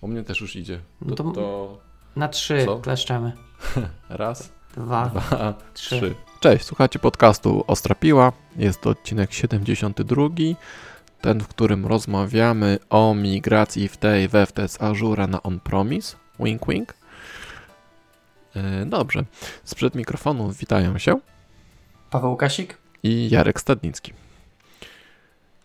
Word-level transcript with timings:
U 0.00 0.08
mnie 0.08 0.22
też 0.24 0.40
już 0.40 0.56
idzie. 0.56 0.80
No 1.00 1.14
To, 1.16 1.24
to- 1.24 1.32
to 1.32 1.78
Na 2.16 2.28
trzy 2.28 2.64
Co? 2.64 2.78
kleszczemy. 2.78 3.32
raz, 4.08 4.52
Dwa, 4.76 5.06
dwa, 5.06 5.54
trzy. 5.74 5.96
trzy. 6.00 6.14
Cześć, 6.40 6.64
słuchajcie 6.64 6.98
podcastu 6.98 7.64
Ostra 7.66 7.94
Piła. 7.94 8.32
Jest 8.56 8.80
to 8.80 8.90
odcinek 8.90 9.32
72. 9.32 10.22
Ten, 11.20 11.40
w 11.40 11.48
którym 11.48 11.86
rozmawiamy 11.86 12.78
o 12.90 13.14
migracji 13.14 13.88
w 13.88 13.96
tej 13.96 14.28
WFT 14.28 14.56
z 14.68 14.82
Azura 14.82 15.26
na 15.26 15.42
On-Promise. 15.42 16.16
Wink, 16.40 16.66
wink. 16.68 16.94
E, 18.56 18.86
Dobrze. 18.86 19.24
Sprzed 19.64 19.94
mikrofonu 19.94 20.52
witają 20.52 20.98
się 20.98 21.20
Paweł 22.10 22.36
Kasik? 22.36 22.78
i 23.02 23.30
Jarek 23.30 23.60
Stadnicki. 23.60 24.12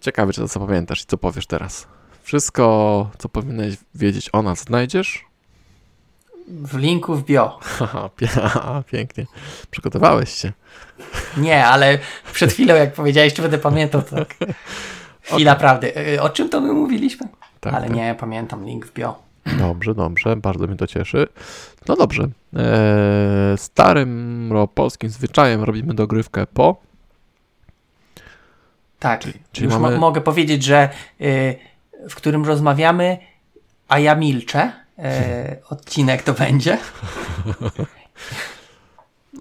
Ciekawe, 0.02 0.34
czy 0.34 0.42
to 0.42 0.48
zapamiętasz 0.48 1.02
i 1.02 1.06
co 1.06 1.18
powiesz 1.18 1.48
teraz. 1.48 1.88
Wszystko, 2.24 3.10
co 3.18 3.30
powinieneś 3.30 3.76
wiedzieć 3.96 4.30
o 4.34 4.42
nas, 4.42 4.60
znajdziesz? 4.64 5.26
W 6.48 6.78
linku 6.78 7.16
w 7.16 7.24
bio. 7.26 7.60
Pia- 8.18 8.84
pięknie. 8.92 9.26
Przygotowałeś 9.72 10.30
się. 10.34 10.52
Nie, 11.38 11.66
ale 11.68 12.00
przed 12.34 12.54
chwilą 12.54 12.76
jak 12.76 12.94
powiedziałeś, 12.94 13.34
czy 13.34 13.42
będę 13.42 13.58
pamiętał, 13.58 14.02
to 14.02 14.16
tak. 14.16 14.36
Chwila 15.22 15.56
prawdy. 15.56 15.98
Y, 15.98 16.22
O 16.22 16.30
czym 16.30 16.50
to 16.50 16.62
my 16.62 16.74
mówiliśmy? 16.74 17.28
Tak, 17.60 17.74
ale 17.74 17.88
tak. 17.88 17.96
nie, 17.96 18.16
pamiętam, 18.20 18.66
link 18.66 18.86
w 18.86 18.94
bio. 18.94 19.20
Dobrze, 19.60 19.96
dobrze, 19.96 20.36
bardzo 20.36 20.68
mnie 20.68 20.76
to 20.76 20.88
cieszy. 20.88 21.28
No 21.88 21.96
dobrze. 21.96 22.24
Eee, 22.24 23.58
starym 23.58 24.52
polskim 24.76 25.10
zwyczajem 25.10 25.64
robimy 25.64 25.94
dogrywkę 25.94 26.48
po. 26.48 26.82
Tak, 29.00 29.20
Czyli- 29.22 29.40
czyli 29.52 29.66
już 29.66 29.74
mamy- 29.74 29.92
mo- 29.96 30.00
mogę 30.02 30.22
powiedzieć, 30.22 30.64
że 30.64 30.90
y, 31.22 31.56
w 32.10 32.16
którym 32.16 32.46
rozmawiamy, 32.46 33.18
a 33.88 34.00
ja 34.00 34.16
milczę. 34.16 34.72
Y, 35.00 35.70
odcinek 35.70 36.24
to 36.24 36.34
będzie. 36.34 36.78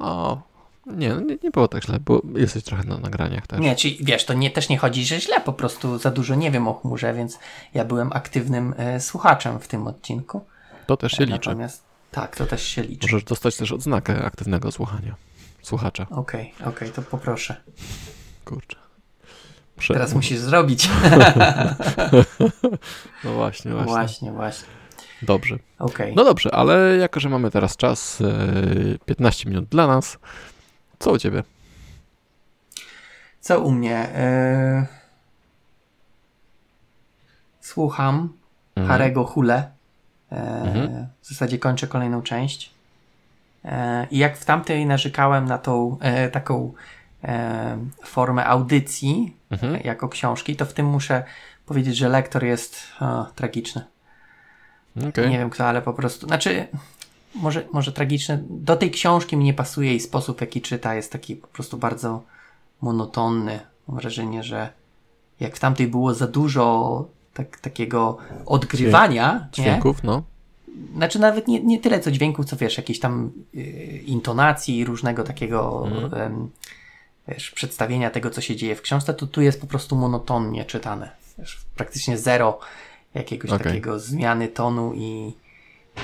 No, 0.01 0.43
nie, 0.87 1.09
nie, 1.09 1.37
nie 1.43 1.51
było 1.51 1.69
tak 1.69 1.85
źle, 1.85 2.01
bo 2.01 2.23
jesteś 2.35 2.65
trochę 2.65 2.85
na 2.85 2.99
nagraniach 2.99 3.47
też. 3.47 3.61
Nie, 3.61 3.77
czyli 3.77 3.99
wiesz, 4.01 4.25
to 4.25 4.35
nie, 4.35 4.51
też 4.51 4.69
nie 4.69 4.79
chodzi, 4.79 5.05
że 5.05 5.21
źle, 5.21 5.41
po 5.41 5.53
prostu 5.53 5.99
za 5.99 6.11
dużo 6.11 6.35
nie 6.35 6.51
wiem 6.51 6.69
o 6.69 6.75
chmurze, 6.75 7.15
więc 7.15 7.39
ja 7.75 7.85
byłem 7.85 8.13
aktywnym 8.13 8.75
y, 8.97 9.01
słuchaczem 9.01 9.61
w 9.61 9.69
tym 9.69 9.87
odcinku. 9.87 10.45
To 10.87 10.97
też 10.97 11.13
się 11.13 11.25
liczy. 11.25 11.49
Natomiast 11.49 11.83
tak, 12.11 12.37
to 12.37 12.47
też 12.47 12.63
się 12.63 12.83
liczy. 12.83 13.07
Możesz 13.07 13.25
dostać 13.25 13.57
też 13.57 13.73
odznakę 13.73 14.25
aktywnego 14.25 14.73
słuchania. 14.73 15.15
Słuchacza. 15.63 16.07
Okej, 16.11 16.55
okej, 16.67 16.91
to 16.91 17.03
poproszę. 17.03 17.57
Kurczę. 18.45 18.82
Prze- 19.83 19.95
Teraz 19.95 20.15
musisz 20.15 20.39
zrobić. 20.39 20.89
No 23.25 23.33
właśnie, 23.33 23.71
właśnie. 23.71 23.93
właśnie, 23.93 24.33
właśnie. 24.33 24.69
Dobrze. 25.23 25.59
Okej. 25.79 26.15
No 26.17 26.25
dobrze, 26.25 26.55
ale 26.55 26.97
jako, 26.97 27.21
że 27.21 27.29
mamy 27.29 27.51
teraz 27.51 27.77
czas, 27.77 28.21
e, 28.21 28.99
15 29.05 29.49
minut 29.51 29.65
dla 29.65 29.87
nas, 29.87 30.19
co 30.99 31.11
u 31.13 31.19
ciebie? 31.19 31.43
Co 33.41 33.61
u 33.61 33.71
mnie? 33.71 33.97
E... 33.97 34.87
Słucham 37.61 38.33
Mhm. 38.77 38.89
Harego 38.89 39.25
Hule. 39.25 39.71
E... 40.33 40.37
Mhm. 40.63 41.07
W 41.23 41.29
zasadzie 41.29 41.59
kończę 41.59 41.87
kolejną 41.87 42.23
część. 42.23 42.71
E... 43.65 44.07
I 44.11 44.19
jak 44.19 44.39
w 44.39 44.45
tamtej 44.45 44.87
narzekałem 44.87 45.45
na 45.45 45.59
tą 45.59 45.97
e, 46.01 46.29
taką 46.29 46.73
e... 47.25 47.79
formę 48.05 48.47
audycji 48.47 49.37
Mhm. 49.53 49.81
jako 49.85 50.09
książki, 50.09 50.57
to 50.57 50.67
w 50.67 50.73
tym 50.73 50.87
muszę 50.87 51.25
powiedzieć, 51.67 51.97
że 51.97 52.09
lektor 52.09 52.45
jest 52.45 52.77
o, 53.01 53.27
tragiczny. 53.35 53.85
Okej. 55.09 55.31
Nie 55.31 55.39
wiem 55.39 55.51
kto, 55.51 55.67
ale 55.67 55.83
po 55.83 55.93
prostu. 55.93 56.27
Znaczy, 56.27 56.67
może, 57.35 57.65
może 57.73 57.93
tragiczne. 57.93 58.43
Do 58.51 58.77
tej 58.77 58.91
książki 58.91 59.37
mi 59.37 59.45
nie 59.45 59.55
pasuje 59.55 59.95
i 59.95 60.01
sposób, 60.01 60.39
w 60.39 60.41
jaki 60.41 60.61
czyta, 60.61 60.95
jest 60.95 61.13
taki 61.13 61.37
po 61.37 61.47
prostu 61.47 61.77
bardzo 61.79 62.23
monotonny. 62.81 63.61
Mam 63.89 63.97
wrażenie, 63.97 64.43
że 64.43 64.69
jak 65.41 65.57
w 65.57 65.61
tamtej 65.61 65.87
było 65.87 66.15
za 66.15 66.27
dużo 66.27 67.07
tak, 67.35 67.61
takiego 67.61 68.19
odgrywania, 68.47 69.35
nie? 69.35 69.65
Dźwięków, 69.65 70.03
no. 70.03 70.23
Znaczy 70.97 71.19
nawet 71.19 71.49
nie, 71.49 71.63
nie 71.63 71.81
tyle 71.81 72.01
co 72.01 72.11
dźwięków, 72.11 72.47
co 72.47 72.57
wiesz, 72.57 72.77
jakiejś 72.77 73.01
tam 73.01 73.33
y, 73.55 73.61
intonacji 74.07 74.85
różnego 74.85 75.25
takiego 75.25 75.89
em, 76.17 76.51
wiesz, 77.29 77.51
przedstawienia 77.51 78.11
tego, 78.11 78.31
co 78.31 78.41
się 78.41 78.57
dzieje 78.57 78.77
w 78.77 78.83
książce, 78.83 79.15
to 79.15 79.27
tu 79.27 79.43
jest 79.43 79.61
po 79.61 79.67
prostu 79.67 79.97
monotonnie 79.97 80.65
czytane. 80.65 81.11
Wiesz, 81.39 81.61
praktycznie 81.77 82.19
zero 82.19 82.59
jakiegoś 83.15 83.51
Okej. 83.51 83.67
takiego 83.67 83.99
zmiany 83.99 84.49
tonu 84.49 84.93
i 84.95 85.33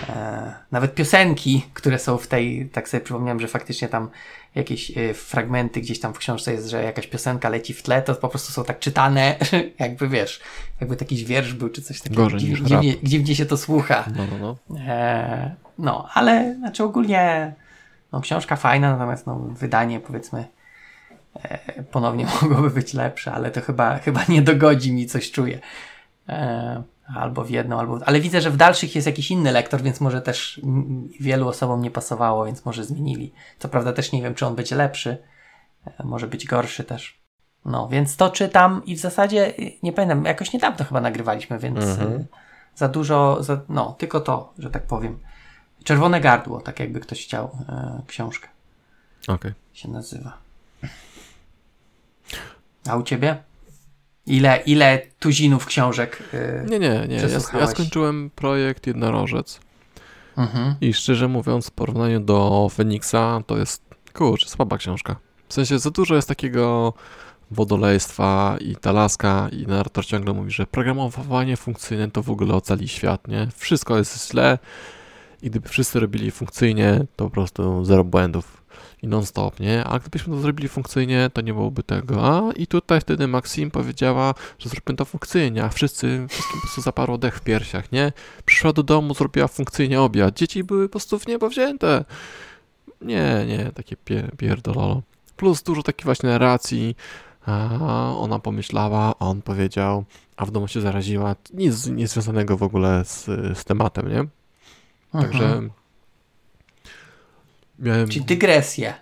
e, 0.08 0.54
nawet 0.70 0.94
piosenki, 0.94 1.64
które 1.74 1.98
są 1.98 2.18
w 2.18 2.26
tej, 2.26 2.68
tak 2.68 2.88
sobie 2.88 3.00
przypomniałem, 3.00 3.40
że 3.40 3.48
faktycznie 3.48 3.88
tam 3.88 4.10
jakieś 4.54 4.98
e, 4.98 5.14
fragmenty 5.14 5.80
gdzieś 5.80 6.00
tam 6.00 6.14
w 6.14 6.18
książce 6.18 6.52
jest, 6.52 6.68
że 6.68 6.82
jakaś 6.82 7.06
piosenka 7.06 7.48
leci 7.48 7.74
w 7.74 7.82
tle, 7.82 8.02
to 8.02 8.14
po 8.14 8.28
prostu 8.28 8.52
są 8.52 8.64
tak 8.64 8.78
czytane, 8.78 9.36
jakby 9.78 10.08
wiesz, 10.08 10.40
jakby 10.80 10.96
jakiś 11.00 11.24
wiersz 11.24 11.54
był, 11.54 11.68
czy 11.68 11.82
coś 11.82 12.00
takiego. 12.00 12.22
Gorzej 12.22 12.40
Dziw, 12.40 12.50
niż 12.50 12.60
dziwnie, 12.60 12.94
dziwnie 13.02 13.36
się 13.36 13.46
to 13.46 13.56
słucha. 13.56 14.04
No, 14.16 14.26
no, 14.30 14.56
no. 14.70 14.80
E, 14.80 15.54
no, 15.78 16.08
ale 16.14 16.54
znaczy 16.58 16.84
ogólnie 16.84 17.54
no, 18.12 18.20
książka 18.20 18.56
fajna, 18.56 18.92
natomiast 18.92 19.26
no, 19.26 19.38
wydanie 19.38 20.00
powiedzmy 20.00 20.57
ponownie 21.90 22.26
mogłoby 22.42 22.70
być 22.70 22.94
lepsze, 22.94 23.32
ale 23.32 23.50
to 23.50 23.60
chyba, 23.60 23.98
chyba 23.98 24.20
nie 24.28 24.42
dogodzi 24.42 24.92
mi, 24.92 25.06
coś 25.06 25.30
czuję. 25.30 25.60
E, 26.28 26.82
albo 27.14 27.44
w 27.44 27.50
jedno, 27.50 27.78
albo. 27.78 27.98
Ale 28.06 28.20
widzę, 28.20 28.40
że 28.40 28.50
w 28.50 28.56
dalszych 28.56 28.94
jest 28.94 29.06
jakiś 29.06 29.30
inny 29.30 29.52
lektor, 29.52 29.82
więc 29.82 30.00
może 30.00 30.22
też 30.22 30.60
wielu 31.20 31.48
osobom 31.48 31.82
nie 31.82 31.90
pasowało, 31.90 32.44
więc 32.44 32.64
może 32.64 32.84
zmienili. 32.84 33.32
Co 33.58 33.68
prawda 33.68 33.92
też 33.92 34.12
nie 34.12 34.22
wiem, 34.22 34.34
czy 34.34 34.46
on 34.46 34.54
będzie 34.54 34.76
lepszy, 34.76 35.18
e, 35.86 36.04
może 36.04 36.26
być 36.26 36.46
gorszy 36.46 36.84
też. 36.84 37.18
No, 37.64 37.88
więc 37.88 38.16
to 38.16 38.30
czytam 38.30 38.82
i 38.84 38.96
w 38.96 38.98
zasadzie 38.98 39.52
nie 39.82 39.92
pamiętam, 39.92 40.24
jakoś 40.24 40.52
niedawno 40.52 40.84
chyba 40.84 41.00
nagrywaliśmy, 41.00 41.58
więc 41.58 41.78
Mhm. 41.84 42.26
za 42.74 42.88
dużo, 42.88 43.42
za, 43.42 43.60
no, 43.68 43.96
tylko 43.98 44.20
to, 44.20 44.52
że 44.58 44.70
tak 44.70 44.82
powiem. 44.82 45.18
Czerwone 45.84 46.20
gardło, 46.20 46.60
tak 46.60 46.80
jakby 46.80 47.00
ktoś 47.00 47.24
chciał 47.24 47.50
e, 47.68 48.02
książkę 48.06 48.48
Okej. 49.28 49.52
się 49.72 49.88
nazywa. 49.90 50.47
A 52.88 52.96
u 52.96 53.02
ciebie? 53.02 53.36
Ile, 54.26 54.62
ile 54.66 55.02
tuzinów 55.18 55.66
książek? 55.66 56.22
y, 56.34 56.66
Nie, 56.70 56.78
nie, 56.78 57.06
nie. 57.08 57.16
Ja, 57.16 57.60
ja 57.60 57.66
skończyłem 57.66 58.30
projekt 58.34 58.86
Jednorożec 58.86 59.60
mhm. 60.36 60.74
i 60.80 60.94
szczerze 60.94 61.28
mówiąc, 61.28 61.66
w 61.66 61.70
porównaniu 61.70 62.20
do 62.20 62.68
Feniksa, 62.74 63.42
to 63.46 63.58
jest, 63.58 63.82
kurczę, 64.12 64.48
słaba 64.48 64.78
książka. 64.78 65.16
W 65.48 65.54
sensie 65.54 65.78
za 65.78 65.90
dużo 65.90 66.14
jest 66.14 66.28
takiego 66.28 66.94
wodolejstwa 67.50 68.56
i 68.60 68.76
ta 68.76 68.92
laska 68.92 69.48
i 69.52 69.66
narrator 69.66 70.06
ciągle 70.06 70.34
mówi, 70.34 70.50
że 70.50 70.66
programowanie 70.66 71.56
funkcyjne 71.56 72.10
to 72.10 72.22
w 72.22 72.30
ogóle 72.30 72.54
ocali 72.54 72.88
świat, 72.88 73.28
nie? 73.28 73.48
Wszystko 73.56 73.98
jest 73.98 74.30
źle 74.30 74.58
i 75.42 75.50
gdyby 75.50 75.68
wszyscy 75.68 76.00
robili 76.00 76.30
funkcyjnie, 76.30 77.06
to 77.16 77.24
po 77.24 77.30
prostu 77.30 77.84
zero 77.84 78.04
błędów 78.04 78.62
i 79.02 79.08
non-stop, 79.08 79.60
nie? 79.60 79.84
A 79.84 79.98
gdybyśmy 79.98 80.34
to 80.34 80.40
zrobili 80.40 80.68
funkcyjnie, 80.68 81.30
to 81.32 81.40
nie 81.40 81.54
byłoby 81.54 81.82
tego. 81.82 82.26
A 82.26 82.52
i 82.52 82.66
tutaj 82.66 83.00
wtedy 83.00 83.28
Maxim 83.28 83.70
powiedziała, 83.70 84.34
że 84.58 84.68
zróbmy 84.68 84.96
to 84.96 85.04
funkcyjnie, 85.04 85.64
a 85.64 85.68
wszyscy, 85.68 86.26
wszystkim 86.28 86.54
po 86.56 86.60
prostu 86.60 86.80
zaparło 86.80 87.18
dech 87.18 87.36
w 87.36 87.40
piersiach, 87.40 87.92
nie? 87.92 88.12
Przyszła 88.44 88.72
do 88.72 88.82
domu, 88.82 89.14
zrobiła 89.14 89.48
funkcyjnie 89.48 90.00
obiad, 90.00 90.34
dzieci 90.34 90.64
były 90.64 90.88
po 90.88 90.92
prostu 90.92 91.18
w 91.18 91.26
niebo 91.26 91.48
wzięte. 91.48 92.04
Nie, 93.00 93.44
nie, 93.48 93.70
takie 93.74 93.96
pie, 93.96 94.30
pierdololo. 94.36 95.02
Plus 95.36 95.62
dużo 95.62 95.82
takiej 95.82 96.04
właśnie 96.04 96.28
narracji, 96.28 96.96
a 97.46 98.14
ona 98.16 98.38
pomyślała, 98.38 99.14
a 99.18 99.26
on 99.26 99.42
powiedział, 99.42 100.04
a 100.36 100.46
w 100.46 100.50
domu 100.50 100.68
się 100.68 100.80
zaraziła. 100.80 101.36
Nic 101.54 101.86
niezwiązanego 101.86 102.56
w 102.56 102.62
ogóle 102.62 103.04
z, 103.04 103.24
z 103.58 103.64
tematem, 103.64 104.08
nie? 104.12 104.24
Także 105.12 105.44
Mhm. 105.44 105.70
Miałem 107.78 108.08
Czyli 108.08 108.24
dygresję. 108.24 108.94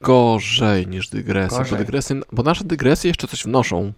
gorzej 0.00 0.86
niż 0.86 1.08
dygresje, 1.08 1.58
Gorzej. 1.58 1.72
bo 1.72 1.78
dygresje, 1.78 2.20
bo 2.32 2.42
nasze 2.42 2.64
dygresje 2.64 3.08
jeszcze 3.08 3.28
coś 3.28 3.44
wnoszą. 3.44 3.92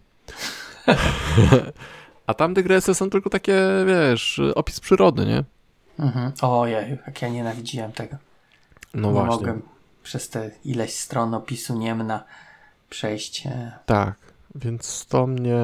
A 2.26 2.34
tam 2.34 2.54
dygresje 2.54 2.94
są 2.94 3.10
tylko 3.10 3.30
takie, 3.30 3.60
wiesz, 3.86 4.40
opis 4.54 4.80
przyrody, 4.80 5.26
nie? 5.26 5.44
Mhm. 5.98 6.32
Ojej, 6.42 6.98
jak 7.06 7.22
ja 7.22 7.28
nienawidziłem 7.28 7.92
tego. 7.92 8.16
No 8.94 9.08
nie 9.08 9.12
właśnie. 9.14 9.30
mogłem 9.36 9.62
przez 10.02 10.28
te 10.28 10.50
ileś 10.64 10.94
stron 10.94 11.34
opisu 11.34 11.78
Niemna 11.78 12.24
przejść. 12.90 13.46
e, 13.46 13.72
Tak, 13.86 14.14
więc 14.54 15.06
to 15.06 15.26
mnie... 15.26 15.58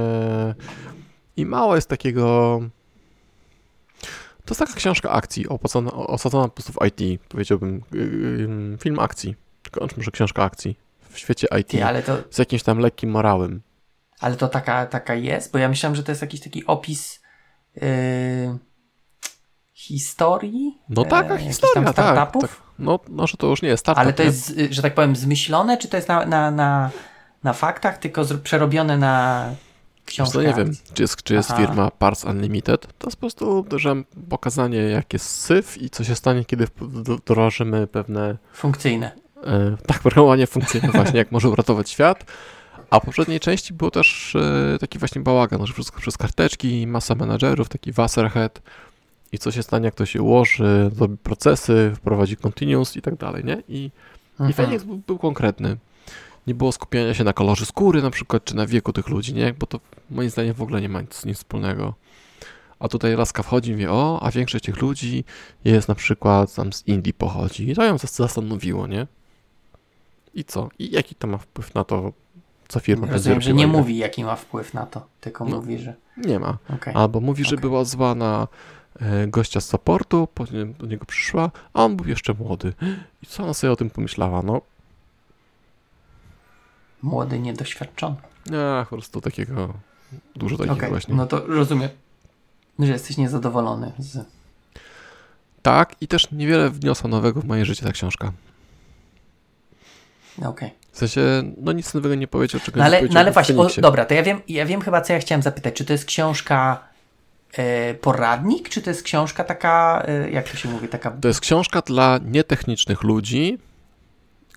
I 1.37 1.47
mało 1.47 1.75
jest 1.77 1.89
takiego... 1.89 2.61
To 4.53 4.55
jest 4.55 4.71
taka 4.71 4.81
książka 4.81 5.11
akcji, 5.11 5.49
opasana, 5.49 5.93
osadzona 5.93 6.45
po 6.45 6.51
prostu 6.51 6.73
w 6.73 6.87
IT, 6.87 7.23
powiedziałbym, 7.29 7.83
yy, 7.93 8.79
film 8.79 8.99
akcji, 8.99 9.37
tylko 9.63 9.87
może 9.97 10.11
książka 10.11 10.45
akcji 10.45 10.79
w 11.11 11.19
świecie 11.19 11.47
IT, 11.61 11.69
Ty, 11.69 12.03
to, 12.07 12.17
z 12.31 12.39
jakimś 12.39 12.63
tam 12.63 12.79
lekkim 12.79 13.11
morałem. 13.11 13.63
ale 14.21 14.37
to 14.37 14.49
taka, 14.49 14.87
taka 14.87 15.15
jest, 15.15 15.53
bo 15.53 15.59
ja 15.59 15.69
myślałem, 15.69 15.97
że 15.97 16.03
to 16.03 16.13
jest 16.13 16.23
jakiś 16.23 16.41
taki 16.41 16.67
opis 16.67 17.23
yy, 17.77 17.83
historii? 19.73 20.79
No 20.89 21.05
taka 21.05 21.35
e, 21.35 21.39
historia, 21.39 21.93
tak, 21.93 22.33
tak. 22.33 22.51
No, 22.79 22.99
no, 23.09 23.27
że 23.27 23.37
to 23.37 23.47
już 23.47 23.63
nie 23.63 23.69
jest 23.69 23.81
startup. 23.81 24.03
Ale 24.03 24.13
to 24.13 24.23
nie? 24.23 24.27
jest, 24.27 24.51
y, 24.51 24.69
że 24.73 24.83
tak 24.83 24.95
powiem, 24.95 25.17
zmyślone, 25.17 25.79
czy 25.79 25.89
to 25.89 25.97
jest 25.97 26.09
na, 26.09 26.27
na, 26.27 26.51
na, 26.51 26.91
na 27.43 27.53
faktach, 27.53 27.99
tylko 27.99 28.25
przerobione 28.43 28.99
na 28.99 29.47
Książkę? 30.07 30.33
co, 30.33 30.43
nie 30.43 30.55
wiem, 30.55 30.73
czy 30.95 31.03
jest, 31.03 31.23
czy 31.23 31.35
jest 31.35 31.51
Aha. 31.51 31.61
firma 31.61 31.91
Parts 31.91 32.25
Unlimited. 32.25 32.87
To 32.99 33.07
jest 33.07 33.17
po 33.17 33.21
prostu 33.21 33.65
że 33.77 34.03
pokazanie, 34.29 34.79
jak 34.79 35.13
jest 35.13 35.27
syf 35.27 35.83
i 35.83 35.91
co 35.91 36.05
się 36.05 36.15
stanie, 36.15 36.45
kiedy 36.45 36.67
wdrożymy 36.81 37.87
pewne 37.87 38.37
Funkcyjne. 38.55 39.13
E, 39.45 39.77
tak, 39.87 39.99
programowanie 40.03 40.47
funkcyjne 40.47 40.89
właśnie, 40.89 41.19
jak 41.19 41.33
może 41.33 41.49
uratować 41.49 41.91
świat. 41.91 42.25
A 42.91 43.01
w 43.01 43.05
poprzedniej 43.05 43.41
części 43.41 43.75
był 43.75 43.91
też 43.91 44.37
e, 44.37 44.79
taki 44.81 44.99
właśnie 44.99 45.21
bałagan, 45.23 45.67
że 45.67 45.73
wszystko 45.73 46.01
przez 46.01 46.17
karteczki, 46.17 46.87
masa 46.87 47.15
menadżerów, 47.15 47.69
taki 47.69 47.93
wasserhead 47.93 48.63
i 49.33 49.39
co 49.39 49.53
się 49.53 49.63
stanie, 49.63 49.85
jak 49.85 49.95
to 49.95 50.07
się 50.07 50.23
ułoży, 50.23 50.91
zrobi 50.97 51.17
procesy, 51.17 51.93
wprowadzi 51.97 52.37
continuous 52.37 52.97
i 52.97 53.03
tak 53.03 53.17
dalej, 53.17 53.45
nie? 53.45 53.63
I, 53.69 53.85
i 53.85 53.91
Mhm. 54.41 54.53
Phoenix 54.53 54.85
był, 54.85 54.97
był 55.07 55.19
konkretny. 55.19 55.77
Nie 56.47 56.55
było 56.55 56.73
skupiania 56.73 57.15
się 57.15 57.25
na 57.25 57.33
kolorze 57.33 57.67
skóry 57.67 58.03
na 58.03 58.11
przykład, 58.11 58.45
czy 58.45 58.57
na 58.57 58.67
wieku 58.67 58.93
tych 58.93 59.09
ludzi, 59.09 59.35
nie? 59.35 59.53
Bo 59.53 59.67
to 59.67 59.81
moim 60.11 60.31
zdaniem 60.31 60.55
w 60.55 60.63
ogóle 60.63 60.81
nie 60.81 60.89
ma 60.89 61.01
nic, 61.01 61.25
nic 61.25 61.37
wspólnego. 61.39 61.95
A 62.79 62.89
tutaj 62.89 63.17
laska 63.17 63.43
wchodzi 63.43 63.71
i 63.71 63.73
mówi, 63.73 63.87
o, 63.87 64.19
a 64.23 64.31
większość 64.31 64.65
tych 64.65 64.81
ludzi 64.83 65.25
jest 65.65 65.89
na 65.89 65.95
przykład 65.95 66.55
tam 66.55 66.73
z 66.73 66.89
Indii 66.89 67.13
pochodzi. 67.15 67.71
I 67.71 67.75
to 67.75 67.85
ją 67.85 67.97
zas- 67.97 68.17
zastanowiło, 68.17 68.87
nie? 68.87 69.07
I 70.35 70.45
co? 70.45 70.69
I 70.79 70.91
jaki 70.91 71.15
to 71.15 71.27
ma 71.27 71.39
wpływ 71.39 71.75
na 71.75 71.85
to, 71.85 72.13
co 72.69 72.81
firma 72.81 73.01
będzie 73.01 73.15
Rozumiem, 73.15 73.41
że 73.41 73.53
nie 73.53 73.67
mówi, 73.67 73.99
jaki 73.99 74.25
ma 74.25 74.37
wpływ 74.37 74.75
na 74.75 74.87
to, 74.87 75.07
tylko 75.21 75.45
No. 75.45 75.57
mówi, 75.57 75.79
że... 75.79 75.95
Nie 76.17 76.39
ma. 76.39 76.59
okej. 76.75 76.95
Albo 76.95 77.21
mówi, 77.21 77.45
że 77.45 77.49
Okej. 77.57 77.61
była 77.61 77.85
zła 77.85 78.15
na 78.15 78.49
e, 79.01 79.27
gościa 79.27 79.61
z 79.61 79.69
supportu, 79.69 80.29
potem 80.35 80.75
do 80.75 80.87
niego 80.87 81.05
przyszła, 81.05 81.51
a 81.73 81.85
on 81.85 81.97
był 81.97 82.07
jeszcze 82.09 82.35
młody. 82.35 82.73
I 83.23 83.27
co 83.27 83.43
ona 83.43 83.55
sobie 83.55 83.73
o 83.73 83.77
tym 83.77 83.91
pomyślała? 83.91 84.43
No, 84.43 84.61
Młody, 87.03 87.39
niedoświadczony. 87.39 88.17
Ach, 88.81 88.89
po 88.89 88.97
prostu 88.97 89.21
takiego 89.21 89.75
dużo 90.37 90.57
takich 90.57 90.73
Okej, 90.73 90.89
właśnie. 90.89 91.15
no 91.15 91.27
to 91.27 91.47
rozumiem, 91.47 91.91
że 92.79 92.93
jesteś 92.93 93.17
niezadowolony 93.17 93.93
z... 93.99 94.27
Tak, 95.63 95.97
i 96.01 96.09
też 96.09 96.31
niewiele 96.31 96.71
wniosła 96.71 97.11
nowego 97.11 97.41
w 97.41 97.45
moje 97.45 97.65
życie 97.65 97.87
ta 97.87 97.93
książka. 97.93 98.33
Okej. 100.45 100.71
W 100.93 100.99
sensie, 100.99 101.21
no 101.57 101.73
nic 101.73 101.95
nowego 101.95 102.15
nie 102.15 102.29
powiedział, 102.29 102.61
czego 102.61 102.79
No 102.79 102.83
nie 102.83 102.87
ale, 102.87 102.97
powiedział 102.99 103.15
no 103.15 103.21
ale 103.21 103.33
właśnie, 103.33 103.57
o, 103.57 103.69
dobra, 103.79 104.05
to 104.05 104.15
ja 104.15 104.23
wiem, 104.23 104.41
ja 104.49 104.67
wiem 104.67 104.81
chyba, 104.81 105.01
co 105.01 105.13
ja 105.13 105.19
chciałem 105.19 105.43
zapytać. 105.43 105.75
Czy 105.75 105.85
to 105.85 105.93
jest 105.93 106.05
książka 106.05 106.85
e, 107.53 107.95
poradnik, 107.95 108.69
czy 108.69 108.83
to 108.83 108.91
jest 108.91 109.03
książka 109.03 109.45
taka, 109.45 110.03
e, 110.07 110.31
jak 110.31 110.49
to 110.49 110.57
się 110.57 110.69
mówi, 110.69 110.89
taka... 110.89 111.11
To 111.11 111.29
jest 111.29 111.41
książka 111.41 111.81
dla 111.81 112.21
nietechnicznych 112.25 113.03
ludzi, 113.03 113.59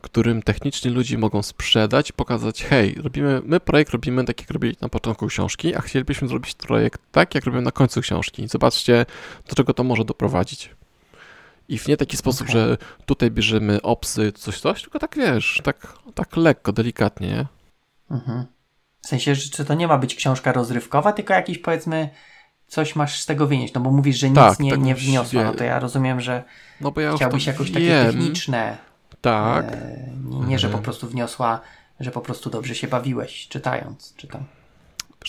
którym 0.06 0.42
techniczni 0.42 0.92
ludzie 0.92 1.18
mogą 1.18 1.44
sprzedać 1.44 2.12
pokazać, 2.12 2.64
hej, 2.64 2.96
robimy, 3.04 3.42
my 3.46 3.60
projekt 3.60 3.92
robimy 3.92 4.26
tak, 4.26 4.42
jak 4.42 4.52
robili 4.52 4.78
na 4.82 4.90
początku 4.90 5.28
książki, 5.28 5.76
a 5.76 5.82
chcielibyśmy 5.82 6.28
zrobić 6.28 6.54
projekt 6.54 7.02
tak, 7.12 7.36
jak 7.36 7.46
robią 7.46 7.62
na 7.62 7.72
końcu 7.72 8.02
książki. 8.02 8.48
Zobaczcie, 8.48 9.06
do 9.50 9.56
czego 9.56 9.74
to 9.74 9.84
może 9.84 10.06
doprowadzić. 10.06 10.70
I 11.70 11.78
w 11.78 11.88
nie 11.88 11.98
taki 11.98 12.18
sposób, 12.18 12.50
Okej. 12.50 12.54
że 12.54 12.78
tutaj 13.06 13.32
bierzemy 13.32 13.82
opsy, 13.82 14.32
coś, 14.32 14.60
coś, 14.60 14.82
tylko 14.82 15.00
tak 15.00 15.16
wiesz, 15.18 15.62
tak, 15.64 15.94
tak 16.16 16.38
lekko, 16.38 16.74
delikatnie, 16.74 17.28
nie? 17.28 17.46
Mhm. 18.12 18.46
W 19.02 19.08
sensie, 19.08 19.36
że 19.36 19.50
czy 19.50 19.66
to 19.66 19.74
nie 19.74 19.88
ma 19.88 19.98
być 19.98 20.16
książka 20.16 20.52
rozrywkowa, 20.52 21.14
tylko 21.14 21.34
jakiś 21.34 21.58
powiedzmy 21.58 22.10
coś 22.68 22.96
masz 22.96 23.20
z 23.20 23.26
tego 23.26 23.48
wynieść, 23.48 23.74
no 23.74 23.82
bo 23.82 23.92
mówisz, 23.92 24.18
że 24.18 24.30
nic 24.30 24.36
Tak, 24.36 24.60
nie, 24.60 24.72
tak 24.72 24.80
nie 24.80 24.96
wniosła, 24.96 25.44
no 25.44 25.54
to 25.54 25.64
ja 25.64 25.80
rozumiem, 25.80 26.22
że 26.22 26.44
No 26.82 26.92
bo 26.92 27.02
ja 27.02 27.16
chciałbyś 27.16 27.46
jakoś 27.46 27.72
takie 27.72 27.86
wiem, 27.86 28.06
techniczne, 28.06 28.78
Tak, 29.30 29.72
e, 29.72 30.10
nie, 30.26 30.46
nie, 30.48 30.60
że 30.60 30.70
po 30.70 30.78
prostu 30.78 31.08
wniosła, 31.08 31.62
że 32.00 32.12
po 32.12 32.22
prostu 32.22 32.50
dobrze 32.50 32.76
się 32.76 32.88
bawiłeś 32.88 33.48
czytając, 33.48 34.14
czy 34.18 34.28
tam. 34.28 34.44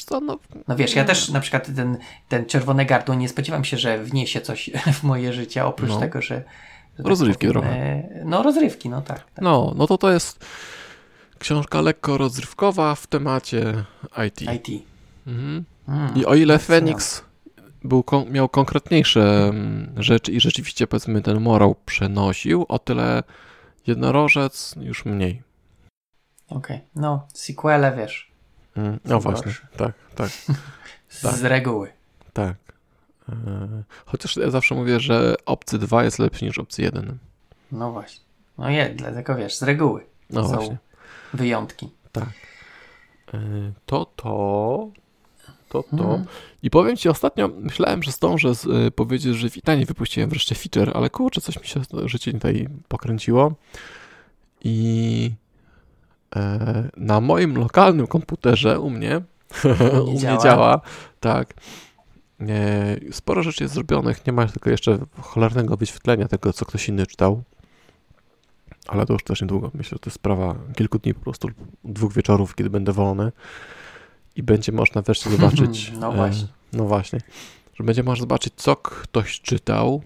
co, 0.06 0.20
no, 0.20 0.38
No 0.68 0.76
wiesz, 0.76 0.94
ja 0.94 1.04
też 1.04 1.28
na 1.28 1.40
przykład 1.40 1.66
ten, 1.76 1.98
ten 2.28 2.46
czerwone 2.46 2.86
gardło 2.86 3.14
nie 3.14 3.28
spodziewam 3.28 3.64
się, 3.64 3.76
że 3.78 4.04
wniesie 4.04 4.40
coś 4.40 4.70
w 5.00 5.02
moje 5.02 5.32
życie, 5.32 5.64
oprócz 5.64 5.90
No. 5.90 6.00
tego, 6.00 6.22
że... 6.22 6.28
że 6.28 6.96
tak 6.96 7.06
Rozrywki 7.06 7.46
powiem, 7.46 7.52
trochę. 7.62 7.76
e, 7.76 8.22
No 8.24 8.42
rozrywki, 8.42 8.88
no 8.88 9.02
tak. 9.02 9.18
tak. 9.18 9.42
no, 9.44 9.72
no 9.76 9.86
to 9.86 9.98
to 9.98 10.10
jest 10.10 10.44
książka 11.38 11.80
lekko 11.80 12.18
rozrywkowa 12.18 12.94
w 12.94 13.06
temacie 13.06 13.84
IT. 14.26 14.42
IT. 14.42 14.82
Mhm. 15.26 15.64
Mm. 15.88 16.16
I 16.16 16.24
o 16.24 16.34
ile. 16.34 16.58
Phoenix 16.58 17.24
był, 17.84 18.04
miał 18.30 18.48
konkretniejsze 18.48 19.48
mm, 19.48 19.92
rzeczy 19.96 20.32
i 20.32 20.40
rzeczywiście 20.40 20.86
powiedzmy 20.86 21.22
ten 21.22 21.40
morał 21.40 21.76
przenosił, 21.86 22.66
o 22.68 22.78
tyle 22.78 23.22
jednorożec 23.86 24.74
już 24.80 25.04
mniej. 25.04 25.42
Okej, 26.48 26.80
no 26.94 27.26
sequele 27.34 27.96
wiesz, 27.96 28.30
Mm, 28.76 29.00
No 29.04 29.20
właśnie, 29.20 29.52
tak, 29.76 29.92
tak, 30.14 30.30
z 31.08 31.20
Tak. 31.22 31.40
reguły. 31.42 31.92
tak. 32.32 32.56
E, 33.28 33.32
Chociaż 34.06 34.36
ja 34.36 34.50
zawsze 34.50 34.74
mówię, 34.74 35.00
że 35.00 35.34
opcy 35.46 35.78
2 35.78 36.04
jest 36.04 36.18
lepszy 36.18 36.44
niż 36.44 36.58
opcji 36.58 36.84
1. 36.84 37.18
No 37.72 37.92
właśnie. 37.92 38.24
No 38.58 38.70
je, 38.70 38.90
dlatego 38.94 39.34
wiesz, 39.34 39.56
z 39.56 39.62
reguły 39.62 40.06
No 40.30 40.48
są 40.48 40.54
właśnie. 40.54 40.76
wyjątki. 41.34 41.90
E, 42.16 43.72
To 43.86 44.04
to, 44.04 44.88
to 45.68 45.82
to. 45.82 45.96
Mhm. 45.96 46.24
I 46.62 46.70
powiem 46.70 46.96
Ci, 46.96 47.08
ostatnio 47.08 47.48
myślałem, 47.48 48.02
że 48.02 48.12
zdążę 48.12 48.54
z, 48.54 48.64
y, 48.64 48.90
powiedzieć, 48.90 49.36
że 49.36 49.50
w 49.50 49.56
Itanii 49.56 49.86
wypuściłem 49.86 50.30
wreszcie 50.30 50.54
feature, 50.54 50.92
ale 50.94 51.10
kurczę, 51.10 51.40
coś 51.40 51.60
mi 51.60 51.66
się 51.66 51.80
życie 52.04 52.32
tutaj 52.32 52.68
pokręciło. 52.88 53.54
I 54.64 55.30
e, 56.36 56.88
na 56.96 57.20
moim 57.20 57.56
lokalnym 57.56 58.06
komputerze 58.06 58.80
u 58.80 58.90
mnie, 58.90 59.20
u 60.06 60.10
mnie 60.10 60.20
działa. 60.20 60.42
działa, 60.42 60.80
tak. 61.20 61.54
E, 62.40 62.96
sporo 63.12 63.42
rzeczy 63.42 63.64
jest 63.64 63.74
zrobionych, 63.74 64.26
nie 64.26 64.32
ma 64.32 64.46
tylko 64.46 64.70
jeszcze 64.70 64.98
cholernego 65.20 65.76
wyświetlenia 65.76 66.28
tego, 66.28 66.52
co 66.52 66.66
ktoś 66.66 66.88
inny 66.88 67.06
czytał. 67.06 67.42
Ale 68.88 69.06
to 69.06 69.12
już 69.12 69.24
też 69.24 69.40
niedługo. 69.40 69.70
Myślę, 69.74 69.94
że 69.94 69.98
to 69.98 70.10
jest 70.10 70.14
sprawa 70.14 70.54
kilku 70.76 70.98
dni 70.98 71.14
po 71.14 71.20
prostu, 71.20 71.48
dwóch 71.84 72.12
wieczorów, 72.12 72.54
kiedy 72.54 72.70
będę 72.70 72.92
wolny. 72.92 73.32
I 74.36 74.42
będzie 74.42 74.72
można 74.72 75.02
wreszcie 75.02 75.30
zobaczyć. 75.30 75.92
No 76.00 76.12
e, 76.12 76.16
właśnie. 76.16 76.46
no 76.72 76.84
właśnie. 76.84 77.20
Że 77.74 77.84
będzie 77.84 78.02
można 78.02 78.20
zobaczyć, 78.20 78.52
co 78.56 78.76
ktoś 78.76 79.40
czytał 79.40 80.02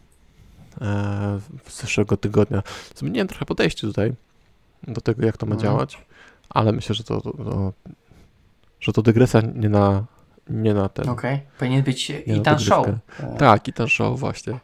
e, 0.81 1.41
z 1.69 1.81
zeszłego 1.81 2.17
tygodnia. 2.17 2.63
Zmieniłem 2.97 3.29
trochę 3.29 3.47
podejście 3.47 3.87
tutaj 3.87 4.13
do 4.83 5.01
tego, 5.01 5.27
jak 5.27 5.37
to 5.37 5.47
ma 5.47 5.55
Mhm. 5.55 5.73
działać, 5.73 5.99
ale 6.49 6.73
myślę, 6.73 6.95
że 6.95 7.05
to, 7.05 7.21
to, 7.21 7.33
to, 7.33 7.73
że 8.81 8.93
to 8.93 9.03
dygresja 9.03 9.41
nie 9.55 9.69
na, 9.69 10.05
nie 10.49 10.75
na 10.75 10.89
ten. 10.89 11.09
Okej, 11.09 11.41
powinien 11.59 11.83
być 11.83 12.11
i 12.11 12.41
ten 12.41 12.59
show. 12.59 12.87
Tak, 13.39 13.69
i 13.69 13.73
ten 13.73 13.89
show 13.89 14.21
właśnie. 14.21 14.59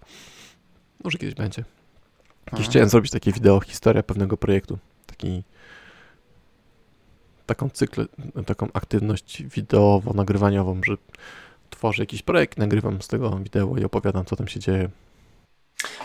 Może 1.05 1.19
kiedyś 1.19 1.35
będzie. 1.35 1.65
Kiedyś 2.45 2.53
mhm. 2.53 2.71
chciałem 2.71 2.89
zrobić 2.89 3.11
takie 3.11 3.33
wideo, 3.33 3.61
historia 3.61 4.03
pewnego 4.03 4.37
projektu. 4.37 4.79
Taki, 5.07 5.43
taką 7.47 7.71
cykl, 7.71 8.09
taką 8.47 8.69
aktywność 8.73 9.43
wideowo-nagrywaniową, 9.43 10.81
że 10.85 10.97
tworzę 11.71 12.03
jakiś 12.03 12.23
projekt, 12.23 12.59
nagrywam 12.59 13.03
z 13.03 13.09
tego 13.09 13.39
wideo 13.39 13.77
i 13.77 13.85
opowiadam, 13.85 14.25
co 14.25 14.37
tam 14.37 14.49
się 14.49 14.61
dzieje. 14.61 14.89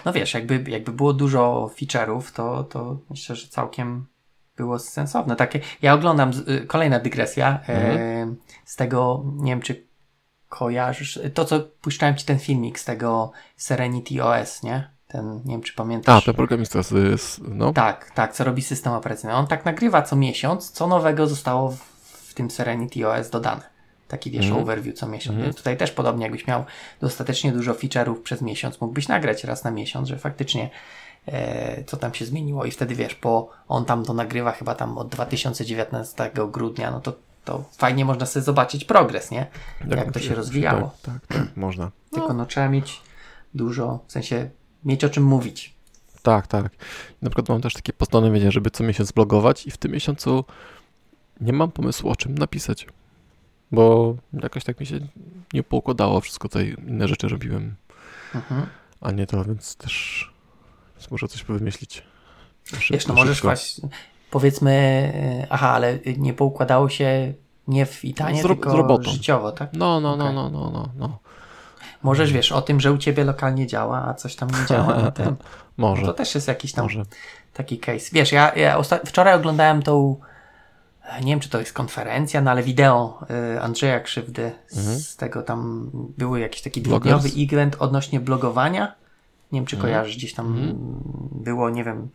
No 0.05 0.13
wiesz, 0.13 0.33
jakby, 0.33 0.63
jakby 0.67 0.91
było 0.91 1.13
dużo 1.13 1.71
feature'ów, 1.77 2.31
to, 2.33 2.63
to 2.63 2.97
myślę, 3.09 3.35
że 3.35 3.47
całkiem 3.47 4.05
było 4.55 4.79
sensowne. 4.79 5.35
Takie, 5.35 5.59
ja 5.81 5.93
oglądam, 5.93 6.31
y, 6.49 6.65
kolejna 6.67 6.99
dygresja 6.99 7.59
e, 7.69 8.35
z 8.65 8.75
tego, 8.75 9.25
nie 9.35 9.51
wiem 9.51 9.61
czy 9.61 9.87
kojarzysz, 10.49 11.19
to 11.33 11.45
co 11.45 11.59
puszczałem 11.59 12.15
ci 12.15 12.25
ten 12.25 12.39
filmik 12.39 12.79
z 12.79 12.85
tego 12.85 13.31
Serenity 13.57 14.23
OS, 14.23 14.63
nie? 14.63 14.91
Ten, 15.11 15.41
nie 15.45 15.53
wiem 15.53 15.61
czy 15.61 15.73
pamiętasz. 15.73 16.23
A, 16.23 16.25
ten 16.25 16.35
programista 16.35 16.83
z, 16.83 17.21
z 17.21 17.39
no, 17.47 17.73
Tak, 17.73 18.11
tak, 18.11 18.33
co 18.33 18.43
robi 18.43 18.61
system 18.61 18.93
operacyjny. 18.93 19.35
On 19.35 19.47
tak 19.47 19.65
nagrywa 19.65 20.01
co 20.01 20.15
miesiąc, 20.15 20.71
co 20.71 20.87
nowego 20.87 21.27
zostało 21.27 21.71
w, 21.71 21.77
w 22.29 22.33
tym 22.33 22.51
Serenity 22.51 23.07
OS 23.07 23.29
dodane. 23.29 23.61
Taki 24.07 24.31
wiesz, 24.31 24.45
Mhm. 24.45 24.63
overview 24.63 24.95
co 24.95 25.07
miesiąc. 25.07 25.29
Mhm. 25.29 25.45
Więc 25.45 25.57
tutaj 25.57 25.77
też 25.77 25.91
podobnie, 25.91 26.23
jakbyś 26.23 26.47
miał 26.47 26.65
dostatecznie 27.01 27.51
dużo 27.51 27.73
feature'ów 27.73 28.21
przez 28.21 28.41
miesiąc, 28.41 28.81
mógłbyś 28.81 29.07
nagrać 29.07 29.43
raz 29.43 29.63
na 29.63 29.71
miesiąc, 29.71 30.07
że 30.07 30.17
faktycznie 30.17 30.69
e, 31.27 31.83
co 31.83 31.97
tam 31.97 32.13
się 32.13 32.25
zmieniło 32.25 32.65
i 32.65 32.71
wtedy 32.71 32.95
wiesz, 32.95 33.15
po 33.15 33.49
on 33.67 33.85
tam 33.85 34.05
to 34.05 34.13
nagrywa 34.13 34.51
chyba 34.51 34.75
tam 34.75 34.97
od 34.97 35.09
2019 35.09 36.31
grudnia, 36.51 36.91
no 36.91 36.99
to, 36.99 37.13
to 37.45 37.63
fajnie 37.77 38.05
można 38.05 38.25
sobie 38.25 38.43
zobaczyć 38.43 38.85
progres, 38.85 39.31
nie? 39.31 39.45
jak 39.87 40.11
to 40.11 40.19
się 40.19 40.35
rozwijało. 40.35 40.91
Tak, 41.01 41.13
tak, 41.27 41.37
tak, 41.37 41.57
można. 41.57 41.91
Tylko 42.11 42.33
no 42.33 42.45
trzeba 42.45 42.69
mieć 42.69 43.01
dużo, 43.53 43.99
w 44.07 44.11
sensie 44.11 44.49
mieć 44.85 45.03
o 45.03 45.09
czym 45.09 45.23
mówić. 45.23 45.73
Tak, 46.21 46.47
tak. 46.47 46.71
Na 47.21 47.29
przykład 47.29 47.49
mam 47.49 47.61
też 47.61 47.73
takie 47.73 47.93
postanowienie, 47.93 48.51
żeby 48.51 48.71
co 48.71 48.83
miesiąc 48.83 49.11
blogować 49.11 49.67
i 49.67 49.71
w 49.71 49.77
tym 49.77 49.91
miesiącu 49.91 50.45
nie 51.41 51.53
mam 51.53 51.71
pomysłu 51.71 52.09
o 52.09 52.15
czym 52.15 52.37
napisać, 52.37 52.87
bo 53.71 54.15
jakoś 54.33 54.63
tak 54.63 54.79
mi 54.79 54.85
się 54.85 54.99
nie 55.53 55.63
poukładało 55.63 56.21
wszystko 56.21 56.47
tutaj, 56.47 56.75
inne 56.87 57.07
rzeczy 57.07 57.27
robiłem. 57.27 57.75
Mhm. 58.35 58.65
a 59.01 59.11
nie 59.11 59.27
to, 59.27 59.43
więc 59.43 59.75
też 59.75 60.25
więc 60.95 61.11
muszę 61.11 61.27
coś 61.27 61.43
wymyślić. 61.43 62.03
Szybko, 62.63 62.93
Wiesz, 62.93 63.07
no 63.07 63.13
możesz 63.13 63.41
właśnie, 63.41 63.89
powiedzmy, 64.31 64.71
e, 65.15 65.47
aha, 65.49 65.69
ale 65.69 65.99
nie 66.17 66.33
poukładało 66.33 66.89
się 66.89 67.33
nie 67.67 67.85
w 67.85 68.05
Itanie, 68.05 68.39
z, 68.39 68.45
tylko 68.45 68.71
z 68.71 68.73
robotą. 68.73 69.11
życiowo, 69.11 69.51
tak? 69.51 69.73
No, 69.73 69.99
no, 69.99 70.13
okay. 70.13 70.33
no, 70.33 70.49
no, 70.49 70.49
no, 70.49 70.71
no, 70.71 70.89
no. 70.97 71.19
Możesz, 72.03 72.33
wiesz, 72.33 72.51
o 72.51 72.61
tym, 72.61 72.79
że 72.79 72.91
u 72.91 72.97
ciebie 72.97 73.23
lokalnie 73.23 73.67
działa, 73.67 74.05
a 74.07 74.13
coś 74.13 74.35
tam 74.35 74.49
nie 74.49 74.65
działa 74.69 75.11
tym. 75.11 75.35
Może. 75.77 76.05
To 76.05 76.13
też 76.13 76.35
jest 76.35 76.47
jakiś 76.47 76.73
tam 76.73 76.85
Może. 76.85 77.03
taki 77.53 77.79
case. 77.79 78.09
Wiesz, 78.11 78.31
ja, 78.31 78.55
ja 78.55 78.77
wczoraj 79.05 79.35
oglądałem 79.35 79.83
tą 79.83 80.15
nie 81.19 81.33
wiem, 81.33 81.39
czy 81.39 81.49
to 81.49 81.59
jest 81.59 81.73
konferencja, 81.73 82.41
no 82.41 82.51
ale 82.51 82.63
wideo 82.63 83.25
y, 83.55 83.61
Andrzeja 83.61 83.99
Krzywdy 83.99 84.51
mhm. 84.77 84.99
z 84.99 85.15
tego 85.15 85.41
tam 85.41 85.89
były 85.93 86.39
jakiś 86.39 86.61
taki 86.61 86.81
dwudniowy 86.81 87.29
event 87.37 87.75
odnośnie 87.79 88.19
blogowania. 88.19 88.95
Nie 89.51 89.59
wiem, 89.59 89.65
czy 89.65 89.75
mhm. 89.75 89.93
kojarzysz, 89.93 90.17
gdzieś 90.17 90.33
tam 90.33 90.47
mhm. 90.47 90.75
było, 91.31 91.69
nie 91.69 91.83
wiem, 91.83 92.09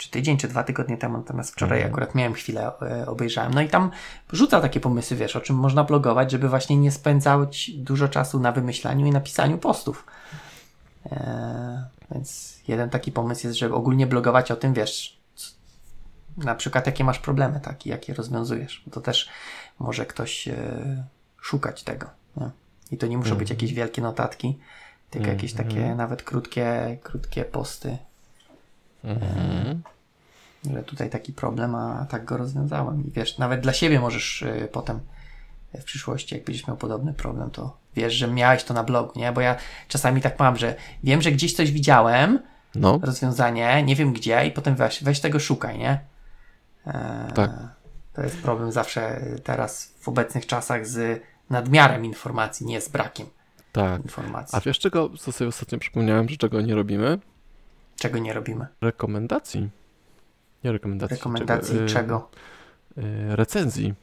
czy 0.00 0.10
tydzień, 0.10 0.36
czy 0.36 0.48
dwa 0.48 0.62
tygodnie 0.62 0.96
temu, 0.96 1.18
natomiast 1.18 1.52
wczoraj 1.52 1.78
mhm. 1.78 1.92
akurat 1.92 2.14
miałem 2.14 2.34
chwilę, 2.34 2.72
y, 3.02 3.06
obejrzałem. 3.06 3.54
No 3.54 3.60
i 3.60 3.68
tam 3.68 3.90
rzuca 4.32 4.60
takie 4.60 4.80
pomysły, 4.80 5.16
wiesz, 5.16 5.36
o 5.36 5.40
czym 5.40 5.56
można 5.56 5.84
blogować, 5.84 6.30
żeby 6.30 6.48
właśnie 6.48 6.76
nie 6.76 6.90
spędzać 6.90 7.70
dużo 7.70 8.08
czasu 8.08 8.40
na 8.40 8.52
wymyślaniu 8.52 9.06
i 9.06 9.10
napisaniu 9.10 9.58
postów. 9.58 10.06
E, 11.06 11.84
więc 12.10 12.58
jeden 12.68 12.90
taki 12.90 13.12
pomysł 13.12 13.46
jest, 13.46 13.58
żeby 13.58 13.74
ogólnie 13.74 14.06
blogować 14.06 14.50
o 14.50 14.56
tym, 14.56 14.74
wiesz, 14.74 15.20
na 16.36 16.54
przykład 16.54 16.86
jakie 16.86 17.04
masz 17.04 17.18
problemy, 17.18 17.60
tak, 17.60 17.86
i 17.86 17.88
jakie 17.88 18.14
rozwiązujesz. 18.14 18.84
To 18.90 19.00
też 19.00 19.28
może 19.78 20.06
ktoś 20.06 20.48
e, 20.48 21.04
szukać 21.40 21.82
tego. 21.82 22.06
Nie? 22.36 22.50
I 22.90 22.96
to 22.96 23.06
nie 23.06 23.18
muszą 23.18 23.34
być 23.34 23.50
mhm. 23.50 23.56
jakieś 23.56 23.74
wielkie 23.74 24.02
notatki, 24.02 24.58
tylko 25.10 25.24
mm 25.24 25.36
jakieś 25.36 25.52
takie 25.52 25.84
mm 25.84 25.96
nawet 25.96 26.22
krótkie, 26.22 26.98
krótkie 27.02 27.44
posty. 27.44 27.98
Że 30.72 30.82
tutaj 30.82 31.10
taki 31.10 31.32
problem, 31.32 31.74
a 31.74 32.06
tak 32.10 32.24
go 32.24 32.36
rozwiązałem. 32.36 33.06
I 33.06 33.10
wiesz, 33.10 33.38
nawet 33.38 33.60
dla 33.60 33.72
siebie 33.72 34.00
możesz 34.00 34.42
y, 34.42 34.68
potem 34.72 35.00
w 35.74 35.84
przyszłości, 35.84 36.34
jak 36.34 36.44
będziesz 36.44 36.66
miał 36.66 36.76
podobny 36.76 37.14
problem, 37.14 37.50
to 37.50 37.76
wiesz, 37.96 38.14
że 38.14 38.28
miałeś 38.28 38.64
to 38.64 38.74
na 38.74 38.84
blogu, 38.84 39.18
nie? 39.18 39.32
Bo 39.32 39.40
ja 39.40 39.56
czasami 39.88 40.20
tak 40.20 40.38
mam, 40.38 40.56
że 40.56 40.74
wiem, 41.04 41.22
że 41.22 41.32
gdzieś 41.32 41.54
coś 41.54 41.72
widziałem, 41.72 42.38
no. 42.74 43.00
rozwiązanie, 43.02 43.82
nie 43.82 43.96
wiem 43.96 44.12
gdzie, 44.12 44.46
i 44.46 44.50
potem 44.50 44.76
weź, 44.76 45.04
weź 45.04 45.20
tego 45.20 45.40
szukaj, 45.40 45.78
nie? 45.78 46.00
Eee, 46.86 47.32
tak. 47.34 47.50
To 48.12 48.22
jest 48.22 48.42
problem 48.42 48.72
zawsze 48.72 49.20
teraz 49.44 49.94
w 50.00 50.08
obecnych 50.08 50.46
czasach 50.46 50.86
z 50.86 51.22
nadmiarem 51.50 52.04
informacji, 52.04 52.66
nie 52.66 52.80
z 52.80 52.88
brakiem 52.88 53.26
tak. 53.72 54.02
informacji. 54.02 54.58
A 54.58 54.60
wiesz 54.60 54.78
czego, 54.78 55.10
co 55.18 55.32
sobie 55.32 55.48
ostatnio 55.48 55.78
przypomniałem, 55.78 56.28
że 56.28 56.36
czego 56.36 56.60
nie 56.60 56.74
robimy? 56.74 57.18
Czego 58.00 58.18
nie 58.18 58.32
robimy? 58.32 58.66
Rekomendacji. 58.80 59.68
Nie 60.64 60.72
rekomendacji. 60.72 61.16
Rekomendacji 61.16 61.76
czego? 61.76 61.88
czego? 61.88 62.30
Yy, 62.96 63.36
recenzji. 63.36 63.94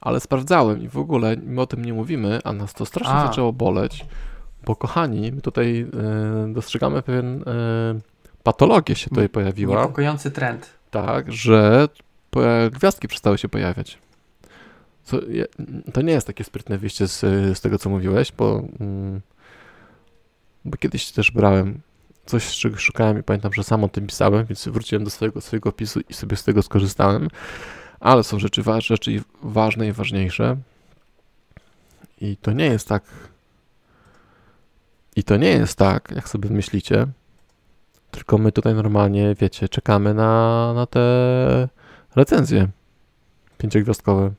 Ale 0.00 0.20
sprawdzałem 0.20 0.82
i 0.82 0.88
w 0.88 0.98
ogóle 0.98 1.36
my 1.42 1.60
o 1.60 1.66
tym 1.66 1.84
nie 1.84 1.92
mówimy, 1.92 2.40
a 2.44 2.52
nas 2.52 2.74
to 2.74 2.86
strasznie 2.86 3.14
a. 3.14 3.26
zaczęło 3.26 3.52
boleć, 3.52 4.06
bo 4.64 4.76
kochani, 4.76 5.32
my 5.32 5.40
tutaj 5.40 5.74
yy, 6.46 6.52
dostrzegamy 6.52 7.02
pewien 7.02 7.38
yy, 7.38 8.00
patologię 8.42 8.94
się 8.94 9.08
tutaj 9.08 9.28
pojawiła. 9.28 9.80
Niepokojący 9.80 10.30
trend. 10.30 10.70
Tak, 10.90 11.32
że 11.32 11.88
gwiazdki 12.72 13.08
przestały 13.08 13.38
się 13.38 13.48
pojawiać. 13.48 13.98
Co, 15.04 15.16
to 15.92 16.02
nie 16.02 16.12
jest 16.12 16.26
takie 16.26 16.44
sprytne 16.44 16.78
wyjście 16.78 17.08
z, 17.08 17.20
z 17.58 17.60
tego, 17.60 17.78
co 17.78 17.90
mówiłeś, 17.90 18.32
bo, 18.32 18.62
mm, 18.80 19.20
bo 20.64 20.76
kiedyś 20.76 21.12
też 21.12 21.30
brałem 21.30 21.80
coś, 22.26 22.42
z 22.42 22.52
czego 22.52 22.76
szukałem 22.78 23.18
i 23.18 23.22
pamiętam, 23.22 23.52
że 23.52 23.64
sam 23.64 23.84
o 23.84 23.88
tym 23.88 24.06
pisałem, 24.06 24.46
więc 24.46 24.68
wróciłem 24.68 25.04
do 25.04 25.10
swojego, 25.10 25.40
swojego 25.40 25.68
opisu 25.68 26.00
i 26.08 26.14
sobie 26.14 26.36
z 26.36 26.44
tego 26.44 26.62
skorzystałem. 26.62 27.28
Ale 28.00 28.24
są 28.24 28.38
rzeczy, 28.38 28.62
rzeczy 28.78 29.22
ważne 29.42 29.88
i 29.88 29.92
ważniejsze. 29.92 30.56
I 32.20 32.36
to 32.36 32.52
nie 32.52 32.66
jest 32.66 32.88
tak. 32.88 33.02
I 35.16 35.24
to 35.24 35.36
nie 35.36 35.50
jest 35.50 35.78
tak, 35.78 36.12
jak 36.16 36.28
sobie 36.28 36.50
myślicie. 36.50 37.06
Tylko 38.10 38.38
my 38.38 38.52
tutaj 38.52 38.74
normalnie, 38.74 39.34
wiecie, 39.40 39.68
czekamy 39.68 40.14
na, 40.14 40.72
na 40.74 40.86
te 40.86 41.68
recenzje 42.16 42.68
pięciogwiazdkowe. 43.58 44.32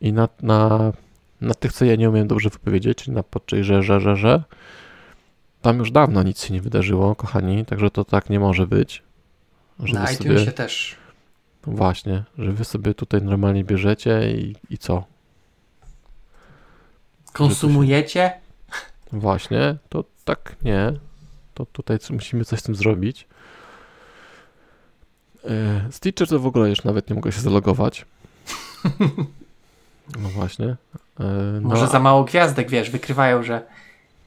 I 0.00 0.12
na, 0.12 0.28
na, 0.42 0.92
na 1.40 1.54
tych, 1.54 1.72
co 1.72 1.84
ja 1.84 1.96
nie 1.96 2.10
umiem 2.10 2.28
dobrze 2.28 2.50
wypowiedzieć, 2.50 3.08
na 3.08 3.22
podczej 3.22 3.64
że, 3.64 3.82
że, 3.82 4.00
że, 4.00 4.16
że, 4.16 4.42
tam 5.64 5.78
już 5.78 5.90
dawno 5.90 6.22
nic 6.22 6.44
się 6.44 6.54
nie 6.54 6.60
wydarzyło, 6.60 7.14
kochani, 7.14 7.64
także 7.64 7.90
to 7.90 8.04
tak 8.04 8.30
nie 8.30 8.40
może 8.40 8.66
być. 8.66 9.02
Że 9.80 9.94
na 9.94 10.10
iTunesie 10.10 10.38
sobie, 10.38 10.52
też. 10.52 10.96
Właśnie, 11.62 12.24
że 12.38 12.52
wy 12.52 12.64
sobie 12.64 12.94
tutaj 12.94 13.22
normalnie 13.22 13.64
bierzecie 13.64 14.32
i, 14.32 14.56
i 14.70 14.78
co? 14.78 15.04
Konsumujecie? 17.32 18.32
Właśnie, 19.12 19.76
to 19.88 20.04
tak 20.24 20.56
nie. 20.62 20.92
To 21.54 21.66
tutaj 21.66 21.98
musimy 22.10 22.44
coś 22.44 22.60
z 22.60 22.62
tym 22.62 22.74
zrobić. 22.74 23.26
E, 25.44 25.88
Stitcher 25.90 26.28
to 26.28 26.38
w 26.38 26.46
ogóle 26.46 26.68
już 26.68 26.84
nawet 26.84 27.10
nie 27.10 27.14
mogę 27.14 27.32
się 27.32 27.40
zalogować. 27.40 28.04
No 30.22 30.28
właśnie. 30.28 30.66
E, 31.20 31.24
no, 31.62 31.68
Może 31.68 31.88
za 31.88 32.00
mało 32.00 32.24
gwiazdek, 32.24 32.70
wiesz, 32.70 32.90
wykrywają, 32.90 33.42
że 33.42 33.62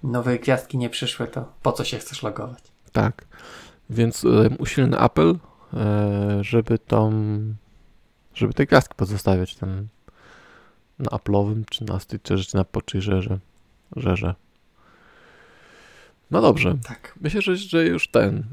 nowe 0.04 0.40
gwiazdki 0.40 0.78
nie 0.78 0.90
przyszły, 0.90 1.28
to 1.28 1.54
po 1.64 1.72
co 1.72 1.84
się 1.84 1.98
chcesz 1.98 2.24
logować? 2.24 2.64
Tak. 2.92 3.26
Więc 3.90 4.24
um, 4.24 4.56
usilny 4.60 5.00
apel, 5.00 5.40
e, 5.74 6.38
żeby 6.42 6.80
tą, 6.80 7.12
żeby 8.34 8.54
te 8.54 8.66
gwiazdki 8.66 8.96
pozostawiać 8.96 9.56
ten 9.56 9.88
na 11.00 11.10
Apple'owym, 11.10 11.64
czy 11.70 11.86
na 11.86 12.00
Stitcherze, 12.00 12.46
czy 12.46 12.56
na 12.56 12.64
Podchaserze, 12.64 13.40
że, 13.96 14.18
że. 14.18 14.36
No 16.32 16.42
dobrze. 16.42 16.76
Tak. 16.88 17.14
Myślę, 17.22 17.42
że, 17.42 17.56
że 17.56 17.86
już 17.86 18.08
ten, 18.08 18.44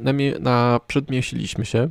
namie, 0.00 0.38
na, 0.40 0.80
przedmiesiliśmy 0.86 1.66
się. 1.66 1.90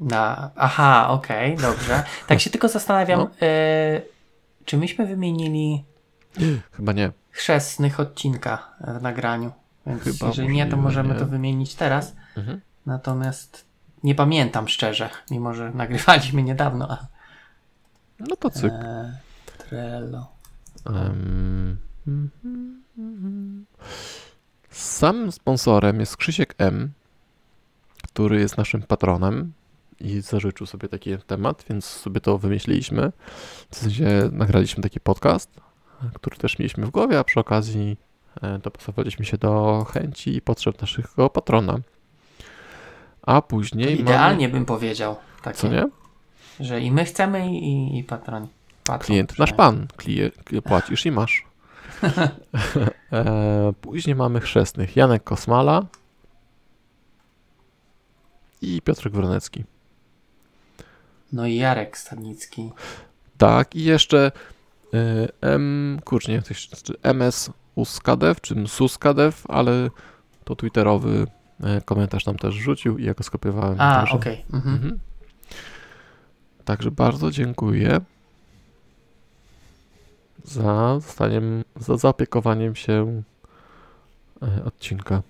Na, 0.00 0.50
aha, 0.56 1.08
okej, 1.10 1.54
okay, 1.54 1.70
dobrze. 1.70 2.04
Tak 2.26 2.40
się 2.40 2.50
tylko 2.50 2.68
zastanawiam, 2.68 3.20
no. 3.20 3.46
y, 3.46 4.02
czy 4.64 4.76
myśmy 4.76 5.06
wymienili 5.06 5.84
Chyba 6.72 6.92
nie. 6.92 7.12
chrzestnych 7.30 8.00
odcinka 8.00 8.68
w 8.98 9.02
nagraniu. 9.02 9.52
Więc 9.86 10.02
Chyba 10.02 10.26
jeżeli 10.26 10.48
nie, 10.48 10.66
to 10.66 10.76
możemy 10.76 11.14
nie. 11.14 11.20
to 11.20 11.26
wymienić 11.26 11.74
teraz. 11.74 12.14
Mhm. 12.36 12.60
Natomiast 12.86 13.64
nie 14.04 14.14
pamiętam 14.14 14.68
szczerze, 14.68 15.10
mimo 15.30 15.54
że 15.54 15.70
nagrywaliśmy 15.74 16.42
niedawno. 16.42 16.90
A... 16.90 17.06
No 18.28 18.36
to 18.36 18.50
cyk. 18.50 18.72
E, 18.72 19.18
Trello. 19.58 20.26
Um, 20.86 21.78
Samym 24.70 25.32
sponsorem 25.32 26.00
jest 26.00 26.16
Krzysiek 26.16 26.54
M, 26.58 26.92
który 28.02 28.40
jest 28.40 28.56
naszym 28.58 28.82
patronem 28.82 29.52
i 30.00 30.20
zażyczył 30.20 30.66
sobie 30.66 30.88
taki 30.88 31.18
temat, 31.18 31.64
więc 31.68 31.84
sobie 31.84 32.20
to 32.20 32.38
wymyśliliśmy. 32.38 33.12
W 33.70 33.76
sensie 33.76 34.28
nagraliśmy 34.32 34.82
taki 34.82 35.00
podcast, 35.00 35.50
który 36.14 36.36
też 36.36 36.58
mieliśmy 36.58 36.86
w 36.86 36.90
głowie, 36.90 37.18
a 37.18 37.24
przy 37.24 37.40
okazji 37.40 37.96
e, 38.42 38.58
dopasowaliśmy 38.58 39.24
się 39.24 39.38
do 39.38 39.84
chęci 39.92 40.36
i 40.36 40.40
potrzeb 40.40 40.80
naszego 40.80 41.30
patrona. 41.30 41.78
A 43.22 43.42
później. 43.42 44.00
Idealnie 44.00 44.48
mamy... 44.48 44.58
bym 44.58 44.66
powiedział. 44.66 45.16
Takie, 45.42 45.58
Co 45.58 45.68
nie? 45.68 45.88
Że 46.60 46.80
i 46.80 46.90
my 46.90 47.04
chcemy, 47.04 47.50
i, 47.50 47.98
i 47.98 48.04
patron. 48.04 48.48
patron 48.84 49.06
Klient, 49.06 49.38
nasz 49.38 49.52
pan. 49.52 49.86
Klient, 49.96 50.34
płacisz 50.64 51.06
i 51.06 51.10
masz. 51.10 51.44
E, 53.12 53.72
później 53.80 54.16
mamy 54.16 54.40
chrzestnych 54.40 54.96
Janek 54.96 55.24
Kosmala 55.24 55.86
i 58.62 58.82
Piotrek 58.82 59.12
Wronecki. 59.12 59.64
No 61.32 61.46
i 61.46 61.56
Jarek 61.56 61.98
Stadnicki. 61.98 62.70
Tak, 63.38 63.76
i 63.76 63.84
jeszcze 63.84 64.32
M, 65.40 66.00
kurczę, 66.04 66.32
nie 66.32 66.38
wiem, 66.38 66.54
czy 66.84 66.94
MS 67.02 67.50
Uskadew, 67.74 68.40
czy 68.40 68.54
Suskadew, 68.66 69.44
ale 69.48 69.90
to 70.44 70.56
twitterowy 70.56 71.26
y, 71.78 71.82
komentarz 71.84 72.24
tam 72.24 72.36
też 72.36 72.54
rzucił 72.54 72.98
i 72.98 73.04
ja 73.04 73.14
go 73.14 73.24
skopiowałem. 73.24 73.80
A, 73.80 74.02
okej. 74.02 74.16
Okay. 74.16 74.44
Mhm. 74.52 74.74
Mhm. 74.74 74.98
Także 76.64 76.90
bardzo 76.90 77.30
dziękuję 77.30 78.00
za 80.44 81.00
zostaniem, 81.00 81.64
za 81.76 81.96
zaopiekowaniem 81.96 82.74
się 82.74 83.22
y, 84.42 84.64
odcinka. 84.64 85.22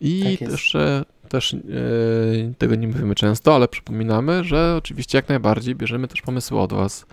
I 0.00 0.36
tak 0.38 0.48
jeszcze 0.48 1.04
też 1.28 1.52
yy, 1.52 2.54
tego 2.58 2.74
nie 2.74 2.88
mówimy 2.88 3.14
często, 3.14 3.54
ale 3.54 3.68
przypominamy, 3.68 4.44
że 4.44 4.74
oczywiście 4.78 5.18
jak 5.18 5.28
najbardziej 5.28 5.74
bierzemy 5.74 6.08
też 6.08 6.22
pomysły 6.22 6.60
od 6.60 6.72
Was 6.72 7.06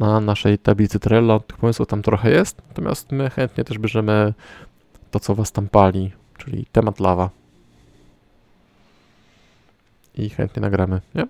na 0.00 0.20
naszej 0.20 0.58
tablicy 0.58 1.00
Trello. 1.00 1.40
Tych 1.40 1.56
pomysłów 1.56 1.88
tam 1.88 2.02
trochę 2.02 2.30
jest, 2.30 2.62
natomiast 2.68 3.12
my 3.12 3.30
chętnie 3.30 3.64
też 3.64 3.78
bierzemy 3.78 4.34
to, 5.10 5.20
co 5.20 5.34
was 5.34 5.52
tam 5.52 5.68
pali, 5.68 6.12
czyli 6.38 6.66
temat 6.72 7.00
lawa. 7.00 7.30
I 10.14 10.30
chętnie 10.30 10.62
nagramy, 10.62 11.00
nie? 11.14 11.26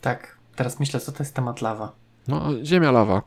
Tak, 0.00 0.36
teraz 0.56 0.80
myślę, 0.80 1.00
co 1.00 1.12
to 1.12 1.22
jest 1.22 1.34
temat 1.34 1.62
lawa. 1.62 1.92
No, 2.28 2.42
ziemia 2.64 2.92
lawa. 2.92 3.22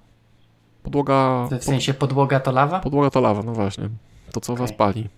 Podłoga. 0.84 1.48
W 1.60 1.64
sensie 1.64 1.94
podłoga 1.94 2.40
to 2.40 2.52
lawa? 2.52 2.80
Podłoga 2.80 3.10
to 3.10 3.22
lawa, 3.22 3.44
no 3.44 3.54
właśnie. 3.54 3.90
To, 4.32 4.42
co 4.42 4.56
was 4.56 4.70
Okej. 4.72 4.78
pali. 4.78 5.10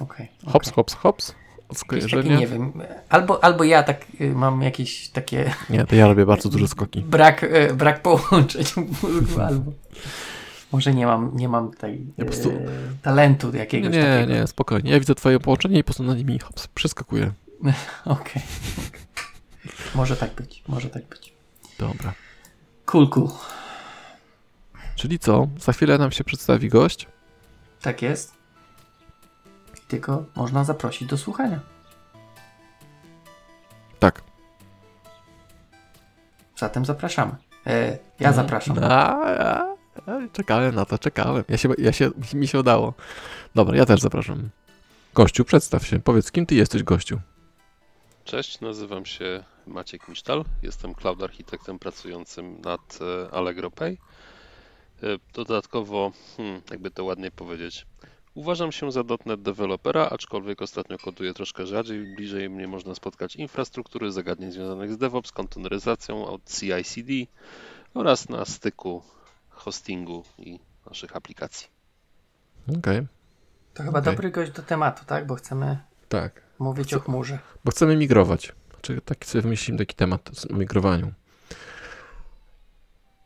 Okej. 0.00 0.28
Hops, 0.46 0.68
okej. 0.68 0.74
hops, 0.74 0.94
hops. 0.94 1.28
Jakieś 1.28 1.47
Skojarzenie. 1.74 2.22
takie, 2.22 2.36
nie 2.36 2.46
wiem, 2.46 2.72
albo, 3.08 3.44
albo 3.44 3.64
ja 3.64 3.82
tak 3.82 4.06
y, 4.20 4.34
mam 4.34 4.62
jakieś 4.62 5.08
takie 5.08 5.50
Nie, 5.70 5.84
to 5.86 5.94
ja 5.96 6.06
robię 6.08 6.26
bardzo 6.26 6.48
duże 6.48 6.68
skoki. 6.68 7.00
brak, 7.00 7.42
y, 7.42 7.74
brak 7.74 8.02
połączeń 8.02 8.64
mózgu, 9.02 9.40
albo 9.40 9.72
może 10.72 10.94
nie 10.94 11.06
mam, 11.06 11.36
nie 11.36 11.48
mam 11.48 11.70
tej 11.72 12.06
Ja 12.18 12.24
po 12.24 12.30
prostu- 12.30 12.50
y, 12.50 12.68
talentu 13.02 13.50
Nie, 13.52 13.58
jakiegoś 13.58 13.92
nie, 13.92 14.02
takiego. 14.02 14.32
nie, 14.40 14.46
spokojnie. 14.46 14.90
Ja 14.90 15.00
widzę 15.00 15.14
twoje 15.14 15.40
połączenie 15.40 15.78
i 15.78 15.82
po 15.82 15.86
prostu 15.86 16.02
na 16.02 16.14
nimi 16.14 16.38
hops, 16.38 16.66
przeskakuję. 16.66 17.32
Okej. 18.04 18.42
Może 19.94 20.16
tak 20.16 20.34
być, 20.34 20.62
może 20.68 20.88
tak 20.90 21.04
być. 21.04 21.32
Dobra. 21.78 22.12
Cool, 22.86 23.08
cool. 23.08 23.28
Czyli 24.96 25.18
co? 25.18 25.48
Za 25.60 25.72
chwilę 25.72 25.98
nam 25.98 26.10
się 26.12 26.24
przedstawi 26.24 26.68
gość. 26.68 27.06
Tak 27.82 28.02
jest. 28.02 28.37
Tylko 29.88 30.24
można 30.34 30.64
zaprosić 30.64 31.08
do 31.08 31.18
słuchania. 31.18 31.60
Tak. 33.98 34.22
Zatem 36.56 36.84
zapraszamy. 36.84 37.36
E, 37.66 37.98
ja 38.20 38.32
zapraszam. 38.32 38.78
A, 38.82 38.88
a, 38.88 39.76
a, 40.06 40.28
czekałem 40.32 40.74
na 40.74 40.84
to, 40.84 40.98
czekałem. 40.98 41.44
Ja 41.48 41.56
się, 41.56 41.68
ja 41.78 41.92
się, 41.92 42.10
mi 42.34 42.48
się 42.48 42.58
udało. 42.58 42.94
Dobra, 43.54 43.76
ja 43.76 43.86
też 43.86 44.00
zapraszam. 44.00 44.48
Gościu, 45.14 45.44
przedstaw 45.44 45.86
się. 45.86 46.00
Powiedz, 46.00 46.32
kim 46.32 46.46
ty 46.46 46.54
jesteś, 46.54 46.82
gościu? 46.82 47.20
Cześć, 48.24 48.60
nazywam 48.60 49.06
się 49.06 49.44
Maciek 49.66 50.08
Misztal. 50.08 50.44
Jestem 50.62 50.94
cloud 50.94 51.22
architektem 51.22 51.78
pracującym 51.78 52.60
nad 52.60 52.98
e, 53.00 53.34
Allegro 53.34 53.70
Pay. 53.70 53.96
E, 55.02 55.06
Dodatkowo, 55.34 56.12
hmm, 56.36 56.62
jakby 56.70 56.90
to 56.90 57.04
ładnie 57.04 57.30
powiedzieć, 57.30 57.86
uważam 58.38 58.72
się 58.72 58.92
za 58.92 59.02
.NET 59.26 59.42
dewelopera, 59.42 60.08
aczkolwiek 60.10 60.62
ostatnio 60.62 60.98
koduję 60.98 61.34
troszkę 61.34 61.66
rzadziej. 61.66 62.14
Bliżej 62.16 62.50
mnie 62.50 62.68
można 62.68 62.94
spotkać 62.94 63.36
infrastruktury, 63.36 64.12
zagadnień 64.12 64.52
związanych 64.52 64.92
z 64.92 64.98
DevOps, 64.98 65.32
konteneryzacją 65.32 66.26
od 66.26 66.42
CI/CD 66.44 67.12
oraz 67.94 68.28
na 68.28 68.44
styku 68.44 69.02
hostingu 69.48 70.24
i 70.38 70.60
naszych 70.86 71.16
aplikacji. 71.16 71.68
Okej, 72.78 73.06
To 73.74 73.82
chyba 73.82 73.98
Okej. 73.98 74.12
dobry 74.12 74.30
gość 74.30 74.52
do 74.52 74.62
tematu, 74.62 75.04
tak? 75.06 75.26
Bo 75.26 75.34
chcemy 75.34 75.78
tak. 76.08 76.42
mówić 76.58 76.94
o 76.94 77.00
chmurze. 77.00 77.38
Bo 77.64 77.70
chcemy 77.70 77.96
migrować. 77.96 78.52
Znaczy, 78.70 79.00
taki 79.04 79.28
sobie 79.28 79.42
wymyślimy 79.42 79.78
taki 79.78 79.94
temat 79.94 80.30
o 80.50 80.54
migrowaniu. 80.54 81.12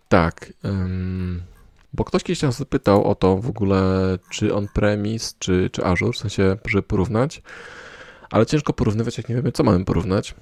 Tak. 0.09 0.53
ym, 0.65 1.43
bo 1.93 2.05
ktoś 2.05 2.23
kiedyś 2.23 2.43
nas 2.43 2.59
zapytał 2.59 3.05
o 3.05 3.15
to 3.15 3.37
w 3.37 3.49
ogóle, 3.49 4.19
czy 4.31 4.55
on-premise, 4.55 5.35
czy, 5.39 5.71
czy 5.73 5.85
Azure, 5.85 6.13
w 6.13 6.17
sensie, 6.17 6.57
żeby 6.67 6.83
porównać. 6.83 7.43
Ale 8.31 8.47
ciężko 8.47 8.73
porównywać, 8.73 9.19
jak 9.19 9.29
nie 9.29 9.35
wiemy, 9.35 9.53
co 9.53 9.65
mamy 9.65 9.85
porównać. 9.85 10.35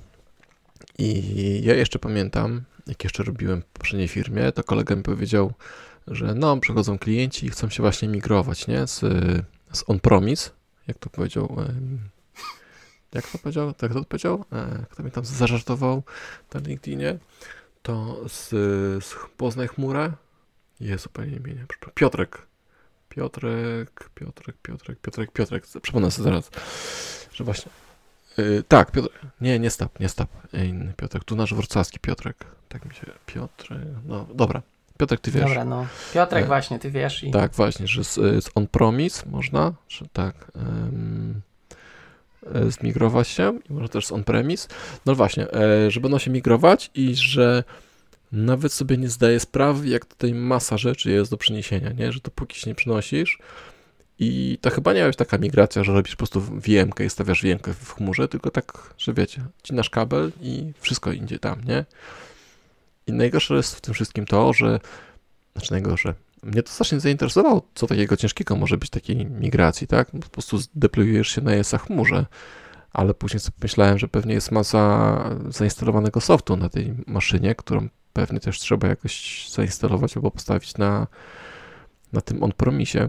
I 0.98 1.60
ja 1.64 1.74
jeszcze 1.74 1.98
pamiętam, 1.98 2.62
jak 2.86 3.04
jeszcze 3.04 3.22
robiłem 3.22 3.62
w 3.62 3.64
poprzedniej 3.64 4.08
firmie, 4.08 4.52
to 4.52 4.64
kolega 4.64 4.96
mi 4.96 5.02
powiedział, 5.02 5.52
że 6.06 6.34
no, 6.34 6.56
przychodzą 6.56 6.98
klienci 6.98 7.46
i 7.46 7.50
chcą 7.50 7.68
się 7.68 7.82
właśnie 7.82 8.08
migrować, 8.08 8.66
nie? 8.66 8.86
Z, 8.86 8.98
z 9.72 9.84
on-promise, 9.86 10.50
jak 10.88 10.98
to 10.98 11.10
powiedział 11.10 11.56
jak 13.14 13.30
to 13.30 13.38
powiedział? 13.38 13.74
Tak 13.74 13.92
to 13.92 14.04
powiedział? 14.04 14.44
E, 14.52 14.84
Kto 14.90 15.02
mi 15.02 15.10
tam 15.10 15.24
zażartował 15.24 16.02
na 16.54 16.60
LinkedInie? 16.60 17.18
To 17.82 18.20
z, 18.28 18.48
z 19.04 19.14
Poznaj 19.36 19.68
chmurę. 19.68 20.12
Jest 20.80 21.02
zupełnie 21.04 21.40
przepraszam. 21.68 21.94
Piotrek. 21.94 22.46
Piotrek, 23.08 24.10
Piotrek, 24.14 24.56
Piotrek, 24.62 25.00
Piotrek, 25.00 25.32
Piotrek. 25.32 25.64
Przypomnę 25.82 26.10
sobie 26.10 26.24
zaraz, 26.24 26.50
że 27.32 27.44
właśnie. 27.44 27.72
y, 28.38 28.62
tak, 28.68 28.90
Piotr. 28.90 29.10
Nie, 29.40 29.58
nie 29.58 29.70
Stap, 29.70 30.00
nie 30.00 30.08
Stap. 30.08 30.28
Inny 30.52 30.94
Piotrek. 30.96 31.24
Tu 31.24 31.36
nasz 31.36 31.54
wrocławski 31.54 31.98
Piotrek. 32.00 32.44
Tak 32.68 32.84
mi 32.84 32.94
się. 32.94 33.06
Piotrek. 33.26 33.78
No, 34.06 34.26
dobra. 34.34 34.62
Piotrek, 34.98 35.20
ty 35.20 35.30
wiesz. 35.30 35.44
Dobra, 35.44 35.64
no. 35.64 35.86
Piotrek 36.14 36.44
E, 36.44 36.46
właśnie, 36.46 36.78
ty 36.78 36.90
wiesz 36.90 37.24
i 37.24 37.30
Tak, 37.30 37.52
właśnie, 37.52 37.86
że 37.86 38.04
z, 38.04 38.14
z 38.14 38.50
on-promise 38.54 39.26
można, 39.30 39.72
że 39.88 40.06
tak, 40.12 40.34
e, 42.54 42.70
zmigrować 42.70 43.28
się 43.28 43.58
i 43.70 43.72
można 43.72 43.88
też 43.88 44.06
z 44.06 44.12
on-premise. 44.12 44.68
No 45.06 45.14
właśnie, 45.14 45.52
e, 45.52 45.90
że 45.90 46.00
będą 46.00 46.18
się 46.18 46.30
migrować 46.30 46.90
i 46.94 47.16
że 47.16 47.64
nawet 48.32 48.72
sobie 48.72 48.96
nie 48.96 49.08
zdaję 49.08 49.40
sprawy, 49.40 49.88
jak 49.88 50.04
tutaj 50.04 50.34
masa 50.34 50.78
rzeczy 50.78 51.10
jest 51.10 51.30
do 51.30 51.36
przeniesienia, 51.36 51.92
nie? 51.92 52.12
Że 52.12 52.20
dopóki 52.20 52.60
się 52.60 52.70
nie 52.70 52.74
przynosisz 52.74 53.38
i 54.18 54.58
to 54.60 54.70
chyba 54.70 54.92
nie 54.92 55.00
jest 55.00 55.18
taka 55.18 55.38
migracja, 55.38 55.84
że 55.84 55.92
robisz 55.92 56.12
po 56.12 56.18
prostu 56.18 56.40
VM-kę 56.40 57.04
i 57.04 57.10
stawiasz 57.10 57.42
VM-kę 57.42 57.74
w 57.74 57.94
chmurze, 57.94 58.28
tylko 58.28 58.50
tak, 58.50 58.94
że 58.98 59.14
wiecie, 59.14 59.44
cinasz 59.62 59.90
kabel 59.90 60.32
i 60.40 60.72
wszystko 60.80 61.12
idzie 61.12 61.38
tam, 61.38 61.64
nie? 61.64 61.84
I 63.06 63.12
najgorsze 63.12 63.54
jest 63.54 63.76
w 63.76 63.80
tym 63.80 63.94
wszystkim 63.94 64.26
to, 64.26 64.52
że 64.52 64.80
znaczy 65.52 65.72
najgorsze, 65.72 66.14
mnie 66.42 66.62
to 66.62 66.72
strasznie 66.72 67.00
zainteresowało, 67.00 67.62
co 67.74 67.86
takiego 67.86 68.16
ciężkiego 68.16 68.56
może 68.56 68.76
być 68.76 68.90
takiej 68.90 69.26
migracji, 69.26 69.86
tak? 69.86 70.10
Po 70.10 70.28
prostu 70.28 70.58
zdeployujesz 70.58 71.28
się 71.28 71.40
na 71.40 71.52
ESA 71.52 71.78
chmurze, 71.78 72.26
ale 72.92 73.14
później 73.14 73.40
sobie 73.40 73.56
myślałem, 73.62 73.98
że 73.98 74.08
pewnie 74.08 74.34
jest 74.34 74.50
masa 74.50 75.30
zainstalowanego 75.48 76.20
softu 76.20 76.56
na 76.56 76.68
tej 76.68 76.94
maszynie, 77.06 77.54
którą 77.54 77.88
pewnie 78.12 78.40
też 78.40 78.58
trzeba 78.58 78.88
jakoś 78.88 79.46
zainstalować 79.50 80.16
albo 80.16 80.30
postawić 80.30 80.78
na, 80.78 81.06
na 82.12 82.20
tym 82.20 82.42
on-promisie. 82.42 83.08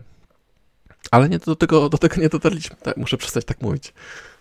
Ale 1.11 1.29
nie 1.29 1.39
do 1.39 1.55
tego, 1.55 1.89
do 1.89 1.97
tego 1.97 2.21
nie 2.21 2.29
dotarliśmy. 2.29 2.75
Tak, 2.75 2.97
muszę 2.97 3.17
przestać 3.17 3.45
tak 3.45 3.61
mówić, 3.61 3.93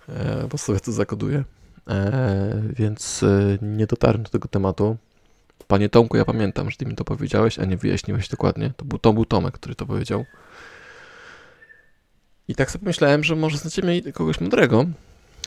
e, 0.09 0.49
bo 0.51 0.59
sobie 0.59 0.81
to 0.81 0.93
zakoduję. 0.93 1.45
E, 1.89 2.63
więc 2.73 3.23
e, 3.23 3.59
nie 3.63 3.87
dotarłem 3.87 4.23
do 4.23 4.31
tego 4.31 4.49
tematu. 4.49 4.97
Panie 5.69 5.89
Tomku, 5.89 6.17
ja 6.17 6.25
pamiętam, 6.25 6.71
że 6.71 6.77
ty 6.77 6.87
mi 6.87 6.95
to 6.95 7.05
powiedziałeś, 7.05 7.59
a 7.59 7.65
nie 7.65 7.77
wyjaśniłeś 7.77 8.29
dokładnie. 8.29 8.73
To 8.77 8.85
był, 8.85 8.99
to 8.99 9.13
był 9.13 9.25
Tomek, 9.25 9.55
który 9.55 9.75
to 9.75 9.87
powiedział. 9.87 10.25
I 12.49 12.55
tak 12.55 12.71
sobie 12.71 12.85
myślałem, 12.87 13.25
że 13.25 13.37
może 13.37 13.59
znajdziemy 13.59 14.13
kogoś 14.13 14.41
mądrego, 14.41 14.85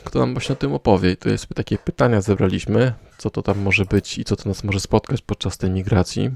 kto 0.04 0.18
nam 0.18 0.32
właśnie 0.34 0.52
o 0.52 0.56
tym 0.56 0.74
opowie. 0.74 1.10
I 1.12 1.16
to 1.16 1.28
jest 1.28 1.46
takie 1.54 1.78
pytania 1.78 2.20
zebraliśmy, 2.20 2.92
co 3.18 3.30
to 3.30 3.42
tam 3.42 3.58
może 3.58 3.84
być 3.84 4.18
i 4.18 4.24
co 4.24 4.36
to 4.36 4.48
nas 4.48 4.64
może 4.64 4.80
spotkać 4.80 5.22
podczas 5.22 5.58
tej 5.58 5.70
migracji. 5.70 6.30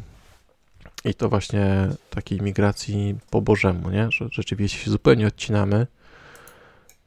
I 1.04 1.14
to 1.14 1.28
właśnie 1.28 1.88
takiej 2.10 2.40
migracji 2.40 3.18
po 3.30 3.42
Bożemu, 3.42 3.90
nie? 3.90 4.10
Że 4.10 4.28
rzeczywiście 4.32 4.78
się 4.78 4.90
zupełnie 4.90 5.26
odcinamy, 5.26 5.86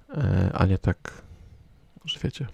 e, 0.10 0.52
a 0.54 0.66
nie 0.66 0.78
tak, 0.78 0.98
że 2.06 2.20
wiecie. 2.24 2.48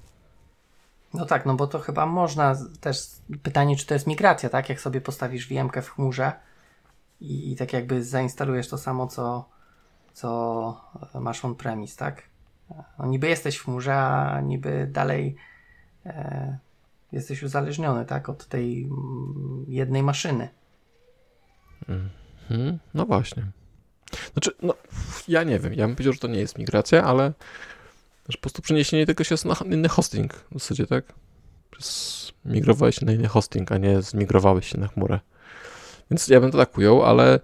No 1.14 1.26
tak, 1.26 1.46
no 1.46 1.56
bo 1.56 1.68
to 1.68 1.80
chyba 1.80 2.06
można 2.06 2.56
też 2.80 2.98
pytanie, 3.44 3.76
czy 3.76 3.86
to 3.86 3.94
jest 3.94 4.08
migracja, 4.08 4.50
tak? 4.50 4.70
Jak 4.70 4.82
sobie 4.82 5.02
postawisz 5.02 5.48
VM-kę 5.48 5.82
w 5.82 5.90
chmurze 5.90 6.32
i, 7.20 7.52
i 7.52 7.56
tak 7.56 7.74
jakby 7.74 8.04
zainstalujesz 8.04 8.68
to 8.68 8.78
samo, 8.78 9.08
co, 9.08 9.50
co 10.14 10.82
masz 11.22 11.46
on-premise, 11.46 11.98
tak? 11.98 12.24
No 12.99 13.06
niby 13.06 13.27
jesteś 13.27 13.58
w 13.58 13.63
chmurze, 13.63 13.95
a 13.95 14.41
niby 14.41 14.88
dalej 14.91 15.36
e, 16.06 16.58
jesteś 17.12 17.43
uzależniony, 17.43 18.06
tak? 18.06 18.30
Od 18.30 18.47
tej 18.47 18.84
mm, 18.84 19.65
jednej 19.67 20.03
maszyny. 20.03 20.49
Mhm, 21.88 22.80
no 22.93 23.06
właśnie. 23.06 23.43
Znaczy, 24.34 24.51
no, 24.62 24.73
ja 25.27 25.43
nie 25.43 25.60
wiem, 25.60 25.73
ja 25.73 25.88
bym 25.88 25.95
powiedział, 25.95 26.13
że 26.13 26.19
to 26.19 26.27
nie 26.27 26.39
jest 26.39 26.58
migracja, 26.58 27.03
ale 27.03 27.34
że 28.30 28.38
po 28.38 28.41
prostu 28.41 28.62
przeniesienie 28.62 29.06
tego 29.06 29.23
się 29.23 29.36
na 29.45 29.56
inny 29.75 29.89
hosting 29.89 30.34
w 30.34 30.53
zasadzie, 30.53 30.88
tak? 30.88 31.13
Przez- 31.71 32.27
Migrowałeś 32.45 32.95
się 32.95 33.06
na 33.06 33.12
inny 33.12 33.27
hosting, 33.27 33.71
a 33.71 33.77
nie 33.77 34.01
zmigrowałeś 34.01 34.67
się 34.67 34.80
na 34.80 34.88
chmurę. 34.88 35.19
Więc 36.12 36.27
ja 36.27 36.41
bym 36.41 36.51
to 36.51 36.58
tak 36.58 36.77
ujął, 36.77 37.03
ale 37.03 37.39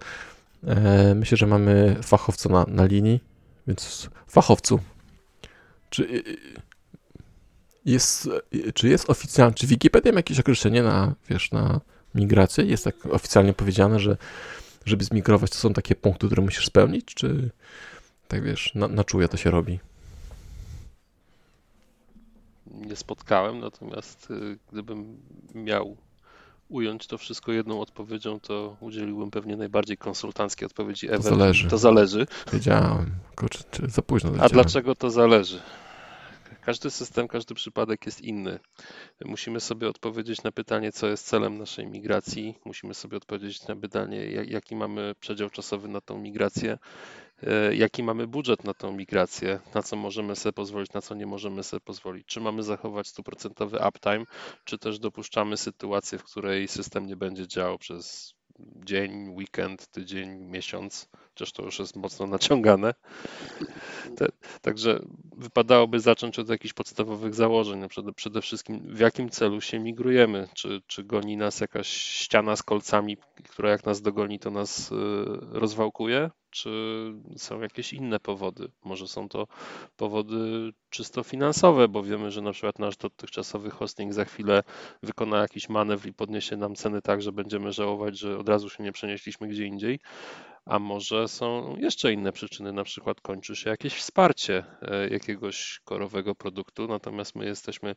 e, 0.67 1.15
myślę, 1.15 1.38
że 1.38 1.47
mamy 1.47 1.95
fachowca 2.03 2.49
na, 2.49 2.65
na 2.67 2.86
linii, 2.86 3.23
więc 3.67 4.09
fachowcu, 4.27 4.79
czy 5.93 6.03
y, 6.03 6.29
y, 6.29 6.38
jest, 7.86 8.29
y, 8.56 8.73
czy 8.73 8.89
jest 8.89 9.10
oficjalnie, 9.10 9.56
czy 9.56 9.67
Wikipedia 9.67 10.12
ma 10.12 10.19
jakieś 10.19 10.39
określenie 10.39 10.84
na, 10.84 11.15
wiesz, 11.29 11.51
na 11.51 11.82
migrację? 12.15 12.65
Jest 12.65 12.84
tak 12.84 13.06
oficjalnie 13.06 13.53
powiedziane, 13.53 13.99
że 13.99 14.17
żeby 14.86 15.03
zmigrować, 15.03 15.51
to 15.51 15.58
są 15.58 15.73
takie 15.73 15.95
punkty, 15.95 16.25
które 16.25 16.41
musisz 16.41 16.65
spełnić, 16.65 17.06
czy 17.06 17.49
tak 18.27 18.43
wiesz, 18.43 18.71
na, 18.75 18.88
na 18.88 19.03
czuje 19.03 19.27
to 19.27 19.38
się 19.38 19.51
robi? 19.51 19.79
Nie 22.67 22.95
spotkałem, 22.95 23.60
natomiast 23.60 24.27
gdybym 24.71 25.17
miał 25.56 25.97
ująć 26.69 27.08
to 27.08 27.17
wszystko 27.17 27.52
jedną 27.52 27.82
odpowiedzią, 27.82 28.39
to 28.39 28.78
udzieliłbym 28.80 29.32
pewnie 29.32 29.58
najbardziej 29.58 29.97
konsultanckiej 29.97 30.65
odpowiedzi 30.65 31.08
To 31.08 31.13
ever. 31.13 31.23
zależy. 31.23 31.67
To 31.69 31.78
zależy. 31.78 32.28
Wiedziałem. 32.54 33.12
Kurczę, 33.36 33.60
za 33.88 34.02
późno 34.02 34.30
A 34.30 34.34
wiedziałem. 34.34 34.52
dlaczego 34.52 34.95
to 34.95 35.10
zależy? 35.10 35.62
Każdy 36.62 36.89
system, 36.89 37.28
każdy 37.28 37.56
przypadek 37.56 38.06
jest 38.06 38.21
inny. 38.21 38.60
Musimy 39.26 39.60
sobie 39.60 39.89
odpowiedzieć 39.89 40.43
na 40.43 40.52
pytanie, 40.52 40.91
co 40.91 41.08
jest 41.08 41.26
celem 41.28 41.58
naszej 41.58 41.88
migracji. 41.88 42.58
Musimy 42.65 42.93
sobie 42.93 43.17
odpowiedzieć 43.17 43.67
na 43.67 43.76
pytanie, 43.76 44.26
jak- 44.26 44.49
jaki 44.49 44.76
mamy 44.76 45.15
przedział 45.19 45.49
czasowy 45.49 45.88
na 45.88 46.02
tą 46.02 46.17
migrację, 46.19 46.78
jaki 47.72 48.04
mamy 48.04 48.28
budżet 48.28 48.63
na 48.63 48.74
tą 48.74 48.91
migrację, 48.91 49.60
na 49.76 49.84
co 49.84 49.96
możemy 49.96 50.36
sobie 50.36 50.54
pozwolić, 50.54 50.93
na 50.93 51.02
co 51.02 51.15
nie 51.15 51.26
możemy 51.26 51.63
sobie 51.63 51.82
pozwolić. 51.82 52.26
Czy 52.28 52.41
mamy 52.41 52.63
zachować 52.63 53.08
stuprocentowy 53.08 53.80
uptime, 53.88 54.26
czy 54.63 54.78
też 54.78 55.00
dopuszczamy 55.00 55.58
sytuację, 55.58 56.17
w 56.17 56.24
której 56.24 56.67
system 56.67 57.06
nie 57.06 57.15
będzie 57.15 57.48
działał 57.48 57.78
przez 57.78 58.36
dzień, 58.60 59.30
weekend, 59.30 59.88
tydzień, 59.88 60.46
miesiąc, 60.46 61.10
chociaż 61.30 61.52
to 61.52 61.63
już 61.63 61.80
jest 61.80 61.96
mocno 61.96 62.28
naciągane. 62.28 62.93
Te, 64.17 64.28
także 64.62 65.00
wypadałoby 65.38 66.00
zacząć 66.00 66.39
od 66.39 66.50
jakichś 66.50 66.74
podstawowych 66.74 67.36
założeń. 67.36 67.80
Na 67.80 67.88
przykład 67.88 68.15
przede 68.15 68.41
wszystkim, 68.41 68.96
w 68.96 69.00
jakim 69.00 69.30
celu 69.30 69.62
się 69.62 69.80
migrujemy? 69.80 70.48
Czy, 70.54 70.82
czy 70.88 71.04
goni 71.04 71.38
nas 71.38 71.60
jakaś 71.60 71.88
ściana 71.88 72.56
z 72.56 72.63
kolcami, 72.63 73.17
która 73.50 73.69
jak 73.69 73.86
nas 73.86 74.02
dogoni, 74.02 74.39
to 74.39 74.52
nas 74.52 74.91
y, 74.91 74.96
rozwałkuje? 75.52 76.30
Czy 76.54 76.70
są 77.38 77.62
jakieś 77.62 77.94
inne 77.94 78.20
powody? 78.20 78.72
Może 78.84 79.08
są 79.08 79.30
to 79.30 79.48
powody 79.98 80.36
czysto 80.89 81.24
finansowe, 81.24 81.88
bo 81.88 82.04
wiemy, 82.04 82.32
że 82.32 82.42
na 82.42 82.52
przykład 82.52 82.80
nasz 82.80 82.98
dotychczasowy 82.98 83.70
hosting 83.70 84.13
za 84.13 84.26
chwilę 84.26 84.63
wykona 85.04 85.38
jakiś 85.42 85.70
manewr 85.70 86.08
i 86.08 86.13
podniesie 86.13 86.58
nam 86.58 86.76
ceny 86.76 87.02
tak, 87.02 87.22
że 87.22 87.32
będziemy 87.32 87.72
żałować, 87.72 88.20
że 88.20 88.38
od 88.38 88.50
razu 88.50 88.70
się 88.70 88.84
nie 88.84 88.92
przenieśliśmy 88.92 89.48
gdzie 89.48 89.66
indziej. 89.66 90.00
A 90.66 90.80
może 90.80 91.28
są 91.28 91.78
jeszcze 91.78 92.13
inne 92.13 92.32
przyczyny, 92.32 92.74
na 92.74 92.84
przykład 92.84 93.22
kończy 93.22 93.56
się 93.56 93.70
jakieś 93.70 93.94
wsparcie 93.94 94.66
e, 94.82 95.10
jakiegoś 95.10 95.82
korowego 95.86 96.36
produktu, 96.36 96.88
natomiast 96.88 97.36
my 97.36 97.46
jesteśmy 97.46 97.96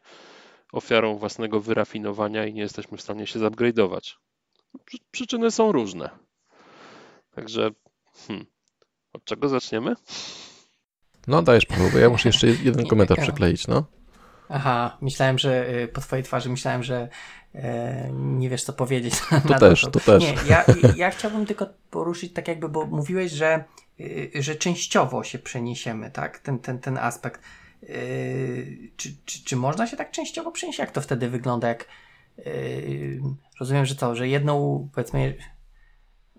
ofiarą 0.73 1.17
własnego 1.17 1.61
wyrafinowania 1.61 2.47
i 2.47 2.55
nie 2.55 2.61
jesteśmy 2.63 2.99
w 2.99 3.03
stanie 3.03 3.27
się 3.27 3.39
zupgrade'ować. 3.39 4.15
Przy- 4.85 4.99
Przyczyny 5.11 5.51
są 5.51 5.73
różne. 5.73 6.11
Także 7.31 7.71
hmm, 8.29 8.47
od 9.13 9.25
czego 9.25 9.49
zaczniemy? 9.49 9.95
No 11.27 11.43
dajesz 11.43 11.67
Paweł, 11.67 11.91
bo 11.93 11.99
ja 11.99 12.11
muszę 12.11 12.29
jeszcze 12.29 12.47
jeden 12.47 12.87
komentarz 12.87 13.19
przykleić, 13.19 13.67
no. 13.67 13.85
Aha, 14.49 14.99
myślałem, 15.01 15.39
że 15.39 15.71
y, 15.71 15.89
po 15.89 16.01
twojej 16.01 16.23
twarzy 16.23 16.51
myślałem, 16.51 16.83
że 16.83 17.09
e, 17.55 18.11
nie 18.13 18.51
wiesz 18.51 18.65
co 18.65 18.73
powiedzieć. 18.73 19.15
To 19.43 19.49
na 19.49 19.59
też, 19.59 19.81
to. 19.81 19.91
to 19.91 20.01
też. 20.01 20.23
Nie, 20.23 20.35
ja, 20.49 20.65
ja 20.97 21.11
chciałbym 21.11 21.47
tylko 21.47 21.67
poruszyć 21.91 22.33
tak 22.33 22.49
jakby, 22.49 22.69
bo 22.69 22.87
mówiłeś, 22.87 23.33
że, 23.33 23.65
y, 24.01 24.31
że 24.35 24.55
częściowo 24.55 25.25
się 25.25 25.39
przeniesiemy, 25.39 26.11
tak? 26.11 26.39
Ten, 26.39 26.59
ten, 26.59 26.79
ten 26.79 26.99
aspekt. 26.99 27.41
Y, 27.83 28.91
czy, 28.97 29.17
czy, 29.25 29.45
czy 29.45 29.57
można 29.57 29.87
się 29.87 29.97
tak 29.97 30.11
częściowo 30.11 30.53
przenieść? 30.53 30.79
Jak 30.79 30.91
to 30.91 31.01
wtedy 31.01 31.29
wygląda? 31.29 31.69
Jak 31.69 31.89
y, 32.39 33.21
rozumiem, 33.61 33.87
że 33.87 33.95
co, 33.95 34.17
że 34.17 34.29
jedną 34.29 34.89
powiedzmy 34.95 35.37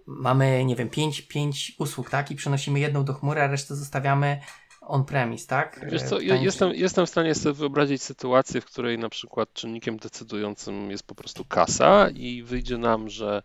mamy, 0.07 0.65
nie 0.65 0.75
wiem, 0.75 0.89
pięć, 0.89 1.21
pięć 1.21 1.75
usług, 1.79 2.09
tak? 2.09 2.31
I 2.31 2.35
przenosimy 2.35 2.79
jedną 2.79 3.05
do 3.05 3.13
chmury, 3.13 3.41
a 3.41 3.47
resztę 3.47 3.75
zostawiamy 3.75 4.39
on-premise, 4.81 5.47
tak? 5.47 5.85
Wiesz 5.91 6.03
co, 6.03 6.15
E, 6.15 6.19
ja 6.19 6.25
pytanie, 6.25 6.45
jestem, 6.45 6.71
jestem 6.73 7.05
w 7.05 7.09
stanie 7.09 7.35
sobie 7.35 7.53
wyobrazić 7.53 8.01
sytuację, 8.01 8.61
w 8.61 8.65
której 8.65 8.97
na 8.99 9.09
przykład 9.09 9.53
czynnikiem 9.53 9.97
decydującym 9.97 10.91
jest 10.91 11.07
po 11.07 11.15
prostu 11.15 11.45
kasa 11.45 12.09
i 12.09 12.43
wyjdzie 12.43 12.77
nam, 12.77 13.09
że 13.09 13.43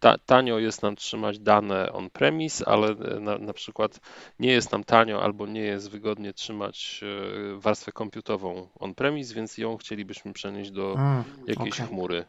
ta, 0.00 0.18
tanio 0.26 0.58
jest 0.58 0.82
nam 0.82 0.96
trzymać 0.96 1.38
dane 1.38 1.92
on-premise, 1.92 2.68
ale 2.68 2.88
e, 2.88 3.20
na, 3.20 3.38
na 3.38 3.52
przykład 3.52 4.00
nie 4.38 4.52
jest 4.52 4.72
nam 4.72 4.84
tanio 4.84 5.22
albo 5.22 5.46
nie 5.46 5.60
jest 5.60 5.90
wygodnie 5.90 6.32
trzymać 6.32 7.00
e, 7.02 7.60
warstwę 7.60 7.92
komputową 7.92 8.68
on-premise, 8.78 9.34
więc 9.34 9.58
ją 9.58 9.76
chcielibyśmy 9.76 10.32
przenieść 10.32 10.70
do 10.70 10.94
Mm, 10.94 11.24
jakiejś 11.46 11.74
okej. 11.74 11.86
chmury. 11.86 12.24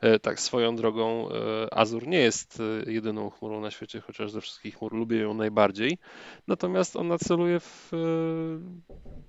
E, 0.00 0.18
Tak, 0.18 0.40
swoją 0.40 0.76
drogą 0.76 1.28
e, 1.28 1.74
Azure 1.74 2.06
nie 2.06 2.18
jest 2.18 2.60
e, 2.86 2.92
jedyną 2.92 3.30
chmurą 3.30 3.60
na 3.60 3.70
świecie, 3.70 4.00
chociaż 4.00 4.30
ze 4.30 4.40
wszystkich 4.40 4.74
chmur 4.78 4.92
lubię 4.92 5.16
ją 5.16 5.34
najbardziej. 5.34 5.98
Natomiast 6.48 6.96
ona 6.96 7.18
celuje 7.18 7.60
w 7.60 7.90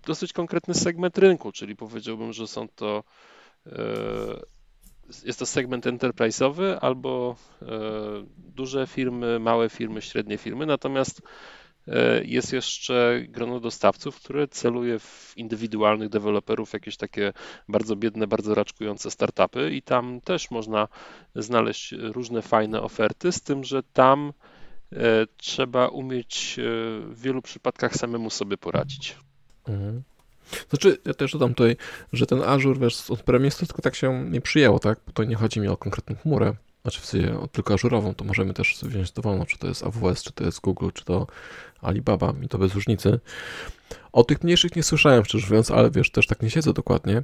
dosyć 0.05 0.33
konkretny 0.33 0.73
segment 0.73 1.17
rynku, 1.17 1.51
czyli 1.51 1.75
powiedziałbym, 1.75 2.33
że 2.33 2.47
są 2.47 2.67
to 2.67 3.03
jest 5.25 5.39
to 5.39 5.45
segment 5.45 5.85
enterprise'owy 5.85 6.77
albo 6.81 7.35
duże 8.37 8.87
firmy, 8.87 9.39
małe 9.39 9.69
firmy, 9.69 10.01
średnie 10.01 10.37
firmy. 10.37 10.65
Natomiast 10.65 11.21
jest 12.23 12.53
jeszcze 12.53 13.25
grono 13.29 13.59
dostawców, 13.59 14.15
które 14.15 14.47
celuje 14.47 14.99
w 14.99 15.33
indywidualnych 15.37 16.09
deweloperów, 16.09 16.73
jakieś 16.73 16.97
takie 16.97 17.33
bardzo 17.67 17.95
biedne, 17.95 18.27
bardzo 18.27 18.55
raczkujące 18.55 19.11
startupy 19.11 19.71
i 19.71 19.81
tam 19.81 20.21
też 20.21 20.51
można 20.51 20.87
znaleźć 21.35 21.91
różne 21.97 22.41
fajne 22.41 22.81
oferty, 22.81 23.31
z 23.31 23.41
tym, 23.41 23.63
że 23.63 23.83
tam 23.83 24.33
e, 24.93 24.97
trzeba 25.37 25.87
umieć 25.87 26.59
e, 26.59 26.61
w 27.13 27.21
wielu 27.21 27.41
przypadkach 27.41 27.95
samemu 27.95 28.29
sobie 28.29 28.57
poradzić. 28.57 29.17
Mhm. 29.67 30.03
Znaczy, 30.69 30.97
ja 31.05 31.13
też 31.13 31.31
dodam 31.31 31.53
tutaj, 31.53 31.75
że 32.13 32.25
ten 32.25 32.41
Azure 32.41 32.79
wiesz, 32.79 33.11
od 33.11 33.23
premise 33.23 33.59
to 33.59 33.65
tylko 33.65 33.81
tak 33.81 33.95
się 33.95 34.25
nie 34.29 34.41
przyjęło, 34.41 34.79
tak? 34.79 34.99
Bo 35.07 35.13
to 35.13 35.23
nie 35.23 35.35
chodzi 35.35 35.59
mi 35.59 35.67
o 35.67 35.77
konkretną 35.77 36.15
chmurę, 36.15 36.53
znaczy 36.85 37.01
w 37.01 37.05
sensie 37.05 37.47
tylko 37.51 37.73
ażurową, 37.73 38.15
to 38.15 38.25
możemy 38.25 38.53
też 38.53 38.77
wziąć 38.83 39.11
dowolną, 39.11 39.45
czy 39.45 39.57
to 39.57 39.67
jest 39.67 39.83
AWS, 39.83 40.23
czy 40.23 40.31
to 40.31 40.43
jest 40.43 40.61
Google, 40.61 40.89
czy 40.93 41.05
to 41.05 41.27
Alibaba, 41.81 42.33
mi 42.33 42.47
to 42.47 42.57
bez 42.57 42.73
różnicy. 42.73 43.19
O 44.11 44.23
tych 44.23 44.43
mniejszych 44.43 44.75
nie 44.75 44.83
słyszałem, 44.83 45.25
szczerze 45.25 45.47
mówiąc, 45.47 45.71
ale 45.71 45.91
wiesz, 45.91 46.11
też 46.11 46.27
tak 46.27 46.41
nie 46.41 46.49
siedzę 46.49 46.73
dokładnie. 46.73 47.23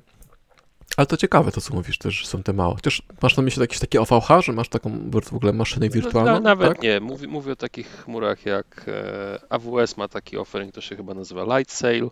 Ale 0.98 1.08
to 1.08 1.18
ciekawe 1.18 1.52
to, 1.52 1.62
co 1.62 1.74
mówisz 1.74 1.98
też, 1.98 2.20
że 2.20 2.28
są 2.28 2.44
te 2.44 2.54
małe. 2.54 2.76
Chociaż 2.76 3.02
masz 3.22 3.38
na 3.38 3.44
myśli 3.44 3.62
jakieś 3.62 3.80
takie 3.80 4.02
OVH, 4.02 4.28
że 4.44 4.54
masz 4.54 4.70
taką 4.70 5.10
w 5.12 5.34
ogóle 5.36 5.54
maszynę 5.54 5.90
wirtualną, 5.90 6.32
No, 6.32 6.40
na, 6.40 6.50
nawet 6.50 6.70
tak? 6.70 6.82
nie. 6.82 7.00
Mówię, 7.00 7.28
mówię 7.28 7.52
o 7.52 7.56
takich 7.56 7.88
chmurach 7.88 8.46
jak 8.46 8.86
e, 8.88 9.40
AWS 9.50 9.98
ma 9.98 10.08
taki 10.08 10.38
offering, 10.38 10.74
to 10.74 10.82
się 10.82 10.96
chyba 10.96 11.14
nazywa 11.14 11.58
Lightsail. 11.58 12.10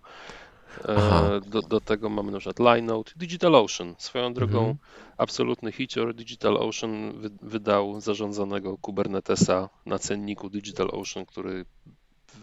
Aha. 0.88 1.30
E, 1.36 1.50
do, 1.50 1.62
do 1.62 1.82
tego 1.82 2.10
mamy 2.10 2.32
na 2.32 2.40
przykład 2.40 2.76
Linode, 2.76 3.12
DigitalOcean. 3.16 3.96
Swoją 3.98 4.34
drogą 4.34 4.60
Mhm. 4.60 4.78
absolutny 5.18 5.72
hicior. 5.72 6.16
DigitalOcean 6.16 7.14
wy, 7.22 7.30
wydał 7.42 8.02
zarządzanego 8.02 8.78
Kubernetesa 8.78 9.70
na 9.86 10.00
cenniku 10.00 10.50
DigitalOcean, 10.50 11.26
który 11.26 11.66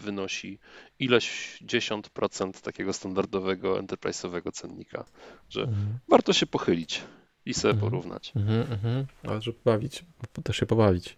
wynosi 0.01 0.59
ileś 0.99 1.59
dziesiąt 1.63 2.09
procent 2.09 2.61
takiego 2.61 2.93
standardowego 2.93 3.81
enterprise'owego 3.83 4.53
cennika. 4.53 5.05
Że 5.49 5.61
Mhm. 5.63 5.99
warto 6.09 6.33
się 6.33 6.47
pochylić 6.47 7.03
i 7.47 7.55
sobie 7.55 7.75
Mhm. 7.75 7.91
porównać. 7.91 8.33
Mhm, 8.37 8.73
mhm. 8.73 9.07
Ale 9.29 9.43
żeby 9.43 9.59
bawić, 9.65 10.05
też 10.45 10.57
się 10.57 10.67
pobawić, 10.67 11.17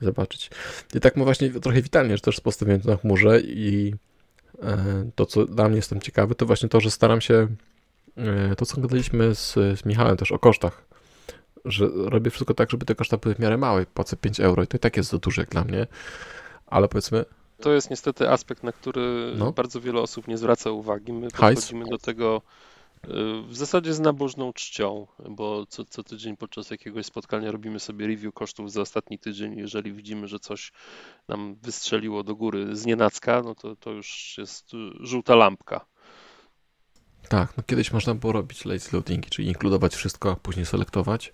zobaczyć. 0.00 0.50
I 0.94 1.00
tak 1.00 1.16
mu 1.16 1.24
właśnie 1.24 1.50
trochę 1.50 1.82
witalnie, 1.82 2.16
że 2.16 2.20
też 2.22 2.36
z 2.36 2.40
postawieniem 2.40 2.80
na 2.84 2.96
chmurze 2.96 3.40
i 3.40 3.94
to, 5.14 5.26
co 5.26 5.46
dla 5.46 5.68
mnie 5.68 5.76
jestem 5.76 6.00
ciekawy, 6.00 6.34
to 6.34 6.46
właśnie 6.46 6.68
to, 6.68 6.80
że 6.80 6.90
staram 6.90 7.20
się, 7.20 7.48
e, 8.16 8.56
to 8.56 8.66
co 8.66 8.80
gadaliśmy 8.80 9.34
z, 9.34 9.52
z 9.54 9.84
Michałem 9.84 10.16
też 10.16 10.32
o 10.32 10.38
kosztach, 10.38 10.84
że 11.64 11.88
robię 11.94 12.30
wszystko 12.30 12.54
tak, 12.54 12.70
żeby 12.70 12.86
te 12.86 12.94
koszta 12.94 13.16
były 13.16 13.34
w 13.34 13.38
miarę 13.38 13.56
małe, 13.56 13.86
płacę 13.86 14.16
5 14.16 14.40
euro 14.40 14.62
i 14.62 14.66
to 14.66 14.76
i 14.76 14.80
tak 14.80 14.96
jest 14.96 15.10
za 15.10 15.18
dużo 15.18 15.42
jak 15.42 15.50
dla 15.50 15.64
mnie, 15.64 15.86
ale 16.66 16.88
powiedzmy, 16.88 17.24
To 17.60 17.72
jest 17.72 17.90
niestety 17.90 18.28
aspekt, 18.30 18.62
na 18.62 18.72
który 18.72 19.32
No. 19.36 19.52
bardzo 19.52 19.80
wiele 19.80 20.00
osób 20.00 20.28
nie 20.28 20.38
zwraca 20.38 20.70
uwagi. 20.70 21.12
My 21.12 21.28
Hajs. 21.34 21.54
podchodzimy 21.60 21.84
do 21.90 21.98
tego 21.98 22.42
w 23.48 23.56
zasadzie 23.56 23.94
z 23.94 24.00
nabożną 24.00 24.52
czcią, 24.52 25.06
bo 25.30 25.66
co, 25.66 25.84
co 25.84 26.02
tydzień 26.04 26.36
podczas 26.36 26.70
jakiegoś 26.70 27.06
spotkania 27.06 27.52
robimy 27.52 27.80
sobie 27.80 28.06
review 28.06 28.34
kosztów 28.34 28.72
za 28.72 28.80
ostatni 28.80 29.18
tydzień. 29.18 29.58
Jeżeli 29.58 29.92
widzimy, 29.92 30.28
że 30.28 30.38
coś 30.38 30.72
nam 31.28 31.56
wystrzeliło 31.62 32.22
do 32.24 32.36
góry 32.36 32.76
z 32.76 32.86
nienacka, 32.86 33.42
no 33.44 33.54
to, 33.54 33.76
to 33.76 33.90
już 33.90 34.34
jest 34.38 34.74
y, 34.74 34.76
żółta 35.00 35.34
lampka. 35.34 35.84
tak, 37.28 37.56
no 37.56 37.62
kiedyś 37.66 37.92
można 37.92 38.14
było 38.14 38.32
robić 38.32 38.64
lazy 38.64 38.88
loadingi, 38.92 39.30
czyli 39.30 39.48
inkludować 39.48 39.94
wszystko, 39.94 40.30
a 40.32 40.36
później 40.36 40.66
selektować, 40.66 41.32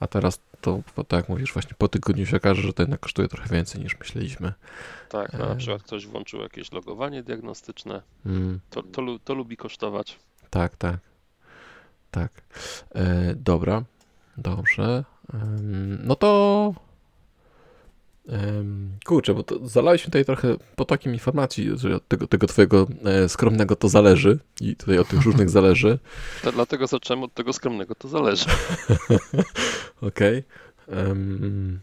a 0.00 0.06
teraz 0.06 0.40
to, 0.60 0.82
to 0.96 1.04
tak 1.04 1.18
jak 1.20 1.28
mówisz, 1.28 1.52
właśnie 1.52 1.72
po 1.78 1.88
tygodniu 1.88 2.26
się 2.26 2.36
okaże, 2.36 2.62
że 2.62 2.72
to 2.72 2.82
jednak 2.82 3.00
kosztuje 3.00 3.28
trochę 3.28 3.48
więcej 3.54 3.82
niż 3.82 3.98
myśleliśmy. 3.98 4.52
Tak, 5.08 5.32
no, 5.32 5.38
na 5.38 5.52
E. 5.52 5.56
przykład 5.56 5.82
ktoś 5.82 6.06
włączył 6.06 6.40
jakieś 6.40 6.72
logowanie 6.72 7.22
diagnostyczne, 7.22 8.02
Mm. 8.26 8.60
to, 8.70 8.82
to, 8.82 9.02
to 9.24 9.34
lubi 9.34 9.56
kosztować. 9.56 10.18
Tak, 10.52 10.76
tak. 10.76 11.00
Tak. 12.10 12.32
E, 12.94 13.34
dobra. 13.34 13.84
Dobrze. 14.36 15.04
No 16.04 16.16
to 16.16 16.74
Kurczę, 19.04 19.34
bo 19.34 19.42
to 19.42 19.68
zalałeś 19.68 20.00
mi 20.00 20.04
tutaj 20.04 20.24
trochę 20.24 20.56
potokiem 20.76 21.12
informacji, 21.12 21.70
że 21.74 21.96
od 21.96 22.08
tego, 22.08 22.26
tego 22.26 22.46
twojego 22.46 22.86
e, 23.04 23.28
skromnego 23.28 23.76
to 23.76 23.88
zależy 23.88 24.38
i 24.60 24.76
tutaj 24.76 24.98
od 24.98 25.08
tych 25.08 25.22
różnych 25.26 25.50
zależy. 25.50 25.98
To 26.42 26.52
dlatego 26.52 26.86
zacząłem 26.86 27.22
od 27.22 27.34
tego 27.34 27.52
skromnego, 27.52 27.94
to 27.94 28.08
zależy. 28.08 28.46
Okej. 30.00 30.44
Em, 30.88 31.80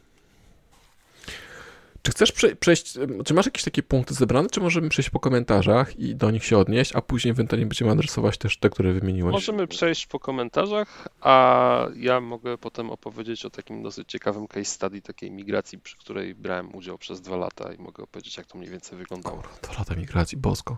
Czy 2.02 2.12
chcesz 2.12 2.32
prze, 2.32 2.56
przejść, 2.56 2.98
czy 3.26 3.34
masz 3.34 3.46
jakieś 3.46 3.64
takie 3.64 3.84
punkty 3.84 4.14
zebrane, 4.14 4.50
czy 4.50 4.60
możemy 4.60 4.90
przejść 4.90 5.10
po 5.10 5.20
komentarzach 5.20 6.00
i 6.00 6.16
do 6.16 6.32
nich 6.32 6.46
się 6.46 6.58
odnieść, 6.58 6.96
a 6.96 7.02
później 7.02 7.32
ewentualnie 7.32 7.66
będziemy 7.66 7.92
adresować 7.92 8.38
też 8.38 8.58
te, 8.58 8.70
które 8.70 8.94
wymieniłeś? 8.94 9.34
Możemy 9.34 9.68
przejść 9.68 10.08
po 10.08 10.20
komentarzach, 10.20 11.08
a 11.22 11.86
ja 11.96 12.22
mogę 12.22 12.58
potem 12.58 12.90
opowiedzieć 12.90 13.46
o 13.46 13.50
takim 13.50 13.84
dosyć 13.84 14.12
ciekawym 14.12 14.48
case 14.48 14.66
study 14.66 15.02
takiej 15.02 15.32
migracji, 15.32 15.80
przy 15.80 15.98
której 15.98 16.36
brałem 16.36 16.76
udział 16.76 16.98
przez 16.98 17.22
dwa 17.22 17.36
lata 17.36 17.74
i 17.74 17.78
mogę 17.78 18.04
opowiedzieć, 18.04 18.38
jak 18.38 18.46
to 18.46 18.58
mniej 18.58 18.72
więcej 18.72 18.98
wyglądało. 18.98 19.44
To 19.62 19.74
lata 19.74 19.96
migracji, 19.96 20.38
bosko. 20.38 20.78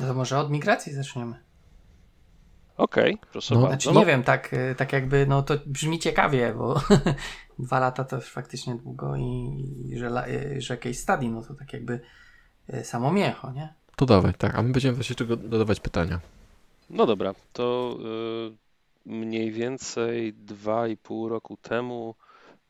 No 0.00 0.06
to 0.06 0.14
może 0.14 0.38
od 0.38 0.50
migracji 0.50 0.94
zaczniemy. 0.94 1.45
Okej, 2.76 3.18
proszę 3.32 3.54
No. 3.54 3.60
bardzo. 3.60 3.72
Znaczy 3.74 3.92
No, 3.94 4.00
nie 4.00 4.06
wiem, 4.06 4.22
tak, 4.22 4.52
y, 4.52 4.74
tak 4.78 4.92
jakby, 4.92 5.26
no 5.26 5.42
to 5.42 5.54
brzmi 5.66 5.98
ciekawie, 5.98 6.54
bo 6.58 6.80
dwa 7.58 7.80
lata 7.80 8.04
to 8.04 8.16
już 8.16 8.26
faktycznie 8.26 8.74
długo 8.74 9.16
i, 9.16 9.22
i 9.88 9.98
że, 9.98 10.28
y, 10.28 10.60
że 10.60 10.76
case 10.76 10.94
study, 10.94 11.28
no 11.28 11.42
to 11.42 11.54
tak 11.54 11.72
jakby 11.72 12.00
y, 12.74 12.84
samo 12.84 13.12
miecho, 13.12 13.52
nie? 13.52 13.74
To 13.96 14.06
dawaj, 14.06 14.34
tak, 14.34 14.54
a 14.54 14.62
my 14.62 14.72
będziemy 14.72 14.94
właśnie 14.94 15.16
czego 15.16 15.36
dodawać 15.36 15.80
pytania. 15.80 16.20
no 16.90 17.06
dobra, 17.06 17.34
to 17.52 17.96
y, 19.06 19.10
mniej 19.10 19.52
więcej 19.52 20.34
dwa 20.34 20.88
i 20.88 20.96
pół 20.96 21.28
roku 21.28 21.56
temu 21.56 22.14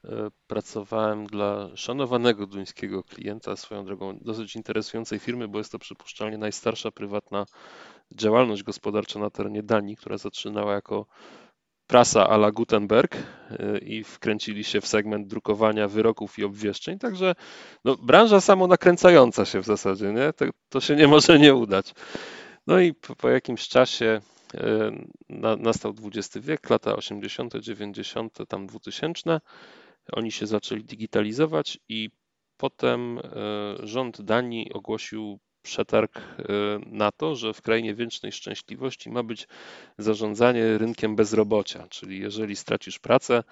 y, 0.04 0.08
pracowałem 0.46 1.26
dla 1.26 1.68
szanowanego 1.76 2.46
duńskiego 2.46 3.02
klienta, 3.02 3.56
swoją 3.56 3.84
drogą 3.84 4.18
dosyć 4.18 4.56
interesującej 4.56 5.18
firmy, 5.18 5.48
bo 5.48 5.58
jest 5.58 5.72
to 5.72 5.78
przypuszczalnie 5.78 6.38
najstarsza 6.38 6.90
prywatna 6.90 7.46
działalność 8.14 8.62
gospodarcza 8.62 9.18
na 9.18 9.30
terenie 9.30 9.62
Danii, 9.62 9.96
która 9.96 10.18
zaczynała 10.18 10.74
jako 10.74 11.06
prasa 11.86 12.28
a 12.28 12.34
la 12.34 12.50
Gutenberg 12.50 13.16
y, 13.16 13.78
i 13.78 14.04
wkręcili 14.04 14.64
się 14.64 14.80
w 14.80 14.86
segment 14.86 15.26
drukowania 15.26 15.88
wyroków 15.88 16.38
i 16.38 16.44
obwieszczeń, 16.44 16.98
także 16.98 17.34
no, 17.84 17.96
branża 17.96 18.40
samonakręcająca 18.40 19.44
się 19.44 19.60
w 19.60 19.64
zasadzie, 19.64 20.12
nie? 20.12 20.32
To, 20.32 20.44
to 20.68 20.80
się 20.80 20.96
nie 20.96 21.08
może 21.08 21.38
nie 21.38 21.54
udać. 21.54 21.94
No 22.66 22.80
i 22.80 22.94
po, 22.94 23.16
po 23.16 23.28
jakimś 23.28 23.68
czasie 23.68 24.20
y, 24.54 24.58
na, 25.28 25.56
nastał 25.56 25.94
XX 26.04 26.46
wiek, 26.46 26.70
lata 26.70 26.96
80., 26.96 27.54
90., 27.54 28.38
tam 28.48 28.66
2000. 28.66 29.40
Oni 30.12 30.32
się 30.32 30.46
zaczęli 30.46 30.84
digitalizować 30.84 31.78
i 31.88 32.10
potem 32.56 33.18
y, 33.18 33.22
rząd 33.82 34.22
Danii 34.22 34.72
ogłosił 34.72 35.38
przetarg 35.66 36.18
y, 36.18 36.42
na 36.86 37.12
to, 37.12 37.34
że 37.34 37.52
w 37.52 37.62
krainie 37.62 37.94
wiecznej 37.94 38.32
szczęśliwości 38.32 39.10
ma 39.10 39.22
być 39.22 39.48
zarządzanie 39.98 40.78
rynkiem 40.78 41.16
bezrobocia, 41.16 41.86
czyli 41.88 42.20
jeżeli 42.20 42.56
stracisz 42.56 42.98
pracę, 42.98 43.42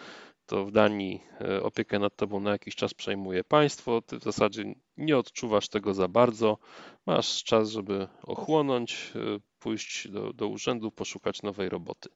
to 0.46 0.64
w 0.64 0.72
Danii 0.72 1.20
e, 1.40 1.62
opiekę 1.62 1.98
nad 1.98 2.16
tobą 2.16 2.40
na 2.40 2.50
jakiś 2.50 2.74
czas 2.76 2.94
przejmuje 2.94 3.44
państwo. 3.44 4.02
Ty 4.02 4.18
w 4.18 4.22
zasadzie 4.22 4.74
nie 4.96 5.18
odczuwasz 5.18 5.68
tego 5.68 5.94
za 5.94 6.08
bardzo. 6.08 6.58
Masz 7.06 7.44
czas, 7.44 7.70
żeby 7.70 8.08
ochłonąć, 8.22 9.12
e, 9.16 9.18
pójść 9.58 10.08
do, 10.08 10.32
do 10.32 10.48
urzędu, 10.48 10.90
poszukać 10.90 11.42
nowej 11.42 11.68
roboty. 11.68 12.08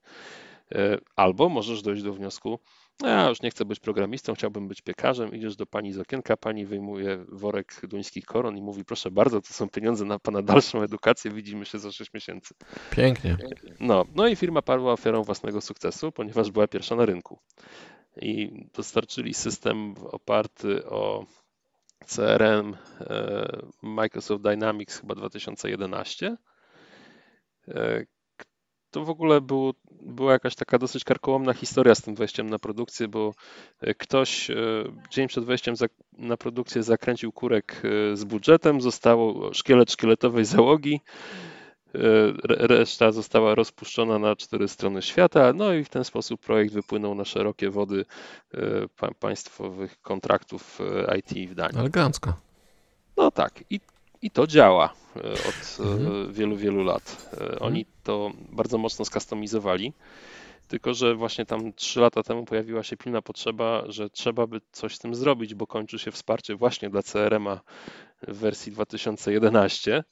Albo 1.16 1.48
możesz 1.48 1.82
dojść 1.82 2.02
do 2.02 2.12
wniosku, 2.12 2.50
"No, 2.50 2.58
ja 3.02 3.28
już 3.28 3.42
nie 3.42 3.50
chcę 3.50 3.64
być 3.64 3.80
programistą, 3.80 4.34
chciałbym 4.34 4.68
być 4.68 4.82
piekarzem. 4.82 5.34
Idziesz 5.34 5.56
do 5.56 5.66
pani 5.66 5.92
z 5.92 5.98
okienka, 5.98 6.36
pani 6.36 6.66
wyjmuje 6.66 7.24
worek 7.28 7.80
duńskich 7.82 8.24
koron 8.26 8.56
i 8.56 8.62
mówi: 8.62 8.84
Proszę 8.84 9.10
bardzo, 9.10 9.40
to 9.40 9.52
są 9.52 9.68
pieniądze 9.68 10.04
na 10.04 10.18
pana 10.18 10.42
dalszą 10.42 10.82
edukację, 10.82 11.30
widzimy 11.30 11.64
się 11.64 11.78
za 11.78 11.92
6 11.92 12.12
miesięcy. 12.14 12.54
Pięknie. 12.90 13.36
No, 13.80 14.04
no 14.14 14.28
i 14.28 14.36
firma 14.36 14.62
padła 14.62 14.92
ofiarą 14.92 15.22
własnego 15.22 15.60
sukcesu, 15.60 16.12
ponieważ 16.12 16.50
była 16.50 16.68
pierwsza 16.68 16.96
na 16.96 17.06
rynku. 17.06 17.38
I 18.16 18.64
dostarczyli 18.74 19.34
system 19.34 19.94
oparty 20.10 20.86
o 20.86 21.26
CRM 22.06 22.76
e, 23.00 23.66
Microsoft 23.82 24.42
Dynamics 24.42 25.00
chyba 25.00 25.14
2011. 25.14 26.36
To 28.90 29.04
w 29.04 29.10
ogóle 29.10 29.40
był, 29.40 29.74
była 30.02 30.32
jakaś 30.32 30.54
taka 30.54 30.78
dosyć 30.78 31.04
karkołomna 31.04 31.54
historia 31.54 31.94
z 31.94 32.02
tym 32.02 32.14
wejściem 32.14 32.50
na 32.50 32.58
produkcję, 32.58 33.08
bo 33.08 33.34
e, 33.80 33.94
ktoś 33.94 34.50
e, 34.50 34.54
dzień 35.10 35.28
przed 35.28 35.44
wejściem 35.44 35.76
za, 35.76 35.86
na 36.18 36.36
produkcję 36.36 36.82
zakręcił 36.82 37.32
kurek 37.32 37.82
e, 38.12 38.16
z 38.16 38.24
budżetem, 38.24 38.80
zostało 38.80 39.54
szkielet 39.54 39.92
szkieletowej 39.92 40.44
załogi, 40.44 41.00
re- 41.94 42.66
reszta 42.66 43.12
została 43.12 43.54
rozpuszczona 43.54 44.18
na 44.18 44.36
cztery 44.36 44.68
strony 44.68 45.02
świata, 45.02 45.52
no 45.52 45.72
i 45.72 45.84
w 45.84 45.88
ten 45.88 46.04
sposób 46.04 46.40
projekt 46.40 46.74
wypłynął 46.74 47.14
na 47.14 47.24
szerokie 47.24 47.70
wody 47.70 48.04
pa- 48.96 49.14
państwowych 49.20 50.00
kontraktów 50.02 50.78
IT 51.18 51.50
w 51.50 51.54
Danii. 51.54 51.78
Elegancko. 51.78 52.32
No 53.16 53.30
tak, 53.30 53.64
i, 53.70 53.80
i 54.22 54.30
to 54.30 54.46
działa 54.46 54.94
e, 55.16 55.42
od 55.42 55.76
e, 55.80 55.82
Mhm. 55.82 56.32
wielu, 56.32 56.56
wielu 56.56 56.84
lat. 56.84 57.28
E, 57.40 57.58
Oni 57.58 57.86
to 58.02 58.30
bardzo 58.52 58.78
mocno 58.78 59.04
skustomizowali, 59.04 59.92
tylko 60.68 60.94
że 60.94 61.14
właśnie 61.14 61.46
tam 61.46 61.72
trzy 61.72 62.00
lata 62.00 62.22
temu 62.22 62.44
pojawiła 62.44 62.82
się 62.82 62.96
pilna 62.96 63.22
potrzeba, 63.22 63.82
że 63.88 64.10
trzeba 64.10 64.46
by 64.46 64.60
coś 64.72 64.94
z 64.94 64.98
tym 64.98 65.14
zrobić, 65.14 65.54
bo 65.54 65.66
kończy 65.66 65.98
się 65.98 66.10
wsparcie 66.10 66.54
właśnie 66.56 66.90
dla 66.90 67.02
CRM-a 67.02 67.60
w 68.28 68.36
wersji 68.38 68.72
2011. 68.72 70.04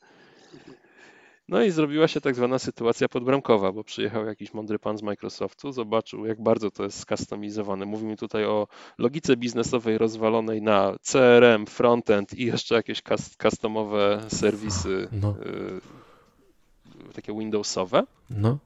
No 1.48 1.62
i 1.62 1.70
zrobiła 1.70 2.08
się 2.08 2.20
tak 2.20 2.34
zwana 2.34 2.58
sytuacja 2.58 3.08
podbramkowa, 3.08 3.72
bo 3.72 3.84
przyjechał 3.84 4.26
jakiś 4.26 4.54
mądry 4.54 4.78
pan 4.78 4.98
z 4.98 5.02
Microsoftu, 5.02 5.72
zobaczył 5.72 6.26
jak 6.26 6.42
bardzo 6.42 6.70
to 6.70 6.84
jest 6.84 6.98
skustomizowane. 6.98 7.86
Mówimy 7.86 8.16
tutaj 8.16 8.44
o 8.44 8.68
logice 8.98 9.36
biznesowej 9.36 9.98
rozwalonej 9.98 10.62
na 10.62 10.94
CRM, 11.02 11.66
frontend 11.66 12.34
i 12.34 12.44
jeszcze 12.46 12.74
jakieś 12.74 13.02
customowe 13.42 14.22
serwisy 14.28 15.08
No, 15.12 15.34
y, 17.10 17.12
takie 17.14 17.38
Windowsowe. 17.38 18.02
no. 18.30 18.58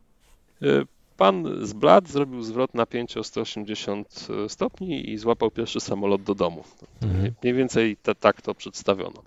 Y, 0.63 0.87
Pan 1.17 1.67
z 1.67 1.73
Blad 1.73 2.09
zrobił 2.09 2.43
zwrot 2.43 2.75
napięcia 2.75 3.21
o 3.21 3.25
180 3.25 4.29
stopni 4.49 5.11
i 5.11 5.19
złapał 5.19 5.51
pierwszy 5.51 5.81
samolot 5.81 6.23
do 6.23 6.35
domu. 6.35 6.65
Mhm. 7.03 7.35
Mniej 7.43 7.55
więcej 7.55 7.97
te, 7.97 8.15
tak 8.15 8.43
to 8.43 8.55
przedstawiono. 8.55 9.23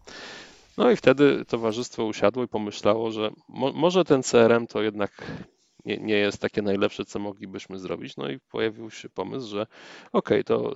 No 0.77 0.91
i 0.91 0.95
wtedy 0.95 1.45
towarzystwo 1.45 2.05
usiadło 2.05 2.43
i 2.43 2.47
pomyślało, 2.47 3.11
że 3.11 3.31
mo, 3.49 3.71
może 3.73 4.05
ten 4.05 4.23
CRM 4.23 4.67
to 4.67 4.81
jednak 4.81 5.11
nie, 5.85 5.97
nie 5.97 6.15
jest 6.15 6.41
takie 6.41 6.61
najlepsze, 6.61 7.05
co 7.05 7.19
moglibyśmy 7.19 7.79
zrobić. 7.79 8.17
No 8.17 8.29
i 8.29 8.39
pojawił 8.39 8.91
się 8.91 9.09
pomysł, 9.09 9.47
że 9.47 9.67
okej, 10.11 10.43
to 10.43 10.75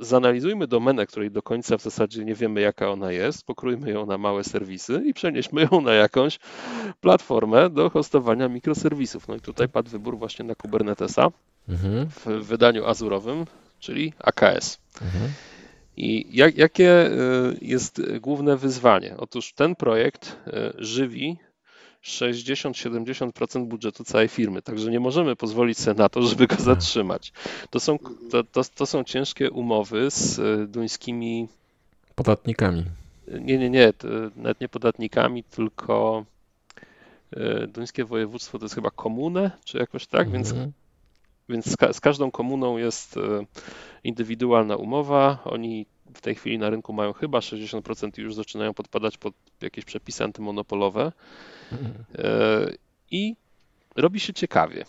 zanalizujmy 0.00 0.66
domenę, 0.66 1.06
której 1.06 1.30
do 1.30 1.42
końca 1.42 1.76
w 1.78 1.82
zasadzie 1.82 2.24
nie 2.24 2.34
wiemy, 2.34 2.60
jaka 2.60 2.90
ona 2.90 3.12
jest, 3.12 3.46
pokrójmy 3.46 3.90
ją 3.90 4.06
na 4.06 4.18
małe 4.18 4.44
serwisy 4.44 5.02
i 5.06 5.14
przenieśmy 5.14 5.68
ją 5.72 5.80
na 5.80 5.92
jakąś 5.92 6.38
platformę 7.00 7.70
do 7.70 7.90
hostowania 7.90 8.48
mikroserwisów. 8.48 9.28
No 9.28 9.36
i 9.36 9.40
tutaj 9.40 9.68
padł 9.68 9.90
wybór 9.90 10.18
właśnie 10.18 10.44
na 10.44 10.54
Kubernetesa 10.54 11.30
Mhm. 11.68 12.06
w 12.06 12.46
wydaniu 12.46 12.86
azurowym, 12.86 13.44
czyli 13.78 14.12
AKS. 14.18 14.78
Mhm. 15.02 15.32
I 16.00 16.26
jak, 16.36 16.56
jakie 16.56 17.06
y, 17.06 17.58
jest 17.62 18.02
główne 18.20 18.56
wyzwanie? 18.56 19.14
Otóż 19.16 19.52
ten 19.52 19.76
projekt 19.76 20.36
y, 20.46 20.52
żywi 20.84 21.36
60-70% 22.04 23.66
budżetu 23.66 24.04
całej 24.04 24.28
firmy, 24.28 24.62
także 24.62 24.90
nie 24.90 25.00
możemy 25.00 25.36
pozwolić 25.36 25.78
sobie 25.78 25.98
na 25.98 26.08
to, 26.08 26.22
żeby 26.22 26.46
go 26.46 26.56
zatrzymać. 26.56 27.32
To 27.70 27.80
są, 27.80 27.98
to, 28.30 28.44
to, 28.44 28.62
to 28.74 28.86
są 28.86 29.04
ciężkie 29.04 29.50
umowy 29.50 30.10
z 30.10 30.38
y, 30.38 30.66
duńskimi, 30.68 31.48
Podatnikami. 32.14 32.84
nie, 33.40 33.58
nie, 33.58 33.70
nie, 33.70 33.92
nawet 34.36 34.60
nie 34.60 34.68
podatnikami, 34.68 35.44
tylko 35.44 36.24
duńskie 37.68 38.04
województwo 38.04 38.58
to 38.58 38.64
jest 38.64 38.74
chyba 38.74 38.90
komunę, 38.90 39.50
czy 39.64 39.78
jakoś 39.78 40.06
tak, 40.06 40.26
Mhm. 40.26 40.32
Więc 40.32 40.54
z, 41.60 41.76
ka- 41.76 41.92
z 41.92 42.00
każdą 42.00 42.30
komuną 42.30 42.76
jest 42.78 43.16
e, 43.16 43.20
indywidualna 44.04 44.76
umowa. 44.76 45.38
Oni 45.44 45.86
w 46.14 46.20
tej 46.20 46.34
chwili 46.34 46.58
na 46.58 46.70
rynku 46.70 46.92
mają 46.92 47.12
chyba 47.12 47.38
60% 47.38 48.18
i 48.18 48.22
już 48.22 48.34
zaczynają 48.34 48.74
podpadać 48.74 49.18
pod 49.18 49.34
jakieś 49.62 49.84
przepisy 49.84 50.24
antymonopolowe. 50.24 51.12
Mhm. 51.72 51.94
E, 52.18 52.70
I 53.10 53.36
robi 53.96 54.20
się 54.20 54.32
ciekawie, 54.32 54.84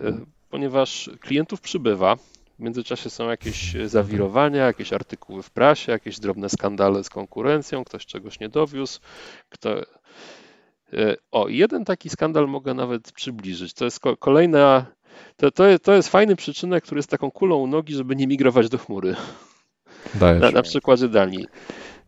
E, 0.00 0.18
ponieważ 0.50 1.10
klientów 1.20 1.60
przybywa. 1.60 2.16
W 2.16 2.58
międzyczasie 2.58 3.10
są 3.10 3.28
jakieś 3.30 3.76
zawirowania, 3.86 4.66
jakieś 4.66 4.92
artykuły 4.92 5.42
w 5.42 5.50
prasie, 5.50 5.92
jakieś 5.92 6.20
drobne 6.20 6.48
skandale 6.48 7.04
z 7.04 7.08
konkurencją, 7.10 7.84
ktoś 7.84 8.06
czegoś 8.06 8.40
nie 8.40 8.48
dowiózł. 8.48 9.00
Kto... 9.48 9.74
O, 11.30 11.48
jeden 11.48 11.84
taki 11.84 12.10
skandal 12.10 12.48
mogę 12.48 12.74
nawet 12.74 13.12
przybliżyć. 13.12 13.74
To 13.74 13.84
jest 13.84 14.00
ko- 14.00 14.16
kolejna. 14.16 14.86
To, 15.36 15.50
to, 15.50 15.66
jest, 15.66 15.84
to 15.84 15.94
jest 15.94 16.08
fajny 16.08 16.36
przyczynek, 16.36 16.84
który 16.84 16.98
jest 16.98 17.10
taką 17.10 17.30
kulą 17.30 17.56
u 17.56 17.66
nogi, 17.66 17.94
żeby 17.94 18.16
nie 18.16 18.26
migrować 18.26 18.68
do 18.68 18.78
chmury. 18.78 19.16
Dajesz. 20.14 20.42
Na, 20.42 20.50
na 20.50 20.62
przykładzie 20.62 21.08
Danii. 21.08 21.46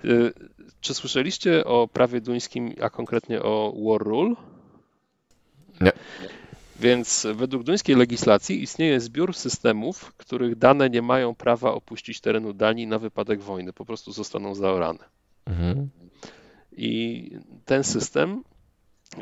Y, 0.05 0.33
Czy 0.81 0.95
słyszeliście 0.95 1.64
o 1.64 1.88
prawie 1.88 2.21
duńskim, 2.21 2.75
a 2.81 2.90
konkretnie 2.90 3.43
o 3.43 3.75
War 3.85 4.01
Rule? 4.01 4.35
Nie. 5.81 5.93
Więc 6.81 7.27
według 7.35 7.62
duńskiej 7.62 7.97
legislacji 7.97 8.62
istnieje 8.62 9.01
zbiór 9.01 9.35
systemów, 9.35 10.12
których 10.17 10.57
dane 10.57 10.90
nie 10.90 11.03
mają 11.03 11.35
prawa 11.35 11.73
opuścić 11.73 12.21
terenu 12.21 12.53
Danii 12.53 12.87
na 12.87 12.99
wypadek 12.99 13.40
wojny, 13.40 13.73
po 13.73 13.85
prostu 13.85 14.12
zostaną 14.12 14.55
zaorane. 14.55 15.05
Mhm. 15.47 15.88
I 16.73 17.31
ten 17.64 17.85
system 17.85 18.45
e, 19.19 19.21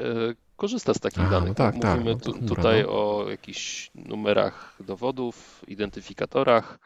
korzysta 0.63 0.95
z 0.95 1.01
takich 1.01 1.27
A, 1.27 1.31
danych. 1.31 1.49
no 1.49 1.55
tak, 1.55 1.79
tak, 1.79 1.99
Mówimy 1.99 2.15
no 2.15 2.21
tu, 2.21 2.33
dobra, 2.33 2.49
tutaj 2.57 2.83
no. 2.83 2.89
o 2.89 3.31
jakichś 3.31 3.91
numerach 3.95 4.77
dowodów, 4.81 5.65
identyfikatorach 5.69 6.79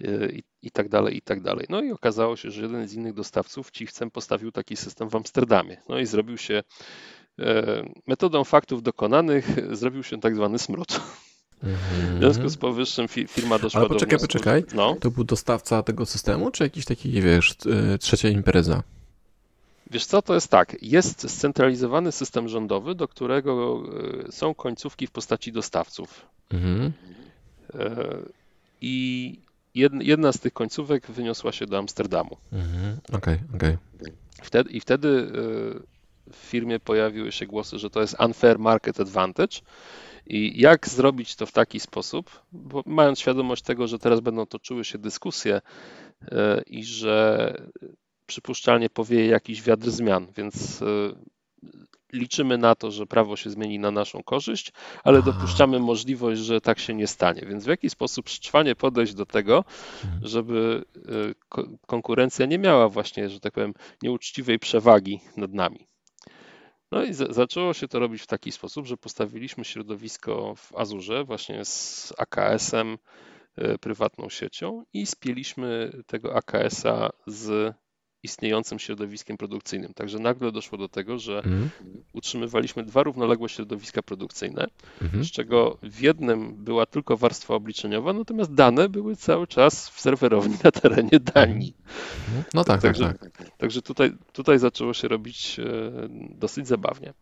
e, 0.00 0.28
i, 0.32 0.42
i 0.62 0.70
tak 0.70 0.88
dalej, 0.88 1.16
i 1.16 1.22
tak 1.22 1.40
dalej. 1.42 1.66
No 1.68 1.82
i 1.82 1.92
okazało 1.92 2.36
się, 2.36 2.50
że 2.50 2.62
jeden 2.62 2.88
z 2.88 2.92
innych 2.92 3.14
dostawców 3.14 3.70
cichcem 3.70 4.10
postawił 4.10 4.52
taki 4.52 4.76
system 4.76 5.08
w 5.08 5.16
Amsterdamie. 5.16 5.76
No 5.88 5.98
i 5.98 6.06
zrobił 6.06 6.36
się 6.38 6.62
e, 7.38 7.84
metodą 8.06 8.44
faktów 8.44 8.82
dokonanych, 8.82 9.46
zrobił 9.76 10.02
się 10.02 10.20
tak 10.20 10.34
zwany 10.36 10.58
smród. 10.58 11.00
W 11.62 12.18
związku 12.18 12.48
z 12.48 12.56
powyższym 12.56 13.06
fi- 13.08 13.26
firma 13.28 13.58
doszła 13.58 13.80
Ale 13.80 13.88
do 13.88 13.94
poczekaj, 13.94 14.18
wniosku, 14.18 14.32
poczekaj. 14.32 14.64
No. 14.74 14.96
To 15.00 15.10
był 15.10 15.24
dostawca 15.24 15.82
tego 15.82 16.06
systemu, 16.06 16.50
czy 16.50 16.62
jakiś 16.64 16.84
taki, 16.84 17.22
wiesz, 17.22 17.56
y, 17.94 17.98
trzecia 17.98 18.28
impreza? 18.28 18.82
Wiesz 19.90 20.06
co, 20.06 20.22
to 20.22 20.34
jest 20.34 20.48
tak, 20.48 20.76
jest 20.82 21.30
scentralizowany 21.30 22.12
system 22.12 22.48
rządowy, 22.48 22.94
do 22.94 23.08
którego 23.08 23.82
e, 24.28 24.32
są 24.32 24.54
końcówki 24.54 25.06
w 25.06 25.10
postaci 25.10 25.52
dostawców. 25.52 26.26
Mhm. 26.50 26.92
E, 27.74 28.16
I 28.80 29.38
jed- 29.76 30.02
jedna 30.02 30.32
z 30.32 30.38
tych 30.40 30.52
końcówek 30.52 31.10
wyniosła 31.10 31.52
się 31.52 31.66
do 31.66 31.78
Amsterdamu. 31.78 32.36
Mhm. 32.52 32.98
Okej, 33.12 33.38
okej. 33.54 33.76
Wtedy, 34.42 34.70
I 34.70 34.80
wtedy 34.80 35.08
e, 35.08 36.32
w 36.32 36.36
firmie 36.36 36.80
pojawiły 36.80 37.32
się 37.32 37.46
głosy, 37.46 37.78
że 37.78 37.90
to 37.90 38.00
jest 38.00 38.16
unfair 38.20 38.58
market 38.58 39.00
advantage. 39.00 39.60
I 40.26 40.60
jak 40.60 40.88
zrobić 40.88 41.36
to 41.36 41.46
w 41.46 41.52
taki 41.52 41.80
sposób, 41.80 42.42
bo 42.52 42.82
mając 42.86 43.20
świadomość 43.20 43.62
tego, 43.62 43.86
że 43.86 43.98
teraz 43.98 44.20
będą 44.20 44.46
toczyły 44.46 44.84
się 44.84 44.98
dyskusje 44.98 45.60
i 46.66 46.84
że 46.84 47.54
przypuszczalnie 48.28 48.90
powieje 48.90 49.26
jakiś 49.26 49.62
wiatr 49.62 49.90
zmian, 49.90 50.26
więc 50.36 50.82
e, 50.82 50.86
liczymy 52.12 52.58
na 52.58 52.74
to, 52.74 52.90
że 52.90 53.06
prawo 53.06 53.36
się 53.36 53.50
zmieni 53.50 53.78
na 53.78 53.90
naszą 53.90 54.22
korzyść, 54.22 54.72
ale 55.04 55.22
dopuszczamy 55.22 55.78
możliwość, 55.78 56.40
że 56.40 56.60
tak 56.60 56.78
się 56.78 56.94
nie 56.94 57.06
stanie. 57.06 57.42
Więc 57.46 57.64
w 57.64 57.68
jaki 57.68 57.90
sposób 57.90 58.28
szczwanie 58.28 58.74
podejść 58.74 59.14
do 59.14 59.26
tego, 59.26 59.64
żeby 60.22 60.84
e, 60.96 61.00
ko- 61.48 61.68
konkurencja 61.86 62.46
nie 62.46 62.58
miała 62.58 62.88
właśnie, 62.88 63.28
że 63.28 63.40
tak 63.40 63.52
powiem, 63.52 63.74
nieuczciwej 64.02 64.58
przewagi 64.58 65.20
nad 65.36 65.52
nami. 65.52 65.86
No 66.92 67.04
i 67.04 67.14
za- 67.14 67.32
zaczęło 67.32 67.74
się 67.74 67.88
to 67.88 67.98
robić 67.98 68.22
w 68.22 68.26
taki 68.26 68.52
sposób, 68.52 68.86
że 68.86 68.96
postawiliśmy 68.96 69.64
środowisko 69.64 70.54
w 70.54 70.74
Azurze 70.76 71.24
właśnie 71.24 71.64
z 71.64 72.12
AKS-em, 72.18 72.98
e, 73.56 73.78
prywatną 73.78 74.28
siecią 74.28 74.84
i 74.92 75.06
spieliśmy 75.06 75.92
tego 76.06 76.34
AKS-a 76.36 77.10
z 77.26 77.74
istniejącym 78.22 78.78
środowiskiem 78.78 79.36
produkcyjnym. 79.36 79.94
Także 79.94 80.18
nagle 80.18 80.52
doszło 80.52 80.78
do 80.78 80.88
tego, 80.88 81.18
że 81.18 81.36
Mhm. 81.38 81.70
utrzymywaliśmy 82.12 82.84
dwa 82.84 83.02
równoległe 83.02 83.48
środowiska 83.48 84.02
produkcyjne, 84.02 84.66
Mhm. 85.02 85.24
z 85.24 85.30
czego 85.30 85.78
w 85.82 86.00
jednym 86.00 86.64
była 86.64 86.86
tylko 86.86 87.16
warstwa 87.16 87.54
obliczeniowa, 87.54 88.12
natomiast 88.12 88.54
dane 88.54 88.88
były 88.88 89.16
cały 89.16 89.46
czas 89.46 89.88
w 89.90 90.00
serwerowni 90.00 90.56
na 90.64 90.70
terenie 90.70 91.20
Danii. 91.34 91.76
Mhm. 92.26 92.44
No 92.54 92.64
tak, 92.64 92.82
tak, 92.82 92.96
Także, 92.96 93.14
tak. 93.18 93.50
także 93.58 93.82
tutaj, 93.82 94.12
tutaj 94.32 94.58
zaczęło 94.58 94.94
się 94.94 95.08
robić 95.08 95.60
e, 95.60 95.92
dosyć 96.30 96.66
zabawnie. 96.68 97.12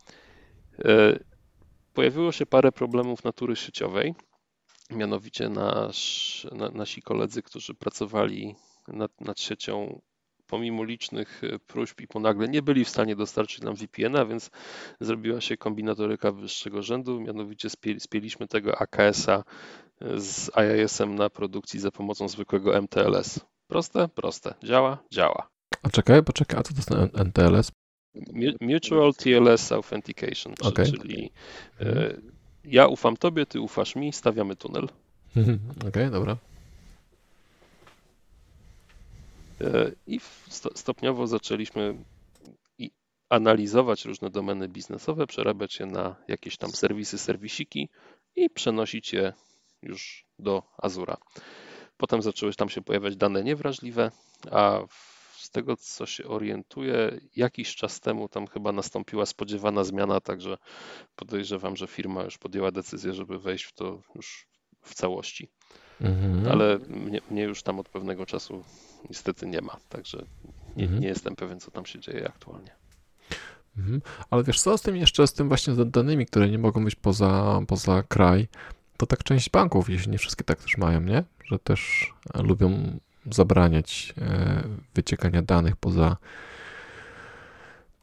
E, 0.84 1.18
Pojawiło 1.94 2.32
się 2.32 2.46
parę 2.46 2.72
problemów 2.72 3.24
natury 3.24 3.56
sieciowej. 3.56 4.14
Mianowicie 4.90 5.48
nasz, 5.48 6.46
na, 6.52 6.68
nasi 6.70 7.02
koledzy, 7.02 7.42
którzy 7.42 7.74
pracowali 7.74 8.54
nad, 8.88 9.20
nad 9.20 9.40
siecią, 9.40 10.00
pomimo 10.46 10.84
licznych 10.84 11.44
e, 11.44 11.58
próśb 11.58 12.00
i 12.00 12.06
ponagle 12.08 12.48
nie 12.48 12.62
byli 12.62 12.84
w 12.84 12.88
stanie 12.88 13.16
dostarczyć 13.16 13.60
nam 13.60 13.74
VPN-a, 13.74 14.24
więc 14.24 14.50
zrobiła 15.00 15.40
się 15.40 15.56
kombinatoryka 15.56 16.32
wyższego 16.32 16.82
rzędu. 16.82 17.20
Mianowicie 17.20 17.70
spie, 17.70 18.00
spieliśmy 18.00 18.48
tego 18.48 18.78
AKS-a 18.78 19.44
e, 20.00 20.20
z 20.20 20.50
IIS-em 20.56 21.14
na 21.14 21.30
produkcji 21.30 21.80
za 21.80 21.90
pomocą 21.90 22.28
zwykłego 22.28 22.82
MTLS. 22.82 23.40
Proste? 23.66 24.08
Proste. 24.08 24.54
Działa? 24.62 24.98
Działa. 25.10 25.48
A 25.82 25.90
czekaj, 25.90 26.22
poczekaj, 26.22 26.60
a 26.60 26.62
co 26.62 26.74
to 27.32 27.56
jest? 27.56 27.72
Mu- 28.14 28.56
Mutual 28.60 29.14
TLS 29.14 29.72
Authentication, 29.72 30.54
Okej. 30.62 30.92
czyli 30.92 31.30
e, 31.80 32.16
ja 32.64 32.86
ufam 32.86 33.16
tobie, 33.16 33.46
ty 33.46 33.60
ufasz 33.60 33.96
mi, 33.96 34.12
stawiamy 34.12 34.56
tunel. 34.56 34.88
Mhm. 35.36 35.58
Okej, 35.88 36.10
dobra. 36.10 36.32
E, 36.32 36.36
I 40.06 40.20
w- 40.20 40.46
sto- 40.50 40.70
stopniowo 40.74 41.26
zaczęliśmy 41.26 42.04
i 42.78 42.90
analizować 43.28 44.04
różne 44.04 44.30
domeny 44.30 44.68
biznesowe, 44.68 45.26
przerabiać 45.26 45.80
je 45.80 45.86
na 45.86 46.16
jakieś 46.28 46.56
tam 46.56 46.70
serwisy, 46.70 47.18
serwisiki 47.18 47.88
i 48.36 48.50
przenosić 48.50 49.12
je 49.12 49.32
już 49.82 50.26
do 50.38 50.62
Azura. 50.78 51.16
Potem 51.96 52.22
zaczęły 52.22 52.54
tam 52.54 52.68
się 52.68 52.82
pojawiać 52.82 53.16
dane 53.16 53.44
niewrażliwe, 53.44 54.10
a 54.50 54.80
z 55.36 55.50
tego 55.50 55.76
co 55.76 56.06
się 56.06 56.24
orientuję, 56.24 57.20
jakiś 57.36 57.74
czas 57.74 58.00
temu 58.00 58.28
tam 58.28 58.46
chyba 58.46 58.72
nastąpiła 58.72 59.26
spodziewana 59.26 59.84
zmiana, 59.84 60.20
także 60.20 60.58
podejrzewam, 61.16 61.76
że 61.76 61.86
firma 61.86 62.22
już 62.24 62.38
podjęła 62.38 62.70
decyzję, 62.70 63.12
żeby 63.12 63.38
wejść 63.38 63.64
w 63.64 63.72
to 63.72 64.02
już 64.14 64.46
w 64.86 64.94
całości. 64.94 65.48
Mhm. 66.00 66.48
Ale 66.48 66.78
mnie, 66.88 67.20
mnie 67.30 67.42
już 67.42 67.62
tam 67.62 67.80
od 67.80 67.88
pewnego 67.88 68.26
czasu 68.26 68.64
niestety 69.10 69.46
nie 69.46 69.60
ma, 69.60 69.76
także 69.88 70.24
nie, 70.76 70.84
Mhm. 70.84 71.02
nie 71.02 71.08
jestem 71.08 71.36
pewien, 71.36 71.60
co 71.60 71.70
tam 71.70 71.86
się 71.86 72.00
dzieje 72.00 72.28
aktualnie. 72.28 72.70
Mhm. 73.78 74.02
Ale 74.30 74.44
wiesz 74.44 74.60
co, 74.60 74.78
z 74.78 74.82
tym 74.82 74.96
jeszcze, 74.96 75.26
z 75.26 75.32
tym 75.32 75.48
właśnie 75.48 75.74
z 75.74 75.90
danymi, 75.90 76.26
które 76.26 76.48
nie 76.48 76.58
mogą 76.58 76.84
być 76.84 76.94
poza, 76.94 77.60
poza 77.68 78.02
kraj, 78.02 78.48
to 78.96 79.06
tak 79.06 79.24
część 79.24 79.50
banków, 79.50 79.90
jeśli 79.90 80.12
nie 80.12 80.18
wszystkie 80.18 80.44
tak 80.44 80.62
też 80.62 80.76
mają, 80.76 81.00
nie? 81.00 81.24
Że 81.44 81.58
też 81.58 82.12
lubią 82.34 82.98
zabraniać 83.32 84.14
e, 84.18 84.62
wyciekania 84.94 85.42
danych 85.42 85.76
poza 85.76 86.16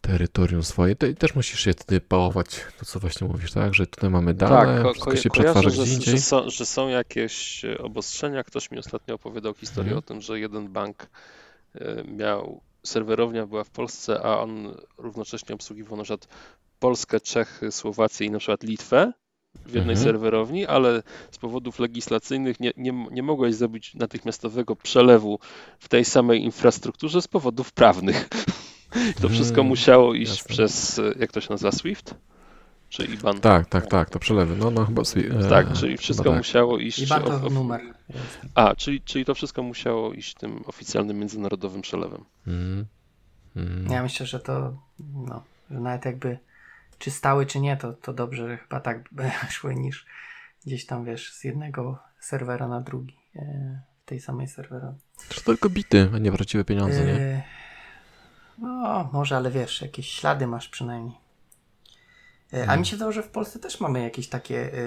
terytorium 0.07 0.63
swoje. 0.63 0.95
To 0.95 1.05
i 1.05 1.15
też 1.15 1.35
musisz 1.35 1.59
się 1.59 1.71
wtedy 1.73 2.01
pałować, 2.01 2.47
to 2.79 2.85
co 2.85 2.99
właśnie 2.99 3.27
mówisz, 3.27 3.51
tak? 3.51 3.73
Że 3.73 3.87
tutaj 3.87 4.09
mamy 4.09 4.33
dane, 4.33 4.81
ko- 4.83 4.91
wszystko 4.93 5.11
ko- 5.11 5.17
się 5.17 5.29
przetwarza 5.29 5.69
że, 5.69 5.75
gdzie 5.75 5.85
że, 5.85 5.93
indziej. 5.93 6.19
są, 6.21 6.49
że 6.49 6.65
są 6.65 6.87
jakieś 6.87 7.65
e, 7.65 7.77
obostrzenia. 7.77 8.43
Ktoś 8.43 8.71
mi 8.71 8.79
ostatnio 8.79 9.15
opowiadał 9.15 9.53
historię 9.53 9.91
Mhm. 9.91 9.97
o 9.99 10.01
tym, 10.01 10.21
że 10.21 10.39
jeden 10.39 10.67
bank 10.69 11.07
e, 11.75 12.03
miał, 12.03 12.61
serwerownia 12.83 13.45
była 13.47 13.63
w 13.63 13.69
Polsce, 13.69 14.21
a 14.23 14.39
on 14.39 14.75
równocześnie 14.97 15.55
obsługiwał 15.55 15.97
na 15.97 16.03
przykład 16.03 16.27
Polskę, 16.79 17.19
Czechy, 17.19 17.71
Słowację 17.71 18.27
i 18.27 18.31
na 18.31 18.39
przykład 18.39 18.63
Litwę 18.63 19.13
w 19.65 19.73
jednej 19.75 19.95
Mhm. 19.95 19.97
serwerowni, 19.97 20.65
ale 20.65 21.03
z 21.31 21.37
powodów 21.37 21.79
legislacyjnych 21.79 22.59
nie, 22.59 22.71
nie, 22.77 23.07
nie 23.11 23.23
mogłeś 23.23 23.55
zrobić 23.55 23.95
natychmiastowego 23.95 24.75
przelewu 24.75 25.39
w 25.79 25.87
tej 25.89 26.05
samej 26.05 26.43
infrastrukturze 26.43 27.21
z 27.21 27.27
powodów 27.27 27.71
prawnych. 27.71 28.29
To 29.21 29.29
wszystko 29.29 29.61
Mm, 29.61 29.67
musiało 29.69 30.13
iść 30.13 30.31
jasne. 30.37 30.49
przez, 30.49 30.99
e, 30.99 31.01
jak 31.19 31.31
to 31.31 31.41
się 31.41 31.47
nazywa, 31.49 31.71
SWIFT? 31.71 32.15
Czy 32.89 33.05
IBAN? 33.05 33.39
Tak, 33.39 33.67
tak, 33.69 33.87
tak, 33.87 34.09
to 34.09 34.19
przelewy. 34.19 34.55
No, 34.57 34.71
no 34.71 34.85
chyba... 34.85 35.01
swi- 35.01 35.45
e, 35.45 35.49
Tak, 35.49 35.73
czyli 35.73 35.97
wszystko 35.97 36.29
tak. 36.29 36.37
musiało 36.37 36.77
iść. 36.77 36.99
I 36.99 37.07
ban 37.07 37.23
o- 37.23 37.25
to 37.25 37.47
o- 37.47 37.49
numer. 37.49 37.81
A, 38.55 38.75
czyli, 38.75 39.01
czyli 39.01 39.25
to 39.25 39.35
wszystko 39.35 39.63
musiało 39.63 40.13
iść 40.13 40.33
tym 40.33 40.63
oficjalnym 40.65 41.19
międzynarodowym 41.19 41.81
przelewem. 41.81 42.25
Mhm. 42.47 42.85
Mhm. 43.55 43.91
Ja 43.91 44.03
myślę, 44.03 44.25
że 44.25 44.39
to, 44.39 44.77
no, 45.13 45.43
że 45.71 45.79
nawet 45.79 46.05
jakby 46.05 46.37
czy 46.99 47.11
stały, 47.11 47.45
czy 47.45 47.59
nie, 47.59 47.77
to, 47.77 47.93
to 47.93 48.13
dobrze, 48.13 48.47
że 48.47 48.57
chyba 48.57 48.79
tak 48.79 49.03
by 49.11 49.31
szły 49.49 49.75
niż 49.75 50.05
gdzieś 50.65 50.85
tam, 50.85 51.05
wiesz, 51.05 51.33
z 51.33 51.43
jednego 51.43 51.99
serwera 52.19 52.67
na 52.67 52.81
drugi 52.81 53.15
e, 53.35 53.81
w 54.05 54.09
tej 54.09 54.19
samej 54.19 54.47
serwerowni. 54.47 54.99
To 55.35 55.41
tylko 55.41 55.69
bity, 55.69 56.09
a 56.15 56.17
nie 56.17 56.31
prawdziwe 56.31 56.63
pieniądze, 56.65 57.05
nie? 57.05 57.43
No, 58.57 59.09
może, 59.13 59.37
ale 59.37 59.51
wiesz, 59.51 59.81
jakieś 59.81 60.09
ślady 60.09 60.47
masz 60.47 60.69
przynajmniej. 60.69 61.17
E, 62.53 62.69
A 62.69 62.77
mi 62.77 62.85
się 62.85 62.95
wydało, 62.95 63.11
że 63.11 63.23
w 63.23 63.29
Polsce 63.29 63.59
też 63.59 63.79
mamy 63.79 64.03
jakieś 64.03 64.29
takie 64.29 64.73
e, 64.73 64.79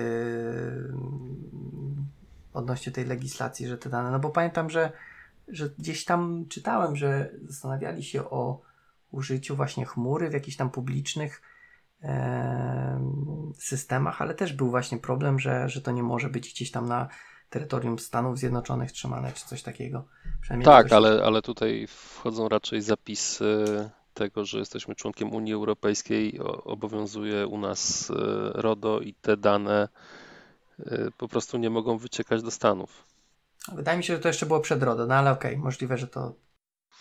odnośnie 2.52 2.92
tej 2.92 3.04
legislacji, 3.04 3.66
że 3.66 3.78
te 3.78 3.90
dane, 3.90 4.10
no 4.10 4.18
bo 4.18 4.30
pamiętam, 4.30 4.70
że, 4.70 4.92
że 5.48 5.68
gdzieś 5.78 6.04
tam 6.04 6.44
czytałem, 6.48 6.96
że 6.96 7.30
zastanawiali 7.48 8.04
się 8.04 8.30
o 8.30 8.60
użyciu 9.10 9.56
właśnie 9.56 9.86
chmury 9.86 10.30
w 10.30 10.32
jakichś 10.32 10.56
tam 10.56 10.70
publicznych 10.70 11.42
e, 12.02 13.00
systemach, 13.58 14.22
ale 14.22 14.34
też 14.34 14.52
był 14.52 14.70
właśnie 14.70 14.98
problem, 14.98 15.38
że, 15.38 15.68
że 15.68 15.80
to 15.80 15.90
nie 15.90 16.02
może 16.02 16.28
być 16.28 16.52
gdzieś 16.52 16.70
tam 16.70 16.88
na 16.88 17.08
terytorium 17.50 17.98
Stanów 17.98 18.38
Zjednoczonych 18.38 18.92
trzymane, 18.92 19.32
czy 19.32 19.46
coś 19.46 19.62
takiego. 19.62 20.04
Tak, 20.64 20.86
ktoś- 20.86 20.96
ale, 20.96 21.24
ale 21.24 21.42
tutaj 21.42 21.86
wchodzą 21.86 22.48
raczej 22.48 22.82
zapisy 22.82 23.64
tego, 24.14 24.44
że 24.44 24.58
jesteśmy 24.58 24.94
członkiem 24.94 25.32
Unii 25.32 25.52
Europejskiej, 25.52 26.38
obowiązuje 26.64 27.46
u 27.46 27.58
nas 27.58 28.10
e, 28.10 28.14
RODO 28.52 29.00
i 29.00 29.14
te 29.14 29.36
dane 29.36 29.88
e, 30.78 31.08
po 31.18 31.28
prostu 31.28 31.58
nie 31.58 31.70
mogą 31.70 31.98
wyciekać 31.98 32.42
do 32.42 32.50
Stanów. 32.50 33.04
Wydaje 33.72 33.98
mi 33.98 34.04
się, 34.04 34.14
że 34.16 34.20
to 34.22 34.28
jeszcze 34.28 34.46
było 34.46 34.60
przed 34.60 34.82
RODO, 34.82 35.06
no 35.06 35.14
ale 35.14 35.30
okej, 35.30 35.58
możliwe, 35.58 35.98
że 35.98 36.08
to 36.08 36.34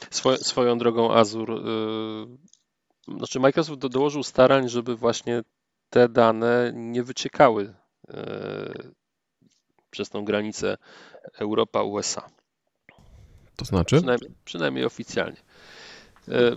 Swo, 0.09 0.37
swoją 0.37 0.77
drogą 0.77 1.13
Azure, 1.13 1.53
y, 1.53 3.17
znaczy 3.17 3.39
Microsoft 3.39 3.79
do, 3.79 3.89
dołożył 3.89 4.23
starań, 4.23 4.69
żeby 4.69 4.95
właśnie 4.95 5.43
te 5.89 6.09
dane 6.09 6.71
nie 6.75 7.03
wyciekały 7.03 7.73
y, 8.09 8.13
przez 9.95 10.09
tą 10.09 10.25
granicę 10.25 10.77
Europa-USA. 11.39 12.27
To 13.55 13.65
znaczy? 13.65 13.95
Przynajmniej, 13.95 14.31
przynajmniej 14.45 14.85
oficjalnie. 14.85 15.37
E, 16.27 16.55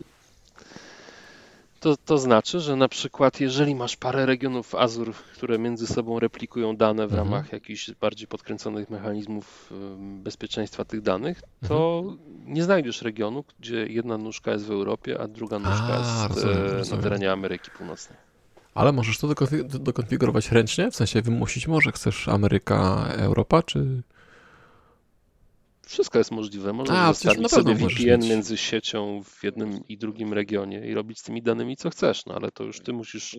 To, 1.80 1.96
to 1.96 2.18
znaczy, 2.18 2.60
że 2.60 2.76
na 2.76 2.88
przykład 2.88 3.40
jeżeli 3.40 3.74
masz 3.74 3.96
parę 3.96 4.26
regionów 4.26 4.74
Azure, 4.74 5.12
które 5.32 5.58
między 5.58 5.86
sobą 5.86 6.18
replikują 6.20 6.76
dane 6.76 7.06
w 7.06 7.10
Mhm. 7.12 7.18
ramach 7.28 7.52
jakichś 7.52 7.90
bardziej 7.90 8.26
podkręconych 8.28 8.90
mechanizmów 8.90 9.70
bezpieczeństwa 9.98 10.84
tych 10.84 11.00
danych, 11.02 11.42
to 11.68 12.02
nie 12.44 12.62
znajdziesz 12.62 13.02
regionu, 13.02 13.44
gdzie 13.60 13.86
jedna 13.86 14.18
nóżka 14.18 14.52
jest 14.52 14.66
w 14.66 14.70
Europie, 14.70 15.20
a 15.20 15.28
druga 15.28 15.58
nóżka 15.58 15.86
A, 15.94 15.98
jest 15.98 16.34
rozumiem, 16.44 16.66
e, 16.66 16.70
na 16.70 16.78
rozumiem. 16.78 17.02
terenie 17.02 17.32
Ameryki 17.32 17.70
Północnej. 17.70 18.18
Ale 18.74 18.92
możesz 18.92 19.18
to 19.18 19.28
dokonfi- 19.28 19.66
do- 19.66 19.78
dokonfigurować 19.78 20.52
ręcznie? 20.52 20.90
W 20.90 20.96
sensie 20.96 21.22
wymusić 21.22 21.66
może? 21.68 21.92
Chcesz 21.92 22.28
Ameryka, 22.28 23.06
Europa, 23.08 23.62
czy... 23.62 24.02
Wszystko 25.86 26.18
jest 26.18 26.30
możliwe. 26.30 26.72
Możesz 26.72 26.96
A, 26.96 27.12
zostawić 27.12 27.50
sobie 27.50 27.74
VPN 27.74 28.20
mieć. 28.20 28.30
między 28.30 28.56
siecią 28.56 29.22
w 29.24 29.44
jednym 29.44 29.88
i 29.88 29.98
drugim 29.98 30.32
regionie 30.32 30.86
i 30.86 30.94
robić 30.94 31.18
z 31.18 31.22
tymi 31.22 31.42
danymi 31.42 31.76
co 31.76 31.90
chcesz, 31.90 32.26
no 32.26 32.34
ale 32.34 32.50
to 32.50 32.64
już 32.64 32.80
ty 32.80 32.92
musisz 32.92 33.36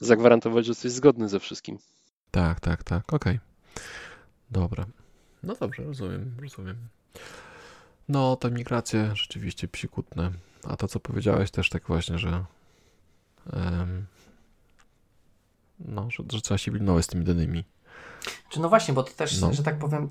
zagwarantować, 0.00 0.64
że 0.66 0.70
jesteś 0.70 0.92
zgodny 0.92 1.28
ze 1.28 1.40
wszystkim. 1.40 1.78
Tak, 2.30 2.60
tak, 2.60 2.84
tak, 2.84 3.12
okej. 3.12 3.38
Dobra. 4.50 4.86
No 5.42 5.54
dobrze, 5.60 5.82
rozumiem, 5.82 6.34
rozumiem. 6.42 6.76
No, 8.08 8.36
te 8.36 8.50
migracje 8.50 9.10
rzeczywiście 9.14 9.68
psikutne. 9.68 10.30
A 10.68 10.76
to, 10.76 10.88
co 10.88 11.00
powiedziałeś 11.00 11.50
też 11.50 11.68
tak 11.68 11.86
właśnie, 11.86 12.18
że 12.18 12.44
em, 13.52 14.06
no, 15.84 16.10
że, 16.10 16.22
że 16.32 16.40
trzeba 16.40 16.58
się 16.58 16.72
pilnować 16.72 17.04
z 17.04 17.08
tymi 17.08 17.24
danymi. 17.24 17.64
Czy 18.48 18.60
no 18.60 18.68
właśnie, 18.68 18.94
bo 18.94 19.02
to 19.02 19.12
też, 19.12 19.40
No. 19.40 19.52
że 19.52 19.62
tak 19.62 19.78
powiem, 19.78 20.10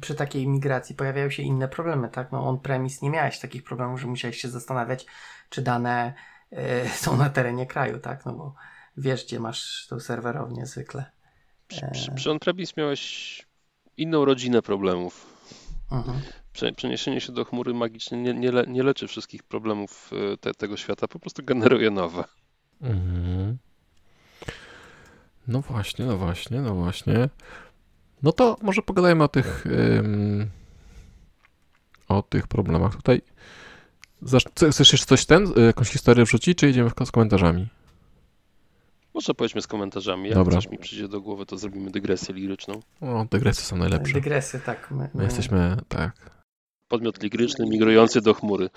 przy 0.00 0.14
takiej 0.14 0.48
migracji 0.48 0.94
pojawiają 0.94 1.30
się 1.30 1.42
inne 1.42 1.68
problemy, 1.68 2.08
tak? 2.08 2.32
No 2.32 2.48
on-premise 2.48 2.98
nie 3.02 3.10
miałeś 3.10 3.38
takich 3.38 3.62
problemów, 3.64 4.00
że 4.00 4.06
musiałeś 4.06 4.36
się 4.40 4.48
zastanawiać, 4.48 5.06
czy 5.50 5.62
dane 5.62 6.14
e, 6.52 6.88
są 6.88 7.16
na 7.16 7.30
terenie 7.30 7.66
kraju, 7.66 7.98
tak? 7.98 8.26
No 8.26 8.32
bo 8.32 8.54
wiesz, 8.96 9.24
gdzie 9.24 9.40
masz 9.40 9.86
tą 9.90 10.00
serwerownię 10.00 10.66
zwykle. 10.66 11.04
Przy, 11.68 11.84
Eee. 11.86 11.92
przy, 11.92 12.12
przy 12.12 12.30
on-premise 12.30 12.72
miałeś 12.76 13.42
inną 13.96 14.24
rodzinę 14.24 14.62
problemów. 14.62 15.26
Mhm. 15.92 16.20
Prze- 16.52 16.72
Przeniesienie 16.72 17.20
się 17.20 17.32
do 17.32 17.44
chmury 17.44 17.74
magicznie 17.74 18.22
nie, 18.22 18.34
nie, 18.34 18.52
le, 18.52 18.64
nie 18.66 18.82
leczy 18.82 19.08
wszystkich 19.08 19.42
problemów 19.42 20.10
e, 20.32 20.36
te, 20.36 20.54
tego 20.54 20.76
świata, 20.76 21.08
po 21.08 21.18
prostu 21.18 21.42
generuje 21.44 21.90
nowe. 21.90 22.24
Mhm. 22.80 23.58
No 25.48 25.60
właśnie, 25.60 26.04
no 26.04 26.16
właśnie, 26.18 26.60
no 26.60 26.74
właśnie. 26.74 27.28
No 28.22 28.32
to 28.32 28.56
może 28.62 28.82
pogadajmy 28.82 29.24
o 29.24 29.28
tych 29.28 29.66
ym, 29.66 30.50
o 32.08 32.22
tych 32.22 32.46
problemach 32.48 32.96
tutaj. 32.96 33.22
Zacz- 34.22 34.50
co, 34.54 34.70
Chcesz 34.70 34.92
jeszcze 34.92 35.06
coś 35.06 35.26
ten, 35.26 35.52
y, 35.58 35.60
jakąś 35.60 35.90
historię 35.90 36.24
wrzucić, 36.24 36.58
czy 36.58 36.70
idziemy 36.70 36.90
w- 36.90 37.06
z 37.06 37.10
komentarzami? 37.10 37.68
Może 39.14 39.34
powiedzmy 39.34 39.62
z 39.62 39.66
komentarzami, 39.66 40.24
jak 40.28 40.34
Dobra. 40.34 40.54
coś 40.54 40.68
mi 40.70 40.78
przyjdzie 40.78 41.08
do 41.08 41.20
głowy, 41.20 41.46
to 41.46 41.58
zrobimy 41.58 41.90
dygresję 41.90 42.34
liryczną. 42.34 42.80
O, 43.00 43.26
dygresje 43.30 43.64
są 43.64 43.76
najlepsze. 43.76 44.12
Dygresy, 44.12 44.60
tak. 44.60 44.90
My, 44.90 45.10
My 45.14 45.24
jesteśmy, 45.24 45.76
tak. 45.88 46.30
Podmiot 46.88 47.22
liryczny 47.22 47.66
migrujący 47.66 48.20
do 48.20 48.34
chmury. 48.34 48.70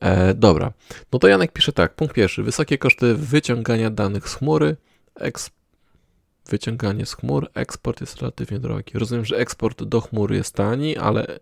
e, 0.00 0.34
dobra. 0.34 0.72
No 1.12 1.18
to 1.18 1.28
Janek 1.28 1.52
pisze 1.52 1.72
tak. 1.72 1.94
Punkt 1.94 2.14
pierwszy. 2.14 2.42
Wysokie 2.42 2.78
koszty 2.78 3.14
wyciągania 3.14 3.90
danych 3.90 4.28
z 4.28 4.34
chmury. 4.34 4.76
Eks... 5.16 5.50
Wyciąganie 6.48 7.06
z 7.06 7.14
chmur. 7.14 7.50
Eksport 7.54 8.00
jest 8.00 8.16
relatywnie 8.16 8.58
drogi. 8.58 8.98
Rozumiem, 8.98 9.24
że 9.24 9.36
eksport 9.36 9.82
do 9.82 10.00
chmury 10.00 10.36
jest 10.36 10.54
tani, 10.54 10.96
ale 10.96 11.38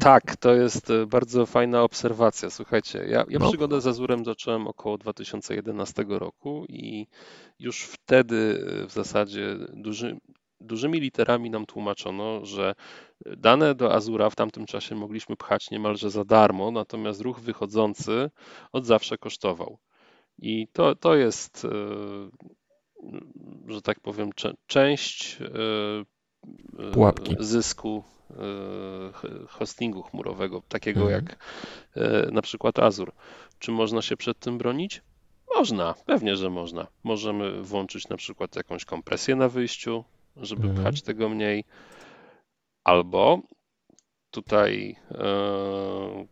Tak, 0.00 0.36
to 0.36 0.54
jest 0.54 0.90
e, 0.90 1.06
bardzo 1.06 1.46
fajna 1.46 1.82
obserwacja. 1.82 2.50
Słuchajcie, 2.50 2.98
ja, 2.98 3.24
ja 3.28 3.38
No. 3.38 3.48
przygodę 3.48 3.80
z 3.80 3.86
Azurem 3.86 4.24
zacząłem 4.24 4.66
około 4.66 4.98
2011 4.98 6.04
roku 6.08 6.64
i 6.68 7.06
już 7.58 7.82
wtedy 7.82 8.64
e, 8.82 8.86
w 8.86 8.92
zasadzie 8.92 9.56
duży, 9.72 10.16
dużymi 10.62 11.00
literami 11.00 11.50
nam 11.50 11.66
tłumaczono, 11.66 12.44
że 12.44 12.74
dane 13.26 13.74
do 13.74 13.94
Azura 13.94 14.30
w 14.30 14.36
tamtym 14.36 14.66
czasie 14.66 14.94
mogliśmy 14.94 15.36
pchać 15.36 15.70
niemalże 15.70 16.10
za 16.10 16.24
darmo, 16.24 16.70
natomiast 16.70 17.20
ruch 17.20 17.40
wychodzący 17.40 18.30
od 18.72 18.86
zawsze 18.86 19.18
kosztował. 19.18 19.78
I 20.38 20.68
to, 20.72 20.94
to 20.94 21.14
jest, 21.14 21.64
e, 21.64 21.68
że 23.72 23.82
tak 23.82 24.00
powiem, 24.00 24.30
część 24.66 25.38
e, 25.40 25.44
e, 26.88 26.90
Pułapki. 26.92 27.36
zysku 27.38 28.04
e, 28.30 28.36
hostingu 29.48 30.02
chmurowego, 30.02 30.62
takiego 30.68 31.00
Mhm. 31.00 31.24
jak 31.24 31.36
e, 31.96 32.30
na 32.32 32.42
przykład 32.42 32.78
Azure. 32.78 33.12
Czy 33.58 33.70
można 33.70 34.02
się 34.02 34.16
przed 34.16 34.38
tym 34.38 34.58
bronić? 34.58 35.02
Można, 35.56 35.94
pewnie, 36.06 36.36
że 36.36 36.50
można. 36.50 36.86
Możemy 37.04 37.62
włączyć 37.62 38.08
na 38.08 38.16
przykład 38.16 38.56
jakąś 38.56 38.84
kompresję 38.84 39.36
na 39.36 39.48
wyjściu, 39.48 40.04
żeby 40.36 40.68
Mhm. 40.68 40.82
pchać 40.82 41.02
tego 41.02 41.28
mniej, 41.28 41.64
albo 42.84 43.40
tutaj 44.30 44.96
e, 45.10 46.26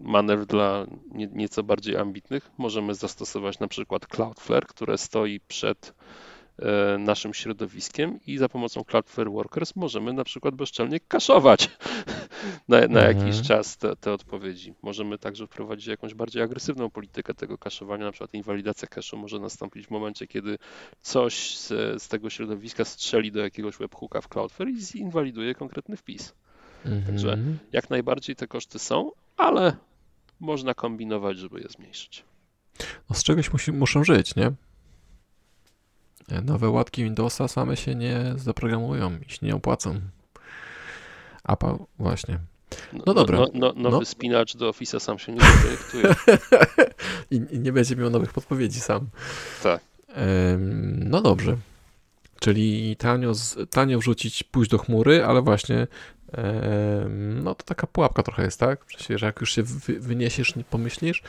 manewr 0.00 0.46
dla 0.46 0.86
nie, 1.10 1.26
nieco 1.26 1.62
bardziej 1.62 1.96
ambitnych. 1.96 2.50
Możemy 2.58 2.94
zastosować 2.94 3.58
na 3.58 3.68
przykład 3.68 4.06
Cloudflare, 4.06 4.66
które 4.66 4.98
stoi 4.98 5.40
przed 5.40 5.94
e, 6.58 6.98
naszym 6.98 7.34
środowiskiem 7.34 8.18
i 8.26 8.38
za 8.38 8.48
pomocą 8.48 8.84
Cloudflare 8.84 9.30
Workers 9.30 9.76
możemy 9.76 10.12
na 10.12 10.24
przykład 10.24 10.54
bezczelnie 10.54 11.00
kaszować 11.00 11.70
na, 12.68 12.78
na 12.78 12.84
Mhm. 12.84 13.18
jakiś 13.18 13.42
czas 13.42 13.76
te, 13.76 13.96
te 13.96 14.12
odpowiedzi. 14.12 14.74
Możemy 14.82 15.18
także 15.18 15.46
wprowadzić 15.46 15.86
jakąś 15.86 16.14
bardziej 16.14 16.42
agresywną 16.42 16.90
politykę 16.90 17.34
tego 17.34 17.58
kaszowania, 17.58 18.04
na 18.04 18.12
przykład 18.12 18.34
inwalidacja 18.34 18.88
cache'u 18.88 19.16
może 19.16 19.38
nastąpić 19.38 19.86
w 19.86 19.90
momencie, 19.90 20.26
kiedy 20.26 20.58
coś 21.00 21.56
z, 21.58 21.68
z 22.02 22.08
tego 22.08 22.30
środowiska 22.30 22.84
strzeli 22.84 23.32
do 23.32 23.40
jakiegoś 23.40 23.76
webhooka 23.76 24.20
w 24.20 24.28
Cloudflare 24.28 24.68
i 24.68 24.80
zinwaliduje 24.80 25.54
konkretny 25.54 25.96
wpis. 25.96 26.34
Także- 27.06 27.32
Mhm. 27.32 27.58
Jak 27.72 27.90
najbardziej 27.90 28.36
te 28.36 28.46
koszty 28.46 28.78
są, 28.78 29.10
ale 29.36 29.76
można 30.40 30.74
kombinować, 30.74 31.38
żeby 31.38 31.60
je 31.60 31.68
zmniejszyć. 31.68 32.24
No 33.10 33.16
z 33.16 33.22
czegoś 33.22 33.52
musi, 33.52 33.72
muszą 33.72 34.04
żyć, 34.04 34.36
nie? 34.36 34.52
E, 36.28 36.40
Nowe 36.42 36.68
łatki 36.70 37.04
Windowsa 37.04 37.48
same 37.48 37.76
się 37.76 37.94
nie 37.94 38.32
zaprogramują 38.36 39.18
i 39.26 39.30
się 39.30 39.46
nie 39.46 39.54
opłacą. 39.54 40.00
A 41.44 41.56
pa, 41.56 41.78
właśnie. 41.98 42.38
No 43.06 43.14
dobra. 43.14 43.38
No, 43.38 43.48
no, 43.54 43.72
nowy 43.76 43.98
No. 43.98 44.04
spinacz 44.04 44.56
do 44.56 44.70
Office'a 44.70 45.00
sam 45.00 45.18
się 45.18 45.32
nie 45.32 45.40
zaprojektuje. 45.40 46.14
I, 47.30 47.42
I 47.50 47.58
nie 47.58 47.72
będzie 47.72 47.96
miał 47.96 48.10
nowych 48.10 48.32
podpowiedzi 48.32 48.80
sam. 48.80 49.06
Tak. 49.62 49.80
Em, 50.08 51.08
no 51.08 51.20
dobrze. 51.20 51.56
Czyli 52.40 52.96
tanio, 52.96 53.34
z, 53.34 53.70
tanio 53.70 53.98
wrzucić, 53.98 54.42
pójść 54.44 54.70
do 54.70 54.78
chmury, 54.78 55.24
ale 55.24 55.42
właśnie 55.42 55.86
em, 56.32 57.44
no 57.44 57.54
to 57.54 57.64
taka 57.64 57.86
pułapka 57.86 58.22
trochę 58.22 58.44
jest, 58.44 58.60
tak? 58.60 58.84
W 58.84 58.92
sensie, 58.92 59.18
że 59.18 59.26
jak 59.26 59.40
już 59.40 59.52
się 59.52 59.62
wy, 59.62 60.00
wyniesiesz, 60.00 60.56
nie 60.56 60.64
pomyślisz, 60.64 61.22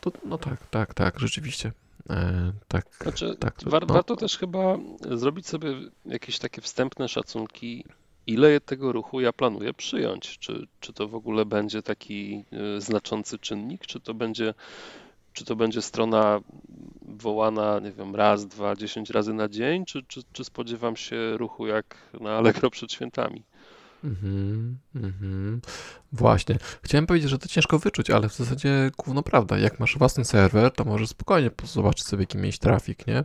to 0.00 0.12
no 0.24 0.38
tak, 0.38 0.66
tak, 0.70 0.94
tak, 0.94 1.20
rzeczywiście. 1.20 1.72
E, 2.10 2.52
tak, 2.68 2.86
Znaczy, 3.02 3.36
tak. 3.40 3.54
war, 3.66 3.86
no. 3.88 3.94
warto 3.94 4.16
też 4.16 4.38
chyba 4.38 4.78
zrobić 5.10 5.46
sobie 5.48 5.68
jakieś 6.06 6.38
takie 6.38 6.60
wstępne 6.60 7.08
szacunki, 7.08 7.84
ile 8.26 8.60
tego 8.60 8.92
ruchu 8.92 9.20
ja 9.20 9.32
planuję 9.32 9.74
przyjąć. 9.74 10.38
Czy, 10.38 10.66
czy 10.80 10.92
to 10.92 11.08
w 11.08 11.14
ogóle 11.14 11.44
będzie 11.44 11.82
taki 11.82 12.44
y, 12.76 12.80
znaczący 12.80 13.38
czynnik, 13.38 13.86
czy 13.86 14.00
to 14.00 14.14
będzie, 14.14 14.54
czy 15.32 15.44
to 15.44 15.56
będzie 15.56 15.82
strona 15.82 16.40
wołana, 17.02 17.80
nie 17.80 17.92
wiem, 17.92 18.16
raz, 18.16 18.46
dwa, 18.46 18.76
dziesięć 18.76 19.10
razy 19.10 19.34
na 19.34 19.48
dzień, 19.48 19.84
czy, 19.84 20.02
czy, 20.02 20.22
czy 20.32 20.44
spodziewam 20.44 20.96
się 20.96 21.36
ruchu 21.36 21.66
jak 21.66 21.96
na 22.20 22.36
Allegro 22.36 22.70
przed 22.70 22.92
świętami? 22.92 23.42
Mhm, 24.04 24.78
mhm. 24.94 25.60
Właśnie. 26.12 26.58
Chciałem 26.82 27.06
powiedzieć, 27.06 27.30
że 27.30 27.38
to 27.38 27.48
ciężko 27.48 27.78
wyczuć, 27.78 28.10
ale 28.10 28.28
w 28.28 28.34
zasadzie 28.34 28.90
gówno 28.98 29.22
prawda. 29.22 29.58
Jak 29.58 29.80
masz 29.80 29.98
własny 29.98 30.24
serwer, 30.24 30.70
to 30.70 30.84
możesz 30.84 31.08
spokojnie 31.08 31.50
zobaczyć 31.64 32.06
sobie, 32.06 32.22
jaki 32.22 32.38
mieć 32.38 32.58
trafik, 32.58 33.06
nie? 33.06 33.24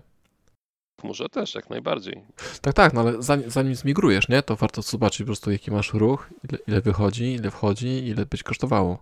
Chmurze 1.00 1.30
też, 1.30 1.56
jak 1.56 1.70
najbardziej. 1.70 2.24
Tak, 2.62 2.74
tak, 2.74 2.94
no 2.94 3.02
ale 3.02 3.22
zanim, 3.22 3.52
zanim 3.52 3.76
zmigrujesz, 3.76 4.30
nie, 4.30 4.44
to 4.44 4.56
warto 4.56 4.82
zobaczyć 4.82 5.20
po 5.20 5.26
prostu, 5.26 5.52
jaki 5.52 5.72
masz 5.72 5.94
ruch, 5.94 6.30
ile, 6.50 6.60
ile 6.68 6.82
wychodzi, 6.82 7.34
ile 7.34 7.52
wchodzi, 7.52 8.08
ile 8.08 8.26
być 8.26 8.44
kosztowało. 8.44 9.02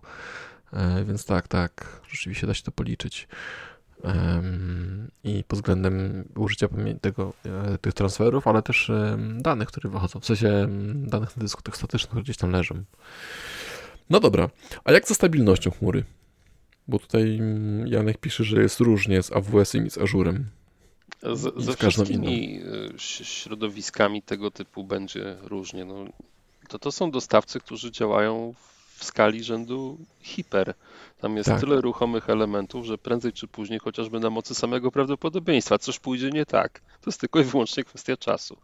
E, 0.72 1.04
więc 1.04 1.24
tak, 1.24 1.48
tak, 1.48 2.00
rzeczywiście 2.10 2.46
da 2.46 2.54
się 2.54 2.62
to 2.62 2.72
policzyć. 2.72 3.28
I 5.24 5.44
pod 5.44 5.58
względem 5.58 6.24
użycia 6.36 6.68
tego, 7.00 7.32
e, 7.44 7.78
tych 7.78 7.94
transferów, 7.94 8.46
ale 8.46 8.62
też 8.62 8.90
danych, 9.34 9.68
które 9.68 9.90
wychodzą, 9.90 10.20
w 10.20 10.26
sensie 10.26 10.66
danych 10.94 11.36
na 11.36 11.42
dysku 11.42 11.62
tych 11.62 11.76
statycznych, 11.76 12.08
które 12.08 12.22
gdzieś 12.22 12.36
tam 12.36 12.50
leżą. 12.50 12.84
No 14.10 14.20
dobra, 14.20 14.48
a 14.84 14.92
jak 14.92 15.08
ze 15.08 15.14
stabilnością 15.14 15.70
chmury? 15.70 16.04
Bo 16.88 16.98
tutaj 16.98 17.36
mm, 17.38 17.86
Janek 17.86 18.18
pisze, 18.18 18.44
że 18.44 18.62
jest 18.62 18.80
różnie 18.80 19.22
z 19.22 19.32
AWS-em 19.32 19.86
i 19.86 19.90
z 19.90 19.98
Azurem. 19.98 20.46
Z, 21.22 21.54
ze 21.64 21.76
wszystkimi 21.76 22.60
y, 22.62 22.94
ś- 22.94 23.28
środowiskami 23.28 24.22
tego 24.22 24.50
typu 24.50 24.84
będzie 24.84 25.36
różnie. 25.42 25.84
No, 25.84 25.94
to, 26.68 26.78
to 26.78 26.92
są 26.92 27.10
dostawcy, 27.10 27.60
którzy 27.60 27.92
działają 27.92 28.54
w 28.96 29.04
skali 29.04 29.44
rzędu 29.44 29.98
hiper. 30.20 30.74
Tam 31.20 31.36
jest 31.36 31.48
Tak. 31.48 31.60
tyle 31.60 31.80
ruchomych 31.80 32.30
elementów, 32.30 32.86
że 32.86 32.98
prędzej 32.98 33.32
czy 33.32 33.46
później, 33.46 33.78
chociażby 33.78 34.20
na 34.20 34.30
mocy 34.30 34.54
samego 34.54 34.90
prawdopodobieństwa, 34.92 35.78
coś 35.78 35.98
pójdzie 35.98 36.30
nie 36.30 36.46
tak. 36.46 36.80
To 36.80 37.10
jest 37.10 37.20
tylko 37.20 37.40
i 37.40 37.44
wyłącznie 37.44 37.84
kwestia 37.84 38.16
czasu. 38.16 38.56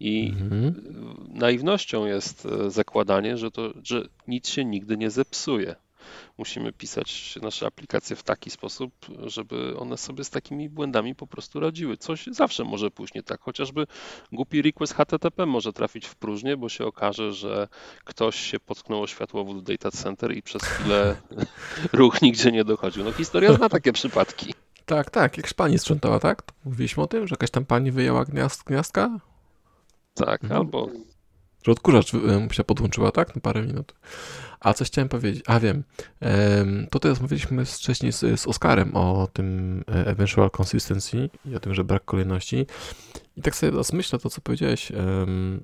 I 0.00 0.28
Mhm. 0.28 0.64
y, 0.64 1.38
naiwnością 1.38 2.06
jest 2.06 2.46
e, 2.46 2.70
zakładanie, 2.70 3.36
że, 3.36 3.50
to, 3.50 3.72
że 3.82 4.02
nic 4.28 4.48
się 4.48 4.64
nigdy 4.64 4.96
nie 4.96 5.10
zepsuje. 5.10 5.76
Musimy 6.38 6.72
pisać 6.72 7.38
nasze 7.42 7.66
aplikacje 7.66 8.16
w 8.16 8.22
taki 8.22 8.50
sposób, 8.50 8.92
żeby 9.26 9.78
one 9.78 9.96
sobie 9.96 10.24
z 10.24 10.30
takimi 10.30 10.68
błędami 10.68 11.14
po 11.14 11.26
prostu 11.26 11.60
radziły. 11.60 11.96
Coś 11.96 12.26
zawsze 12.26 12.64
może 12.64 12.90
pójść 12.90 13.14
nie 13.14 13.22
tak. 13.22 13.40
Chociażby 13.40 13.86
głupi 14.32 14.62
request 14.62 14.94
HTTP 14.94 15.46
może 15.46 15.72
trafić 15.72 16.06
w 16.06 16.14
próżnię, 16.14 16.56
bo 16.56 16.68
się 16.68 16.86
okaże, 16.86 17.32
że 17.32 17.68
ktoś 18.04 18.36
się 18.40 18.60
potknął 18.60 19.02
o 19.02 19.06
światłowód 19.06 19.64
data 19.64 19.90
center 19.90 20.36
i 20.36 20.42
przez 20.42 20.62
chwilę 20.62 21.16
ruch 21.92 22.22
nigdzie 22.22 22.52
nie 22.52 22.64
dochodził. 22.64 23.04
No 23.04 23.12
historia 23.12 23.52
zna 23.52 23.68
takie 23.68 23.92
przypadki. 23.92 24.54
Tak, 24.86 25.10
tak, 25.10 25.36
jak 25.36 25.54
pani 25.54 25.78
sprzątała, 25.78 26.18
tak? 26.18 26.42
Mówiliśmy 26.64 27.02
o 27.02 27.06
tym, 27.06 27.26
że 27.26 27.32
jakaś 27.32 27.50
tam 27.50 27.64
pani 27.64 27.90
wyjęła 27.90 28.24
gniazd, 28.24 28.64
gniazdka? 28.64 29.20
Tak, 30.14 30.42
Mhm. 30.42 30.60
albo 30.60 30.88
Że 31.62 31.72
odkurzacz 31.72 32.14
y, 32.14 32.18
się 32.52 32.64
podłączyła, 32.64 33.12
tak? 33.12 33.34
Na 33.34 33.40
parę 33.40 33.62
minut. 33.62 33.94
A 34.60 34.74
coś 34.74 34.88
chciałem 34.88 35.08
powiedzieć. 35.08 35.42
A 35.46 35.60
wiem. 35.60 35.82
Em, 36.20 36.86
Tutaj 36.90 37.08
rozmawialiśmy 37.10 37.66
z- 37.66 37.78
wcześniej 37.78 38.12
z, 38.12 38.40
z 38.40 38.46
Oskarem 38.46 38.96
o 38.96 39.28
tym 39.32 39.84
e, 39.88 40.06
eventual 40.06 40.50
consistency 40.60 41.30
i 41.46 41.56
o 41.56 41.60
tym, 41.60 41.74
że 41.74 41.84
brak 41.84 42.04
kolejności. 42.04 42.66
I 43.36 43.42
tak 43.42 43.56
sobie 43.56 43.72
teraz 43.72 43.92
myślę 43.92 44.18
to, 44.18 44.30
co 44.30 44.40
powiedziałeś, 44.40 44.92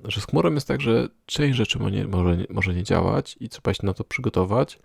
że 0.05 0.21
z 0.21 0.25
chmurą 0.25 0.53
jest 0.53 0.67
tak, 0.67 0.81
że 0.81 1.07
część 1.25 1.57
rzeczy 1.57 1.79
mo- 1.79 1.89
nie, 1.89 2.07
może, 2.07 2.37
może 2.49 2.73
nie 2.73 2.83
działać 2.83 3.37
i 3.39 3.49
trzeba 3.49 3.73
się 3.73 3.85
na 3.85 3.93
to 3.93 4.03
przygotować. 4.03 4.79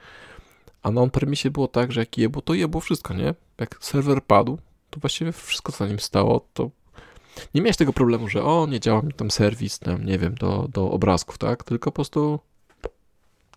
A 0.83 0.91
na 0.91 1.01
on-premisie 1.01 1.51
było 1.51 1.69
tak, 1.69 1.93
że 1.93 2.01
jak 2.01 2.19
jebło, 2.19 2.43
to 2.43 2.55
jebło 2.55 2.81
wszystko, 2.81 3.15
nie? 3.15 3.35
Jak 3.59 3.77
serwer 3.81 4.23
padł, 4.23 4.59
to 4.91 5.01
właściwie 5.01 5.33
wszystko, 5.33 5.73
co 5.73 5.85
na 5.85 5.91
nim 5.91 5.99
stało, 5.99 6.49
to 6.53 6.71
nie 7.55 7.63
miałeś 7.63 7.77
tego 7.77 7.93
problemu, 7.93 8.29
że 8.29 8.43
o, 8.45 8.67
nie 8.67 8.81
działa 8.81 9.03
mi 9.03 9.13
tam 9.13 9.31
serwis, 9.31 9.79
tam, 9.79 10.05
nie 10.07 10.19
wiem, 10.19 10.35
do, 10.35 10.69
do 10.73 10.91
obrazków, 10.91 11.39
tak? 11.39 11.65
Tylko 11.65 11.91
po 11.91 11.95
prostu 11.95 12.39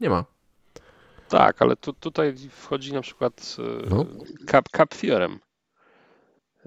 nie 0.02 0.10
ma. 0.10 0.26
Tak, 1.30 1.62
ale 1.62 1.76
tu, 1.76 1.94
tutaj 1.94 2.36
wchodzi 2.50 2.94
na 2.94 3.02
przykład 3.02 3.56
e, 3.86 3.90
No. 3.90 4.06
cap, 4.52 4.70
cap 4.70 4.96
theorem, 4.96 5.40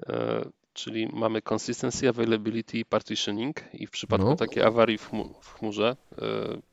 E, 0.09 0.45
czyli 0.73 1.07
mamy 1.13 1.41
consistency, 1.53 2.09
availability 2.09 2.77
i 2.77 2.85
partitioning 2.85 3.55
i 3.73 3.87
w 3.87 3.91
przypadku 3.91 4.27
No. 4.29 4.35
takiej 4.35 4.63
awarii 4.63 4.97
w, 4.97 5.09
chmu, 5.09 5.33
w 5.41 5.53
chmurze 5.53 5.95
e, 6.21 6.25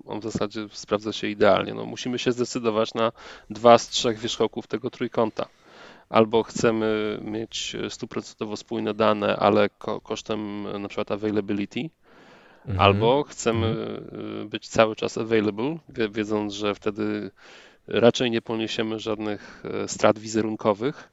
on 0.07 0.21
w 0.21 0.23
zasadzie 0.23 0.67
sprawdza 0.73 1.13
się 1.13 1.27
idealnie. 1.27 1.75
No, 1.75 1.85
musimy 1.85 2.19
się 2.19 2.33
zdecydować 2.33 2.95
na 2.95 3.13
dwa 3.51 3.79
z 3.79 3.89
trzech 3.89 4.19
wierzchołków 4.19 4.67
tego 4.67 4.91
trójkąta. 4.91 5.47
Albo 6.09 6.43
chcemy 6.43 7.19
mieć 7.25 7.77
stuprocentowo 7.89 8.57
spójne 8.57 8.95
dane, 8.95 9.37
ale 9.37 9.69
ko 9.69 10.01
kosztem 10.01 10.67
na 10.83 10.89
przykład 10.89 11.13
availability, 11.13 11.91
Mhm. 12.67 12.81
Albo 12.81 13.23
chcemy 13.23 13.77
y, 14.43 14.45
być 14.45 14.69
cały 14.69 14.97
czas 14.97 15.19
available, 15.19 15.79
wie- 15.89 16.09
wiedząc, 16.09 16.55
że 16.55 16.75
wtedy 16.75 17.31
raczej 17.87 18.31
nie 18.31 18.43
poniesiemy 18.43 18.99
żadnych 18.99 19.63
e, 19.65 19.89
strat 19.89 20.19
wizerunkowych, 20.19 21.09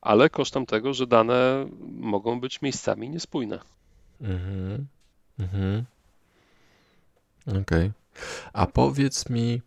ale 0.00 0.30
kosztem 0.30 0.66
tego, 0.66 0.94
że 0.94 1.06
dane 1.06 1.66
mogą 1.90 2.40
być 2.40 2.62
miejscami 2.62 3.08
niespójne. 3.10 3.58
Mhm. 4.20 4.86
Mhm. 5.38 5.84
Okej. 7.62 7.90
A 8.52 8.66
powiedz 8.66 9.30
mi 9.30 9.62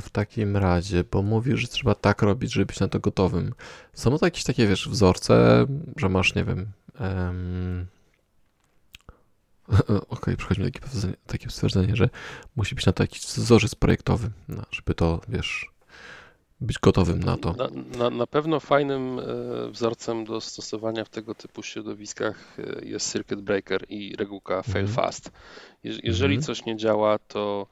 w 0.00 0.10
takim 0.12 0.56
razie, 0.56 1.04
bo 1.10 1.22
mówisz, 1.22 1.60
że 1.60 1.68
trzeba 1.68 1.94
tak 1.94 2.22
robić, 2.22 2.52
żeby 2.52 2.66
być 2.66 2.80
na 2.80 2.88
to 2.88 3.00
gotowym. 3.00 3.54
Są 3.92 4.18
to 4.18 4.26
jakieś 4.26 4.44
takie, 4.44 4.66
wiesz, 4.66 4.88
wzorce, 4.88 5.66
że 5.96 6.08
masz, 6.08 6.34
nie 6.34 6.44
wiem. 6.44 6.66
em, 7.00 7.86
Okej, 10.08 10.36
przychodzi 10.36 10.60
mi 10.60 10.72
takie, 10.72 10.86
takie 11.26 11.50
stwierdzenie, 11.50 11.96
że 11.96 12.08
musi 12.56 12.74
być 12.74 12.86
na 12.86 12.92
to 12.92 13.02
jakiś 13.02 13.20
wzorzec 13.20 13.74
projektowy, 13.74 14.30
no, 14.48 14.62
żeby 14.70 14.94
to, 14.94 15.20
wiesz, 15.28 15.70
być 16.60 16.78
gotowym 16.78 17.20
na 17.20 17.36
to. 17.36 17.52
Na, 17.52 17.68
na, 17.98 18.10
na 18.10 18.26
pewno 18.26 18.60
fajnym 18.60 19.18
e, 19.18 19.22
wzorcem 19.70 20.24
do 20.24 20.40
stosowania 20.40 21.04
w 21.04 21.08
tego 21.08 21.34
typu 21.34 21.62
środowiskach 21.62 22.56
e, 22.58 22.84
jest 22.84 23.12
Circuit 23.12 23.40
Breaker 23.40 23.84
i 23.88 24.16
regułka 24.16 24.62
Fail 24.62 24.86
Mhm. 24.86 24.88
Fast. 25.06 25.30
Jeż- 25.84 26.00
Jeżeli 26.02 26.34
Mhm. 26.34 26.42
coś 26.46 26.64
nie 26.64 26.76
działa, 26.76 27.18
to 27.18 27.66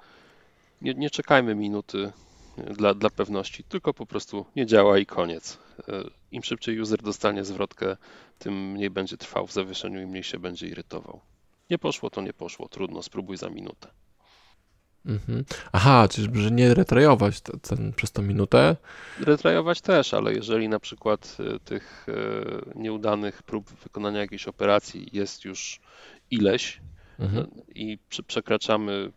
nie, 0.82 0.94
nie 0.94 1.10
czekajmy 1.10 1.54
minuty 1.54 2.12
e, 2.58 2.74
dla, 2.74 2.94
dla 2.94 3.10
pewności, 3.10 3.64
tylko 3.64 3.94
po 3.94 4.06
prostu 4.06 4.46
nie 4.56 4.66
działa 4.66 4.98
i 4.98 5.06
koniec. 5.06 5.58
E, 5.88 5.92
Im 6.30 6.42
szybciej 6.42 6.80
user 6.80 7.02
dostanie 7.02 7.44
zwrotkę, 7.44 7.96
tym 8.38 8.70
mniej 8.72 8.90
będzie 8.90 9.16
trwał 9.16 9.46
w 9.46 9.52
zawieszeniu 9.52 10.02
i 10.02 10.06
mniej 10.06 10.22
się 10.24 10.38
będzie 10.38 10.66
irytował. 10.66 11.20
Nie 11.70 11.78
poszło, 11.78 12.10
to 12.10 12.20
nie 12.22 12.32
poszło. 12.32 12.68
Trudno, 12.68 13.02
spróbuj 13.02 13.36
za 13.36 13.50
minutę. 13.50 13.88
Mhm. 15.06 15.44
Aha, 15.72 16.08
czyli 16.10 16.42
że 16.42 16.50
nie 16.50 16.74
retrajować 16.74 17.40
te- 17.40 17.58
ten, 17.58 17.92
przez 17.92 18.12
tą 18.12 18.22
minutę. 18.22 18.76
Retrajować 19.20 19.80
też, 19.80 20.14
ale 20.14 20.32
jeżeli 20.34 20.68
na 20.68 20.80
przykład 20.80 21.36
e, 21.54 21.60
tych 21.60 22.06
nieudanych 22.74 23.42
prób 23.42 23.70
wykonania 23.70 24.20
jakiejś 24.20 24.48
operacji 24.48 25.08
jest 25.12 25.44
już 25.44 25.80
ileś 26.30 26.80
Mhm. 27.18 27.46
no, 27.56 27.62
i 27.74 27.98
prze- 28.10 28.22
przekraczamy 28.22 29.12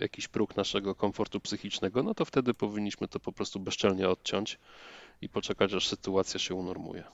jakiś 0.00 0.28
próg 0.28 0.56
naszego 0.56 0.94
komfortu 0.94 1.40
psychicznego, 1.40 2.02
no 2.02 2.14
to 2.14 2.24
wtedy 2.24 2.54
powinniśmy 2.54 3.08
to 3.08 3.20
po 3.20 3.32
prostu 3.32 3.60
bezczelnie 3.60 4.08
odciąć 4.08 4.58
i 5.20 5.28
poczekać, 5.28 5.74
aż 5.74 5.88
sytuacja 5.88 6.40
się 6.40 6.54
unormuje. 6.54 7.04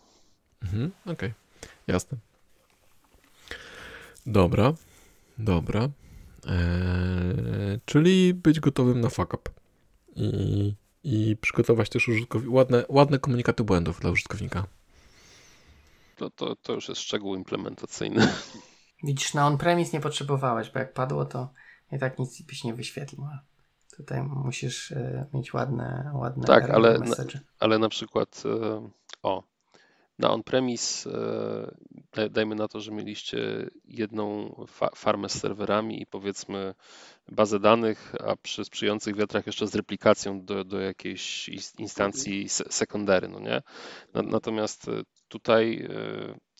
Mhm, 0.62 0.92
okej, 1.06 1.32
jasne. 1.86 2.18
Dobra, 4.26 4.72
dobra. 5.38 5.88
Eee, 6.46 7.80
czyli 7.84 8.34
być 8.34 8.60
gotowym 8.60 9.00
na 9.00 9.08
fuck 9.08 9.34
up. 9.34 9.50
I, 10.16 10.74
i 11.04 11.36
przygotować 11.40 11.88
też 11.88 12.08
użytkownika, 12.08 12.54
ładne, 12.54 12.84
ładne 12.88 13.18
komunikaty 13.18 13.64
błędów 13.64 14.00
dla 14.00 14.10
użytkownika. 14.10 14.66
To, 16.16 16.30
to, 16.30 16.56
to 16.56 16.72
już 16.72 16.88
jest 16.88 17.00
szczegół 17.00 17.34
implementacyjny. 17.34 18.28
Widzisz, 19.04 19.34
na 19.34 19.46
on-premise 19.46 19.92
nie 19.92 20.00
potrzebowałeś, 20.00 20.70
bo 20.70 20.78
jak 20.78 20.92
padło, 20.92 21.24
to 21.24 21.48
i 21.92 21.98
tak 21.98 22.18
nic 22.18 22.42
byś 22.42 22.64
nie 22.64 22.74
wyświetlił. 22.74 23.26
Tutaj 23.96 24.22
musisz 24.22 24.92
e, 24.92 25.26
mieć 25.34 25.54
ładne, 25.54 26.10
ładne 26.14 26.44
Tak, 26.46 26.70
ale- 26.70 26.98
message. 26.98 27.40
Ale 27.58 27.78
na 27.78 27.88
przykład, 27.88 28.42
e, 28.46 28.90
o, 29.22 29.42
na 30.18 30.30
on-premise 30.30 31.10
e, 31.10 31.76
daj- 32.16 32.30
dajmy 32.30 32.54
na 32.54 32.68
to, 32.68 32.80
że 32.80 32.92
mieliście 32.92 33.70
jedną 33.84 34.54
fa 34.68 34.88
farmę 34.94 35.28
z 35.28 35.38
serwerami 35.40 36.02
i 36.02 36.06
powiedzmy 36.06 36.74
bazę 37.28 37.60
danych, 37.60 38.14
a 38.28 38.36
przy 38.36 38.64
sprzyjających 38.64 39.16
wiatrach 39.16 39.46
jeszcze 39.46 39.66
z 39.66 39.74
replikacją 39.74 40.44
do, 40.44 40.64
do 40.64 40.80
jakiejś 40.80 41.48
instancji 41.78 42.48
se- 42.48 42.64
secondary, 42.72 43.28
no 43.28 43.40
nie? 43.40 43.62
Na- 44.14 44.22
Natomiast 44.22 44.90
tutaj 45.28 45.88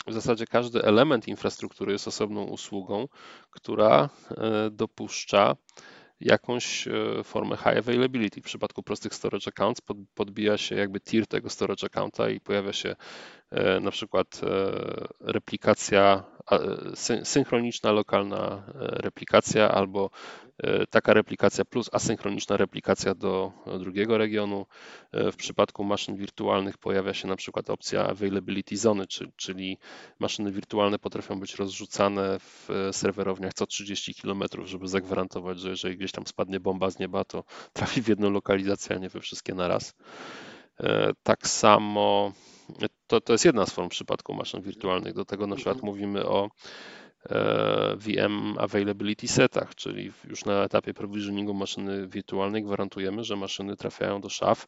w 0.07 0.13
zasadzie 0.13 0.47
każdy 0.47 0.83
element 0.83 1.29
infrastruktury 1.29 1.93
jest 1.93 2.09
osobną 2.09 2.45
usługą, 2.45 3.09
która 3.51 4.09
e, 4.31 4.71
dopuszcza 4.71 5.57
jakąś 6.21 6.89
e, 6.89 6.93
formę 7.25 7.57
high 7.57 7.79
availability. 7.79 8.41
W 8.41 8.45
przypadku 8.45 8.83
prostych 8.83 9.15
storage 9.15 9.49
accounts 9.49 9.81
pod, 9.81 9.97
podbija 10.15 10.57
się 10.59 10.75
jakby 10.75 11.01
tier 11.01 11.27
tego 11.27 11.51
storage 11.51 11.87
accounta 11.87 12.31
i 12.31 12.41
pojawia 12.41 12.73
się 12.73 12.97
e, 13.51 13.81
na 13.81 13.91
przykład 13.91 14.41
replikacja, 15.21 16.25
synchroniczna 17.25 17.93
lokalna 17.93 18.63
replikacja 18.75 19.71
albo 19.71 20.11
taka 20.91 21.15
replikacja 21.15 21.65
plus 21.65 21.91
asynchroniczna 21.93 22.57
replikacja 22.57 23.15
do 23.15 23.53
drugiego 23.79 24.19
regionu. 24.19 24.67
E, 25.13 25.33
w 25.33 25.37
przypadku 25.37 25.85
maszyn 25.85 26.17
wirtualnych 26.17 26.79
pojawia 26.79 27.15
się 27.15 27.29
na 27.29 27.37
przykład 27.37 27.71
opcja 27.71 28.07
availability 28.07 28.77
zony, 28.77 29.05
czyli 29.37 29.79
maszyny 30.19 30.53
wirtualne 30.53 30.99
potrafią 30.99 31.41
być 31.41 31.55
rozrzucane 31.55 32.39
w 32.39 32.69
serwerowniach 32.93 33.55
co 33.55 33.67
30 33.67 34.15
km, 34.15 34.43
żeby 34.65 34.89
zagwarantować, 34.89 35.61
że 35.61 35.69
jeżeli 35.71 35.97
gdzieś 35.97 36.13
tam 36.13 36.27
spadnie 36.27 36.61
bomba 36.61 36.91
z 36.91 36.99
nieba, 36.99 37.25
to 37.25 37.45
trafi 37.73 38.03
w 38.03 38.09
jedną 38.09 38.31
lokalizację, 38.31 38.97
a 38.97 38.99
nie 38.99 39.09
we 39.09 39.21
wszystkie 39.21 39.55
naraz. 39.55 39.95
E, 40.81 41.13
tak 41.23 41.49
samo 41.49 42.33
to, 43.07 43.21
to 43.21 43.33
jest 43.33 43.45
jedna 43.45 43.67
z 43.67 43.71
form 43.71 43.89
w 43.89 43.91
przypadku 43.91 44.35
maszyn 44.35 44.63
wirtualnych. 44.63 45.15
Do 45.15 45.25
tego 45.25 45.47
na 45.47 45.57
przykład 45.57 45.83
mówimy 45.83 46.27
o 46.27 46.49
E, 46.49 46.51
VM 47.97 48.59
Availability 48.59 49.29
Setach, 49.29 49.75
czyli 49.75 50.13
już 50.29 50.45
na 50.45 50.65
etapie 50.65 50.95
provisioningu 50.95 51.55
maszyny 51.55 52.07
wirtualnej 52.09 52.63
gwarantujemy, 52.63 53.25
że 53.25 53.37
maszyny 53.37 53.77
trafiają 53.77 54.21
do 54.21 54.29
szaf, 54.29 54.67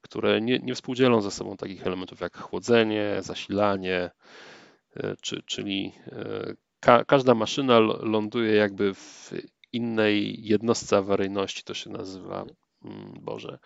które 0.00 0.40
nie, 0.40 0.58
nie 0.58 0.74
współdzielą 0.74 1.20
ze 1.20 1.30
sobą 1.30 1.56
takich 1.56 1.86
elementów 1.86 2.20
jak 2.20 2.36
chłodzenie, 2.36 3.16
zasilanie, 3.20 4.10
e, 4.96 5.14
czy, 5.20 5.42
czyli 5.46 5.92
e, 6.06 6.54
ka, 6.80 7.04
każda 7.04 7.34
maszyna 7.34 7.78
ląduje 8.00 8.54
jakby 8.54 8.94
w 8.94 9.32
innej 9.72 10.46
jednostce 10.46 10.96
awaryjności, 10.96 11.62
to 11.64 11.74
się 11.74 11.90
nazywa, 11.90 12.44
mm, 12.84 13.14
Boże, 13.20 13.58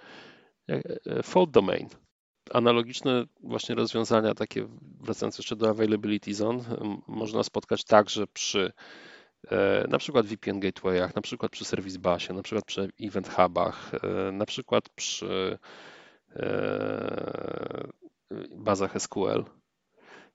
fault 1.22 1.50
domain 1.50 1.88
analogiczne 2.52 3.24
właśnie 3.40 3.74
rozwiązania, 3.74 4.34
takie 4.34 4.66
wracając 5.00 5.38
jeszcze 5.38 5.56
do 5.56 5.68
availability 5.68 6.34
zone, 6.34 6.64
można 7.06 7.42
spotkać 7.42 7.84
także 7.84 8.26
przy 8.26 8.72
e, 9.50 9.86
na 9.88 9.98
przykład 9.98 10.26
VPN 10.26 10.60
gatewayach, 10.60 11.14
na 11.14 11.22
przykład 11.22 11.52
przy 11.52 11.64
service 11.64 11.98
busie, 11.98 12.34
na 12.34 12.42
przykład 12.42 12.64
przy 12.64 12.88
event 13.00 13.28
hubach, 13.28 13.92
e, 13.94 14.32
na 14.32 14.46
przykład 14.46 14.88
przy 14.88 15.58
e, 16.36 17.88
bazach 18.56 19.02
SQL. 19.02 19.44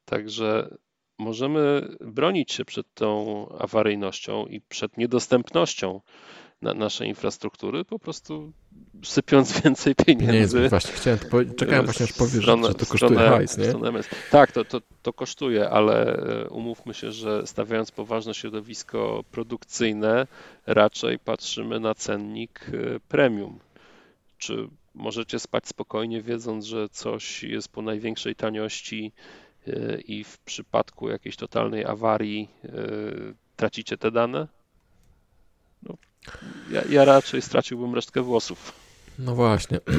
Także 0.06 0.78
możemy 1.20 1.96
bronić 2.02 2.52
się 2.52 2.66
przed 2.66 2.94
tą 2.94 3.46
awaryjnością 3.60 4.46
i 4.46 4.62
przed 4.62 4.98
niedostępnością 4.98 6.02
na 6.62 6.74
naszej 6.74 7.08
infrastruktury, 7.08 7.86
po 7.86 8.00
prostu 8.00 8.52
sypiąc 9.04 9.52
więcej 9.62 9.96
pieniędzy. 9.96 10.62
Nie, 10.62 10.70
właśnie 10.70 10.94
chciałem, 10.94 11.20
czekałem 11.58 11.86
właśnie 11.86 12.04
aż 12.04 12.14
powiesz, 12.14 12.42
stronę, 12.42 12.68
że 12.68 12.74
to 12.74 12.86
kosztuje 12.86 13.12
stronę, 13.12 13.30
hajs, 13.30 13.58
nie? 13.58 13.74
Tak, 14.32 14.52
to, 14.52 14.66
to, 14.66 14.82
to 15.02 15.14
kosztuje, 15.14 15.70
ale 15.70 16.16
e, 16.16 16.50
umówmy 16.50 16.94
się, 16.94 17.12
że 17.12 17.48
stawiając 17.48 17.92
poważne 17.92 18.34
środowisko 18.34 19.24
produkcyjne, 19.32 20.28
raczej 20.68 21.20
patrzymy 21.20 21.80
na 21.80 21.96
cennik 21.96 22.72
e, 22.74 23.00
premium. 23.00 23.60
Czy 24.38 24.68
możecie 24.96 25.40
spać 25.40 25.68
spokojnie, 25.68 26.22
wiedząc, 26.22 26.66
że 26.66 26.90
coś 26.90 27.44
jest 27.44 27.70
po 27.70 27.82
największej 27.82 28.36
taniości 28.36 29.12
e, 29.68 30.02
i 30.02 30.24
w 30.24 30.38
przypadku 30.38 31.10
jakiejś 31.10 31.36
totalnej 31.36 31.86
awarii 31.86 32.50
tracicie 33.56 33.98
te 33.98 34.12
dane? 34.12 34.59
Ja, 36.72 36.82
ja 36.90 37.06
raczej 37.06 37.42
straciłbym 37.42 37.96
resztkę 37.96 38.22
włosów. 38.22 38.74
No 39.20 39.36
właśnie. 39.36 39.80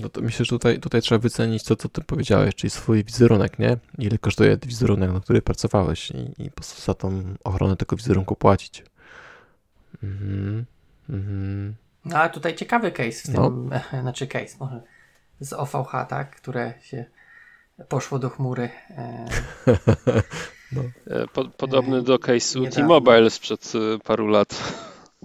No 0.00 0.08
to 0.08 0.20
myślę, 0.20 0.44
że 0.44 0.50
tutaj, 0.50 0.80
tutaj 0.80 1.02
trzeba 1.02 1.18
wycenić 1.18 1.64
to, 1.64 1.76
co 1.76 1.88
ty 1.88 2.00
powiedziałeś, 2.00 2.54
czyli 2.54 2.70
swój 2.70 3.04
wizerunek, 3.04 3.58
nie? 3.58 3.76
Ile 3.98 4.18
kosztuje 4.18 4.56
wizerunek, 4.66 5.12
na 5.12 5.20
który 5.20 5.42
pracowałeś 5.42 6.10
i, 6.10 6.42
i 6.42 6.50
po 6.50 6.56
prostu 6.56 6.82
za 6.82 6.94
tą 6.94 7.22
ochronę 7.44 7.76
tego 7.76 7.96
wizerunku 7.96 8.36
płacić. 8.36 8.84
Mhm. 10.02 10.64
Mhm. 11.08 11.74
No 12.04 12.16
ale 12.16 12.30
tutaj 12.30 12.54
ciekawy 12.54 12.92
case 12.92 13.20
w 13.20 13.22
tym, 13.22 13.34
no. 13.34 13.52
znaczy 14.02 14.26
case, 14.26 14.56
może 14.60 14.82
z 15.40 15.52
OVH, 15.52 15.90
tak, 16.08 16.36
które 16.36 16.74
się 16.82 17.04
poszło 17.88 18.18
do 18.18 18.30
chmury. 18.30 18.70
E... 18.90 19.26
no. 20.72 20.82
E, 21.06 21.48
podobny 21.56 22.02
do 22.02 22.16
case'u 22.16 22.74
T-Mobile 22.74 23.30
sprzed 23.30 23.72
e, 23.74 23.98
paru 23.98 24.26
lat 24.26 24.62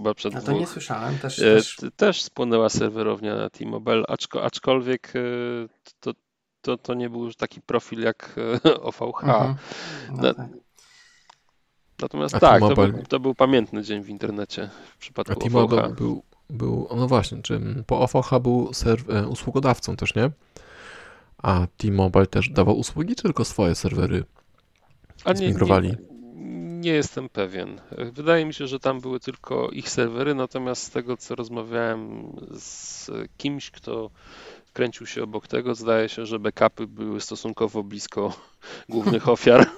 chyba 0.02 0.14
przed 0.14 0.36
A 0.36 0.40
to 0.40 0.46
dwóch. 0.46 0.60
nie 0.60 0.66
słyszałem. 0.66 1.18
Też, 1.18 1.38
e, 1.38 1.42
też... 1.42 1.76
też 1.96 2.22
spłynęła 2.22 2.68
serwerownia 2.68 3.36
na 3.36 3.50
T-Mobile, 3.50 4.02
aczko, 4.08 4.42
aczkolwiek 4.44 5.12
e, 5.16 5.20
to, 6.00 6.12
to, 6.60 6.76
to 6.76 6.94
nie 6.94 7.10
był 7.10 7.32
taki 7.32 7.60
profil 7.60 8.00
jak 8.00 8.36
e, 8.64 8.80
OVH. 8.80 9.24
Mhm. 9.24 9.54
No 10.10 10.34
tak. 10.34 10.48
Natomiast 12.02 12.34
A 12.34 12.40
tak, 12.40 12.60
to 12.60 12.74
był, 12.74 13.02
to 13.08 13.20
był, 13.20 13.34
pamiętny 13.34 13.82
dzień 13.82 14.02
w 14.02 14.08
internecie 14.08 14.70
w 14.94 14.96
przypadku 14.98 15.32
A 15.32 15.36
T-Mobile 15.36 15.84
OVH. 15.84 15.96
Był, 15.96 16.22
był, 16.50 16.88
no 16.96 17.08
właśnie, 17.08 17.42
czy 17.42 17.60
po 17.86 18.00
OVH 18.00 18.30
był 18.42 18.72
serw, 18.72 19.04
usługodawcą 19.28 19.96
też, 19.96 20.14
nie? 20.14 20.30
A 21.38 21.66
T-Mobile 21.76 22.26
też 22.26 22.48
dawał 22.48 22.78
usługi, 22.78 23.14
czy 23.14 23.22
tylko 23.22 23.44
swoje 23.44 23.74
serwery 23.74 24.24
A 25.24 25.32
nie, 25.32 25.36
zmigrowali? 25.36 25.88
Nie, 25.88 26.11
nie 26.82 26.92
jestem 26.92 27.28
pewien. 27.28 27.80
Wydaje 28.12 28.44
mi 28.44 28.54
się, 28.54 28.66
że 28.66 28.80
tam 28.80 29.00
były 29.00 29.20
tylko 29.20 29.70
ich 29.70 29.88
serwery, 29.88 30.34
natomiast 30.34 30.82
z 30.82 30.90
tego, 30.90 31.16
co 31.16 31.34
rozmawiałem 31.34 32.32
z 32.58 33.10
kimś, 33.36 33.70
kto 33.70 34.10
kręcił 34.72 35.06
się 35.06 35.22
obok 35.22 35.46
tego, 35.46 35.74
zdaje 35.74 36.08
się, 36.08 36.26
że 36.26 36.38
backupy 36.38 36.86
były 36.86 37.20
stosunkowo 37.20 37.82
blisko 37.82 38.36
głównych 38.88 39.28
ofiar. 39.36 39.70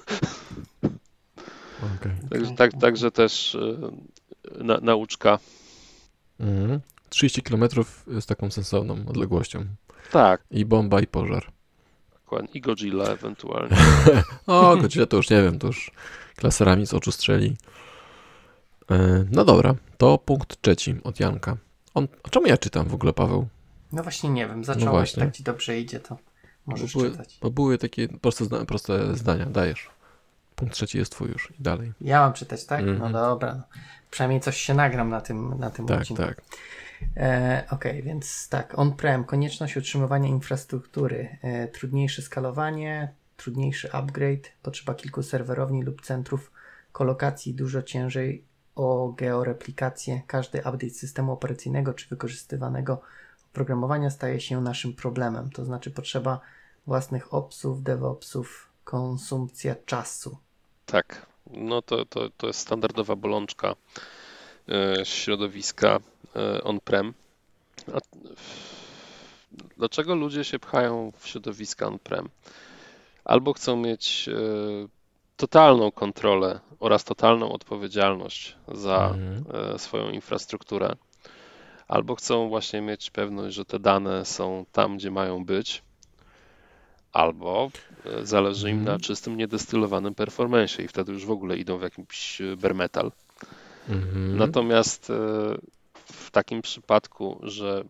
Okay. 1.96 2.16
Także, 2.30 2.54
tak, 2.54 2.72
także 2.80 3.10
też 3.10 3.54
e, 3.54 4.64
na, 4.64 4.78
nauczka. 4.82 5.38
Mhm. 6.40 6.80
30 7.08 7.42
km 7.42 7.64
z 8.06 8.26
taką 8.26 8.50
sensowną 8.50 8.96
odległością. 9.08 9.64
Tak. 10.10 10.44
I 10.50 10.64
bomba, 10.64 11.00
i 11.00 11.06
pożar. 11.06 11.52
Dokładnie. 12.12 12.48
I 12.54 12.60
Godzilla 12.60 13.04
ewentualnie. 13.04 13.76
o, 14.46 14.76
Godzilla 14.76 15.06
to 15.06 15.16
już 15.16 15.30
nie 15.30 15.42
wiem, 15.42 15.58
to 15.58 15.66
już 15.66 15.90
klaserami 16.36 16.86
z 16.86 16.94
oczu 16.94 17.12
strzeli. 17.12 17.56
E, 18.90 19.24
no 19.30 19.44
dobra, 19.44 19.74
to 19.98 20.18
punkt 20.18 20.62
trzeci 20.62 20.96
od 21.04 21.20
Janka. 21.20 21.56
On, 21.94 22.08
a 22.22 22.28
czemu 22.28 22.46
ja 22.46 22.56
czytam 22.56 22.88
w 22.88 22.94
ogóle, 22.94 23.12
Paweł? 23.12 23.48
No 23.92 24.02
właśnie 24.02 24.30
nie 24.30 24.46
wiem, 24.46 24.64
zacząłeś, 24.64 24.84
no 24.84 24.92
właśnie. 24.92 25.22
tak 25.22 25.34
ci 25.34 25.42
dobrze 25.42 25.78
idzie, 25.78 26.00
to 26.00 26.16
możesz 26.66 26.94
bo 26.94 27.00
były, 27.00 27.10
czytać. 27.10 27.38
Bo 27.42 27.50
były 27.50 27.78
takie 27.78 28.08
proste, 28.08 28.66
proste 28.66 29.16
zdania, 29.16 29.46
dajesz. 29.46 29.90
Punkt 30.56 30.74
trzeci 30.74 30.98
jest 30.98 31.12
twój 31.12 31.28
już 31.28 31.52
i 31.60 31.62
dalej. 31.62 31.92
Ja 32.00 32.20
mam 32.20 32.32
czytać, 32.32 32.64
tak? 32.64 32.80
Mm 32.80 32.94
-hmm. 32.94 32.98
No 32.98 33.06
mhm. 33.06 33.24
dobra. 33.24 33.62
Przynajmniej 34.10 34.40
coś 34.40 34.56
się 34.56 34.74
nagram 34.74 35.10
na 35.10 35.20
tym, 35.20 35.58
na 35.58 35.70
tym 35.70 35.86
tak, 35.86 36.00
odcinku. 36.00 36.22
Tak, 36.22 36.36
tak. 36.36 36.44
E, 37.16 37.64
ok, 37.70 37.84
więc 38.02 38.48
tak, 38.48 38.78
on-prem, 38.78 39.24
konieczność 39.24 39.76
utrzymywania 39.76 40.28
infrastruktury, 40.28 41.38
e, 41.42 41.68
trudniejsze 41.68 42.22
skalowanie, 42.22 43.12
trudniejszy 43.36 43.92
upgrade, 43.92 44.48
potrzeba 44.62 44.94
kilku 44.94 45.22
serwerowni 45.22 45.82
lub 45.82 46.02
centrów 46.02 46.50
kolokacji, 46.92 47.54
dużo 47.54 47.82
ciężej 47.82 48.44
o 48.74 49.14
georeplikację. 49.16 50.22
Każdy 50.26 50.58
update 50.58 50.90
systemu 50.90 51.32
operacyjnego 51.32 51.94
czy 51.94 52.08
wykorzystywanego 52.08 53.00
oprogramowania 53.52 54.10
staje 54.10 54.40
się 54.40 54.60
naszym 54.60 54.92
problemem, 54.92 55.50
to 55.50 55.64
znaczy 55.64 55.90
potrzeba 55.90 56.40
własnych 56.86 57.34
opsów, 57.34 57.82
DevOpsów, 57.82 58.68
konsumpcja 58.84 59.74
czasu. 59.86 60.38
Tak, 60.86 61.26
no 61.50 61.82
to, 61.82 62.04
to, 62.04 62.30
to 62.36 62.46
jest 62.46 62.60
standardowa 62.60 63.16
bolączka 63.16 63.74
e, 64.68 65.04
środowiska 65.04 66.00
e, 66.36 66.64
on-prem. 66.64 67.14
Dlaczego 69.76 70.14
ludzie 70.14 70.44
się 70.44 70.58
pchają 70.58 71.12
w 71.18 71.28
środowiska 71.28 71.86
on-prem? 71.86 72.28
Albo 73.24 73.52
chcą 73.52 73.76
mieć 73.76 74.28
e, 74.28 74.34
totalną 75.36 75.90
kontrolę 75.90 76.60
oraz 76.80 77.04
totalną 77.04 77.52
odpowiedzialność 77.52 78.56
za 78.68 79.14
mhm. 79.14 79.44
E, 79.74 79.78
swoją 79.78 80.10
infrastrukturę, 80.10 80.96
albo 81.88 82.14
chcą 82.14 82.48
właśnie 82.48 82.80
mieć 82.80 83.10
pewność, 83.10 83.56
że 83.56 83.64
te 83.64 83.78
dane 83.78 84.24
są 84.24 84.66
tam, 84.72 84.96
gdzie 84.96 85.10
mają 85.10 85.44
być, 85.44 85.82
albo 87.12 87.70
e, 88.04 88.26
zależy 88.26 88.70
im 88.70 88.78
mhm. 88.78 88.96
na 88.96 89.04
czystym, 89.04 89.36
niedestylowanym 89.36 90.14
performance 90.14 90.82
i 90.82 90.88
wtedy 90.88 91.12
już 91.12 91.26
w 91.26 91.30
ogóle 91.30 91.56
idą 91.56 91.78
w 91.78 91.82
jakimś 91.82 92.42
bare 92.56 92.74
metal. 92.74 93.12
Mhm. 93.88 94.36
Natomiast 94.36 95.12
w 96.04 96.30
takim 96.30 96.62
przypadku, 96.62 97.40
że 97.42 97.84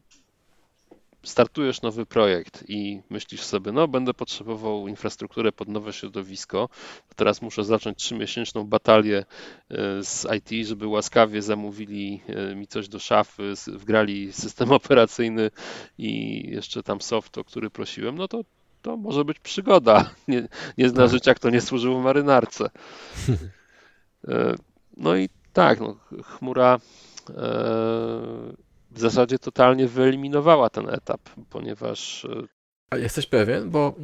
startujesz 1.24 1.82
nowy 1.82 2.06
projekt 2.06 2.64
i 2.68 3.02
myślisz 3.10 3.40
sobie, 3.40 3.72
no 3.72 3.88
będę 3.88 4.14
potrzebował 4.14 4.88
infrastrukturę 4.88 5.52
pod 5.52 5.68
nowe 5.68 5.92
środowisko, 5.92 6.68
teraz 7.16 7.42
muszę 7.42 7.64
zacząć 7.64 7.98
trzymiesięczną 7.98 8.64
batalię 8.64 9.18
e, 9.18 9.24
z 10.04 10.26
IT, 10.36 10.66
żeby 10.66 10.86
łaskawie 10.86 11.42
zamówili 11.42 12.20
e, 12.26 12.54
mi 12.54 12.66
coś 12.66 12.88
do 12.88 12.98
szafy, 12.98 13.52
wgrali 13.66 14.32
system 14.32 14.72
operacyjny 14.80 15.50
i 15.98 16.42
jeszcze 16.50 16.82
tam 16.82 17.00
soft, 17.00 17.38
o 17.38 17.44
który 17.44 17.70
prosiłem, 17.70 18.18
no 18.18 18.28
to 18.28 18.44
to 18.82 18.96
może 18.96 19.24
być 19.24 19.40
przygoda. 19.40 20.10
Nie, 20.28 20.48
nie 20.78 20.88
zna 20.88 21.02
tak. 21.02 21.10
życia, 21.10 21.34
kto 21.34 21.50
nie 21.50 21.60
służył 21.60 22.00
w 22.00 22.04
marynarce. 22.04 22.70
E, 24.28 24.54
no 24.96 25.16
i 25.16 25.28
tak, 25.52 25.80
no, 25.80 25.96
chmura 26.22 26.78
w 28.94 29.00
zasadzie 29.00 29.38
totalnie 29.38 29.88
wyeliminowała 29.88 30.70
ten 30.70 30.88
etap, 30.88 31.20
ponieważ. 31.50 32.26
A 32.90 32.96
jesteś 32.96 33.26
pewien? 33.26 33.70
Bo, 33.70 33.94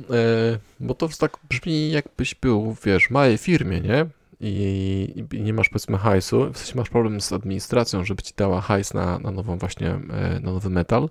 bo 0.80 0.95
to 0.95 1.09
tak 1.20 1.38
brzmi, 1.49 1.91
jakbyś 1.91 2.34
był, 2.34 2.76
wiesz, 2.84 3.07
w 3.07 3.11
małej 3.11 3.38
firmie, 3.38 3.80
nie? 3.80 4.07
I, 4.41 5.24
i, 5.32 5.41
nie 5.41 5.55
masz 5.55 5.68
powiedzmy 5.68 5.99
hajsu, 5.99 6.53
w 6.53 6.59
sensie 6.59 6.76
masz 6.76 6.88
problem 6.88 7.20
z 7.20 7.32
administracją, 7.32 8.05
żeby 8.05 8.22
ci 8.22 8.32
dała 8.36 8.61
hajs 8.61 8.95
na, 8.95 9.18
na 9.18 9.30
nową 9.30 9.59
właśnie, 9.59 10.01
na 10.41 10.53
nowy 10.53 10.70
metal, 10.70 11.09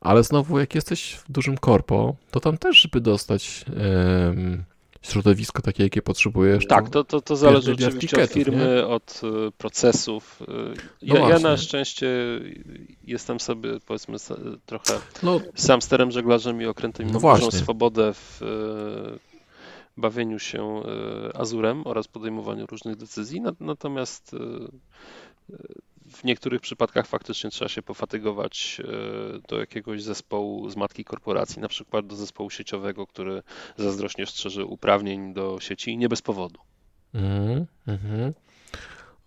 ale 0.00 0.24
znowu 0.24 0.58
jak 0.58 0.74
jesteś 0.74 1.14
w 1.14 1.32
dużym 1.32 1.58
korpo, 1.58 2.16
to 2.30 2.40
tam 2.40 2.58
też, 2.58 2.80
żeby 2.80 3.00
dostać 3.00 3.64
środowisko 5.04 5.62
takie, 5.62 5.82
jakie 5.82 6.02
potrzebujesz. 6.02 6.66
Tak, 6.66 6.90
to, 6.90 7.04
to, 7.04 7.20
to 7.20 7.36
zależy 7.36 7.72
oczywiście 7.72 8.24
od 8.24 8.30
firmy, 8.30 8.74
nie? 8.76 8.86
od 8.86 9.20
e, 9.24 9.50
procesów. 9.50 10.42
E, 10.48 10.54
no 11.02 11.16
ja, 11.16 11.28
ja, 11.28 11.38
na 11.38 11.56
szczęście 11.56 12.06
jestem 13.04 13.40
sobie, 13.40 13.80
powiedzmy, 13.86 14.16
trochę 14.66 14.92
no, 15.22 15.40
sam 15.54 15.82
sterem 15.82 16.10
żeglarzem 16.10 16.62
i 16.62 16.66
okrętem 16.66 17.10
no 17.10 17.20
dużą 17.20 17.50
swobodę 17.50 18.14
w 18.14 18.42
e, 18.42 19.18
bawieniu 19.96 20.38
się 20.38 20.82
Azurem 21.34 21.86
oraz 21.86 22.08
podejmowaniu 22.08 22.66
różnych 22.66 22.96
decyzji. 22.96 23.42
Natomiast 23.60 24.36
w 26.14 26.24
niektórych 26.24 26.60
przypadkach 26.60 27.06
faktycznie 27.06 27.50
trzeba 27.50 27.68
się 27.68 27.82
pofatygować 27.82 28.80
e, 28.84 29.48
do 29.48 29.60
jakiegoś 29.60 30.02
zespołu 30.02 30.70
z 30.70 30.76
matki 30.76 31.04
korporacji, 31.04 31.62
na 31.62 31.68
przykład 31.68 32.06
do 32.06 32.16
zespołu 32.16 32.50
sieciowego, 32.50 33.06
który 33.06 33.42
zazdrośnie 33.76 34.26
strzeże 34.26 34.64
uprawnień 34.64 35.34
do 35.34 35.60
sieci 35.60 35.90
i 35.90 35.96
nie 35.96 36.08
bez 36.08 36.22
powodu. 36.22 36.60
Mhm. 37.14 37.66
Mm 37.86 38.32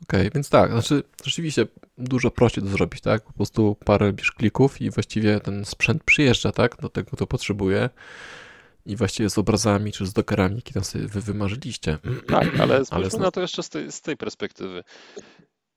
Okej, 0.04 0.22
okay, 0.22 0.32
więc 0.36 0.50
tak, 0.50 0.72
znaczy 0.72 1.04
rzeczywiście 1.24 1.68
dużo 1.98 2.32
prościej 2.32 2.64
to 2.64 2.70
zrobić, 2.70 3.02
tak? 3.02 3.24
Po 3.24 3.34
prostu 3.34 3.78
parę 3.86 4.14
klików 4.14 4.82
i 4.82 4.90
właściwie 4.90 5.40
ten 5.40 5.66
sprzęt 5.66 6.04
przyjeżdża, 6.04 6.52
tak? 6.52 6.78
Do 6.82 6.90
tego, 6.90 7.12
kto 7.12 7.28
potrzebuje 7.28 7.90
i 8.86 8.96
właściwie 8.96 9.30
z 9.30 9.38
obrazami 9.38 9.92
czy 9.92 10.06
z 10.06 10.14
dockerami, 10.14 10.56
jakie 10.56 10.74
tam 10.74 10.84
sobie 10.84 11.08
wy 11.08 11.22
wymarzyliście. 11.22 11.98
Tak, 12.28 12.60
ale 12.60 12.76
spójrzmy 12.86 13.10
ale 13.12 13.26
na 13.26 13.32
to 13.32 13.42
jeszcze 13.42 13.64
z 13.64 13.70
tej, 13.70 13.92
z 13.92 14.02
tej 14.02 14.18
perspektywy 14.18 14.84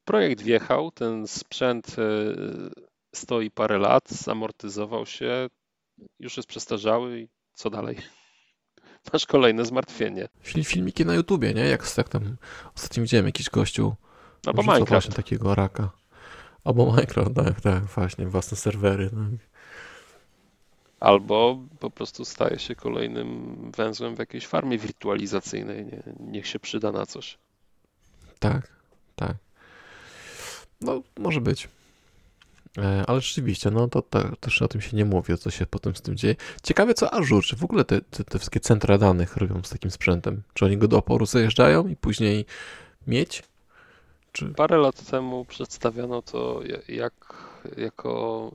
projekt 0.05 0.43
wjechał, 0.43 0.91
ten 0.91 1.27
sprzęt 1.27 1.97
e, 1.99 2.03
stoi 3.15 3.51
parę 3.51 3.79
lat, 3.79 4.11
zamortyzował 4.11 5.07
się, 5.07 5.49
już 6.19 6.37
jest 6.37 6.49
przestarzały 6.49 7.21
i 7.21 7.29
co 7.55 7.71
dalej? 7.71 7.97
Masz 9.13 9.27
kolejne 9.27 9.65
zmartwienie. 9.65 10.29
Filmiki 10.43 11.07
na 11.07 11.15
YouTubie, 11.15 11.55
nie? 11.55 11.65
Jak, 11.65 11.97
jak 11.97 12.09
tam 12.09 12.37
ostatnio 12.77 13.03
widziałem 13.03 13.27
jakiś 13.27 13.51
gościu 13.51 13.95
Albo 14.47 14.63
Minecraft. 14.63 14.91
właśnie 14.91 15.15
takiego 15.15 15.55
raka. 15.55 15.91
Albo 16.65 16.87
Minecraft, 16.87 17.35
tak, 17.35 17.61
tak, 17.61 17.85
właśnie, 17.85 18.27
własne 18.27 18.57
serwery. 18.57 19.11
No. 19.13 19.27
Albo 21.01 21.59
po 21.79 21.91
prostu 21.91 22.25
staje 22.25 22.59
się 22.59 22.75
kolejnym 22.75 23.57
węzłem 23.77 24.17
w 24.17 24.19
jakiejś 24.19 24.47
farmie 24.47 24.79
wirtualizacyjnej. 24.79 25.85
Nie? 25.85 26.03
Niech 26.21 26.47
się 26.47 26.59
przyda 26.59 26.93
na 26.93 27.07
coś. 27.07 27.39
Tak, 28.39 28.69
tak. 29.17 29.37
No, 30.81 31.03
może 31.19 31.41
być. 31.41 31.69
E, 32.79 33.05
ale 33.07 33.21
rzeczywiście, 33.21 33.71
no 33.71 33.89
to, 33.89 34.03
to, 34.03 34.37
też 34.41 34.63
o 34.63 34.69
tym 34.69 34.81
się 34.81 34.97
nie 34.97 35.05
mówi, 35.05 35.39
co 35.39 35.51
się 35.51 35.67
potem 35.67 35.97
z 35.97 36.03
tym 36.03 36.17
dzieje. 36.17 36.37
Ciekawe 36.63 36.95
co 36.95 37.15
Azure, 37.15 37.43
czy 37.43 37.57
w 37.57 37.65
ogóle 37.65 37.85
te, 37.85 38.01
te, 38.01 38.25
te 38.25 38.39
wszystkie 38.39 38.61
centra 38.61 38.99
danych 38.99 39.37
robią 39.37 39.63
z 39.65 39.71
takim 39.71 39.91
sprzętem? 39.91 40.43
Czy 40.55 40.65
oni 40.65 40.77
go 40.77 40.89
do 40.89 40.99
oporu 40.99 41.27
zajeżdżają 41.27 41.89
i 41.89 41.97
później 41.97 42.47
mieć? 43.07 43.43
Czy... 44.33 44.47
Parę 44.49 44.79
lat 44.79 45.11
temu 45.11 45.45
przedstawiano 45.45 46.23
to 46.23 46.61
jak, 46.89 47.15
jako 47.77 48.51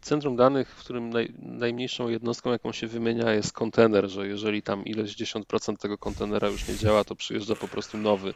centrum 0.00 0.36
danych, 0.36 0.68
w 0.68 0.80
którym 0.80 1.10
naj, 1.10 1.32
najmniejszą 1.38 2.08
jednostką, 2.08 2.50
jaką 2.50 2.72
się 2.72 2.86
wymienia, 2.86 3.32
jest 3.32 3.52
kontener, 3.52 4.08
że 4.08 4.28
jeżeli 4.28 4.62
tam 4.62 4.84
ileś 4.84 5.16
10% 5.16 5.76
tego 5.76 5.98
kontenera 5.98 6.48
już 6.48 6.68
nie 6.68 6.76
działa, 6.76 7.04
to 7.04 7.16
przyjeżdża 7.16 7.54
po 7.54 7.68
prostu 7.68 7.98
nowy. 7.98 8.34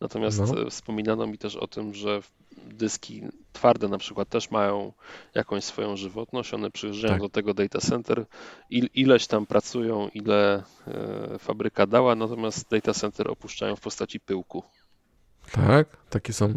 Natomiast 0.00 0.38
no. 0.38 0.62
E, 0.62 0.70
wspominano 0.70 1.26
mi 1.26 1.38
też 1.38 1.56
o 1.56 1.66
tym, 1.66 1.94
że 1.94 2.20
dyski 2.66 3.22
twarde 3.52 3.88
na 3.88 3.98
przykład 3.98 4.28
też 4.28 4.50
mają 4.50 4.92
jakąś 5.34 5.64
swoją 5.64 5.96
żywotność, 5.96 6.54
one 6.54 6.70
przyjeżdżają 6.70 7.14
tak. 7.14 7.22
do 7.22 7.28
tego 7.28 7.54
data 7.54 7.78
center, 7.78 8.26
il, 8.70 8.88
ileś 8.94 9.26
tam 9.26 9.46
pracują, 9.46 10.08
ile 10.14 10.62
e, 10.86 11.38
fabryka 11.38 11.86
dała, 11.86 12.14
natomiast 12.14 12.70
data 12.70 12.94
center 12.94 13.30
opuszczają 13.30 13.76
w 13.76 13.80
postaci 13.80 14.20
pyłku. 14.20 14.62
Tak, 15.52 15.96
takie 16.10 16.32
są 16.32 16.54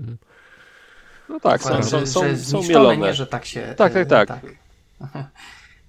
no 1.29 1.39
tak, 1.39 1.63
są, 1.63 1.83
są, 1.83 2.05
są, 2.05 2.37
są 2.37 2.63
mielone. 2.63 2.97
Nie, 2.97 3.13
że 3.13 3.27
tak 3.27 3.45
się... 3.45 3.73
Tak, 3.77 3.93
tak, 3.93 4.07
tak. 4.07 4.27
tak. 4.27 4.41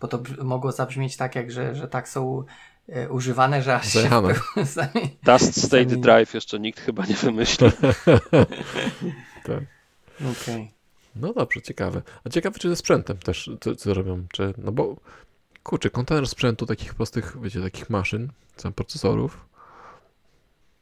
Bo 0.01 0.09
to 0.09 0.23
mogło 0.43 0.73
zabrzmieć 0.73 1.17
tak, 1.17 1.35
jak 1.35 1.51
że, 1.51 1.75
że 1.75 1.89
tak 1.89 2.09
są 2.09 2.45
e, 2.89 3.09
używane, 3.09 3.63
że 3.63 3.75
aż 3.75 3.93
Zajechane. 3.93 4.35
się 4.35 4.67
sami, 4.67 5.17
Dust 5.23 5.67
State 5.67 5.91
sami... 5.91 6.01
Drive 6.01 6.35
jeszcze 6.35 6.61
nikt 6.61 6.81
chyba 6.81 7.07
nie 7.07 7.15
wymyślił. 7.15 7.71
tak. 9.47 9.63
Okay. 10.33 10.69
No 11.17 11.33
dobrze, 11.33 11.63
ciekawe. 11.63 12.03
A 12.25 12.29
ciekawe, 12.29 12.59
czy 12.59 12.69
ze 12.69 12.77
sprzętem 12.77 13.17
też 13.17 13.51
co, 13.61 13.77
co 13.77 13.95
robią, 13.95 14.27
czy, 14.33 14.55
no 14.59 14.73
bo 14.73 14.97
kurczę, 15.63 15.91
kontener 15.91 16.29
sprzętu 16.29 16.67
takich 16.67 16.95
prostych, 16.95 17.37
wiecie, 17.43 17.61
takich 17.61 17.91
maszyn, 17.91 18.29
procesorów. 18.75 19.47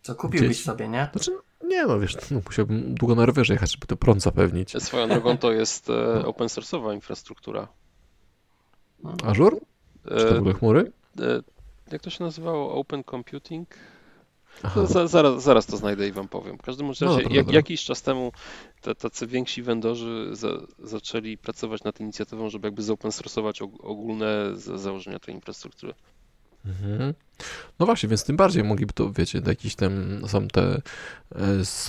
Co 0.03 0.15
kupiłbyś 0.15 0.49
Gdzieś... 0.49 0.65
sobie, 0.65 0.89
nie? 0.89 1.09
Znaczy, 1.13 1.31
nie 1.65 1.87
no, 1.87 2.01
wiesz, 2.01 2.17
no, 2.31 2.41
musiałbym 2.47 2.95
długo 2.95 3.15
na 3.15 3.27
rowerze 3.27 3.53
jechać, 3.53 3.73
żeby 3.73 3.87
to 3.87 3.97
prąd 3.97 4.23
zapewnić. 4.23 4.83
Swoją 4.83 5.09
drogą 5.09 5.39
to 5.39 5.53
jest 5.53 5.91
e, 5.91 6.27
open 6.27 6.47
source'owa 6.47 6.95
infrastruktura. 6.95 7.69
Azure? 9.25 9.57
Czy 10.09 10.25
to 10.29 10.39
ogóle 10.39 10.55
chmury? 10.55 10.93
E, 11.21 11.43
jak 11.93 12.03
to 12.03 12.11
się 12.11 12.25
nazywało? 12.25 12.75
Open 12.75 13.05
Computing? 13.05 13.69
Za, 14.85 15.07
zaraz, 15.07 15.43
zaraz 15.43 15.67
to 15.67 15.77
znajdę 15.77 16.09
i 16.09 16.13
wam 16.13 16.29
powiem. 16.29 16.59
W 16.59 16.63
każdym 16.63 16.89
razie, 16.89 17.05
no, 17.05 17.11
dobra, 17.11 17.29
jak, 17.31 17.47
dobra. 17.47 17.57
jakiś 17.57 17.85
czas 17.85 18.03
temu 18.03 18.33
te, 18.81 18.95
tacy 18.95 19.27
więksi 19.27 19.63
vendorzy 19.63 20.29
za, 20.33 20.49
zaczęli 20.79 21.39
pracować 21.39 21.85
nad 21.85 22.01
inicjatywą, 22.01 22.51
żeby 22.51 22.67
jakby 22.67 22.83
zopen 22.83 23.11
source'ować 23.11 23.69
ogólne 23.81 24.57
założenia 24.57 25.19
tej 25.19 25.35
infrastruktury. 25.35 25.95
Mhm. 26.65 27.15
No 27.79 27.87
właśnie, 27.87 28.09
więc 28.09 28.25
tym 28.25 28.37
bardziej 28.37 28.65
mogliby 28.65 28.93
to, 28.93 29.13
wiecie, 29.13 29.43
jakiś 29.47 29.75
tam 29.75 30.23
są 30.29 30.49
te 30.49 30.63
e, 30.63 31.41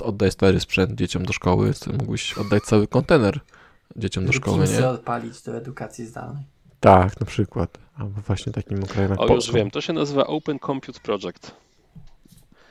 oddaj 0.01 0.31
stary 0.31 0.59
sprzęt 0.59 0.91
dzieciom 0.91 1.25
do 1.25 1.33
szkoły, 1.33 1.73
mógłbyś 1.99 2.37
oddać 2.37 2.63
cały 2.63 2.87
kontener 2.87 3.39
dzieciom 3.95 4.25
do 4.25 4.33
szkoły, 4.33 4.65
nie? 4.67 4.87
odpalić 4.87 5.41
do 5.41 5.57
edukacji 5.57 6.05
zdalnej. 6.05 6.43
Tak, 6.79 7.19
na 7.19 7.25
przykład. 7.25 7.77
Albo 7.95 8.21
właśnie 8.21 8.53
takim 8.53 8.85
krajem 8.85 9.11
O, 9.17 9.33
już 9.35 9.51
wiem, 9.51 9.71
to 9.71 9.81
się 9.81 9.93
nazywa 9.93 10.27
Open 10.27 10.59
Compute 10.59 10.99
Project. 10.99 11.51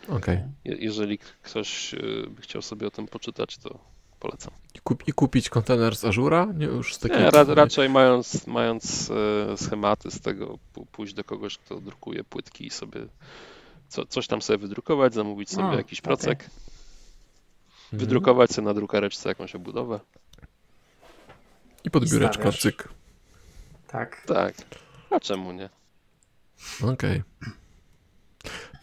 Okej. 0.08 0.16
Okay. 0.16 0.48
Je 0.64 0.76
jeżeli 0.76 1.18
ktoś 1.18 1.94
e, 1.94 1.98
by 2.30 2.42
chciał 2.42 2.62
sobie 2.62 2.86
o 2.86 2.90
tym 2.90 3.06
poczytać, 3.06 3.58
to 3.58 3.91
polecam. 4.22 4.52
I, 4.74 4.80
kup, 4.80 5.08
i 5.08 5.12
kupić 5.12 5.48
kontener 5.48 5.96
z 5.96 6.04
Azura? 6.04 6.48
Nie, 6.54 6.66
już 6.66 6.96
z. 6.96 7.04
Nie, 7.04 7.30
ra, 7.30 7.44
raczej 7.44 7.88
mając, 7.88 8.46
mając 8.46 9.10
e, 9.10 9.56
schematy 9.56 10.10
z 10.10 10.20
tego, 10.20 10.58
pójść 10.92 11.14
do 11.14 11.24
kogoś, 11.24 11.58
kto 11.58 11.80
drukuje 11.80 12.24
płytki 12.24 12.66
i 12.66 12.70
sobie 12.70 13.06
co, 13.88 14.06
coś 14.06 14.26
tam 14.26 14.42
sobie 14.42 14.58
wydrukować, 14.58 15.14
zamówić 15.14 15.50
sobie 15.50 15.68
A, 15.68 15.74
jakiś 15.74 16.00
procek, 16.00 16.38
okay. 16.38 16.50
Mhm. 17.84 18.00
wydrukować 18.00 18.50
sobie 18.50 18.66
na 18.68 18.74
drukareczce 18.74 19.28
jakąś 19.28 19.54
obudowę. 19.54 20.00
I 21.84 21.90
pod 21.90 22.10
biureczko, 22.10 22.52
cyk. 22.52 22.88
Tak. 23.88 24.24
Tak. 24.26 24.54
A 25.10 25.20
czemu 25.20 25.52
nie? 25.52 25.68
Okej. 26.82 26.92
Okay. 26.92 27.22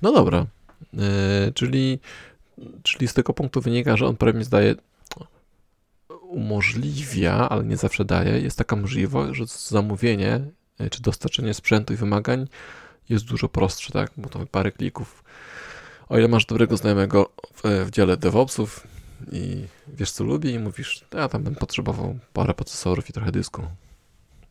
No 0.02 0.12
dobra. 0.12 0.46
Yy, 0.94 1.02
czyli, 1.54 2.00
czyli 2.84 3.08
z 3.08 3.14
tego 3.14 3.34
punktu 3.34 3.62
wynika, 3.62 3.98
że 3.98 4.06
on 4.06 4.18
prawie 4.18 4.44
zdaje 4.44 4.76
umożliwia, 6.30 7.50
ale 7.50 7.64
nie 7.64 7.78
zawsze 7.78 8.06
daje, 8.06 8.40
jest 8.40 8.58
taka 8.58 8.76
możliwość, 8.76 9.38
że 9.38 9.46
zamówienie 9.48 10.42
e, 10.80 10.90
czy 10.90 11.02
dostarczenie 11.02 11.54
sprzętu 11.54 11.94
i 11.94 11.96
wymagań 11.96 12.48
jest 13.10 13.26
dużo 13.26 13.50
prostsze, 13.50 13.94
tak? 13.94 14.12
Bo 14.18 14.30
to 14.30 14.46
parę 14.52 14.72
klików. 14.72 15.24
O 16.10 16.18
ile 16.18 16.28
masz 16.28 16.46
dobrego 16.46 16.78
znajomego 16.78 17.32
w, 17.54 17.86
w 17.86 17.92
dziale 17.92 18.18
DevOpsów 18.18 18.88
i 19.32 19.66
wiesz 19.88 20.12
co 20.12 20.24
lubi 20.24 20.52
i 20.52 20.60
mówisz, 20.60 21.06
ja 21.14 21.30
tam 21.30 21.44
bym 21.44 21.56
potrzebował 21.56 22.20
parę 22.34 22.54
procesorów 22.54 23.10
i 23.10 23.14
trochę 23.14 23.32
dysku. 23.32 23.64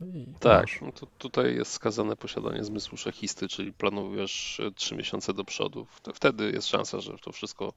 I 0.00 0.26
tak, 0.40 0.66
no 0.82 0.92
to 0.92 1.06
tutaj 1.18 1.54
jest 1.54 1.72
skazane 1.72 2.16
posiadanie 2.16 2.64
zmysłu 2.64 2.98
szachisty, 2.98 3.48
czyli 3.48 3.72
planujesz 3.72 4.60
3 4.74 4.96
miesiące 4.96 5.34
do 5.34 5.44
przodu. 5.44 5.86
Wtedy 6.14 6.50
jest 6.52 6.68
szansa, 6.68 7.00
że 7.00 7.18
to 7.18 7.32
wszystko 7.32 7.72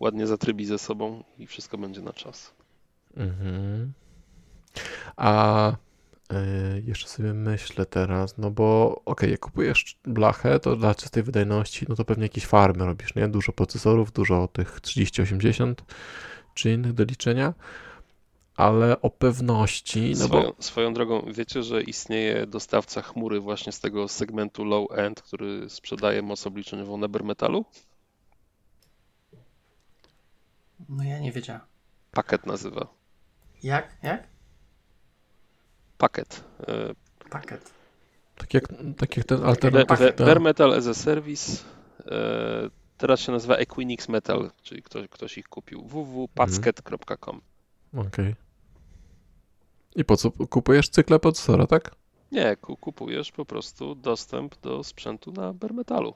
ładnie 0.00 0.26
zatrybi 0.26 0.66
ze 0.66 0.78
sobą 0.78 1.24
i 1.38 1.46
wszystko 1.46 1.78
będzie 1.78 2.00
na 2.00 2.12
czas. 2.12 2.54
Mhm. 3.16 3.92
A 5.16 5.72
Yy, 6.32 6.82
jeszcze 6.86 7.08
sobie 7.08 7.34
myślę 7.34 7.86
teraz, 7.86 8.38
no 8.38 8.50
bo 8.50 9.00
okej, 9.04 9.30
jak 9.30 9.40
kupujesz 9.40 9.98
blachę, 10.04 10.60
to 10.60 10.76
dla 10.76 10.94
czystej 10.94 11.22
wydajności, 11.22 11.86
no 11.88 11.94
to 11.94 12.04
pewnie 12.04 12.22
jakieś 12.22 12.46
farmy 12.46 12.84
robisz, 12.84 13.14
nie? 13.14 13.28
Dużo 13.28 13.52
procesorów, 13.52 14.12
dużo 14.12 14.48
tych 14.48 14.80
3080 14.80 15.84
czy 16.54 16.72
innych 16.72 16.92
do 16.92 17.04
liczenia, 17.04 17.54
ale 18.56 19.00
o 19.00 19.10
pewności, 19.10 20.12
no 20.18 20.26
Swoją, 20.26 20.42
bo 20.42 20.62
swoją 20.62 20.94
drogą, 20.94 21.32
wiecie, 21.32 21.62
że 21.62 21.82
istnieje 21.82 22.46
dostawca 22.46 23.02
chmury 23.02 23.40
właśnie 23.40 23.72
z 23.72 23.80
tego 23.80 24.08
segmentu 24.08 24.64
low-end, 24.64 25.22
który 25.22 25.70
sprzedaje 25.70 26.22
moc 26.22 26.46
obliczeniową 26.46 26.96
na 26.96 27.08
metalu? 27.08 27.64
No 30.88 31.04
ja 31.04 31.18
nie 31.18 31.32
wiedziałem. 31.32 31.62
Pakiet 32.10 32.46
nazywa. 32.46 33.03
Jak? 33.64 33.96
Jak? 34.02 34.26
Pakiet. 35.98 36.44
E, 36.68 36.94
Pakiet. 37.30 37.72
tak 38.36 38.54
jak, 38.54 38.64
tak 38.96 39.16
jak 39.16 39.26
ten 39.26 39.44
alternatyw, 39.44 40.16
Bare 40.16 40.40
Metal 40.40 40.72
as 40.72 40.86
a 40.86 40.94
Service. 40.94 41.64
e, 42.06 42.70
Teraz 42.98 43.20
się 43.20 43.32
nazywa 43.32 43.56
Equinix 43.56 44.08
Metal, 44.08 44.50
czyli 44.62 44.82
ktoś, 44.82 45.08
ktoś 45.08 45.38
ich 45.38 45.48
kupił. 45.48 45.82
www.packet.com. 45.82 47.40
Okej. 47.96 48.34
I 49.96 50.04
po 50.04 50.16
co 50.16 50.30
kupujesz 50.30 50.88
cykle 50.88 51.18
procesora, 51.18 51.66
tak? 51.66 51.94
Nie, 52.32 52.56
ku- 52.56 52.76
kupujesz 52.76 53.32
po 53.32 53.44
prostu 53.44 53.94
dostęp 53.94 54.60
do 54.60 54.84
sprzętu 54.84 55.32
na 55.32 55.52
bare 55.52 55.74
metalu. 55.74 56.14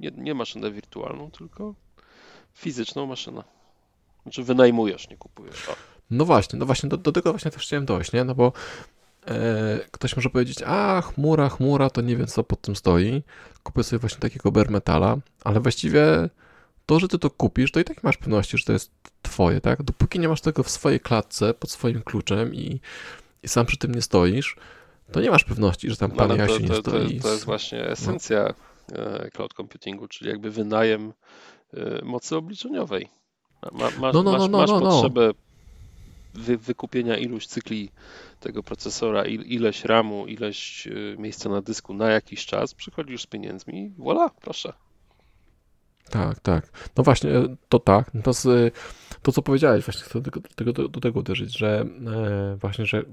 Nie, 0.00 0.10
nie 0.10 0.34
maszynę 0.34 0.70
wirtualną, 0.70 1.30
tylko 1.30 1.74
fizyczną 2.54 3.06
maszynę. 3.06 3.44
Znaczy 4.22 4.42
wynajmujesz, 4.42 5.08
nie 5.10 5.16
kupujesz. 5.16 5.68
O. 5.68 5.72
No 6.10 6.24
właśnie, 6.24 6.58
no 6.58 6.66
właśnie, 6.66 6.88
do, 6.88 6.96
do 6.96 7.12
tego 7.12 7.30
właśnie 7.32 7.50
też 7.50 7.62
chciałem 7.62 7.86
dojść, 7.86 8.12
nie? 8.12 8.24
No 8.24 8.34
bo 8.34 8.52
e, 9.26 9.78
ktoś 9.90 10.16
może 10.16 10.30
powiedzieć, 10.30 10.62
a 10.66 11.02
chmura, 11.02 11.48
chmura, 11.48 11.90
to 11.90 12.00
nie 12.00 12.16
wiem 12.16 12.26
co 12.26 12.44
pod 12.44 12.60
tym 12.60 12.76
stoi. 12.76 13.22
Kupię 13.62 13.82
sobie 13.84 14.00
właśnie 14.00 14.18
takiego 14.18 14.52
bare 14.52 14.70
metala, 14.70 15.16
ale 15.44 15.60
właściwie 15.60 16.28
to, 16.86 17.00
że 17.00 17.08
ty 17.08 17.18
to 17.18 17.30
kupisz, 17.30 17.72
to 17.72 17.80
i 17.80 17.84
tak 17.84 18.04
masz 18.04 18.16
pewności, 18.16 18.58
że 18.58 18.64
to 18.64 18.72
jest 18.72 18.90
twoje, 19.22 19.60
tak? 19.60 19.82
Dopóki 19.82 20.18
nie 20.18 20.28
masz 20.28 20.40
tego 20.40 20.62
w 20.62 20.70
swojej 20.70 21.00
klatce, 21.00 21.54
pod 21.54 21.70
swoim 21.70 22.02
kluczem 22.02 22.54
i, 22.54 22.80
i 23.42 23.48
sam 23.48 23.66
przy 23.66 23.76
tym 23.76 23.94
nie 23.94 24.02
stoisz, 24.02 24.56
to 25.12 25.20
nie 25.20 25.30
masz 25.30 25.44
pewności, 25.44 25.90
że 25.90 25.96
tam 25.96 26.10
No, 26.10 26.16
pan 26.16 26.30
ale 26.30 26.40
Jasiu 26.40 26.54
to, 26.54 26.60
nie 26.62 26.68
to, 26.68 26.82
to, 26.82 26.90
stoi. 26.90 27.12
jest, 27.14 27.22
to 27.22 27.32
jest 27.32 27.44
właśnie 27.44 27.86
esencja 27.86 28.54
e, 28.92 29.30
cloud 29.30 29.54
computingu, 29.54 30.08
czyli 30.08 30.30
jakby 30.30 30.50
wynajem 30.50 31.12
e, 31.74 32.04
mocy 32.04 32.36
obliczeniowej. 32.36 33.08
Ma, 33.72 33.90
masz 34.00 34.14
No, 34.14 34.22
no, 34.22 34.22
no, 34.22 34.32
masz, 34.32 34.48
no, 34.50 34.58
masz 34.58 34.70
no, 34.70 34.80
no. 34.80 34.90
potrzebę 34.90 35.30
wy, 36.34 36.58
wykupienia 36.58 37.16
iluś 37.16 37.46
cykli 37.46 37.90
tego 38.40 38.62
procesora, 38.62 39.24
il, 39.24 39.42
ileś 39.42 39.84
RAMu, 39.84 40.26
ileś 40.26 40.86
e, 40.86 40.90
miejsca 41.18 41.48
na 41.48 41.62
dysku 41.62 41.94
na 41.94 42.10
jakiś 42.10 42.46
czas, 42.46 42.74
przychodzisz 42.74 43.22
z 43.22 43.26
pieniędzmi 43.26 43.84
i 43.84 43.90
voilà, 44.02 44.30
proszę. 44.40 44.72
Tak, 46.10 46.40
tak. 46.40 46.90
No 46.96 47.04
właśnie, 47.04 47.30
e, 47.30 47.56
to 47.68 47.78
tak. 47.78 48.10
To, 48.24 48.32
z, 48.32 48.74
to 49.22 49.32
co 49.32 49.42
powiedziałeś, 49.42 49.84
właśnie 49.84 50.02
chcę 50.02 50.20
do 50.20 50.30
tego, 50.56 50.72
do, 50.72 50.88
do 50.88 51.00
tego 51.00 51.20
uderzyć, 51.20 51.58
że 51.58 51.86
e, 52.06 52.56
właśnie, 52.56 52.86
że, 52.86 53.04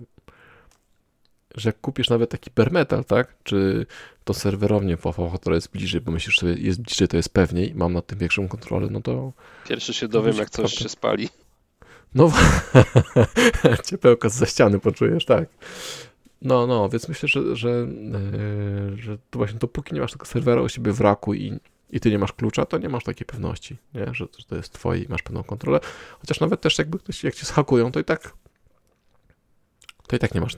że 1.56 1.70
jak 1.70 1.82
kupisz 1.82 2.10
nawet 2.10 2.30
taki 2.30 2.50
bare 2.56 2.72
metal, 2.72 3.06
tak? 3.06 3.36
Czy 3.44 3.86
to 4.24 4.34
serwerownię 4.34 4.98
WFH, 4.98 5.40
która 5.42 5.56
jest 5.56 5.72
bliżej, 5.72 6.02
bo 6.02 6.12
myślisz 6.12 6.40
sobie, 6.40 6.54
jest 6.54 6.82
bliżej, 6.82 7.08
to 7.08 7.18
jest 7.18 7.34
pewniej, 7.34 7.76
mam 7.76 7.94
nad 7.94 8.08
tym 8.08 8.20
większą 8.20 8.48
kontrolę, 8.48 8.88
no 8.92 9.02
to 9.02 9.34
Pierwszy 9.68 9.94
się 9.94 10.08
dowiem, 10.08 10.38
jak 10.38 10.50
coś 10.50 10.74
się 10.74 10.90
spali. 10.90 11.30
No 12.16 12.32
ciepełka 13.86 14.30
z 14.30 14.50
ściany 14.50 14.80
poczujesz, 14.80 15.26
tak. 15.26 15.50
No, 16.42 16.68
no, 16.68 16.90
więc 16.90 17.10
myślę, 17.10 17.30
że, 17.30 17.56
że, 17.56 17.70
e, 17.70 18.98
że 18.98 19.18
to 19.18 19.40
właśnie 19.40 19.60
dopóki 19.60 19.96
nie 19.96 20.02
masz 20.02 20.12
tego 20.12 20.26
serwera 20.26 20.62
u 20.62 20.70
siebie 20.70 20.92
w 20.92 21.02
raku 21.02 21.34
i, 21.34 21.60
i 21.90 22.00
ty 22.00 22.12
nie 22.12 22.20
masz 22.20 22.34
klucza, 22.34 22.66
to 22.66 22.78
nie 22.78 22.90
masz 22.90 23.04
takiej 23.04 23.26
pewności, 23.26 23.78
nie? 23.94 24.06
Że, 24.06 24.26
że 24.38 24.46
to 24.48 24.56
jest 24.56 24.74
twoje 24.74 25.02
i 25.02 25.08
masz 25.10 25.22
pewną 25.22 25.44
kontrolę. 25.44 25.80
Chociaż 26.20 26.40
nawet 26.40 26.62
też 26.62 26.78
jakby 26.78 27.00
ktoś, 27.00 27.24
jak 27.24 27.36
cię 27.36 27.46
zhakują, 27.46 27.92
to 27.92 28.00
i 28.00 28.04
tak 28.04 28.34
to 30.08 30.16
i 30.16 30.20
tak 30.20 30.36
nie 30.36 30.42
masz 30.42 30.58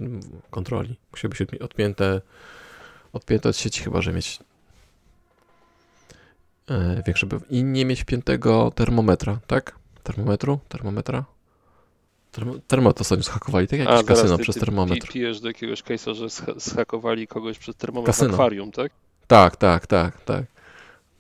kontroli. 0.50 1.00
Musi 1.12 1.30
być 1.30 1.40
odmi- 1.40 1.64
odpięte, 1.64 2.22
odpięte 3.14 3.50
od 3.50 3.58
sieci 3.58 3.84
chyba, 3.84 4.02
że 4.02 4.14
mieć 4.14 4.40
e, 6.70 7.04
większe... 7.06 7.28
I 7.50 7.64
nie 7.64 7.86
mieć 7.86 8.02
wpiętego 8.02 8.72
termometra, 8.76 9.40
tak? 9.48 9.76
Termometru? 10.04 10.60
Termometra? 10.70 11.26
Termo, 12.32 12.54
termometr 12.68 13.02
ostatnio 13.02 13.24
zhakowali, 13.24 13.68
tak? 13.68 13.80
Jakieś 13.80 14.06
kasyno 14.06 14.38
ty, 14.38 14.44
przez 14.44 14.54
ty 14.56 14.60
termometr. 14.60 15.02
pi- 15.08 15.14
pijesz 15.14 15.40
do 15.42 15.48
jakiegoś 15.48 15.84
case'a, 15.84 16.14
że 16.16 16.28
zhakowali 16.60 17.28
kogoś 17.28 17.60
przez 17.60 17.76
termometr 17.76 18.08
Kasyno. 18.12 18.34
akwarium, 18.34 18.72
tak? 18.72 18.92
Tak, 19.28 19.56
tak, 19.56 19.88
tak, 19.88 20.22
tak. 20.24 20.46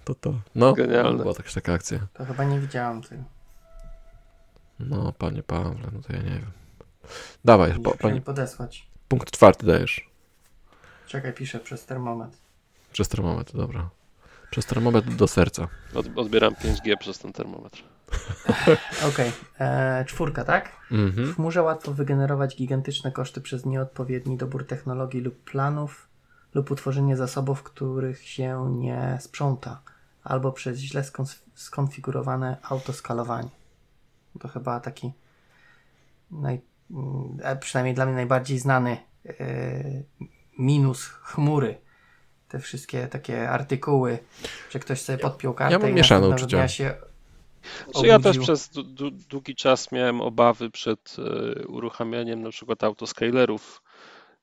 To 0.03 0.15
to. 0.15 0.33
No, 0.55 0.73
Genialne. 0.73 1.21
była 1.23 1.33
jakaś 1.37 1.53
taka 1.53 1.73
akcja. 1.73 1.99
To 2.13 2.25
chyba 2.25 2.43
nie 2.43 2.59
widziałam 2.59 3.01
tego. 3.01 3.23
No, 4.79 5.13
panie 5.17 5.43
Pawle, 5.43 5.89
no 5.93 6.01
to 6.07 6.13
ja 6.13 6.19
nie 6.21 6.29
wiem. 6.29 6.51
Dawaj, 7.45 7.79
po, 7.79 7.97
pani 7.97 8.21
podesłać. 8.21 8.87
punkt 9.07 9.31
czwarty 9.31 9.65
dajesz. 9.65 10.09
Czekaj, 11.07 11.33
piszę 11.33 11.59
przez 11.59 11.85
termometr. 11.85 12.37
Przez 12.91 13.07
termometr, 13.09 13.53
dobra. 13.57 13.89
Przez 14.49 14.65
termometr 14.65 15.09
do 15.15 15.27
serca. 15.27 15.67
Od, 15.95 16.05
odbieram 16.15 16.53
5G 16.53 16.97
przez 16.99 17.19
ten 17.19 17.33
termometr. 17.33 17.83
Okej, 19.09 19.31
e, 19.59 20.05
czwórka, 20.05 20.43
tak? 20.43 20.71
W 20.91 20.93
Mhm. 20.93 21.33
chmurze 21.33 21.61
łatwo 21.63 21.93
wygenerować 21.93 22.55
gigantyczne 22.55 23.11
koszty 23.11 23.41
przez 23.41 23.65
nieodpowiedni 23.65 24.37
dobór 24.37 24.67
technologii 24.67 25.21
lub 25.21 25.43
planów, 25.43 26.07
lub 26.53 26.71
utworzenie 26.71 27.17
zasobów, 27.17 27.63
których 27.63 28.27
się 28.27 28.75
nie 28.77 29.17
sprząta, 29.21 29.81
albo 30.23 30.51
przez 30.51 30.77
źle 30.79 31.03
skonfigurowane 31.55 32.57
autoskalowanie. 32.63 33.49
To 34.39 34.47
chyba 34.47 34.79
taki, 34.79 35.11
naj, 36.31 36.61
mm, 36.91 37.37
e, 37.41 37.55
przynajmniej 37.55 37.95
dla 37.95 38.05
mnie 38.05 38.15
najbardziej 38.15 38.59
znany 38.59 38.97
e, 39.25 39.33
minus 40.59 41.05
chmury. 41.07 41.77
Te 42.47 42.59
wszystkie 42.59 43.07
takie 43.07 43.49
artykuły, 43.49 44.19
że 44.71 44.79
ktoś 44.79 45.01
sobie 45.01 45.17
podpiął 45.17 45.53
kartę 45.53 45.79
mam 45.79 45.89
i 45.89 45.93
mieszane 45.93 46.27
uczucia. 46.27 46.57
dnia 46.57 46.67
się 46.67 46.95
Znaczy 47.91 48.07
ja 48.07 48.19
też 48.19 48.37
przez 48.39 48.69
długi 49.29 49.55
czas 49.55 49.91
miałem 49.91 50.21
obawy 50.21 50.71
przed 50.71 51.15
e, 51.19 51.67
uruchamianiem 51.67 52.41
na 52.41 52.49
przykład 52.49 52.83
autoscalerów, 52.83 53.81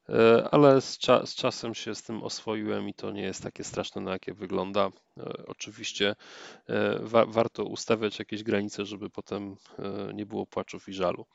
e, 0.08 0.48
ale 0.50 0.80
z, 0.80 0.98
cza- 0.98 1.26
z 1.26 1.34
czasem 1.34 1.74
się 1.74 1.94
z 1.94 2.02
tym 2.02 2.22
oswoiłem 2.22 2.88
i 2.88 2.94
to 2.94 3.10
nie 3.10 3.22
jest 3.22 3.42
takie 3.42 3.64
straszne, 3.64 4.02
na 4.02 4.12
jakie 4.12 4.34
wygląda. 4.34 4.88
E, 5.18 5.46
Oczywiście 5.46 6.14
wa- 7.00 7.26
warto 7.26 7.64
ustawiać 7.64 8.18
jakieś 8.18 8.42
granice, 8.42 8.84
żeby 8.86 9.10
potem 9.10 9.56
nie 10.14 10.26
było 10.26 10.46
płaczów 10.46 10.88
i 10.88 10.92
żalu. 10.92 11.26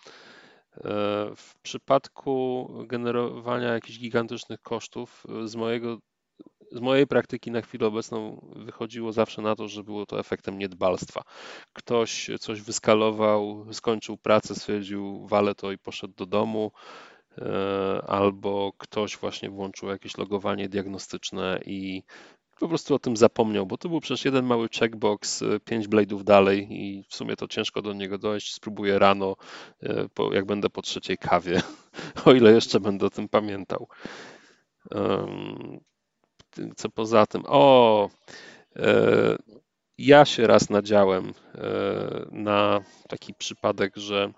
W 1.36 1.54
przypadku 1.62 2.68
generowania 2.88 3.74
jakichś 3.74 4.00
gigantycznych 4.00 4.62
kosztów, 4.62 5.24
z 5.46 5.56
mojego 5.56 5.98
z 6.72 6.80
mojej 6.80 7.08
praktyki 7.08 7.52
na 7.52 7.62
chwilę 7.62 7.88
obecną 7.88 8.46
wychodziło 8.56 9.12
zawsze 9.12 9.42
na 9.42 9.56
to, 9.56 9.68
że 9.68 9.84
było 9.84 10.06
to 10.06 10.20
efektem 10.20 10.60
niedbalstwa. 10.60 11.22
Ktoś 11.74 12.30
coś 12.40 12.62
wyskalował, 12.62 13.66
skończył 13.72 14.18
pracę, 14.18 14.56
stwierdził, 14.56 15.28
walę 15.28 15.56
to 15.56 15.72
i 15.72 15.78
poszedł 15.78 16.14
do 16.14 16.26
domu, 16.26 16.72
e, 17.38 18.02
albo 18.08 18.74
ktoś 18.78 19.18
właśnie 19.18 19.50
włączył 19.50 19.90
jakieś 19.90 20.18
logowanie 20.18 20.70
diagnostyczne 20.70 21.60
i 21.66 22.04
po 22.60 22.68
prostu 22.68 22.96
o 22.96 23.00
tym 23.00 23.18
zapomniał, 23.18 23.66
bo 23.66 23.78
to 23.78 23.90
był 23.90 24.00
przecież 24.00 24.26
jeden 24.26 24.46
mały 24.46 24.70
checkbox, 24.80 25.42
e, 25.42 25.60
pięć 25.60 25.88
blade'ów 25.88 26.24
dalej 26.24 26.68
i 26.70 27.04
w 27.10 27.16
sumie 27.16 27.36
to 27.36 27.48
ciężko 27.48 27.82
do 27.82 27.94
niego 27.94 28.18
dojść. 28.18 28.54
Spróbuję 28.54 29.00
rano, 29.00 29.36
e, 29.84 30.08
jak 30.32 30.46
będę 30.46 30.70
po 30.70 30.82
trzeciej 30.82 31.18
kawie, 31.18 31.62
o 32.26 32.34
ile 32.34 32.52
jeszcze 32.52 32.80
będę 32.80 33.06
o 33.06 33.10
tym 33.10 33.30
pamiętał. 33.30 33.88
Co 36.76 36.90
poza 36.90 37.26
tym? 37.26 37.44
O, 37.48 38.10
e, 38.76 39.38
ja 39.98 40.26
się 40.26 40.48
raz 40.48 40.70
nadziałem 40.70 41.34
e, 41.56 42.26
na 42.32 42.82
taki 43.08 43.34
przypadek, 43.34 43.98
że 43.98 44.34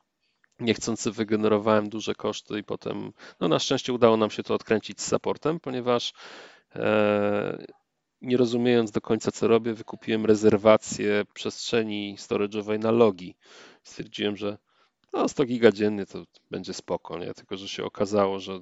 niechcący 0.59 1.11
wygenerowałem 1.11 1.89
duże 1.89 2.15
koszty 2.15 2.59
i 2.59 2.63
potem, 2.63 3.13
no 3.39 3.47
na 3.47 3.59
szczęście 3.59 3.93
udało 3.93 4.17
nam 4.17 4.31
się 4.31 4.43
to 4.43 4.53
odkręcić 4.53 5.01
z 5.01 5.07
supportem, 5.07 5.59
ponieważ 5.59 6.13
e, 6.75 7.65
nie 8.21 8.37
rozumiejąc 8.37 8.91
do 8.91 9.01
końca 9.01 9.31
co 9.31 9.47
robię, 9.47 9.73
wykupiłem 9.73 10.25
rezerwację 10.25 11.25
przestrzeni 11.33 12.15
storage'owej 12.17 12.79
na 12.79 12.91
logi. 12.91 13.35
Stwierdziłem, 13.83 14.37
że 14.37 14.57
no 15.13 15.27
100 15.27 15.45
giga 15.45 15.71
dziennie 15.71 16.05
to 16.05 16.23
będzie 16.51 16.73
spoko, 16.73 17.19
nie? 17.19 17.33
Tylko, 17.33 17.57
że 17.57 17.67
się 17.67 17.83
okazało, 17.83 18.39
że 18.39 18.59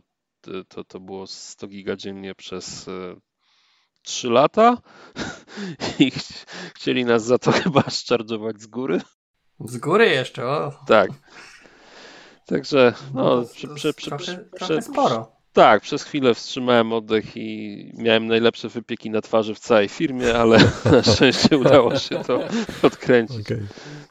to, 0.67 0.83
to 0.83 0.99
było 0.99 1.27
100 1.27 1.67
giga 1.67 1.95
dziennie 1.95 2.35
przez 2.35 2.89
3 4.01 4.29
lata 4.29 4.77
i 5.99 6.11
ch- 6.11 6.45
chcieli 6.75 7.05
nas 7.05 7.25
za 7.25 7.37
to 7.37 7.51
chyba 7.61 7.81
szczarżować 7.89 8.61
z 8.61 8.67
góry. 8.67 9.01
Z 9.59 9.77
góry 9.77 10.09
jeszcze, 10.09 10.45
o. 10.47 10.71
Tak. 10.87 11.11
Także, 12.45 12.93
no, 13.13 13.41
to, 13.41 13.47
przy, 13.53 13.67
przy, 13.67 13.93
przy, 13.93 14.09
trochę, 14.09 14.23
przy, 14.23 14.49
trochę 14.57 14.81
sporo. 14.81 15.31
Tak, 15.53 15.81
przez 15.81 16.03
chwilę 16.03 16.33
wstrzymałem 16.33 16.93
oddech 16.93 17.37
i 17.37 17.91
miałem 17.97 18.27
najlepsze 18.27 18.69
wypieki 18.69 19.09
na 19.09 19.21
twarzy 19.21 19.55
w 19.55 19.59
całej 19.59 19.87
firmie, 19.87 20.35
ale 20.35 20.57
na 20.91 21.03
szczęście 21.03 21.57
udało 21.57 21.95
się 21.95 22.23
to 22.23 22.39
odkręcić. 22.83 23.47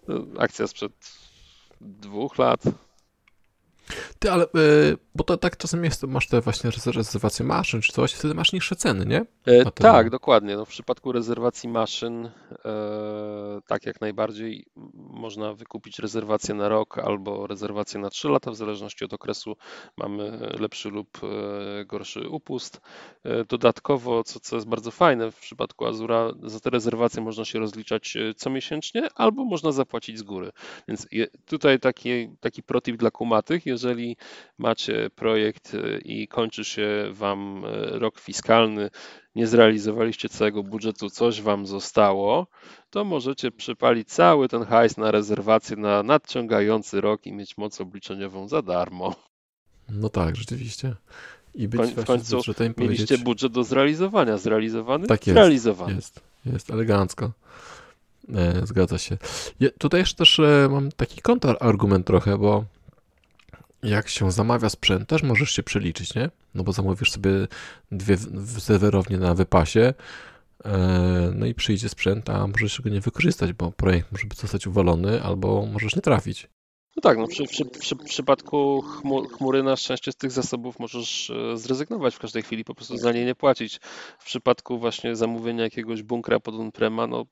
To 0.06 0.12
Akcja 0.38 0.66
sprzed 0.66 0.92
dwóch 1.80 2.38
lat. 2.38 2.62
Ty, 4.18 4.30
ale, 4.30 4.44
y, 4.44 4.96
bo 5.14 5.24
to 5.24 5.36
tak 5.36 5.56
czasem 5.56 5.84
jest, 5.84 6.02
masz 6.02 6.28
te 6.28 6.40
właśnie 6.40 6.70
rez- 6.70 6.92
rezerwacje 6.92 7.44
maszyn 7.46 7.80
czy 7.80 7.92
coś, 7.92 8.12
wtedy 8.12 8.34
masz 8.34 8.52
niższe 8.52 8.76
ceny, 8.76 9.06
nie? 9.06 9.24
To- 9.64 9.70
tak, 9.70 10.10
dokładnie. 10.10 10.56
No, 10.56 10.64
w 10.64 10.68
przypadku 10.68 11.12
rezerwacji 11.12 11.68
maszyn, 11.68 12.26
e, 12.26 12.30
tak 13.66 13.86
jak 13.86 14.00
najbardziej 14.00 14.66
można 14.94 15.54
wykupić 15.54 15.98
rezerwację 15.98 16.54
na 16.54 16.68
rok 16.68 16.98
albo 16.98 17.46
rezerwację 17.46 18.00
na 18.00 18.10
3 18.10 18.28
lata, 18.28 18.50
w 18.50 18.56
zależności 18.56 19.04
od 19.04 19.12
okresu 19.12 19.56
mamy 19.96 20.38
lepszy 20.60 20.88
lub 20.90 21.18
gorszy 21.86 22.28
upust. 22.28 22.80
Dodatkowo, 23.48 24.24
co, 24.24 24.40
co 24.40 24.56
jest 24.56 24.68
bardzo 24.68 24.90
fajne, 24.90 25.30
w 25.32 25.40
przypadku 25.40 25.86
Azura, 25.86 26.32
za 26.42 26.60
te 26.60 26.70
rezerwacje 26.70 27.22
można 27.22 27.44
się 27.44 27.58
rozliczać 27.58 28.16
comiesięcznie 28.36 29.08
albo 29.14 29.44
można 29.44 29.72
zapłacić 29.72 30.18
z 30.18 30.22
góry. 30.22 30.52
Więc 30.88 31.06
je, 31.12 31.26
tutaj 31.46 31.80
taki, 31.80 32.28
taki 32.40 32.62
protip 32.62 32.96
dla 32.96 33.10
kumatych, 33.10 33.66
jeżeli 33.66 33.77
macie 34.58 35.10
projekt 35.14 35.74
e, 35.74 35.98
i 35.98 36.28
kończy 36.28 36.64
się 36.64 37.08
Wam 37.12 37.64
e, 37.64 37.98
rok 37.98 38.20
fiskalny, 38.20 38.90
nie 39.34 39.46
zrealizowaliście 39.46 40.28
całego 40.28 40.62
budżetu, 40.62 41.10
coś 41.10 41.42
Wam 41.42 41.66
zostało, 41.66 42.46
to 42.90 43.04
możecie 43.04 43.50
przepalić 43.50 44.08
cały 44.08 44.48
ten 44.48 44.64
hajs 44.64 44.96
na 44.96 45.10
rezerwację 45.10 45.76
na 45.76 46.02
nadciągający 46.02 47.00
rok 47.00 47.26
i 47.26 47.32
mieć 47.32 47.58
moc 47.58 47.80
obliczeniową 47.80 48.48
za 48.48 48.62
darmo. 48.62 49.14
No 49.88 50.08
tak, 50.08 50.36
rzeczywiście. 50.36 50.94
I 51.54 51.68
być 51.68 51.90
w 51.90 52.04
końcu 52.04 52.36
budżetem 52.36 52.74
Mieliście 52.78 53.04
powiedzieć, 53.06 53.24
budżet 53.24 53.52
do 53.52 53.64
zrealizowania, 53.64 54.38
zrealizowany, 54.38 55.06
Tak 55.06 55.26
jest, 55.26 55.34
zrealizowany. 55.34 55.94
jest, 55.94 56.20
jest 56.46 56.70
elegancko. 56.70 57.32
E, 58.34 58.66
zgadza 58.66 58.98
się. 58.98 59.18
Je, 59.60 59.70
tutaj 59.70 60.00
jeszcze 60.00 60.16
też 60.16 60.38
e, 60.38 60.68
mam 60.70 60.92
taki 60.92 61.20
kontrargument 61.22 62.06
trochę, 62.06 62.38
bo 62.38 62.64
jak 63.82 64.08
się 64.08 64.32
zamawia 64.32 64.68
sprzęt, 64.68 65.08
też 65.08 65.22
możesz 65.22 65.50
się 65.50 65.62
przeliczyć, 65.62 66.14
nie? 66.14 66.30
No 66.54 66.64
bo 66.64 66.72
zamówisz 66.72 67.12
sobie 67.12 67.30
dwie 67.92 68.16
serwerownie 68.58 69.18
na 69.18 69.34
wypasie, 69.34 69.94
e, 70.64 71.32
no 71.34 71.46
i 71.46 71.54
przyjdzie 71.54 71.88
sprzęt, 71.88 72.30
a 72.30 72.46
możesz 72.46 72.80
go 72.80 72.90
nie 72.90 73.00
wykorzystać, 73.00 73.52
bo 73.52 73.72
projekt 73.72 74.12
może 74.12 74.26
być 74.26 74.38
zostać 74.38 74.66
uwalony, 74.66 75.22
albo 75.22 75.66
możesz 75.66 75.96
nie 75.96 76.02
trafić. 76.02 76.48
No 76.96 77.02
tak, 77.02 77.18
no 77.18 77.26
przy, 77.26 77.44
przy, 77.44 77.64
przy, 77.64 77.94
w 77.94 77.98
przypadku 77.98 78.82
chmu- 78.82 79.28
chmury 79.28 79.62
na 79.62 79.76
szczęście 79.76 80.12
z 80.12 80.16
tych 80.16 80.30
zasobów 80.30 80.78
możesz 80.78 81.30
e, 81.30 81.56
zrezygnować 81.56 82.14
w 82.14 82.18
każdej 82.18 82.42
chwili, 82.42 82.64
po 82.64 82.74
prostu 82.74 82.96
za 82.96 83.12
nie 83.12 83.24
nie 83.24 83.34
płacić. 83.34 83.78
W 84.18 84.24
przypadku 84.24 84.78
właśnie 84.78 85.16
zamówienia 85.16 85.62
jakiegoś 85.62 86.02
bunkra 86.02 86.40
pod 86.40 86.54
on-prema, 86.54 87.06
no 87.06 87.24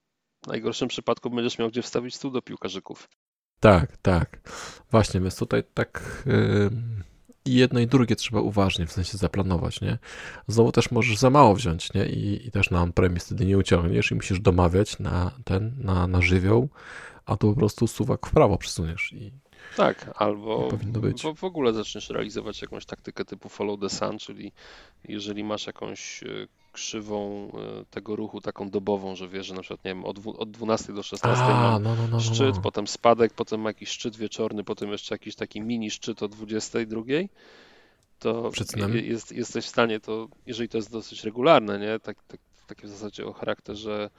w 0.44 0.46
najgorszym 0.48 0.88
przypadku 0.88 1.30
będziesz 1.30 1.58
miał 1.58 1.68
gdzie 1.68 1.82
wstawić 1.82 2.14
stół 2.14 2.30
do 2.30 2.42
piłkarzyków. 2.42 3.08
Tak, 3.66 3.96
tak. 3.96 4.38
Właśnie, 4.90 5.20
więc 5.20 5.36
tutaj 5.36 5.62
tak 5.74 6.22
i 7.46 7.54
jedno 7.54 7.80
i 7.80 7.86
drugie 7.86 8.16
trzeba 8.16 8.40
uważnie, 8.40 8.86
w 8.86 8.92
sensie 8.92 9.18
zaplanować, 9.18 9.80
nie? 9.80 9.98
Znowu 10.48 10.72
też 10.72 10.90
możesz 10.90 11.18
za 11.18 11.30
mało 11.30 11.54
wziąć, 11.54 11.94
nie? 11.94 12.06
I, 12.06 12.46
i 12.46 12.50
też 12.50 12.70
na 12.70 12.82
on-premise 12.82 13.26
wtedy 13.26 13.46
nie 13.46 13.58
uciągniesz 13.58 14.10
i 14.10 14.14
musisz 14.14 14.40
domawiać 14.40 14.98
na 14.98 15.30
ten, 15.44 15.72
na, 15.78 16.06
na 16.06 16.22
żywioł, 16.22 16.68
a 17.26 17.36
tu 17.36 17.50
po 17.50 17.58
prostu 17.58 17.86
suwak 17.86 18.26
w 18.26 18.30
prawo 18.30 18.58
przesuniesz 18.58 19.12
i 19.12 19.32
Tak, 19.76 20.10
albo. 20.14 20.68
W, 21.36 21.44
ogóle 21.44 21.72
zaczniesz 21.72 22.10
realizować 22.10 22.62
jakąś 22.62 22.86
taktykę 22.86 23.24
typu 23.24 23.48
follow 23.48 23.80
the 23.80 23.90
sun, 23.90 24.18
czyli 24.18 24.52
jeżeli 25.08 25.44
masz 25.44 25.66
jakąś 25.66 26.22
e, 26.22 26.26
krzywą 26.76 27.48
e, 27.80 27.84
tego 27.90 28.16
ruchu 28.16 28.40
taką 28.40 28.70
dobową, 28.70 29.16
że 29.16 29.28
wiesz, 29.28 29.46
że 29.46 29.54
na 29.54 29.60
przykład 29.60 29.84
nie 29.84 29.90
wiem, 29.90 30.04
od, 30.04 30.18
od 30.26 30.50
12 30.50 30.92
do 30.92 31.02
16 31.02 31.44
A, 31.44 31.78
no, 31.78 31.78
no, 31.78 31.96
no, 31.96 32.08
no, 32.08 32.20
szczyt, 32.20 32.56
no. 32.56 32.62
potem 32.62 32.86
spadek, 32.86 33.32
potem 33.34 33.64
jakiś 33.64 33.88
szczyt 33.88 34.16
wieczorny, 34.16 34.64
potem 34.64 34.90
jeszcze 34.92 35.14
jakiś 35.14 35.34
taki 35.34 35.60
mini 35.60 35.90
szczyt 35.90 36.22
o 36.22 36.28
22, 36.28 37.02
to 38.18 38.50
jest, 39.02 39.32
jesteś 39.32 39.64
w 39.64 39.68
stanie 39.68 40.00
to, 40.00 40.28
jeżeli 40.46 40.68
to 40.68 40.78
jest 40.78 40.92
dosyć 40.92 41.24
regularne, 41.24 41.78
nie? 41.78 41.98
Tak, 42.00 42.16
tak, 42.28 42.40
takie 42.66 42.86
w 42.86 42.90
zasadzie 42.90 43.26
o 43.26 43.32
charakterze 43.32 44.10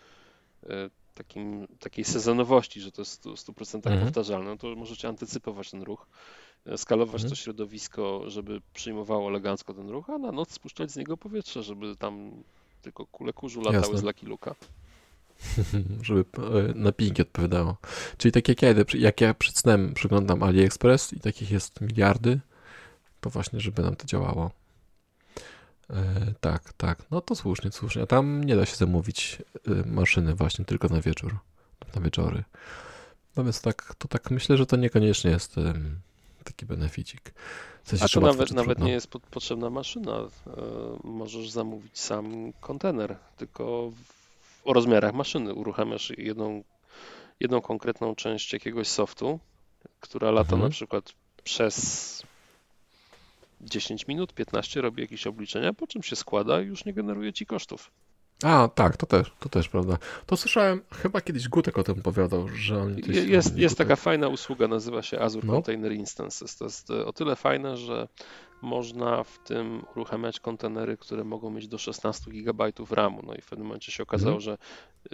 e, 0.69 0.89
takim, 1.13 1.67
takiej 1.79 2.05
sezonowości, 2.05 2.81
że 2.81 2.91
to 2.91 3.01
jest 3.01 3.23
w 3.23 3.27
100% 3.27 3.75
Mhm. 3.75 3.99
powtarzalne, 3.99 4.49
no 4.49 4.57
to 4.57 4.75
możecie 4.75 5.07
antycypować 5.07 5.71
ten 5.71 5.81
ruch, 5.83 6.07
skalować 6.77 7.15
Mhm. 7.15 7.29
to 7.29 7.35
środowisko, 7.35 8.29
żeby 8.29 8.61
przyjmowało 8.73 9.29
elegancko 9.29 9.73
ten 9.73 9.89
ruch, 9.89 10.09
a 10.09 10.17
na 10.17 10.31
noc 10.31 10.51
spuszczać 10.51 10.91
z 10.91 10.95
niego 10.95 11.17
powietrze, 11.17 11.63
żeby 11.63 11.95
tam 11.95 12.31
tylko 12.81 13.05
kule 13.05 13.33
kurzu 13.33 13.61
latały 13.61 13.83
Jasne. 13.83 13.97
z 13.97 14.03
Lucky 14.03 14.25
Luka. 14.25 14.55
żeby 16.01 16.25
e, 16.37 16.73
na 16.75 16.91
pinki 16.91 17.21
odpowiadało. 17.21 17.77
Czyli 18.17 18.31
tak 18.31 18.47
jak 18.47 18.61
ja, 18.61 18.71
idę, 18.71 18.83
jak 18.93 19.21
ja 19.21 19.33
przed 19.33 19.57
snem 19.57 19.93
przeglądam 19.93 20.43
AliExpress 20.43 21.13
i 21.13 21.19
takich 21.19 21.51
jest 21.51 21.81
miliardy, 21.81 22.39
to 23.21 23.29
właśnie, 23.29 23.59
żeby 23.59 23.81
nam 23.81 23.95
to 23.95 24.05
działało. 24.07 24.51
E, 25.89 26.33
tak, 26.39 26.73
tak. 26.73 27.03
No 27.11 27.21
to 27.21 27.35
słusznie, 27.35 27.71
słusznie. 27.71 28.01
A 28.01 28.05
tam 28.05 28.43
nie 28.43 28.55
da 28.55 28.65
się 28.65 28.75
zamówić 28.75 29.41
e, 29.67 29.89
maszyny 29.89 30.35
właśnie 30.35 30.65
tylko 30.65 30.87
na 30.87 31.01
wieczór, 31.01 31.37
na 31.95 32.01
wieczory. 32.01 32.43
No 33.35 33.43
więc 33.43 33.61
tak, 33.61 33.95
to 33.97 34.07
tak 34.07 34.31
myślę, 34.31 34.57
że 34.57 34.65
to 34.65 34.75
niekoniecznie 34.75 35.31
jest 35.31 35.55
taki 36.47 36.65
beneficik. 36.65 37.33
W 37.83 37.89
sensie, 37.89 38.05
A 38.05 38.07
to 38.07 38.19
nawet, 38.21 38.51
nawet 38.51 38.67
trudno. 38.77 38.85
nie 38.85 38.91
jest 38.91 39.07
pot- 39.07 39.23
potrzebna 39.31 39.69
maszyna. 39.69 40.17
E, 40.17 40.27
Możesz 41.03 41.49
zamówić 41.49 41.99
sam 41.99 42.53
kontener, 42.59 43.17
tylko 43.37 43.91
w, 43.91 44.67
o 44.67 44.73
rozmiarach 44.73 45.13
maszyny. 45.13 45.53
Uruchamiasz 45.53 46.13
jedną, 46.17 46.63
jedną 47.39 47.61
konkretną 47.61 48.15
część 48.15 48.53
jakiegoś 48.53 48.87
softu, 48.87 49.39
która 49.99 50.31
lata 50.31 50.53
Mhm. 50.55 50.61
na 50.61 50.69
przykład 50.69 51.13
przez 51.43 52.23
10 53.61 54.07
minut, 54.07 54.33
15, 54.33 54.81
robi 54.81 55.01
jakieś 55.01 55.27
obliczenia, 55.27 55.73
po 55.73 55.87
czym 55.87 56.03
się 56.03 56.15
składa 56.15 56.61
i 56.61 56.65
już 56.65 56.85
nie 56.85 56.93
generuje 56.93 57.33
ci 57.33 57.45
kosztów. 57.45 57.91
A, 58.43 58.67
tak, 58.75 58.97
to 58.97 59.05
też, 59.05 59.31
to 59.39 59.49
też, 59.49 59.69
prawda. 59.69 59.97
To 60.25 60.37
słyszałem, 60.37 60.81
chyba 60.93 61.21
kiedyś 61.21 61.49
Gutek 61.49 61.77
o 61.77 61.83
tym 61.83 61.99
opowiadał, 61.99 62.47
że 62.55 62.79
on 62.81 62.95
gdzieś 62.95 63.15
Jest, 63.15 63.57
jest 63.57 63.75
Gutek. 63.75 63.87
taka 63.87 63.95
fajna 63.95 64.27
usługa, 64.27 64.67
nazywa 64.67 65.01
się 65.01 65.19
Azure 65.19 65.47
No. 65.47 65.53
Container 65.53 65.91
Instances. 65.91 66.55
To 66.57 66.65
jest 66.65 66.89
e, 66.91 67.05
o 67.05 67.13
tyle 67.13 67.35
fajne, 67.35 67.77
że 67.77 68.07
można 68.61 69.23
w 69.23 69.39
tym 69.39 69.83
uruchamiać 69.95 70.39
kontenery, 70.39 70.97
które 70.97 71.23
mogą 71.23 71.49
mieć 71.49 71.67
do 71.67 71.77
16 71.77 72.31
GB 72.31 72.71
RAMu. 72.91 73.21
No 73.25 73.35
i 73.35 73.41
w 73.41 73.45
pewnym 73.49 73.67
momencie 73.67 73.91
się 73.91 74.03
okazało, 74.03 74.35
Mhm. 74.35 74.41
że 74.41 74.57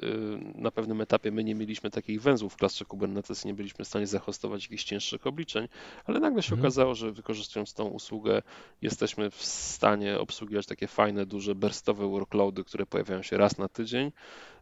y, 0.03 0.37
na 0.55 0.71
pewnym 0.71 1.01
etapie 1.01 1.31
my 1.31 1.43
nie 1.43 1.55
mieliśmy 1.55 1.89
takich 1.91 2.21
węzłów 2.21 2.53
w 2.53 2.57
klastrze 2.57 2.85
Kubernetes 2.85 3.43
i 3.45 3.47
nie 3.47 3.53
byliśmy 3.53 3.85
w 3.85 3.87
stanie 3.87 4.07
zahostować 4.07 4.63
jakichś 4.63 4.83
cięższych 4.83 5.27
obliczeń, 5.27 5.67
ale 6.05 6.19
nagle 6.19 6.43
się 6.43 6.53
Mhm. 6.53 6.61
okazało, 6.61 6.95
że 6.95 7.11
wykorzystując 7.11 7.73
tą 7.73 7.85
usługę 7.85 8.41
jesteśmy 8.81 9.31
w 9.31 9.43
stanie 9.45 10.19
obsługiwać 10.19 10.65
takie 10.65 10.87
fajne, 10.87 11.25
duże, 11.25 11.55
burstowe 11.55 12.07
workloady, 12.09 12.63
które 12.63 12.85
pojawiają 12.85 13.21
się 13.21 13.37
raz 13.37 13.57
na 13.57 13.67
tydzień, 13.67 14.11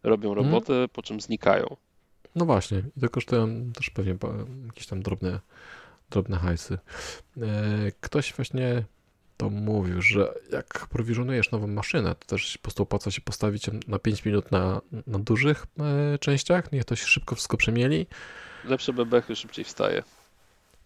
robią 0.03 0.29
Mhm. 0.29 0.45
robotę, 0.47 0.87
po 0.93 1.01
czym 1.01 1.21
znikają. 1.21 1.75
No 2.35 2.45
właśnie, 2.45 2.83
i 2.97 3.01
to 3.01 3.09
kosztują 3.09 3.71
też 3.73 3.89
pewnie 3.89 4.15
jakieś 4.65 4.87
tam 4.87 5.01
drobne, 5.01 5.39
drobne 6.11 6.37
hajsy. 6.37 6.77
E, 7.37 7.91
Ktoś 8.01 8.33
właśnie 8.33 8.83
to 9.37 9.49
mówił, 9.49 10.01
że 10.01 10.33
jak 10.51 10.87
prowizjonujesz 10.87 11.51
nową 11.51 11.67
maszynę, 11.67 12.15
to 12.15 12.25
też 12.27 12.57
po 12.57 12.61
prostu 12.61 12.83
opłaca 12.83 13.11
się 13.11 13.21
postawić 13.21 13.69
na 13.87 13.99
5 13.99 14.25
minut 14.25 14.51
na, 14.51 14.81
na 15.07 15.19
dużych 15.19 15.65
e, 16.13 16.17
częściach, 16.17 16.71
niech 16.71 16.85
to 16.85 16.95
się 16.95 17.05
szybko 17.05 17.35
wszystko 17.35 17.57
przemieli. 17.57 18.07
Lepsze 18.65 18.93
bebechy 18.93 19.35
szybciej 19.35 19.65
wstaje. 19.65 20.03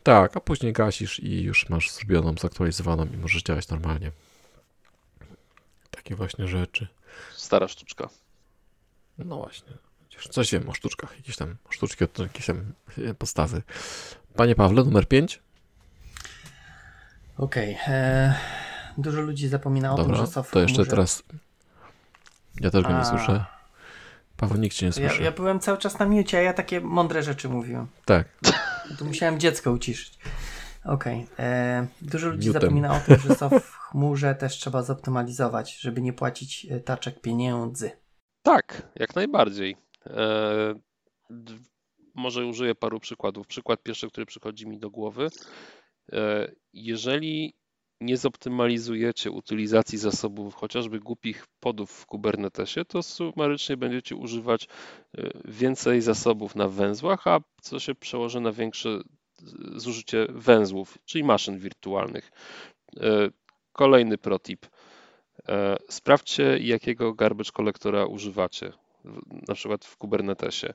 Tak, 0.03 0.37
a 0.37 0.39
później 0.39 0.73
gasisz 0.73 1.19
i 1.19 1.41
już 1.43 1.69
masz 1.69 1.91
zrobioną, 1.91 2.35
zaktualizowaną 2.41 3.05
i 3.05 3.17
możesz 3.17 3.43
działać 3.43 3.67
normalnie. 3.69 4.11
Takie 5.91 6.15
właśnie 6.15 6.47
rzeczy. 6.47 6.87
Stara 7.35 7.67
sztuczka. 7.67 8.09
No 9.17 9.37
właśnie. 9.37 9.73
Coś 10.31 10.51
wiem 10.51 10.69
o 10.69 10.73
sztuczkach, 10.73 11.17
jakieś 11.17 11.35
tam 11.35 11.55
sztuczki, 11.69 12.03
od 12.03 12.19
jakieś 12.19 12.45
tam 12.45 12.73
postawy. 13.17 13.61
Panie 14.35 14.55
Pawle, 14.55 14.83
numer 14.83 15.07
5. 15.07 15.41
Okej. 17.37 17.77
e, 17.87 18.33
Dużo 18.97 19.21
ludzi 19.21 19.47
zapomina 19.47 19.93
o 19.93 19.95
tym, 19.95 20.05
Dobra, 20.05 20.17
że 20.25 20.27
soft 20.31 20.51
to 20.51 20.59
jeszcze 20.59 20.75
chmurze- 20.83 20.89
teraz. 20.89 21.23
Ja 22.61 22.71
też 22.71 22.83
go 22.83 22.89
nie 22.89 22.95
A. 22.95 23.05
słyszę. 23.05 23.45
Paweł, 24.37 24.57
nikt 24.57 24.75
cię 24.75 24.85
nie 24.85 25.03
Ja, 25.03 25.09
słyszy. 25.09 25.23
ja 25.23 25.31
byłem 25.31 25.59
cały 25.59 25.77
czas 25.77 25.99
na 25.99 26.05
miucie, 26.05 26.37
a 26.37 26.41
ja 26.41 26.53
takie 26.53 26.81
mądre 26.81 27.23
rzeczy 27.23 27.49
mówiłem. 27.49 27.87
Tak. 28.05 28.27
Tu 28.97 29.05
musiałem 29.05 29.39
dziecko 29.39 29.71
uciszyć. 29.71 30.19
Okej. 30.85 31.27
e, 31.39 31.87
Dużo 32.01 32.29
ludzi 32.29 32.47
Mutem. 32.47 32.61
zapomina 32.61 32.95
o 32.95 32.99
tym, 32.99 33.19
że 33.19 33.35
soft 33.35 33.55
w 33.65 33.71
chmurze 33.77 34.35
też 34.41 34.53
trzeba 34.57 34.83
zoptymalizować, 34.83 35.77
żeby 35.77 36.01
nie 36.01 36.13
płacić 36.13 36.67
e, 36.71 36.79
taczek 36.79 37.21
pieniędzy. 37.21 37.91
Tak, 38.43 38.81
jak 38.95 39.15
najbardziej. 39.15 39.77
E, 42.15 42.21
może 42.21 42.45
użyję 42.45 42.75
paru 42.75 42.99
przykładów. 42.99 43.47
Przykład 43.47 43.83
pierwszy, 43.83 44.07
który 44.07 44.25
przychodzi 44.25 44.67
mi 44.67 44.79
do 44.79 44.89
głowy. 44.89 45.29
E, 46.11 46.51
jeżeli 46.73 47.53
nie 48.01 48.17
zoptymalizujecie 48.17 49.31
utylizacji 49.31 49.97
zasobów 49.97 50.55
chociażby 50.55 50.99
głupich 50.99 51.47
podów 51.59 51.91
w 51.91 52.05
Kubernetesie, 52.05 52.85
to 52.85 53.03
sumarycznie 53.03 53.77
będziecie 53.77 54.15
używać 54.15 54.63
y, 55.17 55.31
więcej 55.45 56.01
zasobów 56.01 56.55
na 56.55 56.67
węzłach, 56.67 57.27
a 57.27 57.39
co 57.61 57.79
się 57.79 57.95
przełoży 57.95 58.39
na 58.39 58.51
większe 58.51 58.99
zużycie 59.75 60.27
węzłów, 60.29 60.97
czyli 61.05 61.23
maszyn 61.23 61.59
wirtualnych. 61.59 62.31
Y, 62.97 63.01
kolejny 63.71 64.17
protip. 64.17 64.65
Sprawdźcie, 65.89 66.57
jakiego 66.57 67.13
garbage 67.13 67.51
kolektora 67.51 68.05
używacie 68.05 68.73
na 69.47 69.55
przykład 69.55 69.85
w 69.85 69.97
Kubernetesie. 69.97 70.73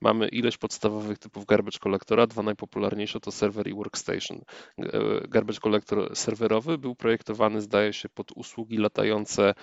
Mamy 0.00 0.28
ileś 0.28 0.56
podstawowych 0.56 1.18
typów 1.18 1.46
garbage 1.46 1.78
kolektora, 1.78 2.26
dwa 2.26 2.42
najpopularniejsze 2.42 3.20
to 3.20 3.32
server 3.32 3.68
i 3.68 3.74
workstation. 3.74 4.40
E, 4.78 4.84
garbage 5.28 5.60
kolektor 5.60 6.16
serwerowy 6.16 6.78
był 6.78 6.94
projektowany, 6.94 7.60
zdaje 7.60 7.92
się, 7.92 8.08
pod 8.08 8.32
usługi 8.32 8.76
latające 8.76 9.54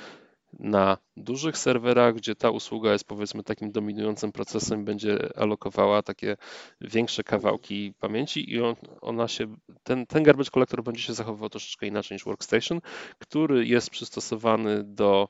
na 0.60 0.98
dużych 1.18 1.58
serwerach, 1.58 2.16
gdzie 2.16 2.36
ta 2.36 2.50
usługa 2.50 2.92
jest 2.92 3.08
powiedzmy 3.08 3.44
takim 3.44 3.72
dominującym 3.72 4.32
procesem, 4.32 4.86
będzie 4.86 5.38
alokowała 5.38 6.02
takie 6.02 6.38
większe 6.82 7.24
kawałki 7.24 7.94
pamięci 8.00 8.54
i 8.54 8.62
on, 8.62 8.76
ona 9.02 9.28
się, 9.28 9.56
ten, 9.84 10.06
ten 10.06 10.24
garbage 10.24 10.50
collector 10.50 10.84
będzie 10.84 11.02
się 11.02 11.14
zachowywał 11.14 11.50
troszeczkę 11.50 11.88
inaczej 11.88 12.16
niż 12.16 12.26
workstation, 12.26 12.82
który 13.20 13.66
jest 13.66 13.90
przystosowany 13.90 14.84
do 14.84 15.30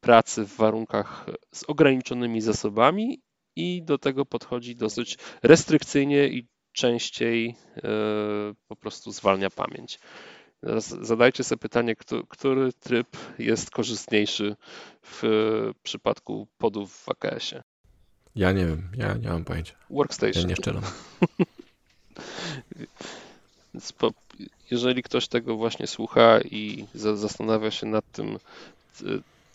pracy 0.00 0.44
w 0.44 0.56
warunkach 0.56 1.26
z 1.52 1.64
ograniczonymi 1.64 2.40
zasobami 2.40 3.20
i 3.56 3.82
do 3.82 3.98
tego 3.98 4.26
podchodzi 4.26 4.76
dosyć 4.76 5.18
restrykcyjnie 5.42 6.28
i 6.28 6.48
częściej 6.72 7.56
e, 7.76 7.80
po 8.68 8.76
prostu 8.76 9.12
zwalnia 9.12 9.50
pamięć. 9.50 9.98
Zadajcie 11.00 11.44
sobie 11.44 11.58
pytanie, 11.58 11.94
który 12.28 12.72
tryb 12.72 13.16
jest 13.38 13.70
korzystniejszy 13.70 14.56
w 15.02 15.22
przypadku 15.82 16.48
podów 16.58 16.92
w 16.92 17.08
AKS-ie. 17.08 17.62
Ja 18.36 18.52
nie 18.52 18.66
wiem, 18.66 18.88
ja 18.96 19.14
nie 19.14 19.28
mam 19.28 19.44
pojęcia. 19.44 19.74
Workstation. 19.90 20.42
Ja 20.42 20.48
nie 20.48 20.56
szczelam. 20.56 20.82
jeżeli 24.70 25.02
ktoś 25.02 25.28
tego 25.28 25.56
właśnie 25.56 25.86
słucha 25.86 26.40
i 26.40 26.86
zastanawia 26.94 27.70
się 27.70 27.86
nad 27.86 28.12
tym, 28.12 28.38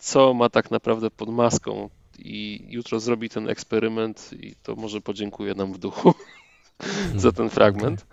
co 0.00 0.34
ma 0.34 0.48
tak 0.48 0.70
naprawdę 0.70 1.10
pod 1.10 1.28
maską 1.28 1.90
i 2.18 2.66
jutro 2.68 3.00
zrobi 3.00 3.28
ten 3.28 3.48
eksperyment 3.48 4.30
i 4.40 4.54
to 4.62 4.76
może 4.76 5.00
podziękuję 5.00 5.54
nam 5.54 5.72
w 5.72 5.78
duchu 5.78 6.14
za 7.16 7.32
ten 7.32 7.50
fragment. 7.50 8.06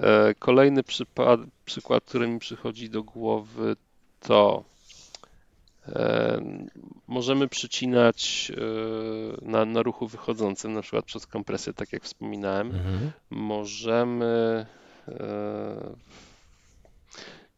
E, 0.00 0.34
kolejny 0.34 0.82
przypad, 0.82 1.40
przykład, 1.64 2.04
który 2.04 2.28
mi 2.28 2.38
przychodzi 2.38 2.90
do 2.90 3.02
głowy 3.02 3.76
to 4.20 4.64
e, 5.88 6.42
możemy 7.08 7.48
przycinać 7.48 8.52
e, 8.56 9.46
na, 9.50 9.64
na 9.64 9.82
ruchu 9.82 10.06
wychodzącym, 10.06 10.72
na 10.72 10.82
przykład 10.82 11.04
przez 11.04 11.26
kompresję, 11.26 11.72
tak 11.72 11.92
jak 11.92 12.04
wspominałem. 12.04 12.66
Mhm. 12.66 13.10
Możemy 13.30 14.66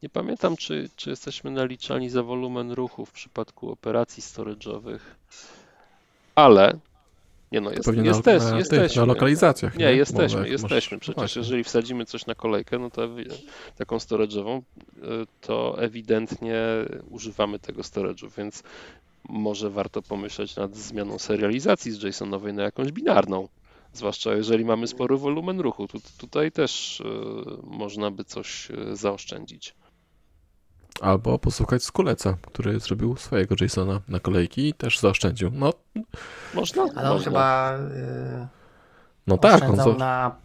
nie 0.02 0.08
pamiętam, 0.08 0.56
czy, 0.56 0.90
czy 0.96 1.10
jesteśmy 1.10 1.50
naliczani 1.50 2.10
za 2.10 2.22
wolumen 2.22 2.72
ruchu 2.72 3.06
w 3.06 3.12
przypadku 3.12 3.70
operacji 3.70 4.22
storage'owych, 4.22 4.98
ale 6.34 6.78
nie 7.52 7.60
no, 7.60 7.70
jest, 7.70 7.84
Pewnie 7.84 8.08
jesteś, 8.08 8.42
na, 8.42 8.58
jesteśmy. 8.58 9.00
na 9.00 9.06
lokalizacjach. 9.06 9.76
Nie, 9.76 9.84
nie 9.84 9.92
jesteśmy, 9.92 10.48
jesteśmy. 10.48 10.98
Przecież 10.98 11.16
właśnie. 11.16 11.40
jeżeli 11.40 11.64
wsadzimy 11.64 12.06
coś 12.06 12.26
na 12.26 12.34
kolejkę, 12.34 12.78
no 12.78 12.90
to 12.90 13.08
taką 13.76 13.96
storage'ową, 13.96 14.58
y, 14.58 14.62
to 15.40 15.82
ewidentnie 15.82 16.62
używamy 17.10 17.58
tego 17.58 17.82
storage'u, 17.82 18.30
więc 18.36 18.62
może 19.28 19.70
warto 19.70 20.02
pomyśleć 20.02 20.56
nad 20.56 20.76
zmianą 20.76 21.18
serializacji 21.18 21.92
z 21.92 22.02
JSONowej 22.02 22.52
na 22.52 22.62
jakąś 22.62 22.92
binarną. 22.92 23.48
Zwłaszcza 23.94 24.34
jeżeli 24.34 24.64
mamy 24.64 24.86
spory 24.86 25.16
wolumen 25.16 25.60
ruchu. 25.60 25.88
Tu, 25.88 26.00
tutaj 26.18 26.52
też 26.52 27.00
y, 27.00 27.04
można 27.62 28.10
by 28.10 28.24
coś 28.24 28.70
y, 28.70 28.96
zaoszczędzić. 28.96 29.74
Albo 31.00 31.38
posłuchać 31.38 31.84
Skuleca, 31.84 32.36
który 32.42 32.80
zrobił 32.80 33.16
swojego 33.16 33.54
Jasona 33.60 34.00
na 34.08 34.20
kolejki 34.20 34.68
i 34.68 34.74
też 34.74 34.98
zaoszczędził. 34.98 35.50
No, 35.54 35.72
można. 36.54 36.82
Ale 36.82 37.10
on 37.10 37.16
można. 37.16 37.24
chyba 37.24 37.72
yy, 37.72 38.46
no 39.26 39.38
tak, 39.38 39.62
on 39.62 39.76
za... 39.76 39.86
na, 39.86 40.36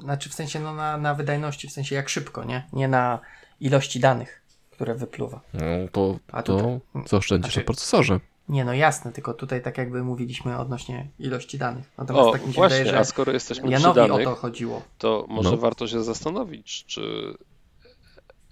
znaczy 0.00 0.28
w 0.28 0.34
sensie 0.34 0.60
no, 0.60 0.74
na, 0.74 0.96
na 0.96 1.14
wydajności, 1.14 1.68
w 1.68 1.72
sensie 1.72 1.94
jak 1.94 2.08
szybko, 2.08 2.44
nie? 2.44 2.66
Nie 2.72 2.88
na 2.88 3.18
ilości 3.60 4.00
danych, 4.00 4.42
które 4.70 4.94
wypluwa. 4.94 5.40
No 5.54 5.60
to, 5.92 6.18
A 6.32 6.42
to 6.42 6.80
zaoszczędzisz 7.06 7.52
znaczy, 7.52 7.60
na 7.60 7.64
procesorze. 7.64 8.20
Nie, 8.48 8.64
no 8.64 8.74
jasne, 8.74 9.12
tylko 9.12 9.34
tutaj 9.34 9.62
tak 9.62 9.78
jakby 9.78 10.02
mówiliśmy 10.02 10.58
odnośnie 10.58 11.08
ilości 11.18 11.58
danych. 11.58 11.90
Natomiast 11.98 12.28
o, 12.28 12.32
tak 12.32 12.46
mi 12.46 12.52
się 12.52 12.56
właśnie, 12.56 12.78
wydaje, 12.78 12.96
że 12.96 13.00
a 13.00 13.04
skoro 13.04 13.32
jesteśmy 13.32 13.70
Janowi 13.70 14.00
przy 14.00 14.08
danych, 14.08 14.28
o 14.28 14.30
to 14.30 14.36
chodziło. 14.36 14.82
To 14.98 15.26
może 15.28 15.50
no. 15.50 15.56
warto 15.56 15.86
się 15.86 16.02
zastanowić, 16.02 16.84
czy 16.86 17.34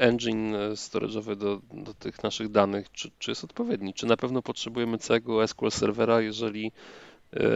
engine 0.00 0.56
storage'owy 0.74 1.36
do, 1.36 1.60
do 1.72 1.94
tych 1.94 2.22
naszych 2.22 2.48
danych, 2.48 2.92
czy, 2.92 3.10
czy 3.18 3.30
jest 3.30 3.44
odpowiedni? 3.44 3.94
Czy 3.94 4.06
na 4.06 4.16
pewno 4.16 4.42
potrzebujemy 4.42 4.98
całego 4.98 5.48
SQL 5.48 5.70
serwera, 5.70 6.20
jeżeli 6.20 6.72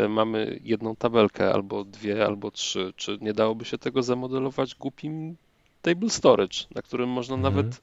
y, 0.05 0.09
mamy 0.09 0.61
jedną 0.63 0.97
tabelkę, 0.97 1.53
albo 1.53 1.85
dwie, 1.85 2.27
albo 2.27 2.51
trzy? 2.51 2.93
Czy 2.97 3.19
nie 3.21 3.33
dałoby 3.33 3.65
się 3.65 3.79
tego 3.79 4.03
zamodelować 4.03 4.75
głupim 4.75 5.37
table 5.83 6.11
storage, 6.11 6.59
na 6.75 6.83
którym 6.83 7.09
można 7.09 7.37
mhm. 7.37 7.55
nawet, 7.55 7.77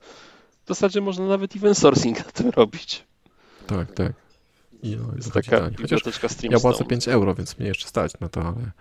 w 0.65 0.67
zasadzie 0.67 1.01
można 1.01 1.27
nawet 1.27 1.55
event 1.55 1.77
sourcing 1.77 2.25
na 2.25 2.31
tym 2.31 2.49
robić? 2.49 3.03
Tak, 3.67 3.93
tak. 3.93 4.13
I 4.83 4.95
no, 4.95 5.15
jest 5.15 5.33
taka 5.33 5.69
biblioteczka 5.69 6.27
Ja 6.43 6.59
płacę 6.59 6.85
5 6.85 7.07
euro, 7.07 7.35
więc 7.35 7.59
mnie 7.59 7.67
jeszcze 7.67 7.87
stać 7.87 8.19
na 8.19 8.29
to, 8.29 8.41
ale 8.41 8.71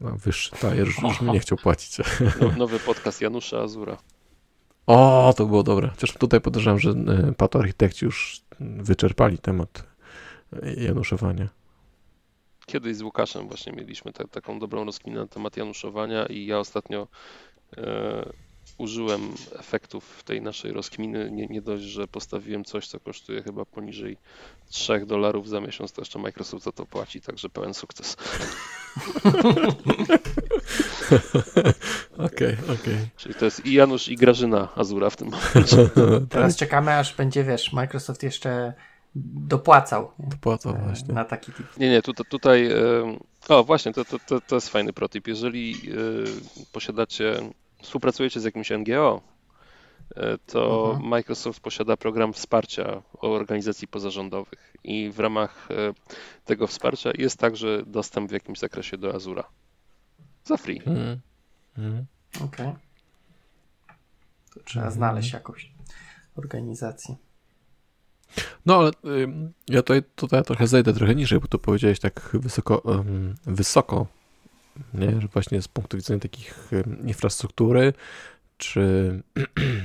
no, 0.00 0.16
wyższy 0.16 0.50
tajer 0.50 0.86
już, 0.86 1.02
już 1.02 1.20
mnie 1.20 1.32
nie 1.32 1.40
chciał 1.46 1.58
płacić. 1.58 1.96
No, 2.40 2.52
nowy 2.56 2.78
podcast 2.78 3.20
Janusza 3.20 3.60
Azura. 3.60 3.96
O, 4.86 5.34
to 5.36 5.46
było 5.46 5.62
dobre. 5.62 5.88
Chociaż 5.88 6.12
tutaj 6.12 6.40
podejrzewam, 6.40 6.78
że 6.78 6.90
e, 6.90 7.32
patoarchitekci 7.32 8.04
już 8.04 8.40
wyczerpali 8.60 9.38
temat 9.38 9.84
e, 10.52 10.74
januszowania. 10.74 11.48
Kiedyś 12.66 12.96
z 12.96 13.02
Łukaszem 13.02 13.48
właśnie 13.48 13.72
mieliśmy 13.72 14.12
ta, 14.12 14.26
taką 14.26 14.58
dobrą 14.58 14.84
rozkminę 14.84 15.20
na 15.20 15.26
temat 15.26 15.56
januszowania 15.56 16.26
i 16.26 16.46
ja 16.46 16.58
ostatnio 16.58 17.08
e, 17.76 18.32
użyłem 18.78 19.34
efektów 19.58 20.22
tej 20.24 20.42
naszej 20.42 20.72
rozkminy. 20.72 21.30
Nie, 21.30 21.46
nie 21.46 21.62
dość, 21.62 21.82
że 21.82 22.08
postawiłem 22.08 22.64
coś, 22.64 22.88
co 22.88 23.00
kosztuje 23.00 23.42
chyba 23.42 23.64
poniżej 23.64 24.16
3 24.68 25.06
dolarów 25.06 25.48
za 25.48 25.60
miesiąc, 25.60 25.92
to 25.92 26.00
jeszcze 26.00 26.18
Microsoft 26.18 26.64
za 26.64 26.72
to 26.72 26.86
płaci, 26.86 27.20
także 27.20 27.48
pełen 27.48 27.74
sukces. 27.74 28.16
Okej, 32.26 32.56
okej. 32.64 32.74
Okay, 32.74 33.08
Czyli 33.16 33.34
to 33.34 33.44
jest 33.44 33.66
i 33.66 33.72
Janusz, 33.72 34.08
i 34.08 34.16
Grażyna 34.16 34.68
Azura 34.76 35.10
w 35.10 35.16
tym 35.16 35.28
momencie. 35.28 35.76
Teraz 36.30 36.56
czekamy, 36.56 36.98
aż 36.98 37.16
będzie, 37.16 37.44
wiesz, 37.44 37.72
Microsoft 37.72 38.22
jeszcze 38.22 38.74
dopłacał. 39.14 40.10
Nie? 40.18 40.28
Dopłacał 40.28 40.76
e, 40.76 40.78
właśnie. 40.78 41.14
Na 41.14 41.24
taki 41.24 41.52
tip. 41.52 41.76
Nie, 41.76 41.90
nie, 41.90 42.02
tutaj, 42.02 42.26
tutaj 42.28 42.70
o 43.48 43.64
właśnie, 43.64 43.92
to, 43.92 44.04
to, 44.04 44.40
to 44.40 44.54
jest 44.54 44.68
fajny 44.68 44.92
protip. 44.92 45.28
Jeżeli 45.28 45.72
e, 45.72 46.64
posiadacie, 46.72 47.36
współpracujecie 47.82 48.40
z 48.40 48.44
jakimś 48.44 48.70
NGO, 48.70 49.20
e, 50.16 50.38
to 50.46 50.90
mhm. 50.90 51.08
Microsoft 51.08 51.60
posiada 51.60 51.96
program 51.96 52.32
wsparcia 52.32 53.02
organizacji 53.18 53.88
pozarządowych 53.88 54.76
i 54.84 55.10
w 55.10 55.20
ramach 55.20 55.68
tego 56.44 56.66
wsparcia 56.66 57.10
jest 57.18 57.38
także 57.38 57.82
dostęp 57.86 58.30
w 58.30 58.32
jakimś 58.32 58.58
zakresie 58.58 58.98
do 58.98 59.14
Azura. 59.14 59.44
Za 60.44 60.56
free. 60.56 60.78
Mhm. 60.78 61.20
Mhm. 61.78 62.06
Okej. 62.36 62.66
Okay. 62.66 62.80
To 64.54 64.60
trzeba 64.64 64.86
mhm. 64.86 64.94
znaleźć 64.94 65.32
jakąś 65.32 65.72
organizację. 66.36 67.16
No 68.66 68.78
ale 68.78 68.90
ja 69.68 69.82
tutaj, 69.82 70.02
tutaj 70.14 70.44
trochę 70.44 70.66
zejdę 70.66 70.92
trochę 70.92 71.14
niżej, 71.14 71.40
bo 71.40 71.46
tu 71.46 71.58
powiedziałeś 71.58 72.00
tak 72.00 72.30
wysoko, 72.32 73.04
wysoko, 73.46 74.06
nie? 74.94 75.20
że 75.20 75.28
właśnie 75.28 75.62
z 75.62 75.68
punktu 75.68 75.96
widzenia 75.96 76.20
takich 76.20 76.70
infrastruktury, 77.04 77.92
czy 78.56 79.22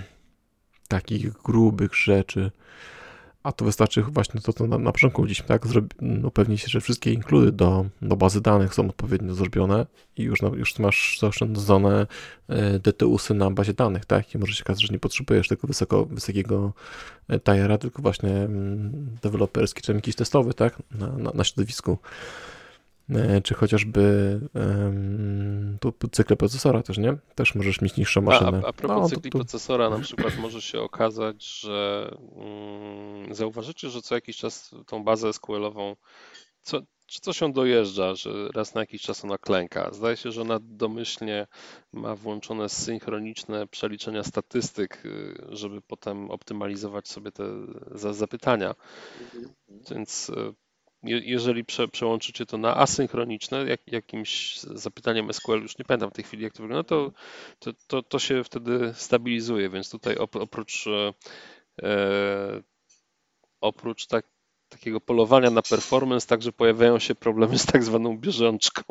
takich 0.88 1.32
grubych 1.32 1.96
rzeczy, 1.96 2.52
a 3.46 3.52
to 3.52 3.66
wystarczy 3.66 4.02
właśnie 4.02 4.42
to, 4.42 4.54
co 4.54 4.68
na, 4.68 4.78
na 4.78 4.92
początku 4.92 5.22
mówiliśmy, 5.22 5.48
tak? 5.48 5.68
Zrobi, 5.68 5.90
upewnić 6.24 6.62
się, 6.62 6.68
że 6.68 6.82
wszystkie 6.82 7.14
inkludy 7.14 7.52
do, 7.52 7.86
do 8.02 8.16
bazy 8.16 8.42
danych 8.42 8.74
są 8.74 8.90
odpowiednio 8.90 9.36
zrobione 9.36 9.86
i 10.18 10.24
już, 10.24 10.42
na, 10.42 10.48
już 10.48 10.80
masz 10.80 11.18
zaoszczędzone 11.20 12.08
e, 12.50 12.80
DTU-sy 12.80 13.34
na 13.34 13.52
bazie 13.52 13.74
danych, 13.74 14.06
tak? 14.06 14.36
I 14.36 14.38
może 14.38 14.54
się 14.54 14.64
okazać, 14.64 14.82
że 14.82 14.94
nie 14.94 15.00
potrzebujesz 15.00 15.48
tego 15.48 15.68
wysoko, 15.68 16.06
wysokiego 16.06 16.74
e, 17.28 17.40
tajera, 17.40 17.78
tylko 17.78 18.02
właśnie 18.02 18.30
mm, 18.30 19.18
deweloperski 19.22 19.82
czy 19.82 19.94
jakiś 19.94 20.16
testowy, 20.16 20.54
tak? 20.54 20.82
Na, 20.92 21.08
na, 21.08 21.32
na 21.34 21.44
środowisku. 21.44 21.98
E, 23.10 23.42
czy 23.42 23.54
chociażby 23.54 24.40
um, 24.54 25.78
tu 25.82 25.94
cykle 26.12 26.36
procesora 26.36 26.84
też, 26.84 26.98
nie? 26.98 27.18
Też 27.36 27.56
możesz 27.56 27.82
mieć 27.82 27.98
niższą 27.98 28.22
maszynę. 28.22 28.62
A, 28.64 28.66
a, 28.66 28.70
a 28.70 28.74
propos 28.74 29.02
no, 29.02 29.10
cykli 29.10 29.32
to, 29.32 29.38
to... 29.38 29.44
procesora, 29.44 29.90
na 29.90 30.00
przykład 30.00 30.38
może 30.38 30.62
się 30.62 30.82
okazać, 30.82 31.46
że 31.46 32.12
um, 32.36 33.36
zauważycie, 33.36 33.90
że 33.90 34.02
co 34.02 34.16
jakiś 34.16 34.38
czas 34.38 34.76
tą 34.86 35.04
bazę 35.04 35.34
SQL-ową 35.34 35.96
co, 36.66 36.82
czy 37.06 37.22
coś 37.22 37.40
dojeżdża, 37.54 38.16
że 38.16 38.50
raz 38.56 38.74
na 38.74 38.82
jakiś 38.82 39.02
czas 39.02 39.26
ona 39.26 39.38
klęka. 39.38 39.94
Zdaje 39.94 40.18
się, 40.18 40.32
że 40.32 40.42
ona 40.42 40.60
domyślnie 40.62 41.48
ma 41.94 42.16
włączone 42.16 42.70
synchroniczne 42.70 43.68
przeliczenia 43.68 44.24
statystyk, 44.24 45.06
y, 45.06 45.36
żeby 45.50 45.82
potem 45.82 46.32
optymalizować 46.32 47.08
sobie 47.08 47.32
te 47.32 47.44
zapytania. 47.92 48.76
Więc 49.92 50.30
y, 50.30 50.54
jeżeli 51.06 51.66
prze, 51.66 51.88
przełączycie 51.88 52.46
to 52.46 52.58
na 52.58 52.78
asynchroniczne, 52.78 53.66
jak, 53.66 53.80
jakimś 53.88 54.60
zapytaniem 54.60 55.34
SQL, 55.34 55.62
już 55.62 55.78
nie 55.78 55.86
pamiętam 55.86 56.10
w 56.10 56.14
tej 56.14 56.24
chwili 56.24 56.44
jak 56.44 56.54
to 56.54 56.64
wygląda, 56.64 56.84
to, 56.84 57.12
to, 57.60 57.72
to, 57.88 58.04
to 58.04 58.20
się 58.20 58.44
wtedy 58.44 58.94
stabilizuje, 58.96 59.70
więc 59.70 59.90
tutaj 59.90 60.16
oprócz 60.18 60.86
e, 61.84 62.62
oprócz 63.62 64.08
tak, 64.08 64.26
takiego 64.70 65.02
polowania 65.02 65.50
na 65.50 65.62
performance 65.62 66.28
także 66.28 66.52
pojawiają 66.52 67.00
się 67.00 67.16
problemy 67.16 67.58
z 67.60 67.66
tak 67.66 67.84
zwaną 67.84 68.18
bieżączką. 68.18 68.84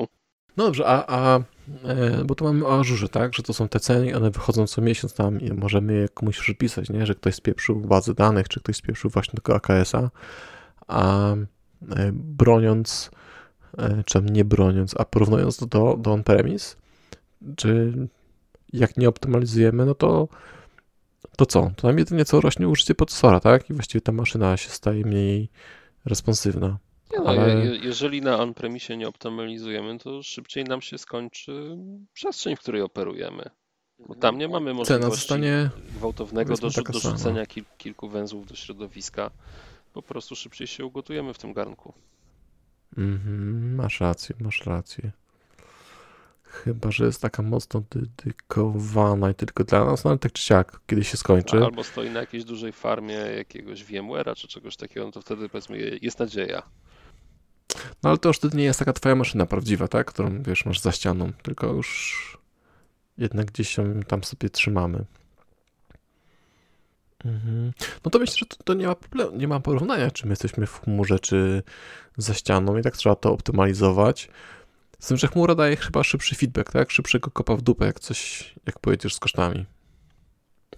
No 0.57 0.65
dobrze, 0.65 0.87
a, 0.87 1.05
a 1.07 1.39
e, 1.85 2.25
bo 2.25 2.35
tu 2.35 2.45
mamy 2.45 2.67
o 2.67 2.81
Ażurze, 2.81 3.09
tak, 3.09 3.35
że 3.35 3.43
to 3.43 3.53
są 3.53 3.69
te 3.69 3.81
ceny, 3.81 4.17
one 4.17 4.31
wychodzą 4.31 4.67
co 4.67 4.83
miesiąc 4.83 5.15
tam 5.15 5.41
i 5.41 5.53
możemy 5.53 5.95
je 5.95 6.09
komuś 6.09 6.39
przypisać, 6.39 6.91
nie, 6.91 7.07
że 7.07 7.15
ktoś 7.15 7.35
spieprzył 7.35 7.77
bazę 7.77 8.15
danych, 8.15 8.49
czy 8.49 8.61
ktoś 8.61 8.77
spieprzył 8.77 9.11
właśnie 9.11 9.35
tego 9.37 9.55
AKS-a, 9.55 10.11
a 10.87 11.35
broniąc, 12.13 13.11
e, 13.79 14.03
czy 14.07 14.23
nie 14.23 14.45
broniąc, 14.45 14.95
a 14.99 15.05
porównując 15.05 15.57
to 15.57 15.67
do, 15.67 15.97
do 15.97 16.13
on-premise, 16.13 16.77
czy 17.57 17.93
jak 18.73 18.97
nie 18.97 19.09
optymalizujemy, 19.09 19.87
no 19.87 19.95
to 19.95 20.29
to 21.37 21.47
co? 21.47 21.71
To 21.77 21.87
nam 21.89 21.99
jedynie 21.99 22.25
co 22.25 22.41
rośnie 22.41 22.69
użycie 22.69 22.95
procesora, 22.95 23.41
tak? 23.41 23.71
I 23.71 23.73
właściwie 23.73 24.01
ta 24.01 24.13
maszyna 24.13 24.57
się 24.57 24.69
staje 24.69 25.05
mniej 25.05 25.49
responsywna. 26.05 26.79
No, 27.17 27.25
ale... 27.25 27.67
jeżeli 27.83 28.21
na 28.21 28.41
on-premisie 28.41 28.97
nie 28.97 29.09
optymalizujemy, 29.09 29.99
to 29.99 30.23
szybciej 30.23 30.65
nam 30.65 30.83
się 30.83 30.99
skończy 30.99 31.77
przestrzeń, 32.13 32.57
w 32.57 32.61
której 32.61 32.83
operujemy. 32.83 33.51
Bo 34.09 34.15
tam 34.15 34.39
nie 34.39 34.49
mamy 34.49 34.75
możliwości 34.75 35.11
zostanie, 35.11 35.71
gwałtownego 35.97 36.55
do, 36.57 36.71
dorzucenia 36.71 37.47
kil, 37.47 37.65
kilku 37.79 38.09
węzłów 38.09 38.47
do 38.47 38.55
środowiska. 38.55 39.31
Po 39.95 40.03
prostu 40.03 40.37
szybciej 40.37 40.67
się 40.67 40.85
ugotujemy 40.85 41.35
w 41.35 41.39
tym 41.39 41.53
garnku. 41.53 41.95
Mhm, 42.99 43.75
masz 43.75 44.01
rację, 44.01 44.37
masz 44.41 44.67
rację. 44.67 45.13
Chyba, 46.43 46.91
że 46.91 47.07
jest 47.07 47.23
taka 47.23 47.43
mocno 47.43 47.83
dedykowana 47.91 49.31
i 49.31 49.35
tylko 49.35 49.65
dla 49.65 49.85
nas, 49.85 50.05
no 50.05 50.11
ale 50.11 50.19
tak 50.19 50.33
czy 50.33 50.43
siak, 50.43 50.81
kiedy 50.87 51.05
się 51.05 51.17
skończy. 51.17 51.57
Albo 51.57 51.85
stoi 51.85 52.11
na 52.11 52.21
jakiejś 52.21 52.45
dużej 52.45 52.73
farmie 52.73 53.15
jakiegoś 53.15 53.85
VMware'a 53.85 54.37
czy 54.37 54.49
czegoś 54.49 54.77
takiego, 54.77 55.07
no 55.07 55.13
to 55.13 55.21
wtedy 55.21 55.49
powiedzmy 55.49 55.99
jest 56.03 56.19
nadzieja. 56.19 56.63
No 58.03 58.11
ale 58.11 58.19
to 58.19 58.29
już 58.29 58.37
wtedy 58.37 58.57
nie 58.57 58.65
jest 58.65 58.79
taka 58.79 58.93
twoja 58.93 59.15
maszyna 59.15 59.47
prawdziwa, 59.47 59.89
tak? 59.89 60.07
Którą 60.07 60.43
wiesz, 60.43 60.67
masz 60.67 60.81
za 60.81 60.93
ścianą, 60.93 61.33
tylko 61.33 61.67
już 61.67 62.39
jednak 63.19 63.47
gdzieś 63.47 63.77
ją 63.77 64.01
tam 64.03 64.25
sobie 64.25 64.51
trzymamy. 64.51 65.05
Mhm. 67.25 67.73
No 68.05 68.11
to 68.11 68.19
myślę, 68.19 68.37
że 68.39 68.47
to, 68.47 68.57
to, 68.65 68.75
nie, 68.75 68.87
ma 68.87 68.97
nie 69.33 69.49
ma 69.49 69.61
porównania, 69.61 70.11
czy 70.11 70.27
my 70.27 70.33
jesteśmy 70.33 70.67
w 70.67 70.81
chmurze, 70.81 71.19
czy 71.19 71.63
za 72.17 72.35
ścianą 72.35 72.77
i 72.77 72.83
tak 72.83 72.97
trzeba 72.97 73.15
to 73.15 73.33
optymalizować. 73.33 74.29
Z 74.99 75.07
tym, 75.07 75.17
że 75.17 75.29
chmura 75.29 75.55
daje 75.55 75.77
chyba 75.77 76.05
szybszy 76.05 76.35
feedback, 76.35 76.73
tak? 76.73 76.91
Szybszego 76.91 77.31
kopa 77.31 77.57
w 77.57 77.63
dupę, 77.63 77.87
jak 77.87 78.01
coś, 78.01 78.55
jak 78.67 78.79
pojedziesz 78.79 79.15
z 79.15 79.19
kosztami. 79.19 79.65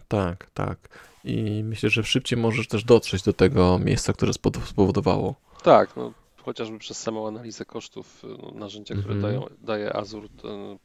Tak, 0.09 0.51
tak. 0.55 0.79
I 1.25 1.63
myślę, 1.65 1.91
że 1.91 2.05
szybciej 2.05 2.39
możesz 2.39 2.69
też 2.69 2.85
dotrzeć 2.85 3.23
do 3.23 3.33
tego 3.33 3.79
miejsca, 3.79 4.13
które 4.13 4.33
spowodowało. 4.65 5.35
Tak, 5.63 5.97
no, 5.97 6.13
chociażby 6.43 6.79
przez 6.79 6.99
samą 6.99 7.27
analizę 7.29 7.65
kosztów 7.65 8.23
no, 8.43 8.51
narzędzia, 8.55 8.95
które 8.95 9.15
mm 9.15 9.23
-hmm. 9.25 9.27
dają, 9.27 9.47
daje 9.61 9.97
Azure, 9.97 10.29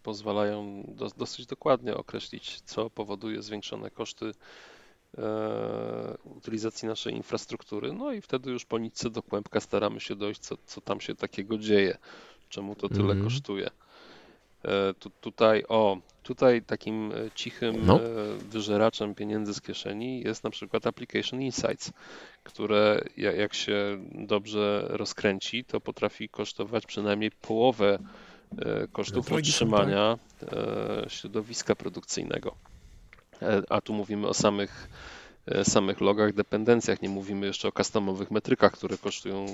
pozwalają 0.04 0.84
do, 0.88 1.08
dosyć 1.18 1.46
dokładnie 1.46 1.98
określić, 1.98 2.62
co 2.62 2.90
powoduje 2.90 3.42
zwiększone 3.42 3.90
koszty 3.90 4.32
utylizacji 6.24 6.88
naszej 6.88 7.14
infrastruktury. 7.14 7.94
No 7.94 8.14
i 8.14 8.22
wtedy 8.22 8.52
już 8.52 8.66
po 8.66 8.78
nitce 8.78 9.10
do 9.10 9.24
kłębka 9.24 9.60
staramy 9.60 10.00
się 10.00 10.16
dojść, 10.16 10.42
co, 10.42 10.58
co 10.66 10.82
tam 10.82 11.02
się 11.02 11.16
takiego 11.16 11.58
dzieje 11.58 11.98
czemu 12.52 12.76
to 12.76 12.90
tyle 12.90 13.12
mm. 13.12 13.24
kosztuje. 13.24 13.70
E, 14.64 14.94
tu, 14.94 15.10
tutaj, 15.10 15.64
o, 15.70 15.98
tutaj 16.24 16.62
takim 16.62 17.12
e, 17.12 17.32
cichym 17.36 17.86
no. 17.86 18.00
E, 18.00 18.38
wyżeraczem 18.50 19.16
pieniędzy 19.16 19.54
z 19.54 19.62
kieszeni 19.62 20.22
jest 20.22 20.44
na 20.44 20.50
przykład 20.50 20.88
Application 20.88 21.42
Insights, 21.42 21.92
które 22.44 23.02
jak 23.18 23.54
się 23.54 24.06
dobrze 24.12 24.86
rozkręci, 24.90 25.66
to 25.66 25.80
potrafi 25.80 26.30
kosztować 26.30 26.86
przynajmniej 26.86 27.32
połowę 27.32 28.00
kosztów 28.92 29.32
utrzymania 29.32 30.18
środowiska 31.08 31.76
produkcyjnego. 31.76 32.56
A 33.70 33.82
tu 33.82 33.94
mówimy 33.94 34.28
o 34.28 34.34
samych 34.34 34.88
samych 35.64 36.02
logach, 36.02 36.34
dependencjach, 36.34 37.02
nie 37.02 37.10
mówimy 37.10 37.46
jeszcze 37.46 37.68
o 37.68 37.72
customowych 37.72 38.32
metrykach, 38.32 38.72
które 38.72 38.98
kosztują 38.98 39.46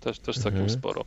też, 0.00 0.18
też 0.18 0.38
całkiem 0.38 0.60
mhm. 0.60 0.78
sporo 0.78 1.04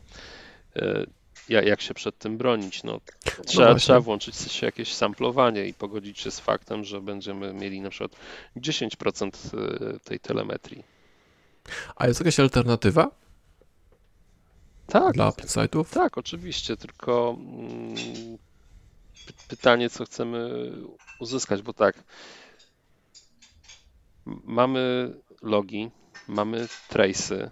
jak 1.50 1.82
się 1.82 1.94
przed 1.94 2.18
tym 2.18 2.38
bronić. 2.38 2.84
No, 2.84 3.02
trzeba, 3.46 3.74
no 3.74 3.80
trzeba 3.80 4.00
włączyć 4.00 4.36
się 4.36 4.66
jakieś 4.66 4.94
samplowanie 4.94 5.68
i 5.68 5.74
pogodzić 5.74 6.20
się 6.20 6.32
z 6.32 6.40
faktem, 6.40 6.84
że 6.84 7.02
będziemy 7.02 7.54
mieli 7.54 7.82
na 7.82 7.90
przykład 7.90 8.12
10% 8.58 9.58
y, 9.96 10.00
tej 10.00 10.20
telemetrii. 10.20 10.84
A 11.96 12.08
jest 12.08 12.20
jakaś 12.20 12.40
alternatywa? 12.40 13.12
Tak. 14.88 15.14
Dla 15.14 15.30
site'ów? 15.30 15.94
Tak, 15.94 16.18
oczywiście, 16.18 16.78
tylko 16.78 17.38
mm, 17.40 17.96
pytanie, 19.48 19.90
co 19.90 20.06
chcemy 20.06 20.72
uzyskać, 21.20 21.62
bo 21.62 21.74
tak, 21.74 22.04
mamy 24.44 25.14
logi, 25.42 25.92
mamy 26.28 26.68
trace'y, 26.90 27.50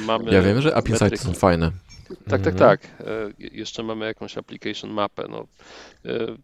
mamy 0.00 0.32
Ja 0.32 0.42
wiem, 0.42 0.60
że 0.60 0.76
API 0.76 0.92
site 0.92 1.16
są 1.16 1.32
fajne. 1.32 1.70
Tak, 2.08 2.42
tak, 2.42 2.54
mhm. 2.54 2.56
tak. 2.56 2.84
E, 3.00 3.32
jeszcze 3.38 3.82
mamy 3.82 4.06
jakąś 4.06 4.38
application 4.38 4.90
mapę. 4.90 5.26
No, 5.28 5.46
e, 6.04 6.36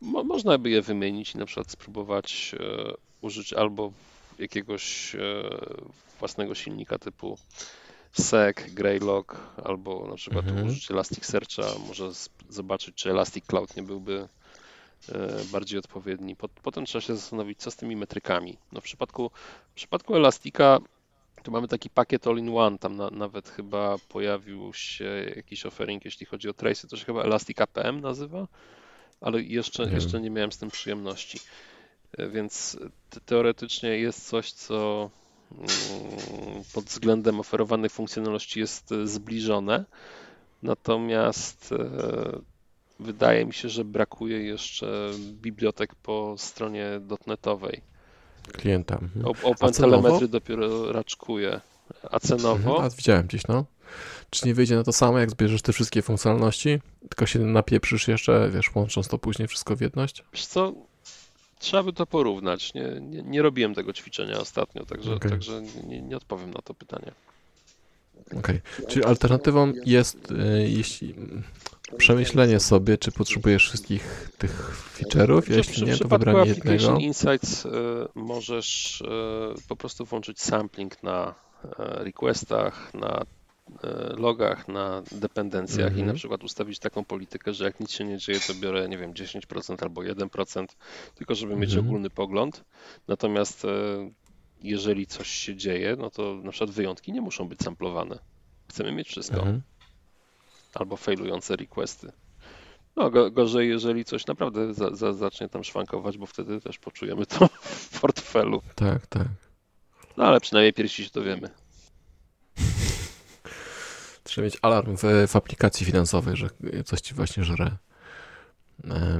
mo 0.00 0.24
można 0.24 0.58
by 0.58 0.70
je 0.70 0.82
wymienić 0.82 1.34
i 1.34 1.38
na 1.38 1.46
przykład 1.46 1.70
spróbować 1.70 2.54
e, 2.60 2.92
użyć 3.20 3.52
albo 3.52 3.92
jakiegoś 4.38 5.16
własnego 6.18 6.54
silnika 6.54 6.98
typu 6.98 7.38
sec, 8.12 8.56
Greylog, 8.68 9.36
albo 9.64 10.06
na 10.10 10.14
przykład 10.14 10.48
mhm. 10.48 10.66
użyć 10.66 10.90
Elasticsearcha, 10.90 11.62
może 11.88 12.10
zobaczyć, 12.48 12.94
czy 12.94 13.10
Elastic 13.10 13.46
Cloud 13.46 13.76
nie 13.76 13.82
byłby 13.82 14.28
bardziej 15.52 15.78
odpowiedni. 15.78 16.36
Potem 16.62 16.86
trzeba 16.86 17.02
się 17.02 17.16
zastanowić, 17.16 17.58
co 17.58 17.70
z 17.70 17.76
tymi 17.76 17.96
metrykami. 17.96 18.58
No 18.72 18.80
w 18.80 18.84
przypadku, 18.84 19.30
w 19.70 19.74
przypadku 19.74 20.16
Elastika 20.16 20.80
tu 21.42 21.50
mamy 21.50 21.68
taki 21.68 21.90
pakiet 21.90 22.26
all-in-one, 22.26 22.78
tam 22.78 22.96
na, 22.96 23.10
nawet 23.10 23.48
chyba 23.48 23.96
pojawił 24.08 24.74
się 24.74 25.32
jakiś 25.36 25.66
offering, 25.66 26.04
jeśli 26.04 26.26
chodzi 26.26 26.48
o 26.48 26.54
trace, 26.54 26.88
to 26.88 26.96
się 26.96 27.04
chyba 27.04 27.22
Elastic 27.22 27.60
APM 27.60 28.00
nazywa, 28.00 28.48
ale 29.20 29.42
jeszcze 29.42 29.86
nie, 29.86 29.92
jeszcze 29.92 30.20
nie 30.20 30.30
miałem 30.30 30.52
z 30.52 30.58
tym 30.58 30.70
przyjemności. 30.70 31.40
E, 32.18 32.28
więc 32.28 32.78
teoretycznie 33.26 33.98
jest 33.98 34.28
coś, 34.28 34.52
co 34.52 35.10
mm, 35.52 35.68
pod 36.74 36.84
względem 36.84 37.40
oferowanej 37.40 37.90
funkcjonalności 37.90 38.60
jest 38.60 38.92
e, 38.92 39.06
zbliżone, 39.06 39.84
natomiast 40.62 41.72
e, 41.72 42.40
wydaje 43.00 43.46
mi 43.46 43.52
się, 43.52 43.68
że 43.68 43.84
brakuje 43.84 44.42
jeszcze 44.42 45.10
bibliotek 45.32 45.94
po 45.94 46.34
stronie 46.38 47.00
dotnetowej 47.00 47.80
klienta. 48.52 48.98
Mhm. 49.02 49.34
OpenTelemetry 49.42 50.28
dopiero 50.28 50.92
raczkuje. 50.92 51.60
A 52.10 52.20
cenowo? 52.20 52.54
Mhm, 52.54 52.84
a 52.84 52.90
widziałem 52.90 53.26
gdzieś, 53.26 53.46
no. 53.46 53.64
Czy 54.30 54.46
nie 54.46 54.54
wyjdzie 54.54 54.74
na 54.74 54.84
to 54.84 54.92
samo, 54.92 55.18
jak 55.18 55.30
zbierzesz 55.30 55.62
te 55.62 55.72
wszystkie 55.72 56.02
funkcjonalności, 56.02 56.78
tylko 57.00 57.26
się 57.26 57.38
napieprzysz 57.38 58.08
jeszcze, 58.08 58.50
wiesz, 58.50 58.74
łącząc 58.74 59.08
to 59.08 59.18
później 59.18 59.48
wszystko 59.48 59.76
w 59.76 59.80
jedność? 59.80 60.24
Wiesz 60.32 60.46
co, 60.46 60.74
trzeba 61.58 61.82
by 61.82 61.92
to 61.92 62.06
porównać. 62.06 62.74
Nie, 62.74 63.00
nie, 63.00 63.22
nie 63.22 63.42
robiłem 63.42 63.74
tego 63.74 63.92
ćwiczenia 63.92 64.38
ostatnio, 64.38 64.86
także, 64.86 65.14
okay. 65.14 65.30
także 65.30 65.62
nie, 65.86 66.02
nie 66.02 66.16
odpowiem 66.16 66.50
na 66.50 66.62
to 66.62 66.74
pytanie. 66.74 67.12
Okej, 68.26 68.38
okay. 68.38 68.86
czyli 68.88 69.04
alternatywą 69.04 69.72
jest, 69.84 70.32
e, 70.32 70.68
jeśli 70.68 71.14
przemyślenie 71.96 72.60
sobie, 72.60 72.98
czy 72.98 73.12
potrzebujesz 73.12 73.64
wszystkich 73.68 74.30
tych 74.38 74.84
feature'ów, 74.98 75.50
jeśli 75.56 75.86
nie, 75.86 75.96
to 75.96 76.08
wybranie 76.08 76.48
jednego. 76.48 76.98
Insights 76.98 77.66
y, 77.66 77.70
możesz 78.14 79.00
y, 79.00 79.04
po 79.68 79.76
prostu 79.76 80.04
włączyć 80.04 80.40
sampling 80.40 81.02
na 81.02 81.34
y, 81.64 81.68
requestach, 81.78 82.94
na 82.94 83.24
e, 83.84 84.16
logach, 84.16 84.68
na 84.68 85.02
dependencjach 85.12 85.88
i 85.90 86.00
Mhm. 86.00 86.06
na 86.06 86.14
przykład 86.14 86.44
ustawić 86.44 86.78
taką 86.78 87.04
politykę, 87.04 87.54
że 87.54 87.64
jak 87.64 87.80
nic 87.80 87.90
się 87.90 88.04
nie 88.04 88.18
dzieje, 88.18 88.40
to 88.46 88.54
biorę, 88.54 88.88
nie 88.88 88.98
wiem, 88.98 89.14
10% 89.14 89.82
albo 89.82 90.02
1%, 90.02 90.66
tylko 91.14 91.34
żeby 91.34 91.56
mieć 91.56 91.70
Mhm. 91.70 91.86
ogólny 91.86 92.10
pogląd. 92.10 92.64
Natomiast 93.08 93.64
e, 93.64 93.68
jeżeli 94.62 95.06
coś 95.06 95.28
się 95.28 95.56
dzieje, 95.56 95.96
no 95.98 96.10
to 96.10 96.34
na 96.44 96.50
przykład 96.50 96.70
wyjątki 96.70 97.12
nie 97.12 97.20
muszą 97.20 97.48
być 97.48 97.60
samplowane. 97.60 98.18
Chcemy 98.70 98.92
mieć 98.92 99.08
wszystko. 99.08 99.36
Mhm. 99.36 99.62
Albo 100.78 100.96
failujące 100.96 101.56
requesty. 101.56 102.12
No, 102.96 103.10
go, 103.10 103.30
gorzej, 103.30 103.68
jeżeli 103.68 104.04
coś 104.04 104.26
naprawdę 104.26 104.74
za, 104.74 104.94
za, 104.94 105.12
zacznie 105.12 105.48
tam 105.48 105.64
szwankować, 105.64 106.18
bo 106.18 106.26
wtedy 106.26 106.60
też 106.60 106.78
poczujemy 106.78 107.26
to 107.26 107.48
w 107.60 108.00
portfelu. 108.00 108.62
Tak, 108.74 109.06
tak. 109.06 109.28
No 110.16 110.24
ale 110.24 110.40
przynajmniej 110.40 110.72
piersi 110.72 111.04
się 111.04 111.10
dowiemy. 111.14 111.50
Trzeba 114.24 114.44
mieć 114.44 114.58
alarm 114.62 114.96
w, 114.96 115.02
w 115.28 115.36
aplikacji 115.36 115.86
finansowej, 115.86 116.36
że 116.36 116.48
coś 116.84 117.00
ci 117.00 117.14
właśnie 117.14 117.44
żre. 117.44 117.70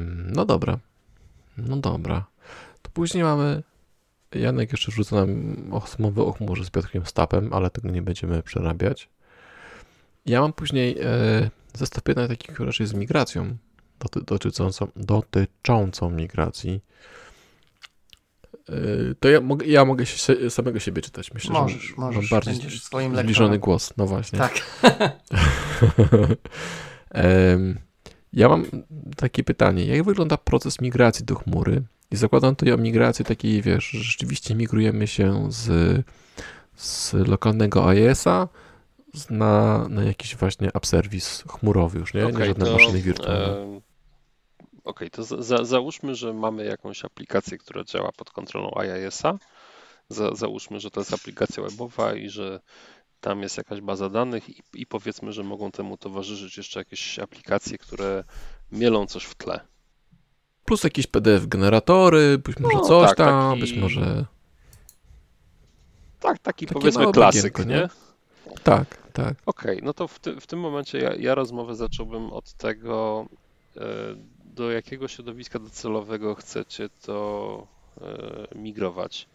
No 0.06 0.44
dobra. 0.44 0.78
No 1.56 1.76
dobra. 1.76 2.26
To 2.82 2.90
później 2.90 3.24
mamy. 3.24 3.62
Janek 4.34 4.72
jeszcze 4.72 4.92
rzuca 4.92 5.16
nam 5.16 5.70
mowę 5.98 6.22
o 6.22 6.32
chmurze 6.32 6.64
z 6.64 6.70
Piotrkiem 6.70 7.06
Stapem, 7.06 7.52
ale 7.52 7.70
tego 7.70 7.88
nie 7.88 8.02
będziemy 8.02 8.42
przerabiać. 8.42 9.08
Ja 10.28 10.40
mam 10.40 10.52
później 10.52 10.96
e, 11.00 11.50
zestaw 11.74 12.02
pytań 12.02 12.28
takich 12.28 12.60
raczej 12.60 12.86
z 12.86 12.92
migracją, 12.94 13.56
doty, 14.00 14.20
dotyczącą, 14.22 14.88
dotyczącą 14.96 16.10
migracji. 16.10 16.80
E, 18.68 18.72
to 19.20 19.28
ja 19.28 19.40
mogę, 19.40 19.66
ja 19.66 19.84
mogę 19.84 20.06
się, 20.06 20.50
samego 20.50 20.78
siebie 20.80 21.02
czytać. 21.02 21.34
Myślę, 21.34 21.52
Możesz, 21.52 21.82
że 21.82 21.94
możesz. 21.96 22.30
mam 22.30 22.38
bardziej 22.38 22.54
Będziesz 22.54 22.82
swoim 22.82 23.16
zbliżony 23.16 23.50
lektorem. 23.50 23.60
głos. 23.60 23.92
No 23.96 24.06
właśnie. 24.06 24.38
Tak. 24.38 24.54
Ja 28.32 28.48
mam 28.48 28.64
takie 29.16 29.44
pytanie. 29.44 29.84
Jak 29.86 30.04
wygląda 30.04 30.36
proces 30.36 30.80
migracji 30.80 31.24
do 31.24 31.34
chmury? 31.34 31.82
I 32.10 32.16
zakładam 32.16 32.56
tu 32.56 32.66
ja 32.66 32.76
migrację 32.76 33.24
takiej, 33.24 33.62
wiesz, 33.62 33.84
że 33.90 33.98
rzeczywiście 33.98 34.54
migrujemy 34.54 35.06
się 35.06 35.46
z, 35.52 35.66
z 36.76 37.12
lokalnego 37.12 37.86
z- 38.14 38.48
na, 39.30 39.86
na 39.88 40.02
jakiś 40.04 40.36
właśnie 40.36 40.70
upserwis 40.74 41.44
chmurowy 41.48 41.98
już, 41.98 42.14
nie? 42.14 42.20
nie 42.22 42.28
Okej, 42.28 42.46
żadne 42.48 42.66
to, 42.66 42.72
maszyny 42.72 43.02
wirtualne. 43.02 43.44
e, 43.46 43.80
Okej, 44.84 45.10
to 45.10 45.22
za, 45.24 45.42
za, 45.42 45.64
załóżmy, 45.64 46.14
że 46.14 46.32
mamy 46.32 46.64
jakąś 46.64 47.04
aplikację, 47.04 47.58
która 47.58 47.84
działa 47.84 48.10
pod 48.16 48.30
kontrolą 48.30 48.70
IIS-a. 48.84 49.38
Za, 50.08 50.34
załóżmy, 50.34 50.80
że 50.80 50.90
to 50.90 51.00
jest 51.00 51.14
aplikacja 51.14 51.62
webowa 51.62 52.14
i 52.14 52.28
że 52.28 52.60
tam 53.20 53.42
jest 53.42 53.56
jakaś 53.58 53.80
baza 53.80 54.08
danych 54.10 54.48
i, 54.48 54.62
i 54.74 54.86
powiedzmy, 54.86 55.32
że 55.32 55.42
mogą 55.44 55.70
temu 55.70 55.96
towarzyszyć 55.96 56.56
jeszcze 56.56 56.80
jakieś 56.80 57.18
aplikacje, 57.18 57.78
które 57.78 58.24
mielą 58.72 59.06
coś 59.06 59.24
w 59.24 59.34
tle. 59.34 59.60
Plus 60.64 60.84
jakieś 60.84 61.06
PDF 61.06 61.46
generatory, 61.46 62.38
być 62.38 62.58
może 62.58 62.74
No, 62.76 62.80
coś 62.84 63.08
tak, 63.08 63.16
tam, 63.16 63.50
taki- 63.50 63.60
być 63.60 63.72
może... 63.80 64.24
Tak, 66.20 66.38
taki 66.38 66.66
Takie 66.66 66.80
powiedzmy 66.80 67.12
klasyk, 67.12 67.58
nie? 67.58 67.64
nie? 67.66 67.88
Tak, 68.62 69.12
tak. 69.12 69.34
Okej, 69.46 69.80
no 69.82 69.94
to 69.94 70.08
w, 70.08 70.18
ty, 70.18 70.40
w 70.40 70.46
tym 70.46 70.58
momencie 70.60 70.98
ja, 70.98 71.14
ja 71.14 71.34
rozmowę 71.34 71.76
zacząłbym 71.76 72.32
od 72.32 72.52
tego, 72.52 73.26
e, 73.76 73.80
do 74.44 74.70
jakiego 74.70 75.08
środowiska 75.08 75.58
docelowego 75.58 76.34
chcecie 76.34 76.88
to 77.02 77.66
e, 78.00 78.58
migrować. 78.58 79.28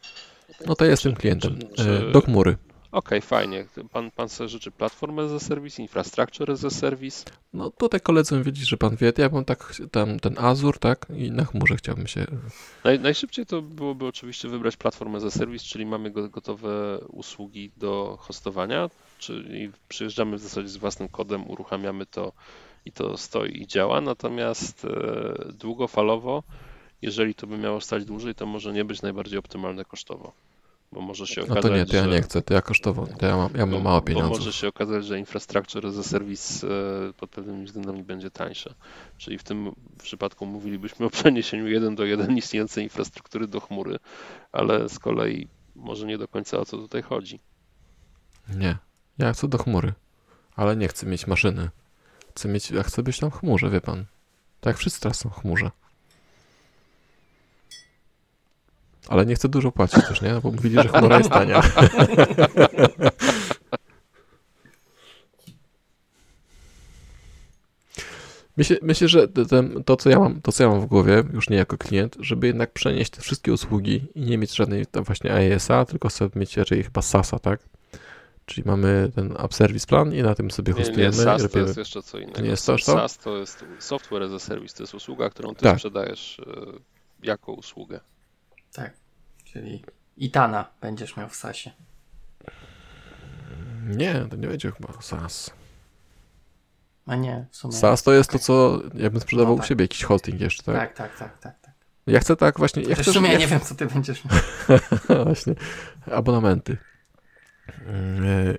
No 0.65 0.76
to 0.76 0.85
jestem 0.85 1.14
klientem. 1.15 1.60
czy- 1.76 2.06
E, 2.10 2.11
Do 2.11 2.22
chmury. 2.22 2.57
Okej, 2.91 3.22
fajnie. 3.22 3.65
Pan, 3.91 4.11
pan 4.11 4.30
sobie 4.30 4.48
życzy 4.48 4.72
platformę 4.72 5.23
as 5.23 5.31
a 5.31 5.40
service, 5.40 5.81
infrastructure 5.81 6.52
as 6.52 6.65
a 6.65 6.69
service. 6.69 7.26
No 7.53 7.69
tutaj 7.72 8.02
koledzy 8.02 8.35
mówili, 8.38 8.65
że 8.65 8.77
pan 8.77 8.95
wie, 8.95 9.14
ja 9.18 9.30
bym 9.30 9.45
tak 9.45 9.73
tam 9.91 10.19
ten 10.19 10.35
Azure, 10.40 10.80
tak? 10.80 11.06
I 11.15 11.31
na 11.31 11.45
chmurze 11.45 11.76
chciałbym 11.76 12.07
się... 12.07 12.26
Naj, 12.84 12.99
najszybciej 12.99 13.45
to 13.45 13.61
byłoby 13.61 14.06
oczywiście 14.07 14.48
wybrać 14.49 14.77
platformę 14.77 15.18
as 15.18 15.23
a 15.23 15.31
service, 15.31 15.65
czyli 15.65 15.85
mamy 15.85 16.11
go, 16.11 16.30
gotowe 16.30 16.99
usługi 17.07 17.72
do 17.77 18.18
hostowania, 18.19 18.90
czyli 19.25 19.71
przyjeżdżamy 19.89 20.37
w 20.37 20.41
zasadzie 20.41 20.67
z 20.69 20.77
własnym 20.77 21.09
kodem, 21.09 21.49
uruchamiamy 21.49 22.05
to 22.05 22.31
i 22.85 22.91
to 22.91 23.17
stoi 23.17 23.61
i 23.61 23.67
działa. 23.67 24.01
Natomiast 24.01 24.85
e, 24.85 25.51
długofalowo, 25.53 26.43
jeżeli 27.01 27.35
to 27.35 27.47
by 27.47 27.57
miało 27.57 27.81
stać 27.81 28.05
dłużej, 28.05 28.35
to 28.35 28.45
może 28.45 28.73
nie 28.73 28.85
być 28.85 29.01
najbardziej 29.01 29.39
optymalne 29.39 29.85
kosztowo. 29.85 30.31
Bo 30.91 31.01
może 31.01 31.27
się 31.27 31.41
No 31.41 31.45
okazać, 31.47 31.63
to 31.63 31.77
nie, 31.77 31.85
to 31.85 31.95
ja 31.95 32.05
nie 32.05 32.21
chcę, 32.21 32.41
to 32.41 32.53
ja 32.53 32.61
kosztowo, 32.61 33.07
to 33.19 33.25
ja 33.25 33.37
mam, 33.37 33.49
ja 33.55 33.65
Bo, 33.67 33.71
mam 33.73 33.83
mało 33.83 34.01
bo 34.01 34.05
pieniędzy. 34.07 34.29
może 34.29 34.53
się 34.53 34.67
okazać, 34.67 35.05
że 35.05 35.19
infrastructure 35.19 35.85
as 35.87 35.97
a 35.97 36.03
service 36.03 36.67
e, 36.67 37.13
pod 37.13 37.29
pewnymi 37.29 37.65
względami 37.65 38.03
będzie 38.03 38.31
tańsza. 38.31 38.73
Czyli 39.17 39.37
w 39.37 39.43
tym 39.43 39.71
przypadku 40.03 40.45
mówilibyśmy 40.45 41.05
o 41.05 41.09
przeniesieniu 41.09 41.67
jeden 41.67 41.95
do 41.95 42.05
jeden 42.05 42.37
istniejącej 42.37 42.83
infrastruktury 42.83 43.47
do 43.47 43.59
chmury, 43.59 43.99
ale 44.51 44.89
z 44.89 44.99
kolei 44.99 45.47
może 45.75 46.07
nie 46.07 46.17
do 46.17 46.27
końca 46.27 46.57
o 46.59 46.65
co 46.65 46.77
tutaj 46.77 47.01
chodzi. 47.01 47.39
Nie, 48.55 48.77
ja 49.18 49.34
chcę 49.34 49.48
do 49.48 49.57
chmury, 49.57 49.94
ale 50.56 50.76
nie 50.76 50.88
chcę 50.88 51.06
mieć 51.06 51.27
maszyny. 51.27 51.69
Chcę 52.35 52.49
mieć, 52.49 52.72
ja 52.72 52.84
chcę 52.84 53.03
być 53.03 53.19
tam 53.19 53.31
w 53.31 53.40
chmurze, 53.40 53.69
wie 53.69 53.81
pan. 53.81 54.06
Tak 54.61 54.77
wszyscy 54.77 55.02
teraz 55.02 55.19
są 55.19 55.30
w 55.30 55.34
chmurze. 55.41 55.72
Ale 59.07 59.26
nie 59.26 59.35
chcę 59.35 59.49
dużo 59.49 59.72
płacić 59.72 60.07
też, 60.07 60.22
nie? 60.22 60.34
Bo 60.44 60.52
mówili, 60.52 60.76
że 60.76 60.90
chmura 60.90 61.18
jest 61.18 61.30
tania. 61.30 61.61
Myślę, 68.57 68.77
myślę, 68.81 69.07
że 69.07 69.27
to- 69.85 69.95
co 69.98 70.10
ja 70.10 70.19
mam, 70.19 70.41
to, 70.41 70.52
co 70.52 70.64
ja 70.64 70.69
mam 70.69 70.81
w 70.81 70.85
głowie, 70.85 71.23
już 71.34 71.49
nie 71.49 71.57
jako 71.57 71.77
klient, 71.77 72.18
żeby 72.19 72.48
jednak 72.48 72.72
przenieść 72.72 73.11
te 73.11 73.22
wszystkie 73.22 73.53
usługi 73.53 74.06
i 74.15 74.22
nie 74.22 74.38
mieć 74.38 74.56
żadnej 74.56 74.85
właśnie 74.94 75.34
AES-a, 75.34 75.85
tylko 75.85 76.10
sobie 76.10 76.40
mieć 76.40 76.57
raczej 76.57 76.84
chyba 76.84 77.02
SaaS-a, 77.02 77.40
tak? 77.40 77.60
Czyli 78.45 78.64
mamy 78.68 79.11
ten 79.15 79.32
App 79.40 79.53
Service 79.53 79.88
Plan 79.88 80.14
i 80.14 80.24
na 80.24 80.36
tym 80.36 80.52
sobie 80.52 80.74
Nie, 80.74 80.80
nie, 80.80 80.86
hostujemy. 80.86 81.15
i 81.15 81.20
SaaS 81.20 81.52
to 81.52 81.60
jest 81.60 81.78
jeszcze 81.78 82.03
co 82.03 82.18
innego. 82.20 82.41
nie 82.41 82.49
jest 82.49 82.65
to, 82.65 82.78
co? 82.78 82.91
SaaS 82.94 83.18
to 83.18 83.38
jest 83.38 83.65
software 83.80 84.24
as 84.24 84.32
a 84.32 84.40
service, 84.40 84.78
to 84.78 84.84
jest 84.84 84.94
usługa, 84.95 85.30
którą 85.30 85.56
ty 85.56 85.64
Tak. 85.64 85.76
sprzedajesz 85.78 86.40
e, 86.40 86.44
jako 87.24 87.52
usługę. 87.53 87.99
Tak. 88.74 88.94
Czyli 89.44 89.84
Itana 90.18 90.65
będziesz 90.82 91.18
miał 91.18 91.30
w 91.30 91.36
SASie. 91.36 91.72
Nie, 93.88 94.26
to 94.30 94.36
nie 94.36 94.48
będzie 94.48 94.72
chyba 94.72 95.02
SaaS. 95.02 95.52
A 97.07 97.15
nie, 97.15 97.45
w 97.52 97.56
sumie. 97.56 97.74
SaaS 97.74 98.03
to 98.03 98.14
jest 98.14 98.30
to, 98.30 98.36
Okej. 98.36 98.45
co 98.45 98.82
jakbym 98.95 99.22
sprzedawał 99.22 99.53
No 99.53 99.56
u 99.56 99.60
tak. 99.60 99.68
siebie 99.68 99.84
jakiś 99.84 100.03
hosting 100.03 100.41
jeszcze, 100.41 100.64
tak? 100.64 100.76
Tak, 100.76 100.94
tak, 100.98 101.18
tak, 101.20 101.40
tak. 101.40 101.60
tak. 101.61 101.74
Ja 102.07 102.20
chcę 102.20 102.36
tak 102.36 102.57
właśnie, 102.57 102.84
ja 102.84 102.95
chcę, 102.95 103.03
w 103.11 103.14
sumie 103.14 103.28
ja 103.28 103.34
ja 103.34 103.40
nie 103.40 103.48
wiem, 103.48 103.60
co 103.60 103.76
ty 103.76 103.86
będziesz 103.86 104.22
miał. 104.26 104.34
właśnie, 105.26 105.56
abonamenty. 106.11 106.78
E, 107.69 108.56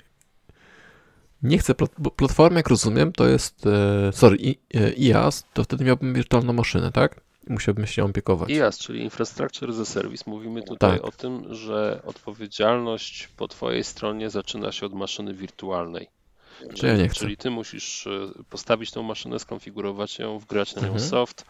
Nie 1.42 1.58
chcę, 1.58 1.74
plat- 1.74 1.94
bo 1.98 2.10
platforma, 2.10 2.56
jak 2.56 2.68
rozumiem, 2.68 3.12
to 3.12 3.26
jest, 3.26 3.66
e, 3.66 4.12
sorry, 4.12 4.36
I- 4.36 4.58
e, 4.74 4.92
IaaS, 4.92 5.44
to 5.54 5.64
wtedy 5.64 5.84
miałbym 5.84 6.14
wirtualną 6.14 6.52
maszynę, 6.52 6.92
tak? 6.92 7.20
Musiałbym 7.48 7.86
się 7.86 8.02
nią 8.02 8.08
opiekować. 8.08 8.50
IaaS, 8.50 8.78
czyli 8.78 9.00
Infrastructure 9.02 9.70
as 9.70 9.78
a 9.78 9.84
Service. 9.84 10.24
Mówimy 10.26 10.62
tutaj 10.62 10.90
Tak. 10.92 11.04
o 11.04 11.12
tym, 11.12 11.54
że 11.54 12.00
odpowiedzialność 12.04 13.28
po 13.36 13.48
twojej 13.48 13.84
stronie 13.84 14.30
zaczyna 14.30 14.72
się 14.72 14.86
od 14.86 14.92
maszyny 14.94 15.34
wirtualnej. 15.34 16.08
Czy 16.74 16.86
ja 16.86 16.96
nie 16.96 17.08
chcę? 17.08 17.20
Czyli 17.20 17.36
ty 17.36 17.50
musisz 17.50 18.08
postawić 18.50 18.90
tą 18.90 19.02
maszynę, 19.02 19.38
skonfigurować 19.38 20.18
ją, 20.18 20.38
wgrać 20.38 20.74
na 20.74 20.80
nią 20.82 20.88
Mhm. 20.88 21.08
soft 21.10 21.44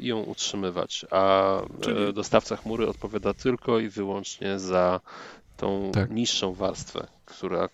i 0.00 0.06
ją 0.06 0.22
utrzymywać, 0.22 1.06
a 1.10 1.54
Czyli- 1.80 2.12
dostawca 2.12 2.56
chmury 2.56 2.88
odpowiada 2.88 3.34
tylko 3.34 3.78
i 3.78 3.88
wyłącznie 3.88 4.58
za 4.58 5.00
tą 5.60 5.90
Tak. 5.94 6.10
niższą 6.10 6.54
warstwę, 6.54 7.06
która 7.24 7.68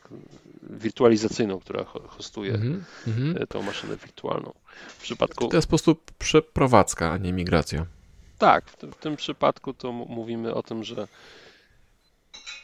wirtualizacyjną, 0.63 1.61
która 1.61 1.85
ho- 1.85 2.09
hostuje 2.09 2.55
mhm. 2.55 2.85
e, 3.43 3.47
tą 3.47 3.63
maszynę 3.63 3.97
wirtualną. 3.97 4.53
W 4.89 5.03
przypadku 5.03 5.49
To 5.49 5.57
jest 5.57 5.67
po 5.67 5.71
prostu 5.71 5.97
przeprowadzka, 6.19 7.13
a 7.13 7.17
nie 7.19 7.33
migracja. 7.33 7.87
Tak, 8.39 8.71
w 8.71 8.77
tym, 8.77 8.93
w 8.93 8.97
tym 8.97 9.17
przypadku 9.17 9.75
to 9.75 9.93
mówimy 9.93 10.55
o 10.55 10.63
tym, 10.63 10.85
że 10.85 11.09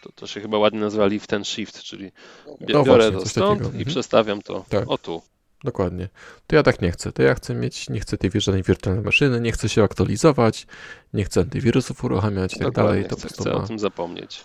to, 0.03 0.13
to 0.15 0.27
się 0.27 0.41
chyba 0.41 0.59
ładnie 0.59 0.81
nazywa 0.81 1.07
lift 1.07 1.33
and 1.33 1.49
shift, 1.49 1.83
czyli 1.83 2.13
No 2.61 2.67
biorę 2.67 2.85
właśnie, 2.85 3.13
to 3.21 3.29
stąd 3.29 3.51
takiego. 3.59 3.69
i 3.69 3.81
Mhm. 3.81 3.85
przestawiam 3.87 4.43
to 4.43 4.65
Tak. 4.69 4.91
o 4.91 4.99
tu. 4.99 5.23
Dokładnie. 5.65 6.09
To 6.47 6.57
ja 6.57 6.63
tak 6.63 6.83
nie 6.83 6.91
chcę. 6.91 7.13
To 7.13 7.23
ja 7.23 7.35
chcę 7.35 7.55
mieć, 7.55 7.89
nie 7.89 8.01
chcę 8.01 8.19
tej 8.19 8.31
żadnej 8.35 8.63
wirtualnej 8.63 9.05
maszyny, 9.05 9.41
nie 9.41 9.53
chcę 9.53 9.69
się 9.69 9.83
aktualizować, 9.83 10.67
nie 11.15 11.25
chcę 11.25 11.41
antywirusów 11.41 12.05
uruchamiać 12.05 12.57
i 12.57 12.59
tak 12.59 12.73
dalej. 12.73 13.05
To 13.05 13.17
chcę, 13.17 13.29
chcę 13.29 13.51
ma... 13.51 13.57
o 13.57 13.67
tym 13.67 13.79
zapomnieć. 13.79 14.45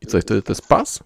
I 0.00 0.06
co, 0.06 0.20
wtedy 0.20 0.42
to 0.42 0.52
jest 0.52 0.68
pas? 0.68 1.04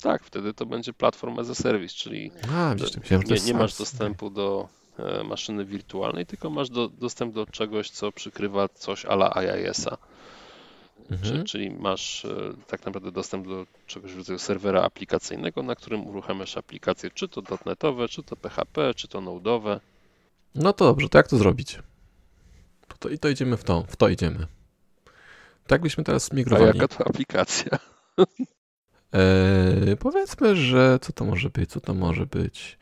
Tak, 0.00 0.24
wtedy 0.24 0.54
to 0.54 0.66
będzie 0.66 0.92
platform 0.92 1.38
as 1.38 1.50
a 1.50 1.54
service, 1.54 1.94
czyli 1.94 2.30
A, 2.54 2.74
myślałem, 2.74 3.24
nie, 3.26 3.36
nie 3.46 3.54
masz 3.54 3.78
dostępu 3.78 4.30
do 4.30 4.68
e, 4.98 5.24
maszyny 5.24 5.64
wirtualnej, 5.64 6.26
tylko 6.26 6.50
masz 6.50 6.70
do, 6.70 6.88
dostęp 6.88 7.34
do 7.34 7.46
czegoś, 7.46 7.90
co 7.90 8.12
przykrywa 8.12 8.68
coś 8.68 9.04
ala 9.04 9.34
IIS-a. 9.42 9.96
Mhm. 11.10 11.44
czyli 11.44 11.70
masz 11.70 12.24
e, 12.24 12.52
tak 12.66 12.86
naprawdę 12.86 13.12
dostęp 13.12 13.48
do 13.48 13.66
czegoś 13.86 14.12
w 14.12 14.16
rodzaju 14.16 14.38
serwera 14.38 14.82
aplikacyjnego, 14.82 15.62
na 15.62 15.74
którym 15.74 16.06
uruchamiasz 16.06 16.56
aplikacje, 16.56 17.10
czy 17.10 17.28
to 17.28 17.42
.NETowe, 17.66 18.08
czy 18.08 18.22
to 18.22 18.36
PHP, 18.36 18.94
czy 18.94 19.08
to 19.08 19.20
Node'owe. 19.20 19.80
No 20.54 20.72
to 20.72 20.84
dobrze, 20.84 21.08
to 21.08 21.18
jak 21.18 21.28
to 21.28 21.36
zrobić? 21.36 21.78
To, 22.88 22.96
to, 22.98 23.08
I 23.08 23.18
to 23.18 23.28
idziemy 23.28 23.56
w 23.56 23.64
to, 23.64 23.84
w 23.88 23.96
to 23.96 24.08
idziemy. 24.08 24.46
Tak 25.66 25.82
byśmy 25.82 26.04
teraz 26.04 26.32
migrowali. 26.32 26.70
A 26.70 26.82
jaka 26.82 26.88
to 26.88 27.06
aplikacja? 27.06 27.78
Eee, 29.12 29.96
powiedzmy, 29.96 30.56
że 30.56 30.98
co 31.02 31.12
to 31.12 31.24
może 31.24 31.50
być? 31.50 31.70
Co 31.70 31.80
to 31.80 31.94
może 31.94 32.26
być? 32.26 32.78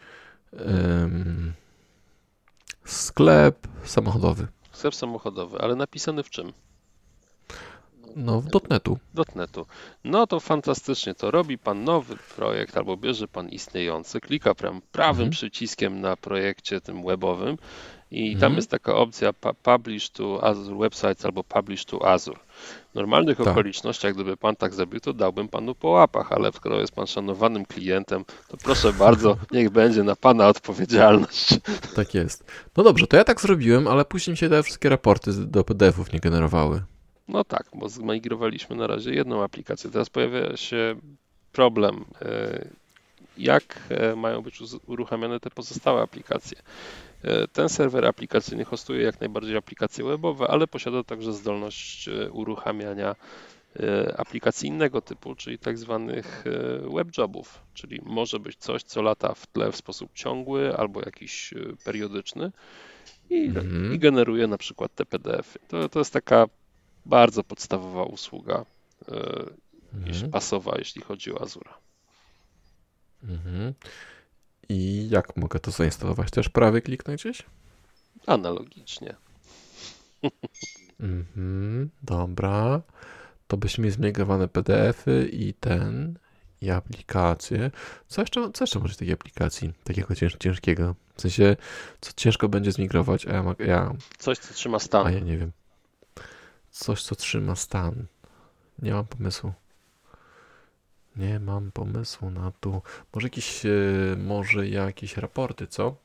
sklep 2.85 3.69
samochodowy. 3.85 4.47
Sklep 4.73 4.95
samochodowy, 4.95 5.59
ale 5.59 5.77
napisany 5.77 6.23
w 6.23 6.31
czym? 6.31 6.53
No, 8.17 8.41
w 8.41 8.47
dotnetu. 8.47 8.99
Dotnetu. 9.15 9.67
No 10.05 10.27
to 10.27 10.41
fantastycznie. 10.41 11.15
To 11.15 11.31
robi 11.31 11.59
pan 11.59 11.85
nowy 11.85 12.17
projekt 12.37 12.77
albo 12.77 12.97
bierze 12.97 13.29
pan 13.29 13.49
istniejący, 13.49 14.21
klika 14.21 14.55
prawym 14.93 15.23
mhm. 15.23 15.31
przyciskiem 15.31 16.01
na 16.01 16.17
projekcie 16.17 16.81
tym 16.81 17.05
webowym 17.07 17.57
i 18.11 18.33
mhm. 18.33 18.41
tam 18.41 18.57
jest 18.57 18.71
taka 18.71 18.95
opcja 18.95 19.33
Publish 19.63 20.11
to 20.11 20.45
Azure 20.45 20.79
Websites 20.79 21.25
albo 21.25 21.45
Publish 21.45 21.85
to 21.85 22.09
Azure. 22.09 22.41
W 22.93 22.95
normalnych 22.95 23.39
tak. 23.39 23.47
okolicznościach, 23.47 24.15
gdyby 24.15 24.37
pan 24.37 24.57
tak 24.57 24.75
zrobił, 24.75 25.01
to 25.01 25.13
dałbym 25.13 25.49
panu 25.49 25.75
po 25.75 25.89
łapach, 25.89 26.33
ale 26.33 26.53
skoro 26.53 26.81
jest 26.81 26.93
pan 26.93 27.07
szanowanym 27.07 27.65
klientem, 27.67 28.25
to 28.49 28.57
proszę 28.57 28.93
bardzo, 28.93 29.37
niech 29.53 29.71
będzie 29.71 30.03
na 30.03 30.17
pana 30.17 30.49
odpowiedzialność. 30.49 31.61
Tak 31.97 32.15
jest. 32.15 32.45
No 32.77 32.85
dobrze, 32.85 33.07
to 33.07 33.17
ja 33.17 33.25
tak 33.25 33.41
zrobiłem, 33.41 33.89
ale 33.89 34.05
później 34.05 34.37
się 34.37 34.49
te 34.49 34.63
wszystkie 34.63 34.89
raporty 34.89 35.33
do 35.33 35.65
PDF-ów 35.65 36.13
nie 36.13 36.21
generowały. 36.21 36.83
No 37.29 37.45
tak, 37.45 37.67
bo 37.75 37.89
zmigrowaliśmy 37.89 38.77
na 38.77 38.87
razie 38.87 39.15
jedną 39.15 39.43
aplikację. 39.43 39.91
Teraz 39.91 40.11
pojawia 40.11 40.57
się 40.57 40.97
problem, 41.53 42.05
e, 42.23 42.65
jak 43.39 43.81
e, 43.89 44.17
mają 44.17 44.43
być 44.43 44.59
uruchamiane 44.87 45.41
te 45.41 45.51
pozostałe 45.51 46.03
aplikacje. 46.03 46.59
E, 47.23 47.49
ten 47.49 47.69
serwer 47.69 48.07
aplikacyjny 48.07 48.65
hostuje 48.65 49.03
jak 49.03 49.21
najbardziej 49.21 49.57
aplikacje 49.57 50.05
webowe, 50.05 50.47
ale 50.49 50.67
posiada 50.67 51.05
także 51.05 51.33
zdolność 51.33 52.09
uruchamiania 52.33 53.17
aplikacji 54.17 54.69
innego 54.69 55.01
typu, 55.01 55.35
czyli 55.35 55.59
tak 55.59 55.79
zwanych 55.79 56.45
web 56.95 57.09
jobów, 57.19 57.61
czyli 57.75 58.01
może 58.03 58.41
być 58.41 58.57
coś, 58.57 58.83
co 58.83 59.03
lata 59.03 59.35
w 59.35 59.47
tle 59.47 59.73
w 59.73 59.77
sposób 59.77 60.11
ciągły 60.15 60.77
albo 60.77 61.01
jakiś 61.01 61.55
periodyczny 61.85 62.53
i, 63.31 63.47
mhm. 63.47 63.95
i 63.95 63.99
generuje 63.99 64.47
na 64.47 64.59
przykład 64.59 64.95
te 64.95 65.07
PDF. 65.07 65.59
To, 65.69 65.89
to 65.89 65.99
jest 65.99 66.13
taka 66.13 66.47
bardzo 67.07 67.45
podstawowa 67.45 68.03
usługa 68.03 68.65
e, 69.09 69.15
mhm. 69.95 70.31
pasowa, 70.31 70.75
jeśli 70.79 71.03
chodzi 71.03 71.33
o 71.33 71.43
Azura. 71.43 71.79
Mhm. 73.23 73.75
I 74.69 75.09
jak 75.11 75.37
mogę 75.37 75.61
to 75.61 75.71
zainstalować? 75.71 76.31
Też 76.31 76.49
prawy 76.49 76.83
kliknąć 76.83 77.23
gdzieś? 77.23 77.43
Analogicznie. 78.27 79.15
Mhm, 81.01 81.91
dobra. 82.03 82.83
To 83.49 83.57
byśmy 83.57 83.83
mieli 83.83 83.95
zmigrowane 83.95 84.49
PDF-y 84.49 85.29
i 85.33 85.55
ten, 85.55 86.19
i 86.61 86.71
aplikacje. 86.71 87.71
Co 88.09 88.23
jeszcze, 88.23 88.51
co 88.55 88.65
jeszcze 88.65 88.79
może 88.79 88.97
takiej 88.97 89.15
aplikacji, 89.15 89.73
takiego 89.85 90.15
cięż, 90.15 90.37
ciężkiego? 90.41 90.95
W 91.17 91.21
sensie, 91.21 91.57
co 92.01 92.13
ciężko 92.17 92.49
będzie 92.49 92.73
zmigrować, 92.73 93.27
a 93.27 93.33
ja, 93.33 93.45
ja... 93.59 93.93
Coś, 94.19 94.39
co 94.39 94.55
trzyma 94.55 94.79
stan. 94.79 95.07
A 95.07 95.11
ja 95.11 95.21
nie 95.21 95.39
wiem. 95.39 95.53
Coś, 96.71 97.03
co 97.03 97.15
trzyma 97.15 97.55
stan. 97.55 98.07
Nie 98.79 98.93
mam 98.93 99.07
pomysłu. 99.07 99.53
Nie 101.17 101.41
mam 101.41 101.73
pomysłu 101.73 102.31
na 102.31 102.53
to. 102.61 102.83
Może 103.15 103.27
jakieś, 103.27 103.67
e, 103.67 103.71
może 104.17 104.69
jakieś 104.69 105.17
raporty, 105.17 105.67
co? 105.67 105.97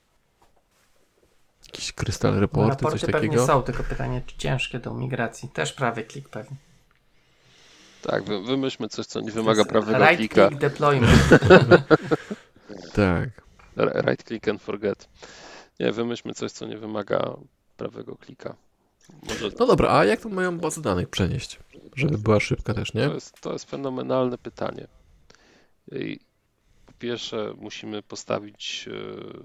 Jakiś 1.65 1.93
krystal 1.93 2.39
raporty, 2.39 2.67
no, 2.67 2.69
raporty 2.69 2.99
coś 2.99 3.11
pewnie 3.11 3.29
takiego? 3.29 3.47
są, 3.47 3.63
tylko 3.63 3.83
pytanie, 3.83 4.21
czy 4.25 4.37
ciężkie 4.37 4.79
do 4.79 4.93
migracji. 4.93 5.49
Też 5.49 5.73
prawy 5.73 6.03
klik 6.03 6.29
pewnie. 6.29 6.57
Tak, 8.01 8.23
wymyślmy 8.23 8.89
coś, 8.89 9.05
co 9.05 9.21
nie 9.21 9.31
wymaga 9.31 9.65
prawego 9.65 9.97
right 9.97 10.17
klika. 10.17 10.35
Right 10.35 10.49
click 10.49 10.61
deployment. 10.61 11.29
tak. 12.95 13.29
Right 13.77 14.23
click 14.23 14.47
and 14.47 14.61
forget. 14.61 15.09
Nie, 15.79 15.91
wymyślmy 15.91 16.33
coś, 16.33 16.51
co 16.51 16.65
nie 16.67 16.77
wymaga 16.77 17.37
prawego 17.77 18.15
klika. 18.15 18.55
Może... 19.29 19.49
No 19.59 19.65
dobra, 19.65 19.91
a 19.91 20.05
jak 20.05 20.21
to 20.21 20.29
mają 20.29 20.59
bazę 20.59 20.81
danych 20.81 21.09
przenieść? 21.09 21.59
Żeby 21.95 22.17
była 22.17 22.39
szybka 22.39 22.73
też, 22.73 22.93
nie? 22.93 23.07
To 23.07 23.13
jest, 23.13 23.41
to 23.41 23.53
jest 23.53 23.69
fenomenalne 23.69 24.37
pytanie. 24.37 24.87
I 25.91 26.19
po 26.85 26.93
pierwsze, 26.99 27.53
musimy 27.57 28.01
postawić 28.03 28.87
e, 28.87 28.93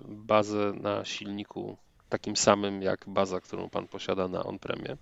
bazę 0.09 0.73
na 0.81 1.05
silniku 1.05 1.77
takim 2.09 2.37
samym 2.37 2.83
jak 2.83 3.05
baza, 3.09 3.41
którą 3.41 3.71
pan 3.71 3.89
posiada 3.89 4.29
na 4.29 4.45
on-premie. 4.45 4.97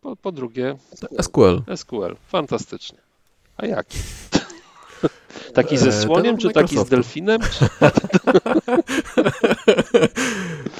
Po, 0.00 0.16
po 0.16 0.32
drugie, 0.32 0.76
SQL. 1.22 1.76
SQL, 1.76 2.16
fantastycznie. 2.28 2.98
A 3.56 3.66
jaki? 3.66 3.98
Taki 5.54 5.78
ze 5.78 5.88
e, 5.88 5.92
słoniem, 5.92 6.36
czy 6.38 6.50
taki 6.50 6.78
z 6.78 6.84
delfinem? 6.84 7.40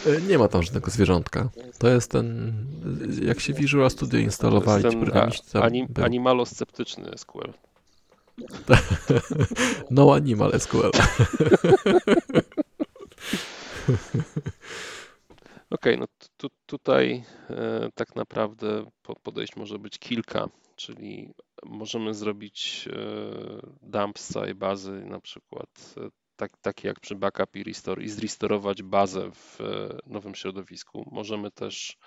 E, 0.07 0.21
nie 0.21 0.39
ma 0.39 0.49
tam 0.49 0.63
żadnego 0.63 0.91
zwierzątka. 0.91 1.49
To 1.79 1.89
jest 1.89 2.11
ten, 2.11 2.55
jak 3.23 3.41
się 3.41 3.53
Visual 3.53 3.91
Studio 3.91 4.21
instalowali, 4.21 4.83
ten 4.83 5.01
programiści 5.01 5.43
anim, 5.53 5.87
animalosceptyczny 6.03 7.11
SQL. 7.17 7.53
no 9.91 10.15
animal 10.15 10.61
SQL. 10.61 10.91
Okej, 15.71 15.95
okay, 15.95 15.97
no 15.97 16.07
tu, 16.37 16.49
tutaj 16.67 17.25
e, 17.51 17.89
tak 17.95 18.17
naprawdę 18.17 18.85
podejść 19.23 19.57
może 19.57 19.79
być 19.79 19.99
kilka, 19.99 20.49
czyli 20.77 21.35
możemy 21.65 22.15
zrobić 22.15 22.89
e, 22.93 23.67
dump 23.83 24.19
z 24.19 24.33
całej 24.33 24.55
bazy, 24.55 25.05
na 25.05 25.21
przykład 25.21 25.95
e, 25.97 26.09
tak, 26.63 26.85
jak 26.85 27.01
przy 27.01 27.15
backup 27.15 27.57
i 27.57 27.65
restore, 27.65 28.03
i 28.03 28.09
zrestorować 28.09 28.83
bazę 28.83 29.31
w 29.33 29.61
e, 29.61 29.99
nowym 30.07 30.35
środowisku. 30.35 31.09
Możemy 31.13 31.51
też 31.51 31.99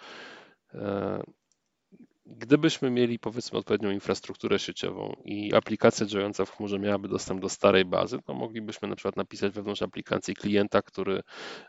Gdybyśmy 2.37 2.89
mieli 2.89 3.19
powiedzmy 3.19 3.59
odpowiednią 3.59 3.91
infrastrukturę 3.91 4.59
sieciową 4.59 5.15
i 5.25 5.53
aplikacja 5.53 6.05
działająca 6.05 6.45
w 6.45 6.51
chmurze 6.51 6.79
miałaby 6.79 7.07
dostęp 7.07 7.41
do 7.41 7.49
starej 7.49 7.85
bazy, 7.85 8.19
to 8.25 8.33
moglibyśmy 8.33 8.87
na 8.87 8.95
przykład 8.95 9.15
napisać 9.15 9.53
wewnątrz 9.53 9.81
aplikacji 9.81 10.35
klienta, 10.35 10.81
który 10.81 11.23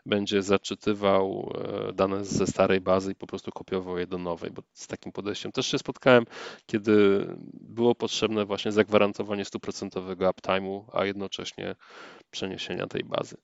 będzie 0.05 0.41
zaczytywał 0.41 1.53
e, 1.89 1.93
dane 1.93 2.25
ze 2.25 2.47
starej 2.47 2.81
bazy 2.81 3.11
i 3.11 3.15
po 3.15 3.27
prostu 3.27 3.51
kopiował 3.51 3.97
je 3.97 4.07
do 4.07 4.17
nowej, 4.17 4.51
bo 4.51 4.61
z 4.73 4.87
takim 4.87 5.11
podejściem 5.11 5.51
też 5.51 5.67
się 5.67 5.77
spotkałem, 5.77 6.25
kiedy 6.65 7.27
było 7.53 7.95
potrzebne 7.95 8.45
właśnie 8.45 8.71
zagwarantowanie 8.71 9.45
stuprocentowego 9.45 10.29
uptime'u, 10.29 10.83
a 10.93 11.05
jednocześnie 11.05 11.75
przeniesienia 12.31 12.87
tej 12.87 13.03
bazy. 13.03 13.37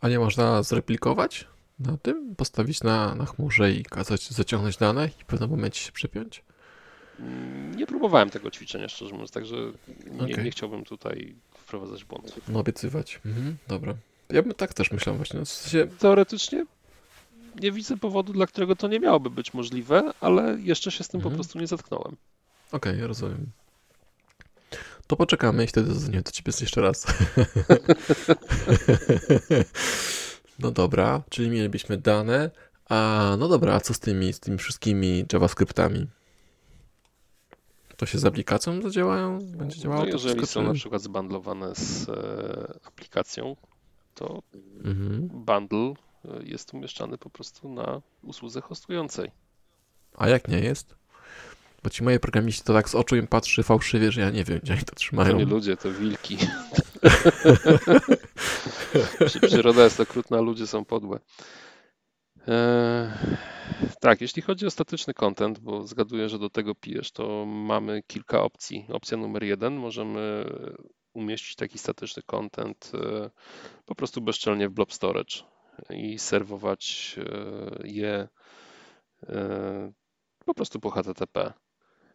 A 0.00 0.08
nie 0.08 0.18
można 0.18 0.62
zreplikować? 0.62 1.53
Na 1.78 1.96
tym? 1.96 2.36
Postawić 2.36 2.82
na, 2.82 3.14
na 3.14 3.26
chmurze 3.26 3.72
i 3.72 3.84
kazać 3.84 4.30
zaciągnąć 4.30 4.76
dane 4.76 5.06
i 5.06 5.22
w 5.22 5.24
pewnym 5.24 5.50
momencie 5.50 5.80
się 5.80 5.92
przypiąć? 5.92 6.42
Mm, 7.18 7.76
nie 7.76 7.86
próbowałem 7.86 8.30
tego 8.30 8.50
ćwiczenia, 8.50 8.88
szczerze 8.88 9.12
mówiąc, 9.12 9.30
także 9.30 9.56
nie, 10.06 10.32
okay. 10.32 10.44
nie 10.44 10.50
chciałbym 10.50 10.84
tutaj 10.84 11.34
wprowadzać 11.58 12.04
błędów. 12.04 12.48
No 12.48 12.60
obiecywać. 12.60 13.20
Mhm, 13.26 13.56
dobra. 13.68 13.94
Ja 14.30 14.42
bym 14.42 14.54
tak 14.54 14.74
też 14.74 14.92
myślał 14.92 15.16
właśnie. 15.16 15.38
No, 15.38 15.44
w 15.44 15.48
sensie... 15.48 15.86
Teoretycznie 15.98 16.66
nie 17.60 17.72
widzę 17.72 17.96
powodu, 17.96 18.32
dla 18.32 18.46
którego 18.46 18.76
to 18.76 18.88
nie 18.88 19.00
miałoby 19.00 19.30
być 19.30 19.54
możliwe, 19.54 20.12
ale 20.20 20.56
jeszcze 20.60 20.90
się 20.90 21.04
z 21.04 21.08
tym 21.08 21.18
mhm. 21.18 21.32
po 21.32 21.36
prostu 21.36 21.58
nie 21.58 21.66
zetknąłem. 21.66 22.16
Okej, 22.72 22.92
okay, 22.92 23.06
rozumiem. 23.06 23.46
To 25.06 25.16
poczekamy 25.16 25.64
i 25.64 25.66
wtedy 25.66 25.94
zadzwonię 25.94 26.22
do 26.22 26.30
ciebie 26.30 26.52
jeszcze 26.60 26.80
raz. 26.80 27.06
No 30.58 30.70
dobra, 30.70 31.22
czyli 31.30 31.50
mielibyśmy 31.50 31.96
dane, 31.96 32.50
a 32.88 33.30
no 33.38 33.48
dobra, 33.48 33.74
a 33.74 33.80
co 33.80 33.94
z 33.94 33.98
tymi, 33.98 34.32
z 34.32 34.40
tymi 34.40 34.58
wszystkimi 34.58 35.24
JavaScriptami? 35.32 36.06
To 37.96 38.06
się 38.06 38.18
z 38.18 38.24
aplikacją 38.24 38.82
zadziałają? 38.82 39.38
Będzie 39.56 39.78
działało 39.78 40.02
no, 40.02 40.08
jeżeli 40.08 40.40
to 40.40 40.46
są 40.46 40.60
czy... 40.60 40.68
na 40.68 40.74
przykład 40.74 41.02
zbandlowane 41.02 41.74
z 41.74 42.08
e, 42.08 42.86
aplikacją, 42.86 43.56
to 44.14 44.42
mhm. 44.84 45.28
bundle 45.28 45.78
e, 45.78 45.94
jest 46.42 46.74
umieszczany 46.74 47.18
po 47.18 47.30
prostu 47.30 47.68
na 47.68 48.00
usłudze 48.22 48.60
hostującej. 48.60 49.30
A 50.16 50.28
jak 50.28 50.48
nie 50.48 50.60
jest? 50.60 50.94
Bo 51.82 51.90
ci 51.90 52.02
moje 52.02 52.20
programiści 52.20 52.62
to 52.64 52.72
tak 52.72 52.88
z 52.88 52.94
oczu 52.94 53.16
im 53.16 53.26
patrzy 53.26 53.62
fałszywie, 53.62 54.12
że 54.12 54.20
ja 54.20 54.30
nie 54.30 54.44
wiem, 54.44 54.60
gdzie 54.62 54.72
oni 54.72 54.82
to 54.82 54.94
trzymają. 54.94 55.30
To 55.30 55.38
nie 55.38 55.44
ludzie, 55.44 55.76
to 55.76 55.92
wilki. 55.92 56.38
Przyroda 59.46 59.84
jest 59.84 60.00
okrutna, 60.00 60.40
ludzie 60.40 60.66
są 60.66 60.84
podłe. 60.84 61.18
Eee, 62.46 63.08
tak, 64.00 64.20
jeśli 64.20 64.42
chodzi 64.42 64.66
o 64.66 64.70
statyczny 64.70 65.14
content, 65.14 65.58
bo 65.58 65.86
zgaduję, 65.86 66.28
że 66.28 66.38
do 66.38 66.50
tego 66.50 66.74
pijesz, 66.74 67.12
to 67.12 67.46
mamy 67.46 68.02
kilka 68.06 68.42
opcji. 68.42 68.86
Opcja 68.92 69.16
numer 69.16 69.44
jeden, 69.44 69.76
możemy 69.76 70.44
umieścić 71.14 71.56
taki 71.56 71.78
statyczny 71.78 72.22
content 72.22 72.92
e, 72.94 73.30
po 73.84 73.94
prostu 73.94 74.20
bezczelnie 74.20 74.68
w 74.68 74.72
blob 74.72 74.92
storage 74.92 75.36
i 75.90 76.18
serwować 76.18 77.16
e, 77.18 77.88
je 77.88 78.28
e, 79.22 79.92
po 80.44 80.54
prostu 80.54 80.80
po 80.80 80.90
HTTP. 80.90 81.52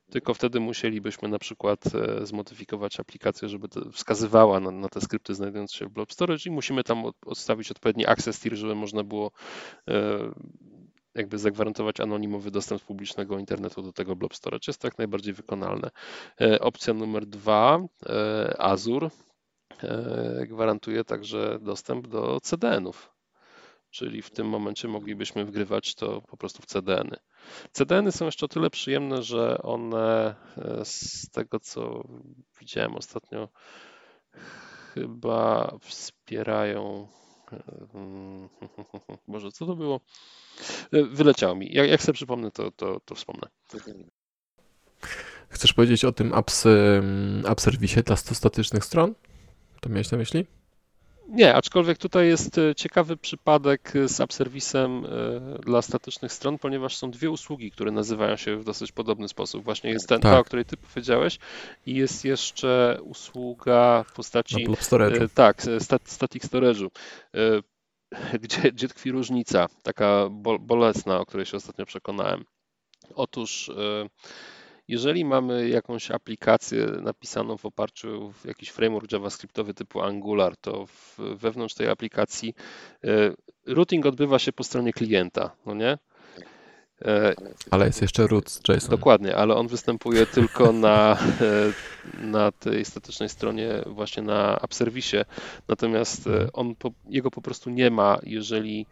Tylko 0.09 0.33
wtedy 0.33 0.59
musielibyśmy 0.59 1.29
na 1.29 1.39
przykład 1.39 1.83
zmodyfikować 2.23 2.99
aplikację, 2.99 3.49
żeby 3.49 3.67
wskazywała 3.91 4.59
na, 4.59 4.71
na, 4.71 4.89
te 4.89 5.01
skrypty 5.01 5.35
znajdujące 5.35 5.77
się 5.77 5.85
w 5.85 5.89
blob 5.89 6.13
storage 6.13 6.43
i 6.45 6.51
musimy 6.51 6.83
tam 6.83 7.03
odstawić 7.25 7.71
odpowiedni 7.71 8.07
access 8.07 8.39
tier, 8.39 8.55
żeby 8.55 8.75
można 8.75 9.03
było 9.03 9.31
jakby 11.15 11.37
zagwarantować 11.37 11.99
anonimowy 11.99 12.51
dostęp 12.51 12.83
publicznego 12.83 13.39
internetu 13.39 13.81
do 13.81 13.93
tego 13.93 14.15
blob 14.15 14.35
storage. 14.35 14.63
Jest 14.67 14.81
to 14.81 14.87
jak 14.87 14.97
najbardziej 14.97 15.33
wykonalne. 15.33 15.89
E, 16.41 16.59
opcja 16.59 16.93
numer 16.93 17.25
dwa, 17.25 17.79
e, 18.05 18.61
Azure 18.61 19.09
e, 19.83 20.45
gwarantuje 20.47 21.03
także 21.03 21.59
dostęp 21.61 22.07
do 22.07 22.39
CDN-ów. 22.41 23.18
Czyli 23.91 24.21
w 24.21 24.29
tym 24.29 24.47
momencie 24.47 24.87
moglibyśmy 24.87 25.45
wgrywać 25.45 25.95
to 25.95 26.21
po 26.21 26.37
prostu 26.37 26.61
w 26.61 26.65
CDN-y. 26.65 27.17
CDN-y 27.71 28.11
są 28.11 28.25
jeszcze 28.25 28.45
o 28.45 28.49
tyle 28.49 28.69
przyjemne, 28.69 29.23
że 29.23 29.57
one 29.61 30.35
z 30.83 31.29
tego 31.29 31.59
co 31.59 32.03
widziałem 32.59 32.95
ostatnio 32.95 33.49
chyba 34.93 35.73
wspierają. 35.81 37.07
Boże, 39.27 39.51
co 39.51 39.65
to 39.65 39.75
było? 39.75 39.99
E, 40.93 41.03
wyleciało 41.03 41.55
mi. 41.55 41.73
Jak, 41.73 41.89
jak 41.89 42.01
sobie 42.01 42.13
przypomnę, 42.13 42.51
to, 42.51 42.71
to, 42.71 42.99
to 42.99 43.15
wspomnę. 43.15 43.47
Chcesz 45.49 45.73
powiedzieć 45.73 46.05
o 46.05 46.11
tym 46.11 46.33
apps, 46.33 46.65
app 47.45 47.61
serwisie 47.61 48.03
dla 48.03 48.15
statycznych 48.15 48.85
stron? 48.85 49.15
To 49.81 49.89
miałeś 49.89 50.11
na 50.11 50.17
myśli? 50.17 50.45
Nie, 51.29 51.55
aczkolwiek 51.55 51.97
tutaj 51.97 52.27
jest 52.27 52.57
e, 52.57 52.75
ciekawy 52.75 53.17
przypadek 53.17 53.93
z 54.05 54.19
app 54.19 54.33
serwisem 54.33 55.05
e, 55.05 55.59
dla 55.59 55.81
statycznych 55.81 56.33
stron, 56.33 56.57
ponieważ 56.57 56.97
są 56.97 57.11
dwie 57.11 57.29
usługi, 57.29 57.71
które 57.71 57.91
nazywają 57.91 58.35
się 58.35 58.57
w 58.57 58.63
dosyć 58.63 58.91
podobny 58.91 59.27
sposób. 59.27 59.63
Właśnie 59.63 59.89
jest 59.89 60.07
ten, 60.07 60.21
tak. 60.21 60.31
ta, 60.31 60.39
o 60.39 60.43
której 60.43 60.65
ty 60.65 60.77
powiedziałeś 60.77 61.39
i 61.85 61.95
jest 61.95 62.25
jeszcze 62.25 62.99
usługa 63.03 64.03
w 64.07 64.13
postaci... 64.13 64.55
Tak, 65.33 65.61
static 66.05 66.47
storage'u 66.47 66.89
gdzie, 68.43 68.71
gdzie 68.71 68.87
tkwi 68.87 69.11
różnica, 69.11 69.67
taka 69.83 70.29
bolesna, 70.59 71.19
o 71.19 71.25
której 71.25 71.45
się 71.45 71.57
ostatnio 71.57 71.85
przekonałem. 71.85 72.45
Otóż 73.15 73.69
e, 73.69 74.09
jeżeli 74.89 75.25
mamy 75.25 75.69
jakąś 75.69 76.11
aplikację 76.11 76.85
napisaną 76.85 77.57
w 77.57 77.65
oparciu 77.65 78.25
o 78.25 78.47
jakiś 78.47 78.69
framework 78.69 79.11
JavaScriptowy 79.11 79.73
typu 79.73 80.01
Angular, 80.01 80.57
to 80.57 80.85
wewnątrz 81.17 81.75
tej 81.75 81.87
aplikacji 81.87 82.53
e, 83.03 83.09
routing 83.65 84.05
odbywa 84.05 84.39
się 84.39 84.53
po 84.53 84.63
stronie 84.63 84.93
klienta, 84.93 85.51
no 85.65 85.73
nie? 85.73 85.97
E, 87.05 87.33
ale 87.71 87.85
jest 87.85 88.01
jeszcze 88.01 88.27
root 88.27 88.59
JSON. 88.69 88.89
Dokładnie, 88.89 89.35
ale 89.35 89.55
on 89.55 89.67
występuje 89.67 90.25
tylko 90.25 90.71
na, 90.71 91.17
e, 91.41 92.25
na 92.25 92.51
tej 92.51 92.85
statycznej 92.85 93.29
stronie, 93.29 93.69
właśnie 93.85 94.23
na 94.23 94.59
app 94.59 94.73
serwisie. 94.73 95.17
Natomiast 95.67 96.29
on, 96.53 96.75
jego 97.09 97.31
po 97.31 97.41
prostu 97.41 97.69
nie 97.69 97.91
ma, 97.91 98.19
jeżeli 98.23 98.85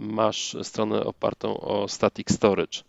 masz 0.00 0.56
stronę 0.62 1.04
opartą 1.04 1.60
o 1.60 1.88
static 1.88 2.32
storage. 2.32 2.82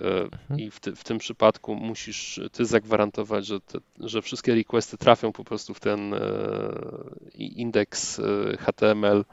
Mhm. 0.00 0.60
I 0.60 0.70
w, 0.70 0.80
ty, 0.80 0.96
w, 0.96 1.04
tym 1.04 1.18
przypadku 1.18 1.74
musisz 1.74 2.40
ty 2.52 2.64
zagwarantować, 2.64 3.46
że, 3.46 3.60
te, 3.60 3.78
że 4.00 4.22
wszystkie 4.22 4.54
requesty 4.54 4.98
trafią 4.98 5.32
po 5.32 5.44
prostu 5.44 5.74
w 5.74 5.80
ten 5.80 6.14
indeks 7.34 8.20
HTML, 8.58 9.24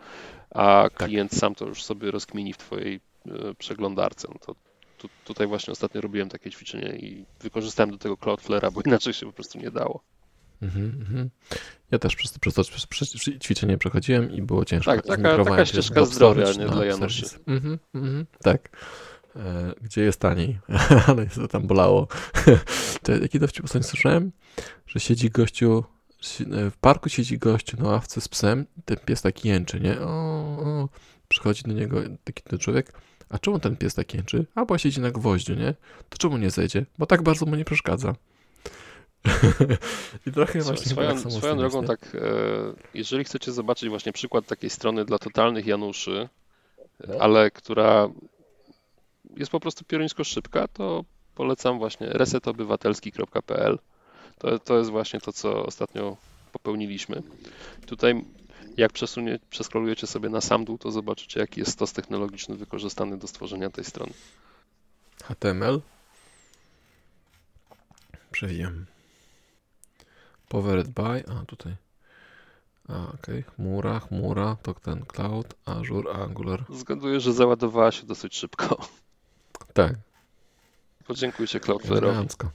a 0.49 0.83
tak. 0.83 0.93
klient 0.93 1.31
tak. 1.31 1.39
sam 1.39 1.55
to 1.55 1.65
już 1.67 1.83
sobie 1.83 2.11
rozkmini 2.11 2.53
w 2.53 2.57
twojej 2.57 2.99
E, 3.25 3.53
przeglądarce. 3.55 4.27
No 4.33 4.39
to 4.45 4.55
tu, 4.97 5.09
tutaj 5.25 5.47
właśnie 5.47 5.71
ostatnio 5.71 6.01
robiłem 6.01 6.29
takie 6.29 6.51
ćwiczenie 6.51 6.97
i 6.97 7.25
wykorzystałem 7.41 7.91
do 7.91 7.97
tego 7.97 8.15
Cloudflare'a, 8.15 8.71
bo 8.71 8.81
inaczej 8.81 9.13
się 9.13 9.25
po 9.25 9.33
prostu 9.33 9.59
nie 9.59 9.71
dało. 9.71 10.03
Mm 10.61 10.73
-hmm. 10.73 11.27
Ja 11.91 11.99
też 11.99 12.15
przez, 12.15 12.39
przez 12.39 12.55
to 12.55 12.63
przez 12.89 13.13
ćwiczenie 13.39 13.77
przechodziłem 13.77 14.31
i 14.31 14.41
było 14.41 14.65
ciężko. 14.65 14.91
Tak, 14.91 15.05
taka, 15.05 15.43
taka 15.43 15.65
ścieżka 15.65 16.05
zdrowia, 16.05 16.45
nie 16.59 16.65
dla 16.65 16.85
Januszy. 16.85 17.25
Mm 17.47 17.59
-hmm, 17.59 17.77
mm 17.93 18.07
-hmm, 18.07 18.25
tak. 18.43 18.69
E, 19.35 19.73
gdzie 19.81 20.01
jest 20.01 20.19
taniej, 20.19 20.59
ale 21.07 21.25
to 21.25 21.47
tam 21.47 21.67
bolało. 21.67 22.07
to, 23.03 23.11
jaki 23.11 23.39
dowcip 23.39 23.65
ostatnio 23.65 23.87
słyszałem? 23.87 24.31
Że 24.87 24.99
siedzi 24.99 25.29
gościu, 25.29 25.83
w 26.49 26.77
parku 26.81 27.09
siedzi 27.09 27.37
gościu 27.37 27.77
na 27.77 27.89
ławce 27.89 28.21
z 28.21 28.27
psem, 28.27 28.65
ten 28.85 28.97
pies 28.97 29.21
taki 29.21 29.47
jęczy, 29.47 29.79
nie? 29.79 30.01
O, 30.01 30.07
o. 30.07 30.89
Przychodzi 31.27 31.63
do 31.63 31.73
niego 31.73 32.01
taki 32.23 32.43
ten 32.43 32.59
człowiek, 32.59 32.93
a 33.29 33.39
czemu 33.39 33.59
ten 33.59 33.77
pies 33.77 33.93
tak 33.93 34.13
jęczy? 34.13 34.45
A 34.55 34.65
bo 34.65 34.77
siedzi 34.77 35.01
na 35.01 35.11
gwoździu, 35.11 35.53
nie? 35.53 35.73
To 36.09 36.17
czemu 36.17 36.37
nie 36.37 36.49
zejdzie? 36.49 36.85
Bo 36.97 37.05
tak 37.05 37.21
bardzo 37.21 37.45
mu 37.45 37.55
nie 37.55 37.65
przeszkadza. 37.65 38.15
I 40.27 40.31
trochę 40.31 40.61
właśnie 40.61 40.85
swoją, 40.85 41.09
tak 41.09 41.31
swoją 41.31 41.57
drogą, 41.57 41.85
tak, 41.85 42.15
e, 42.15 42.19
jeżeli 42.93 43.23
chcecie 43.23 43.51
zobaczyć 43.51 43.89
właśnie 43.89 44.13
przykład 44.13 44.45
takiej 44.45 44.69
strony 44.69 45.05
dla 45.05 45.19
totalnych 45.19 45.65
Januszy, 45.65 46.29
no. 47.07 47.15
ale 47.19 47.51
która 47.51 48.09
jest 49.37 49.51
po 49.51 49.59
prostu 49.59 49.85
pioruńsko 49.85 50.23
szybka, 50.23 50.67
to 50.67 51.05
polecam 51.35 51.79
właśnie 51.79 52.07
resetobywatelski.pl. 52.09 53.79
To, 54.37 54.59
to 54.59 54.77
jest 54.77 54.89
właśnie 54.89 55.19
to, 55.19 55.33
co 55.33 55.65
ostatnio 55.65 56.17
popełniliśmy. 56.51 57.23
Tutaj 57.85 58.25
jak 58.77 58.93
przesunie, 58.93 59.39
przeskrolujecie 59.49 60.07
sobie 60.07 60.29
na 60.29 60.41
sam 60.41 60.65
dół, 60.65 60.77
to 60.77 60.91
zobaczycie, 60.91 61.39
jaki 61.39 61.59
jest 61.59 61.71
stos 61.71 61.93
technologiczny 61.93 62.55
wykorzystany 62.55 63.17
do 63.17 63.27
stworzenia 63.27 63.69
tej 63.69 63.83
strony. 63.83 64.13
HTML. 65.23 65.81
Przewijam. 68.31 68.85
Powered 70.49 70.87
by, 70.87 71.23
a 71.27 71.45
tutaj. 71.45 71.75
A, 72.87 73.03
okej, 73.03 73.39
okay. 73.39 73.43
chmura, 73.43 73.99
chmura, 73.99 74.57
to 74.63 74.73
ten 74.73 75.05
cloud, 75.05 75.55
Azure, 75.65 76.11
Angular. 76.13 76.65
Zgaduję, 76.69 77.19
że 77.19 77.33
załadowała 77.33 77.91
się 77.91 78.05
dosyć 78.05 78.35
szybko. 78.35 78.77
Tak. 79.79 79.93
Podziękujcie 81.07 81.59
Cloudflare'owi. 81.59 82.47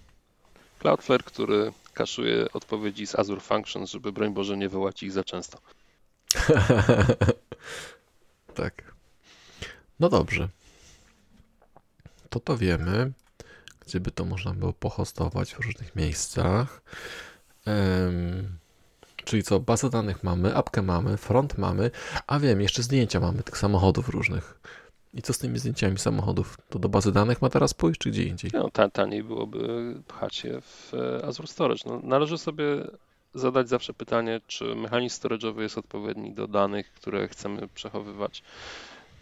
Cloudflare, 0.79 1.25
który 1.25 1.73
kaszuje 1.95 2.53
odpowiedzi 2.53 3.07
z 3.07 3.19
Azure 3.19 3.41
Functions, 3.41 3.91
żeby 3.91 4.13
broń 4.13 4.35
Boże 4.35 4.57
nie 4.57 4.69
wołać 4.69 5.03
ich 5.03 5.13
za 5.13 5.25
często. 5.25 5.59
tak. 8.55 8.95
No 10.01 10.09
dobrze. 10.09 10.49
To 12.31 12.41
to 12.41 12.57
wiemy. 12.57 13.13
Gdzie 13.87 14.01
by 14.01 14.11
to 14.11 14.25
można 14.25 14.55
było 14.55 14.73
pohostować 14.73 15.55
w 15.55 15.61
różnych 15.61 15.97
miejscach. 15.97 16.83
Um, 17.67 18.59
czyli 19.25 19.43
co, 19.43 19.61
bazę 19.61 19.91
danych 19.91 20.25
mamy, 20.25 20.57
apkę 20.57 20.83
mamy, 20.83 21.17
front 21.17 21.59
mamy, 21.59 21.91
a 22.27 22.39
wiem, 22.39 22.61
jeszcze 22.61 22.83
zdjęcia 22.83 23.21
mamy 23.21 23.43
tych 23.43 23.59
samochodów 23.59 24.09
różnych. 24.09 24.61
I 25.15 25.23
co 25.23 25.33
z 25.33 25.39
tymi 25.39 25.59
zdjęciami 25.59 25.99
samochodów? 25.99 26.57
To 26.69 26.79
do 26.79 26.89
bazy 26.89 27.13
danych 27.13 27.43
ma 27.43 27.51
teraz 27.51 27.75
pójść, 27.75 28.01
czy 28.01 28.11
gdzie 28.11 28.23
indziej? 28.23 28.51
No, 28.55 28.71
taniej 28.93 29.25
byłoby 29.25 29.95
pchać 30.09 30.45
je 30.45 30.61
w 30.61 30.93
e, 30.95 31.25
Azure 31.27 31.49
Storage. 31.49 31.83
No, 31.87 32.01
należy 32.03 32.39
sobie 32.39 32.65
zadać 33.35 33.69
zawsze 33.69 33.95
pytanie, 33.95 34.41
czy 34.47 34.75
mechanizm 34.75 35.23
storage'owy 35.23 35.61
jest 35.61 35.79
odpowiedni 35.79 36.33
do 36.33 36.49
danych, 36.49 36.93
które 36.93 37.29
chcemy 37.29 37.69
przechowywać. 37.75 38.43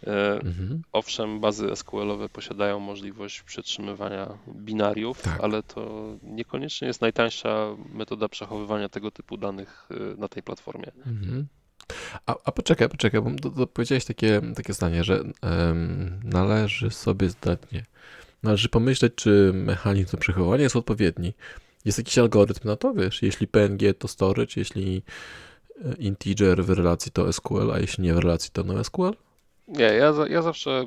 E, 0.07 0.33
mhm. 0.33 0.81
Owszem, 0.91 1.39
bazy 1.39 1.75
SQL-owe 1.75 2.29
posiadają 2.29 2.79
możliwość 2.79 3.41
przetrzymywania 3.41 4.37
binariów, 4.47 5.21
tak. 5.21 5.39
ale 5.41 5.63
to 5.63 6.13
niekoniecznie 6.23 6.87
jest 6.87 7.01
najtańsza 7.01 7.75
metoda 7.93 8.29
przechowywania 8.29 8.89
tego 8.89 9.11
typu 9.11 9.37
danych 9.37 9.89
e, 9.91 10.17
na 10.17 10.27
tej 10.27 10.43
platformie. 10.43 10.91
Mhm. 11.05 11.47
A, 12.25 12.35
a 12.43 12.51
poczekaj, 12.51 12.89
poczekaj, 12.89 13.21
bo 13.21 13.31
to, 13.41 13.49
to 13.49 13.67
powiedziałeś 13.67 14.05
takie, 14.05 14.41
takie 14.55 14.73
zdanie, 14.73 15.03
że 15.03 15.23
um, 15.41 16.19
należy 16.23 16.89
sobie 16.89 17.29
zdać, 17.29 17.59
nie, 17.71 17.85
należy 18.43 18.69
pomyśleć, 18.69 19.13
czy 19.15 19.51
mechanizm 19.53 20.11
do 20.11 20.17
przechowywania 20.17 20.63
jest 20.63 20.75
odpowiedni. 20.75 21.33
Jest 21.85 21.97
jakiś 21.97 22.17
algorytm 22.17 22.67
na 22.67 22.75
to, 22.75 22.93
wiesz? 22.93 23.21
Jeśli 23.21 23.47
PNG 23.47 23.93
to 23.99 24.07
storage, 24.07 24.53
jeśli 24.55 25.01
e, 25.85 25.93
integer 25.93 26.63
w 26.63 26.69
relacji 26.69 27.11
to 27.11 27.33
SQL, 27.33 27.71
a 27.71 27.79
jeśli 27.79 28.03
nie 28.03 28.13
w 28.13 28.17
relacji 28.17 28.51
to 28.53 28.63
NoSQL? 28.63 29.13
Nie, 29.67 29.83
ja, 29.83 30.13
ja 30.29 30.41
zawsze 30.41 30.85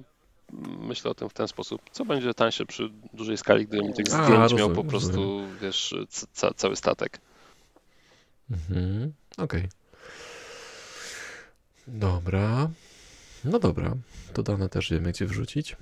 myślę 0.79 1.11
o 1.11 1.15
tym 1.15 1.29
w 1.29 1.33
ten 1.33 1.49
sposób. 1.49 1.83
Co 1.93 2.05
będzie 2.05 2.35
tańsze 2.35 2.67
przy 2.67 2.91
dużej 3.13 3.37
skali, 3.37 3.67
gdybym 3.67 3.93
tych 3.93 4.07
zdjęć 4.09 4.31
a, 4.31 4.37
rozumiem, 4.37 4.67
miał 4.67 4.77
po 4.77 4.85
prostu, 4.85 5.09
rozumiem. 5.09 5.59
wiesz, 5.63 5.95
ca 6.33 6.55
cały 6.55 6.77
statek. 6.77 7.21
Mhm, 8.51 9.13
okej. 9.39 9.61
Okay. 9.61 9.69
Dobra. 11.87 12.71
No 13.45 13.59
dobra, 13.59 13.95
to 14.33 14.43
dane 14.43 14.69
też 14.69 14.91
wiemy, 14.91 15.13
gdzie 15.13 15.27
wrzucić. 15.27 15.77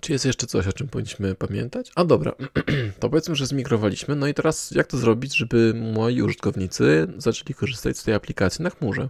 Czy 0.00 0.12
jest 0.12 0.24
jeszcze 0.24 0.46
coś, 0.46 0.66
o 0.66 0.72
czym 0.72 0.88
powinniśmy 0.88 1.34
pamiętać? 1.34 1.92
A 1.94 2.04
dobra, 2.04 2.32
to 3.00 3.10
powiedzmy, 3.10 3.36
że 3.36 3.46
zmigrowaliśmy. 3.46 4.16
No 4.16 4.26
i 4.26 4.34
teraz 4.34 4.70
jak 4.70 4.86
to 4.86 4.98
zrobić, 4.98 5.36
żeby 5.36 5.74
moi 5.94 6.22
użytkownicy 6.22 7.06
zaczęli 7.16 7.54
korzystać 7.54 7.98
z 7.98 8.02
tej 8.02 8.14
aplikacji 8.14 8.62
na 8.62 8.70
chmurze? 8.70 9.08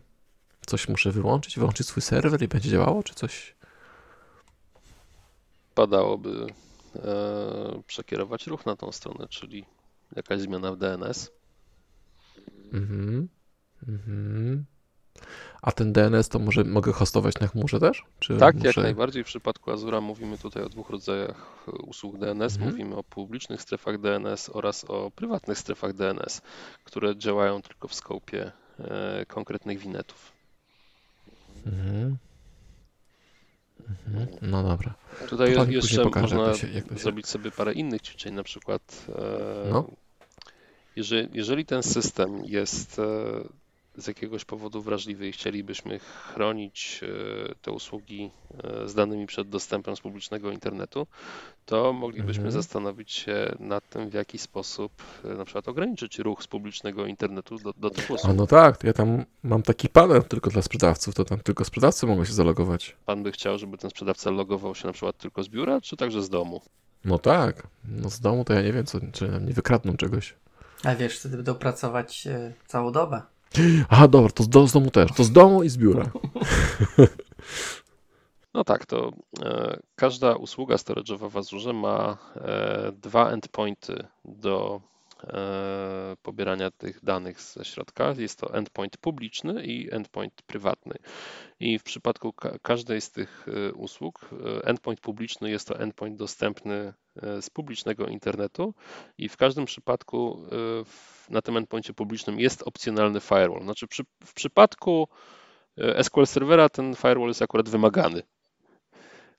Coś 0.67 0.89
muszę 0.89 1.13
wyłączyć, 1.13 1.59
wyłączyć 1.59 1.87
swój 1.87 2.03
serwer 2.03 2.43
i 2.43 2.49
będzie 2.49 2.71
działało, 2.71 3.03
czy 3.03 3.15
coś? 3.15 3.55
Padałoby 5.75 6.47
e, 6.97 7.83
przekierować 7.87 8.47
ruch 8.47 8.67
na 8.67 8.77
tą 8.77 8.93
stronę, 8.93 9.29
czyli 9.29 9.65
jakaś 10.17 10.41
zmiana 10.41 10.73
w 10.73 10.77
DNS. 10.77 11.31
Mhm. 12.73 13.29
Mhm. 13.89 14.65
A 15.63 15.73
ten 15.73 15.93
DNS 15.93 16.29
to 16.29 16.39
może 16.39 16.65
mogę 16.65 16.93
hostować 16.93 17.35
na 17.41 17.47
chmurze 17.47 17.81
też? 17.81 18.05
Czy 18.19 18.37
Tak, 18.37 18.55
muszę... 18.55 18.67
jak 18.67 18.77
najbardziej. 18.77 19.25
W 19.25 19.27
przypadku 19.27 19.71
Azura 19.71 20.01
mówimy 20.01 20.39
tutaj 20.39 20.63
o 20.63 20.69
dwóch 20.69 20.91
rodzajach 20.91 21.67
usług 21.67 22.19
DNS. 22.19 22.53
Mhm. 22.55 22.71
Mówimy 22.71 22.97
o 22.97 23.03
publicznych 23.03 23.63
strefach 23.63 23.99
DNS 24.01 24.51
oraz 24.53 24.85
o 24.89 25.11
prywatnych 25.11 25.59
strefach 25.59 25.93
DNS, 25.93 26.41
które 26.85 27.17
działają 27.17 27.63
tylko 27.63 27.89
w 27.89 27.95
skopie 27.95 28.53
e, 28.79 29.27
konkretnych 29.27 29.79
winetów. 29.79 30.33
Mhm. 31.67 32.17
Mhm. 34.07 34.27
No 34.43 34.63
dobra. 34.63 34.95
Tutaj 35.29 35.55
To 35.55 35.67
mi 35.67 35.75
jeszcze 35.75 36.03
pokaże, 36.03 36.37
można 36.37 36.51
jak 36.53 36.61
się- 36.61 36.69
jak 36.71 36.89
się- 36.89 36.99
zrobić 36.99 37.27
sobie 37.27 37.51
parę 37.51 37.73
innych 37.73 38.03
ćwiczeń, 38.03 38.35
na 38.35 38.43
przykład 38.43 39.07
e, 39.09 39.71
No. 39.71 39.87
jeżeli, 40.97 41.29
jeżeli 41.33 41.67
ten 41.67 41.83
system 41.83 42.45
jest 42.45 42.99
e, 42.99 43.03
z 43.97 44.07
jakiegoś 44.07 44.45
powodu 44.45 44.83
wrażliwy 44.83 45.29
i 45.29 45.33
chcielibyśmy 45.33 45.99
chronić 45.99 47.01
e, 47.03 47.55
te 47.63 47.71
usługi 47.73 48.31
e, 48.65 48.89
z 48.89 48.95
danymi 48.95 49.27
przed 49.27 49.49
dostępem 49.49 49.97
z 49.97 50.01
publicznego 50.01 50.51
internetu, 50.51 51.07
to 51.67 51.93
moglibyśmy 51.93 52.45
Mhm. 52.45 52.53
zastanowić 52.63 53.13
się 53.13 53.55
nad 53.61 53.89
tym, 53.91 54.11
w 54.11 54.15
jaki 54.15 54.39
sposób 54.39 54.93
e, 55.25 55.29
na 55.29 55.45
przykład 55.45 55.69
ograniczyć 55.69 56.19
ruch 56.19 56.43
z 56.43 56.47
publicznego 56.47 57.07
internetu 57.07 57.59
do, 57.59 57.73
do 57.77 57.91
tych 57.91 58.11
A 58.11 58.15
usług. 58.15 58.37
no 58.37 58.47
tak, 58.47 58.85
ja 58.85 58.93
tam 58.93 59.25
mam 59.43 59.63
taki 59.63 59.89
panel 59.89 60.23
tylko 60.23 60.51
dla 60.51 60.63
sprzedawców, 60.63 61.15
to 61.15 61.25
tam 61.25 61.39
tylko 61.41 61.65
sprzedawcy 61.65 62.07
mogą 62.07 62.25
się 62.25 62.33
zalogować. 62.33 62.97
Pan 63.07 63.23
by 63.23 63.33
chciał, 63.33 63.59
żeby 63.59 63.79
ten 63.79 63.91
sprzedawca 63.91 64.31
logował 64.31 64.75
się 64.75 64.87
na 64.87 64.93
przykład 64.93 65.19
tylko 65.19 65.43
z 65.43 65.49
biura, 65.49 65.81
czy 65.81 65.97
także 65.97 66.23
z 66.23 66.29
domu? 66.31 66.61
No 67.05 67.19
tak, 67.19 67.67
no 67.85 68.11
z 68.11 68.21
domu 68.21 68.45
to 68.45 68.53
ja 68.53 68.63
nie 68.63 68.73
wiem, 68.73 68.87
co, 68.87 68.99
czy 69.13 69.29
nam 69.29 69.47
nie 69.47 69.53
wykradną 69.53 69.97
czegoś. 69.97 70.35
A 70.85 70.95
wiesz, 70.95 71.19
wtedy 71.19 71.37
będą 71.37 71.55
pracować 71.55 72.29
całą 72.67 72.93
dobę. 72.93 73.23
Aha, 73.89 74.09
dobra, 74.09 74.31
to 74.31 74.43
z, 74.43 74.49
do, 74.49 74.67
z 74.67 74.73
domu 74.73 74.91
też, 74.91 75.11
to 75.17 75.25
z 75.25 75.33
domu 75.33 75.63
i 75.63 75.69
z 75.69 75.77
biura. 75.77 76.05
No 78.57 78.65
tak, 78.65 78.87
to 78.87 79.13
e, 79.43 79.79
każda 79.97 80.37
usługa 80.37 80.77
storage'owa 80.77 81.31
w 81.31 81.37
Azurze 81.37 81.73
ma 81.73 82.17
e, 82.37 82.93
dwa 82.93 83.31
endpointy 83.31 84.07
do 84.25 84.81
pobierania 86.23 86.71
tych 86.71 87.05
danych 87.05 87.41
ze 87.41 87.65
środka. 87.65 88.15
Jest 88.19 88.39
to 88.39 88.55
endpoint 88.55 88.97
publiczny 88.97 89.65
i 89.65 89.95
endpoint 89.95 90.43
prywatny. 90.43 90.95
I 91.61 91.79
w 91.79 91.83
przypadku 91.83 92.33
ka 92.33 92.59
każdej 92.63 93.01
z 93.01 93.11
tych 93.11 93.47
e, 93.49 93.73
usług, 93.73 94.31
e, 94.33 94.65
endpoint 94.65 95.01
publiczny 95.01 95.51
jest 95.51 95.69
to 95.69 95.79
endpoint 95.79 96.17
dostępny 96.17 96.95
e, 97.23 97.43
z 97.43 97.51
publicznego 97.51 98.07
internetu 98.07 98.75
i 99.19 99.29
w 99.29 99.37
każdym 99.37 99.65
przypadku 99.65 100.43
e, 100.45 100.85
w, 100.85 101.27
na 101.31 101.43
tym 101.43 101.57
endpoincie 101.57 101.95
publicznym 101.95 102.41
jest 102.41 102.63
opcjonalny 102.63 103.21
firewall. 103.21 103.63
Znaczy 103.63 103.87
przy, 103.87 104.03
w 104.25 104.35
przypadku 104.35 105.09
e, 105.79 106.05
SQL 106.05 106.27
Servera 106.27 106.69
ten 106.69 106.95
firewall 106.95 107.29
jest 107.29 107.43
akurat 107.43 107.69
wymagany. 107.69 108.23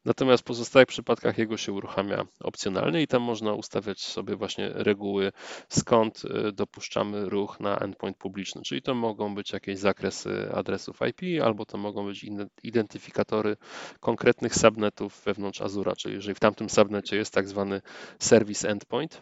Natomiast 0.08 0.44
w 0.44 0.46
pozostałych 0.46 0.88
przypadkach 0.88 1.38
jego 1.38 1.58
się 1.58 1.72
uruchamia 1.72 2.26
opcjonalnie 2.40 3.02
i 3.02 3.08
tam 3.08 3.22
można 3.22 3.54
ustawiać 3.54 4.02
sobie 4.02 4.36
właśnie 4.36 4.70
reguły, 4.70 5.32
skąd 5.70 6.26
y, 6.26 6.52
dopuszczamy 6.52 7.30
ruch 7.30 7.60
na 7.60 7.78
endpoint 7.78 8.18
publiczny. 8.18 8.62
Czyli 8.62 8.82
to 8.82 8.96
mogą 8.96 9.36
być 9.36 9.52
jakieś 9.52 9.78
zakresy 9.78 10.50
adresów 10.54 11.00
IP, 11.10 11.44
albo 11.44 11.66
to 11.66 11.78
mogą 11.78 12.06
być 12.06 12.26
identyfikatory 12.64 13.58
konkretnych 14.00 14.56
subnetów 14.56 15.22
wewnątrz 15.26 15.62
Azura. 15.62 15.96
Czyli 15.96 16.16
jeżeli 16.16 16.36
w 16.36 16.40
tamtym 16.40 16.70
subnecie 16.70 17.16
jest 17.16 17.34
tak 17.34 17.48
zwany 17.48 17.82
service 18.20 18.70
endpoint, 18.70 19.22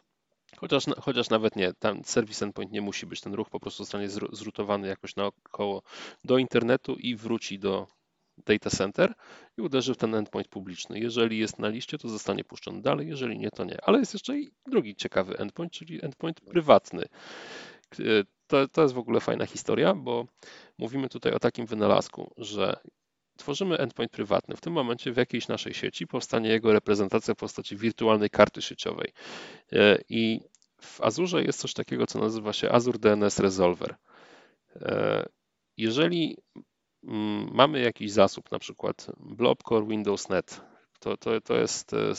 Chociaż, 0.58 0.86
chociaż 1.02 1.30
nawet 1.30 1.56
nie, 1.56 1.74
tam 1.74 2.04
service 2.04 2.46
endpoint 2.46 2.72
nie 2.72 2.82
musi 2.82 3.06
być, 3.06 3.22
ten 3.22 3.34
ruch 3.34 3.50
po 3.50 3.60
prostu 3.60 3.84
zostanie 3.84 4.10
zru- 4.10 4.36
zrutowany 4.36 4.88
jakoś 4.88 5.16
naokoło 5.16 5.82
do 6.24 6.38
internetu 6.38 6.96
i 6.96 7.16
wróci 7.16 7.60
do 7.60 7.88
data 8.38 8.70
center 8.70 9.14
i 9.58 9.62
uderzy 9.62 9.94
w 9.94 9.98
ten 9.98 10.16
endpoint 10.16 10.48
publiczny. 10.48 11.00
Jeżeli 11.00 11.38
jest 11.38 11.60
na 11.60 11.68
liście, 11.68 11.98
to 11.98 12.10
zostanie 12.10 12.44
puszczony 12.44 12.82
dalej, 12.82 13.08
jeżeli 13.08 13.40
nie, 13.40 13.52
to 13.52 13.64
nie. 13.64 13.78
Ale 13.84 14.00
jest 14.00 14.14
jeszcze 14.14 14.40
i 14.40 14.52
drugi 14.68 14.96
ciekawy 14.96 15.38
endpoint, 15.38 15.72
czyli 15.72 16.06
endpoint 16.06 16.42
prywatny. 16.42 17.06
To, 18.48 18.68
to 18.68 18.82
jest 18.82 18.94
w 18.94 18.98
ogóle 18.98 19.20
fajna 19.20 19.46
historia, 19.46 19.94
bo 19.94 20.26
mówimy 20.78 21.10
tutaj 21.10 21.34
o 21.34 21.40
takim 21.40 21.66
wynalazku, 21.66 22.34
że 22.38 22.80
tworzymy 23.38 23.78
endpoint 23.78 24.12
prywatny. 24.12 24.56
W 24.56 24.62
tym 24.62 24.74
momencie 24.74 25.12
w 25.12 25.18
jakiejś 25.18 25.48
naszej 25.48 25.74
sieci 25.74 26.08
powstanie 26.08 26.50
jego 26.50 26.74
reprezentacja 26.74 27.34
w 27.34 27.38
postaci 27.38 27.78
wirtualnej 27.78 28.30
karty 28.30 28.62
sieciowej. 28.62 29.12
E, 29.72 29.98
I 30.10 30.42
w 30.82 31.02
Azurze 31.02 31.44
jest 31.44 31.60
coś 31.60 31.74
takiego, 31.74 32.08
co 32.08 32.20
nazywa 32.20 32.54
się 32.54 32.72
Azure 32.72 33.00
DNS 33.00 33.40
Resolver. 33.40 33.96
E, 34.76 35.26
Jeżeli 35.78 36.38
mamy 37.52 37.80
jakiś 37.80 38.12
zasób, 38.12 38.52
na 38.52 38.60
przykład 38.60 39.12
blob 39.20 39.64
core 39.64 39.88
Windows 39.88 40.30
Net, 40.30 40.62
to, 41.00 41.18
to, 41.18 41.42
to 41.42 41.56
jest 41.56 41.94
e, 41.94 42.16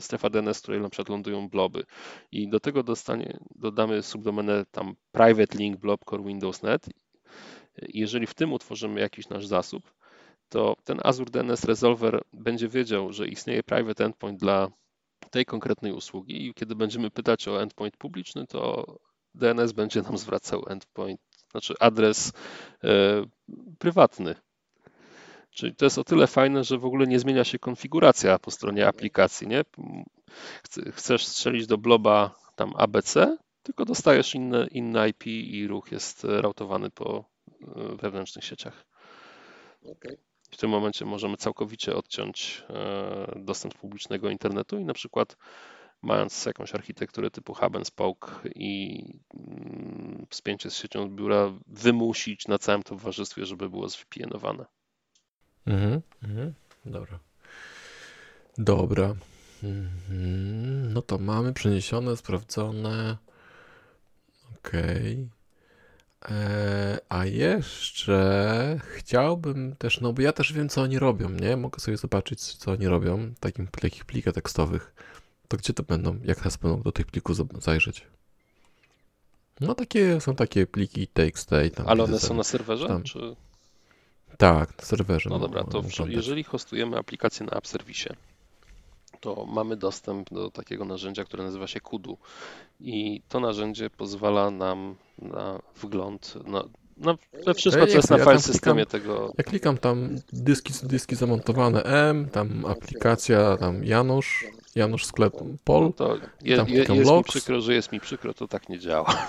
strefa 0.00 0.30
DNS, 0.30 0.58
w 0.58 0.62
której 0.62 0.80
na 0.80 0.88
przykład 0.88 1.08
lądują 1.08 1.48
bloby 1.48 1.84
i 2.32 2.48
do 2.48 2.60
tego 2.60 2.82
dostanie, 2.82 3.38
dodamy 3.54 4.02
subdomenę 4.02 4.64
tam 4.70 4.94
private 5.12 5.58
link 5.58 5.76
blob 5.76 6.04
core 6.04 6.24
Windows 6.24 6.62
Net. 6.62 6.86
Jeżeli 7.88 8.26
w 8.26 8.34
tym 8.34 8.52
utworzymy 8.52 9.00
jakiś 9.00 9.28
nasz 9.28 9.46
zasób, 9.46 9.92
to 10.48 10.76
ten 10.84 11.00
Azure 11.04 11.30
DNS 11.30 11.64
Resolver 11.64 12.22
będzie 12.32 12.68
wiedział, 12.68 13.12
że 13.12 13.28
istnieje 13.28 13.62
private 13.62 14.04
endpoint 14.04 14.40
dla 14.40 14.68
tej 15.30 15.44
konkretnej 15.44 15.92
usługi 15.92 16.46
i 16.46 16.54
kiedy 16.54 16.74
będziemy 16.74 17.10
pytać 17.10 17.48
o 17.48 17.62
endpoint 17.62 17.96
publiczny, 17.96 18.46
to 18.46 18.84
DNS 19.34 19.72
będzie 19.72 20.02
nam 20.02 20.18
zwracał 20.18 20.64
endpoint, 20.68 21.20
znaczy 21.52 21.74
adres 21.80 22.32
e, 22.84 22.88
prywatny. 23.78 24.34
Czyli 25.50 25.74
to 25.74 25.84
jest 25.86 25.98
o 25.98 26.04
tyle 26.04 26.26
fajne, 26.26 26.64
że 26.64 26.78
w 26.78 26.84
ogóle 26.84 27.06
nie 27.06 27.18
zmienia 27.18 27.44
się 27.44 27.58
konfiguracja 27.58 28.38
po 28.38 28.50
stronie 28.50 28.86
aplikacji, 28.88 29.48
nie? 29.48 29.64
Chce- 30.64 30.92
Chcesz 30.92 31.26
strzelić 31.26 31.66
do 31.66 31.78
bloba 31.78 32.34
tam 32.56 32.72
ABC, 32.76 33.36
tylko 33.62 33.84
dostajesz 33.84 34.34
inne, 34.34 34.66
inne 34.70 35.08
IP 35.08 35.26
i 35.26 35.66
ruch 35.66 35.92
jest 35.92 36.24
rautowany 36.24 36.90
po 36.90 37.24
e, 37.60 37.96
wewnętrznych 37.96 38.44
sieciach. 38.44 38.84
W 40.50 40.56
tym 40.56 40.70
momencie 40.70 41.04
możemy 41.04 41.36
całkowicie 41.36 41.94
odciąć 41.96 42.64
e, 42.70 43.32
dostęp 43.36 43.74
do 43.74 43.80
publicznego 43.80 44.30
internetu 44.30 44.78
i 44.78 44.84
na 44.84 44.94
przykład 44.94 45.36
mając 46.02 46.46
jakąś 46.46 46.74
architekturę 46.74 47.30
typu 47.30 47.54
hub 47.54 47.76
and 47.76 47.86
spoke 47.86 48.30
i 48.54 49.04
mm, 49.34 50.26
spięcie 50.30 50.70
z 50.70 50.76
siecią 50.76 51.08
biura 51.10 51.52
wymusić 51.66 52.48
na 52.48 52.58
całym 52.58 52.82
towarzystwie, 52.82 53.46
żeby 53.46 53.70
było 53.70 53.86
zvpn-owane. 53.86 54.64
Mhm, 55.66 56.00
mhm. 56.22 56.54
Dobra. 56.84 57.18
Dobra. 58.58 59.14
Mhm. 59.62 60.92
No 60.92 61.02
to 61.02 61.18
mamy 61.18 61.52
przeniesione, 61.52 62.16
sprawdzone. 62.16 63.16
Okej. 64.58 65.28
E, 66.30 66.98
A 67.08 67.26
jeszcze 67.26 68.80
chciałbym 68.96 69.76
też, 69.76 70.00
no 70.00 70.12
bo 70.12 70.22
ja 70.22 70.32
też 70.32 70.52
wiem, 70.52 70.68
co 70.68 70.82
oni 70.82 70.98
robią, 70.98 71.30
nie? 71.30 71.56
Mogę 71.56 71.80
sobie 71.80 71.96
zobaczyć, 71.96 72.40
co 72.40 72.72
oni 72.72 72.86
robią 72.86 73.34
takim, 73.40 73.66
takich 73.66 74.04
plikach 74.04 74.34
tekstowych. 74.34 74.94
To 75.52 75.56
gdzie 75.56 75.72
to 75.72 75.82
będą? 75.82 76.18
Jak 76.24 76.38
teraz 76.38 76.56
będą 76.56 76.82
do 76.82 76.92
tych 76.92 77.06
plików 77.06 77.36
zajrzeć? 77.62 78.06
No 79.60 79.74
takie, 79.74 80.20
są 80.20 80.34
takie 80.34 80.66
pliki 80.66 81.06
TXT 81.06 81.50
tam. 81.74 81.88
Ale 81.88 82.04
one 82.04 82.18
są 82.18 82.34
na 82.34 82.44
serwerze? 82.44 82.88
tam. 82.88 83.02
Czy... 83.02 83.36
Tak, 84.36 84.78
na 84.78 84.84
serwerze. 84.84 85.30
No 85.30 85.38
dobra, 85.38 85.64
to 85.64 85.82
w, 85.82 85.90
jeżeli 86.08 86.44
hostujemy 86.44 86.98
aplikację 86.98 87.46
na 87.46 87.52
App 87.52 87.66
Service, 87.66 88.16
to 89.20 89.46
mamy 89.46 89.76
dostęp 89.76 90.30
do 90.30 90.50
takiego 90.50 90.84
narzędzia, 90.84 91.24
które 91.24 91.44
nazywa 91.44 91.66
się 91.66 91.80
Kudu. 91.80 92.18
I 92.80 93.22
to 93.28 93.40
narzędzie 93.40 93.90
pozwala 93.90 94.50
nam 94.50 94.96
na 95.18 95.62
wgląd, 95.76 96.34
na, 96.46 96.64
na 96.96 97.16
we 97.46 97.54
wszystko, 97.54 97.86
co 97.86 97.92
jest 97.96 98.10
na 98.10 98.18
ja 98.18 98.24
file 98.24 98.40
systemie 98.40 98.82
klikam- 98.84 98.90
tego. 98.90 99.32
Ja 99.38 99.44
klikam 99.44 99.78
tam 99.78 100.08
dyski, 100.32 100.72
dyski 100.82 101.16
zamontowane 101.16 101.82
M, 101.82 102.28
tam 102.30 102.64
aplikacja, 102.66 103.56
tam 103.56 103.84
Janusz, 103.84 104.44
Janusz 104.74 105.04
sklep 105.06 105.34
Pol. 105.64 105.92
To 105.92 106.18
je, 106.42 106.56
tam 106.56 106.68
je, 106.68 106.74
jest 106.74 106.90
mi 106.90 107.00
logs. 107.04 107.30
przykro, 107.30 107.60
że 107.60 107.74
jest 107.74 107.92
mi 107.92 108.00
przykro, 108.00 108.34
to 108.34 108.48
tak 108.48 108.68
nie 108.68 108.78
działa. 108.78 109.16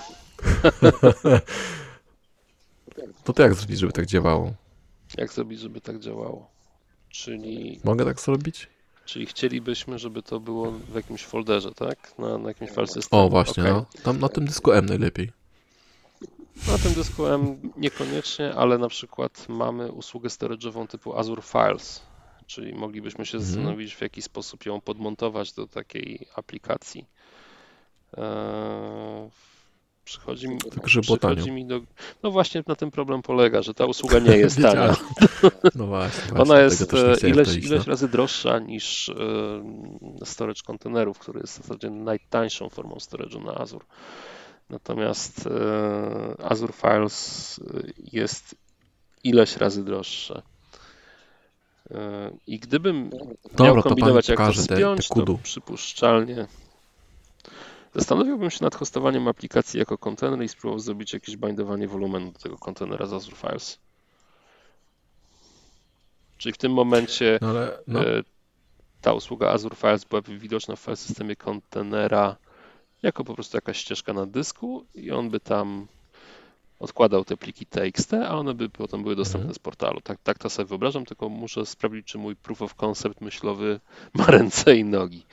To 3.24 3.32
to 3.32 3.42
jak 3.42 3.54
zrobić, 3.54 3.78
żeby 3.78 3.92
tak 3.92 4.06
działało? 4.06 4.52
Jak 5.18 5.32
zrobić, 5.32 5.60
żeby 5.60 5.80
tak 5.80 5.98
działało? 5.98 6.50
Czyli, 7.08 7.80
Mogę 7.84 8.04
tak 8.04 8.20
zrobić? 8.20 8.68
czyli 9.04 9.26
chcielibyśmy, 9.26 9.98
żeby 9.98 10.22
to 10.22 10.40
było 10.40 10.72
w 10.72 10.94
jakimś 10.94 11.24
folderze, 11.24 11.72
tak? 11.72 12.18
Na, 12.18 12.38
na 12.38 12.48
jakimś 12.48 12.70
file 12.70 12.86
systemie. 12.86 13.22
O, 13.22 13.28
właśnie, 13.28 13.62
Okej. 13.62 13.72
no. 13.74 13.86
Tam 14.02 14.18
na 14.20 14.28
tym 14.28 14.44
dysku 14.44 14.72
M 14.72 14.86
najlepiej. 14.86 15.32
Na 16.68 16.78
tym 16.78 16.92
dysku 16.94 17.26
M 17.26 17.72
niekoniecznie, 17.76 18.54
ale 18.54 18.78
na 18.78 18.88
przykład 18.88 19.48
mamy 19.48 19.92
usługę 19.92 20.28
storage'ową 20.28 20.86
typu 20.86 21.18
Azure 21.18 21.42
Files, 21.42 22.02
czyli 22.46 22.74
moglibyśmy 22.74 23.26
się 23.26 23.38
Mhm. 23.38 23.52
zastanowić, 23.54 23.94
w 23.94 24.00
jaki 24.00 24.22
sposób 24.22 24.66
ją 24.66 24.80
podmontować 24.80 25.52
do 25.52 25.66
takiej 25.66 26.26
aplikacji. 26.34 27.06
Eee, 28.16 29.30
przychodzi 30.04 30.48
mi, 30.48 30.58
Tak, 30.58 30.84
przychodzi 30.84 31.52
mi 31.52 31.66
do... 31.66 31.80
No 32.22 32.30
właśnie 32.30 32.62
na 32.66 32.76
tym 32.76 32.90
problem 32.90 33.22
polega, 33.22 33.62
że 33.62 33.74
ta 33.74 33.84
usługa 33.86 34.18
nie 34.18 34.36
jest 34.36 34.62
tania. 34.62 34.96
No 35.74 35.86
właśnie, 35.86 36.22
właśnie. 36.28 36.42
Ona 36.52 36.60
jest 36.60 36.94
e, 36.94 37.28
ileś, 37.28 37.54
ileś 37.56 37.86
no. 37.86 37.90
razy 37.92 38.08
droższa 38.08 38.58
niż 38.58 39.08
e, 39.08 40.24
storage 40.24 40.62
kontenerów, 40.66 41.18
który 41.18 41.40
jest 41.40 41.58
w 41.58 41.62
zasadzie 41.62 41.90
najtańszą 41.90 42.68
formą 42.68 42.94
storage'u 42.96 43.44
na 43.44 43.54
Azure. 43.54 43.84
Natomiast 44.70 45.46
e, 45.46 46.44
Azure 46.44 46.72
Files 46.72 47.58
e, 47.58 47.80
jest 48.12 48.54
ileś 49.24 49.56
razy 49.56 49.84
droższe. 49.84 50.42
E, 51.90 52.30
I 52.46 52.58
gdybym 52.58 53.10
Dobra, 53.10 53.64
miał 53.64 53.76
to 53.76 53.82
kombinować, 53.82 54.26
pani 54.26 54.32
jak 54.32 54.38
to 54.38 54.42
pokaże 54.42 54.62
te- 54.62 54.68
te 54.68 54.74
spiąć, 54.76 55.08
to 55.08 55.38
przypuszczalnie 55.42 56.46
zastanowiłbym 57.94 58.50
się 58.50 58.64
nad 58.64 58.74
hostowaniem 58.74 59.28
aplikacji 59.28 59.78
jako 59.78 59.98
kontener 59.98 60.42
i 60.42 60.48
spróbował 60.48 60.78
zrobić 60.78 61.12
jakieś 61.12 61.36
bindowanie 61.36 61.88
wolumenu 61.88 62.32
do 62.32 62.38
tego 62.38 62.58
kontenera 62.58 63.06
z 63.06 63.12
Azure 63.12 63.36
Files. 63.36 63.78
Czyli 66.38 66.52
w 66.52 66.58
tym 66.58 66.72
momencie 66.72 67.38
No 67.42 67.48
ale, 67.48 67.78
no, 67.86 68.00
ta 69.00 69.12
usługa 69.12 69.50
Azure 69.50 69.76
Files 69.76 70.04
byłaby 70.04 70.38
widoczna 70.38 70.76
w 70.76 70.80
file 70.80 70.96
systemie 70.96 71.36
kontenera 71.36 72.36
jako 73.04 73.24
po 73.24 73.34
prostu 73.34 73.56
jakaś 73.56 73.78
ścieżka 73.78 74.12
na 74.12 74.26
dysku 74.26 74.84
i 74.94 75.10
on 75.10 75.30
by 75.30 75.40
tam 75.40 75.86
odkładał 76.80 77.24
te 77.24 77.36
pliki 77.36 77.66
TXT, 77.66 78.12
a 78.14 78.38
one 78.38 78.54
by 78.54 78.68
potem 78.68 79.02
były 79.02 79.16
dostępne 79.16 79.40
Mhm. 79.40 79.54
z 79.54 79.58
portalu. 79.58 80.00
Tak, 80.00 80.18
tak 80.22 80.38
to 80.38 80.50
sobie 80.50 80.66
wyobrażam, 80.66 81.04
tylko 81.04 81.28
muszę 81.28 81.66
sprawdzić, 81.66 82.06
czy 82.06 82.18
mój 82.18 82.36
proof 82.36 82.62
of 82.62 82.74
concept 82.74 83.20
myślowy 83.20 83.80
ma 84.14 84.26
ręce 84.26 84.76
i 84.76 84.84
nogi. 84.84 85.24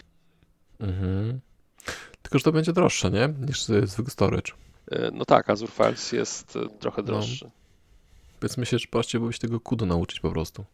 mhm. 0.80 1.39
Tylko, 2.22 2.38
że 2.38 2.43
to 2.43 2.52
będzie 2.52 2.73
droższe, 2.73 3.11
nie? 3.11 3.34
Niż 3.48 3.64
zwykły 3.64 4.11
storage. 4.11 4.52
E, 4.91 5.11
No 5.14 5.26
tak, 5.26 5.49
Azure 5.49 5.72
Files 5.72 6.11
jest 6.11 6.56
e, 6.56 6.69
trochę 6.80 7.02
No. 7.02 7.06
droższy. 7.07 7.52
Więc 8.41 8.57
myślę, 8.57 8.80
że 8.80 8.88
prościej 8.88 9.19
byłoby 9.19 9.34
się 9.34 9.39
tego 9.39 9.60
kudu 9.60 9.85
nauczyć 9.85 10.19
po 10.19 10.31
prostu. 10.31 10.65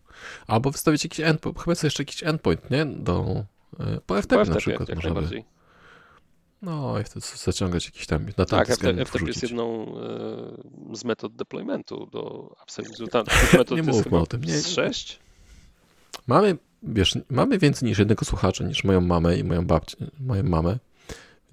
Albo 0.48 0.72
wystawić 0.72 1.04
jakiś 1.04 1.20
endpoint, 1.20 1.60
chyba 1.60 1.72
jest 1.72 1.84
jeszcze 1.84 2.04
jakiś 2.04 2.24
endpoint, 2.24 2.72
nie? 2.72 2.86
Do, 2.86 3.44
y, 3.80 4.02
po 4.06 4.22
FTP 4.22 4.36
Po 4.36 4.40
na 4.40 4.46
FTP 4.46 4.58
przykład 4.60 4.90
jak 4.90 4.96
można 5.04 5.22
by. 5.22 5.44
No 6.62 7.00
i 7.00 7.04
wtedy 7.04 7.26
zaciągać 7.36 7.86
jakiś 7.86 8.08
tam, 8.08 8.26
na 8.38 8.46
Tak, 8.46 8.68
FTP, 8.68 9.26
jest 9.28 9.44
jedną 9.44 9.96
e, 10.92 10.96
z 10.96 11.04
metod 11.04 11.36
deploymentu 11.36 12.06
do. 12.12 12.56
Tam, 13.12 13.26
metod 13.54 13.78
Nie 13.78 13.84
mówmy 13.84 14.18
o 14.18 14.26
tym, 14.26 14.44
nie. 14.44 14.60
z 14.60 14.68
sześć? 14.68 15.20
Mamy, 16.28 16.58
wiesz, 16.84 17.18
mamy 17.30 17.58
więcej 17.58 17.90
niż 17.90 18.00
jednego 18.00 18.26
słuchacza, 18.26 18.64
niż 18.64 18.84
moją 18.84 19.02
mamę 19.02 19.38
i 19.38 19.44
moją 19.44 19.66
babcię, 19.66 19.98
moją 20.20 20.44
mamę. 20.44 20.78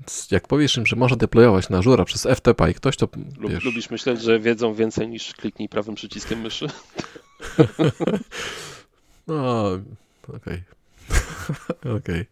Więc 0.01 0.31
jak 0.31 0.49
powiesz 0.49 0.77
im, 0.77 0.87
że 0.87 0.97
można 0.97 1.17
deployować 1.17 1.69
na 1.69 1.83
żura 1.83 2.05
przez 2.05 2.23
FTP 2.23 2.71
i 2.71 2.75
ktoś 2.75 2.97
to, 2.97 3.09
Lub, 3.39 3.53
wiesz, 3.53 3.65
lubisz 3.65 3.91
myśleć, 3.91 4.23
że 4.23 4.41
wiedzą 4.41 4.75
więcej 4.75 5.09
niż 5.09 5.35
kliknij 5.35 5.69
prawym 5.69 5.95
przyciskiem 5.95 6.41
myszy? 6.41 6.67
no, 9.27 9.65
okej. 10.37 10.63
Okej. 11.99 12.27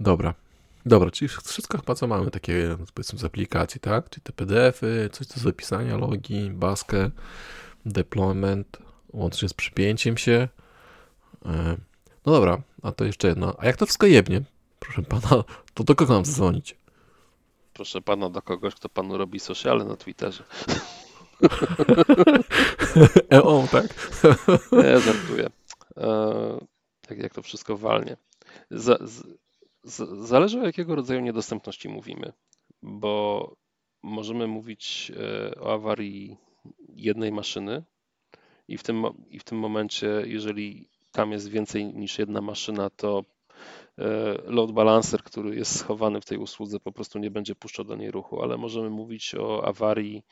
Dobra. 0.00 0.34
Dobra, 0.86 1.10
czyli 1.10 1.28
wszystko 1.28 1.78
chyba 1.78 1.94
co 1.94 2.06
mamy 2.06 2.30
takie, 2.30 2.76
powiedzmy 2.94 3.18
z 3.18 3.24
aplikacji, 3.24 3.80
tak? 3.80 4.10
Czyli 4.10 4.22
te 4.22 4.32
PDF-y, 4.32 5.08
coś 5.12 5.26
do 5.26 5.40
zapisania, 5.40 5.96
logi, 5.96 6.50
baskę, 6.50 7.10
deployment, 7.86 8.78
łącznie 9.12 9.48
z 9.48 9.54
przypięciem 9.54 10.16
się. 10.16 10.48
E, 11.46 11.76
No 12.26 12.32
dobra, 12.32 12.62
a 12.82 12.92
to 12.92 13.04
jeszcze 13.04 13.28
jedno. 13.28 13.54
A 13.58 13.66
jak 13.66 13.76
to 13.76 13.86
wszystko 13.86 14.06
jebnie, 14.06 14.42
proszę 14.78 15.02
pana, 15.02 15.44
to 15.74 15.84
do 15.84 15.94
kogo 15.94 16.14
mam 16.14 16.24
zadzwonić? 16.24 16.76
Proszę 17.72 18.00
pana, 18.00 18.30
do 18.30 18.42
kogoś, 18.42 18.74
kto 18.74 18.88
panu 18.88 19.18
robi 19.18 19.40
sociale 19.40 19.84
na 19.84 19.96
Twitterze. 19.96 20.44
E, 23.32 23.42
o, 23.42 23.68
tak? 23.70 23.84
Nie, 24.72 25.00
żartuję. 25.00 25.50
E, 25.96 26.66
tak 27.08 27.18
jak 27.18 27.34
to 27.34 27.42
wszystko 27.42 27.76
walnie. 27.76 28.16
Za, 28.70 28.98
z, 29.00 29.22
z, 29.84 30.26
zależy 30.28 30.60
o 30.60 30.64
jakiego 30.66 30.94
rodzaju 30.94 31.20
niedostępności 31.20 31.88
mówimy, 31.88 32.32
bo 32.82 33.56
możemy 34.02 34.46
mówić 34.46 35.12
e, 35.16 35.60
o 35.60 35.72
awarii 35.72 36.36
jednej 36.88 37.32
maszyny 37.32 37.84
i 38.68 38.78
w 38.78 38.82
tym, 38.82 39.04
i 39.28 39.38
w 39.38 39.44
tym 39.44 39.58
momencie, 39.58 40.22
jeżeli 40.26 40.88
tam 41.12 41.32
jest 41.32 41.48
więcej 41.48 41.86
niż 41.86 42.18
jedna 42.18 42.40
maszyna, 42.40 42.90
to 42.90 43.24
e, 43.98 44.04
load 44.44 44.72
balancer, 44.72 45.22
który 45.22 45.56
jest 45.56 45.78
schowany 45.78 46.20
w 46.20 46.24
tej 46.24 46.38
usłudze, 46.38 46.80
po 46.80 46.92
prostu 46.92 47.18
nie 47.18 47.30
będzie 47.30 47.54
puszczał 47.54 47.84
do 47.84 47.96
niej 47.96 48.10
ruchu, 48.10 48.42
ale 48.42 48.56
możemy 48.56 48.90
mówić 48.90 49.34
o 49.34 49.66
awarii 49.66 50.24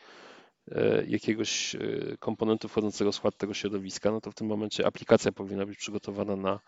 e, 0.71 1.05
jakiegoś 1.07 1.77
komponentu 2.19 2.69
wchodzącego 2.69 3.13
w 3.13 3.15
skład 3.15 3.37
tego 3.37 3.55
środowiska, 3.55 4.11
no 4.11 4.21
to 4.21 4.31
w 4.31 4.35
tym 4.35 4.47
momencie 4.47 4.87
aplikacja 4.87 5.33
powinna 5.33 5.67
być 5.67 5.79
przygotowana 5.79 6.37
na 6.37 6.61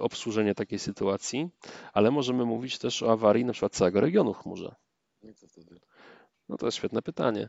obsłużenie 0.00 0.54
takiej 0.54 0.78
sytuacji, 0.78 1.48
ale 1.92 2.10
możemy 2.10 2.44
mówić 2.44 2.78
też 2.78 3.02
o 3.02 3.12
awarii 3.12 3.44
na 3.44 3.52
przykład 3.52 3.72
całego 3.72 4.00
regionu 4.00 4.34
w 4.34 4.38
chmurze. 4.38 4.74
No 6.48 6.56
to 6.56 6.66
jest 6.66 6.78
świetne 6.78 7.02
pytanie. 7.02 7.48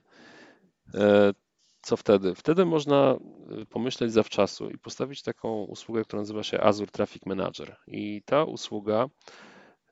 E, 0.93 1.33
Co 1.81 1.97
wtedy? 1.97 2.35
Wtedy 2.35 2.65
można 2.65 3.17
y, 3.61 3.65
pomyśleć 3.65 4.11
zawczasu 4.13 4.69
i 4.69 4.77
postawić 4.77 5.21
taką 5.21 5.63
usługę, 5.63 6.03
która 6.03 6.21
nazywa 6.21 6.43
się 6.43 6.61
Azure 6.61 6.91
Traffic 6.91 7.25
Manager. 7.25 7.75
I 7.87 8.21
ta 8.25 8.43
usługa 8.43 9.07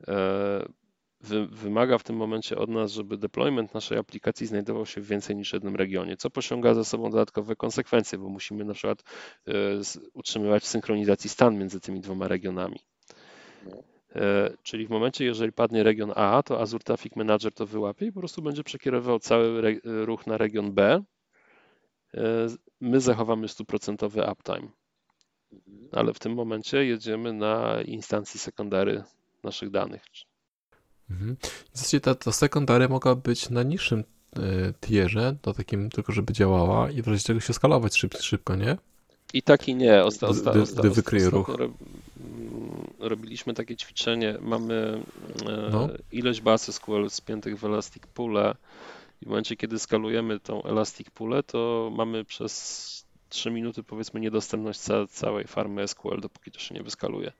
e, 0.08 0.66
wymaga 1.52 1.98
w 1.98 2.04
tym 2.04 2.16
momencie 2.16 2.58
od 2.58 2.70
nas, 2.70 2.92
żeby 2.92 3.18
deployment 3.18 3.74
naszej 3.74 3.98
aplikacji 3.98 4.48
znajdował 4.48 4.86
się 4.86 5.02
w 5.02 5.08
więcej 5.08 5.36
niż 5.36 5.54
jednym 5.54 5.76
regionie, 5.76 6.18
co 6.18 6.30
pociąga 6.30 6.74
za 6.74 6.84
sobą 6.84 7.10
dodatkowe 7.12 7.56
konsekwencje, 7.56 8.18
bo 8.18 8.30
musimy 8.30 8.66
na 8.66 8.74
przykład 8.74 9.04
e, 9.48 9.54
utrzymywać 10.14 10.64
w 10.64 10.68
synchronizacji 10.68 11.30
stan 11.30 11.58
między 11.58 11.80
tymi 11.80 12.00
dwoma 12.02 12.28
regionami. 12.28 12.80
E, 14.16 14.54
Czyli 14.64 14.88
w 14.88 14.90
momencie, 14.90 15.26
jeżeli 15.26 15.52
padnie 15.52 15.84
region 15.84 16.12
A, 16.16 16.44
to 16.44 16.62
Azure 16.62 16.84
Traffic 16.84 17.16
Manager 17.16 17.54
to 17.54 17.66
wyłapie 17.66 18.06
i 18.06 18.12
po 18.12 18.20
prostu 18.20 18.42
będzie 18.42 18.64
przekierowywał 18.64 19.20
cały 19.20 19.80
ruch 19.84 20.28
na 20.28 20.38
region 20.38 20.74
B. 20.74 21.04
E, 22.14 22.48
My 22.82 23.02
zachowamy 23.02 23.48
stuprocentowy 23.48 24.22
uptime, 24.32 24.68
ale 25.92 26.14
w 26.14 26.20
tym 26.20 26.34
momencie 26.34 26.86
jedziemy 26.86 27.34
na 27.34 27.82
instancji 27.82 28.40
sekundary 28.40 29.04
naszych 29.44 29.70
danych. 29.70 30.04
Mhm. 31.12 31.38
W 31.74 31.78
zasadzie 31.78 32.02
ta, 32.02 32.16
ta 32.16 32.32
sekundary 32.32 32.90
mogła 32.90 33.16
być 33.16 33.50
na 33.50 33.64
niższym 33.64 34.04
e, 34.36 34.40
tierze, 34.82 35.36
to 35.42 35.54
takim 35.54 35.90
tylko, 35.90 36.12
żeby 36.12 36.34
działała 36.34 36.92
i 36.92 37.02
w 37.02 37.08
razie 37.08 37.24
czego 37.24 37.40
się 37.40 37.54
skalować 37.54 37.98
szyb, 37.98 38.18
szybko, 38.18 38.56
nie? 38.56 38.78
I 39.34 39.42
tak 39.42 39.68
i 39.68 39.76
nie. 39.76 40.04
Osta, 40.04 40.28
osta, 40.28 40.52
gdy- 40.52 40.62
osta, 40.62 40.80
gdy 40.82 40.90
wykryje 40.90 41.30
ruch. 41.30 41.50
mm, 41.50 41.72
Robiliśmy 43.00 43.54
takie 43.54 43.76
ćwiczenie. 43.76 44.38
Mamy 44.42 45.04
e, 45.48 45.70
No. 45.72 45.90
ilość 46.12 46.42
baz 46.42 46.72
SQL 46.76 47.10
spiętych 47.10 47.60
w 47.60 47.66
Elastic 47.66 48.04
Poole 48.14 48.56
i 49.22 49.26
w 49.26 49.28
momencie, 49.28 49.56
kiedy 49.56 49.80
skalujemy 49.80 50.40
tą 50.40 50.64
Elastic 50.64 51.10
Poolę, 51.10 51.44
to 51.44 51.92
mamy 51.96 52.26
przez 52.26 53.06
3 53.30 53.52
minuty 53.52 53.84
powiedzmy 53.84 54.20
niedostępność 54.20 54.80
ca 54.80 55.08
całej 55.08 55.48
farmy 55.48 55.88
SQL, 55.88 56.22
dopóki 56.22 56.52
to 56.52 56.60
się 56.60 56.76
nie 56.76 56.84
wyskaluje. 56.84 57.32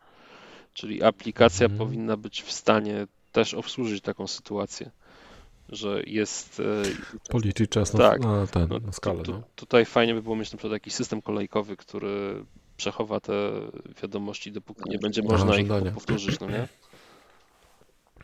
Czyli 0.74 1.04
aplikacja 1.04 1.66
Mhm. 1.66 1.78
powinna 1.88 2.18
być 2.18 2.42
w 2.42 2.52
stanie 2.52 3.08
też 3.32 3.54
obsłużyć 3.54 4.04
taką 4.04 4.28
sytuację, 4.28 4.92
że 5.70 6.04
jest 6.08 6.60
e, 6.60 7.30
Policzyć 7.30 7.72
czas 7.72 7.94
na, 7.94 8.00
Tak. 8.00 8.22
na, 8.22 8.48
ten, 8.48 8.68
no, 8.70 8.80
na 8.80 8.92
skalę. 8.92 9.18
tu, 9.24 9.24
tu, 9.24 9.32
No. 9.32 9.44
tutaj 9.56 9.86
fajnie 9.86 10.14
by 10.14 10.22
było 10.22 10.36
mieć 10.36 10.52
na 10.52 10.58
przykład 10.58 10.74
jakiś 10.74 10.94
system 10.94 11.22
kolejkowy, 11.22 11.78
który 11.78 12.46
przechowa 12.78 13.20
te 13.20 13.52
wiadomości, 14.02 14.52
dopóki 14.52 14.90
nie 14.90 15.00
będzie 15.00 15.22
można 15.22 15.58
ich 15.58 15.68
powtórzyć, 15.94 16.40
no 16.40 16.48
nie? 16.50 16.68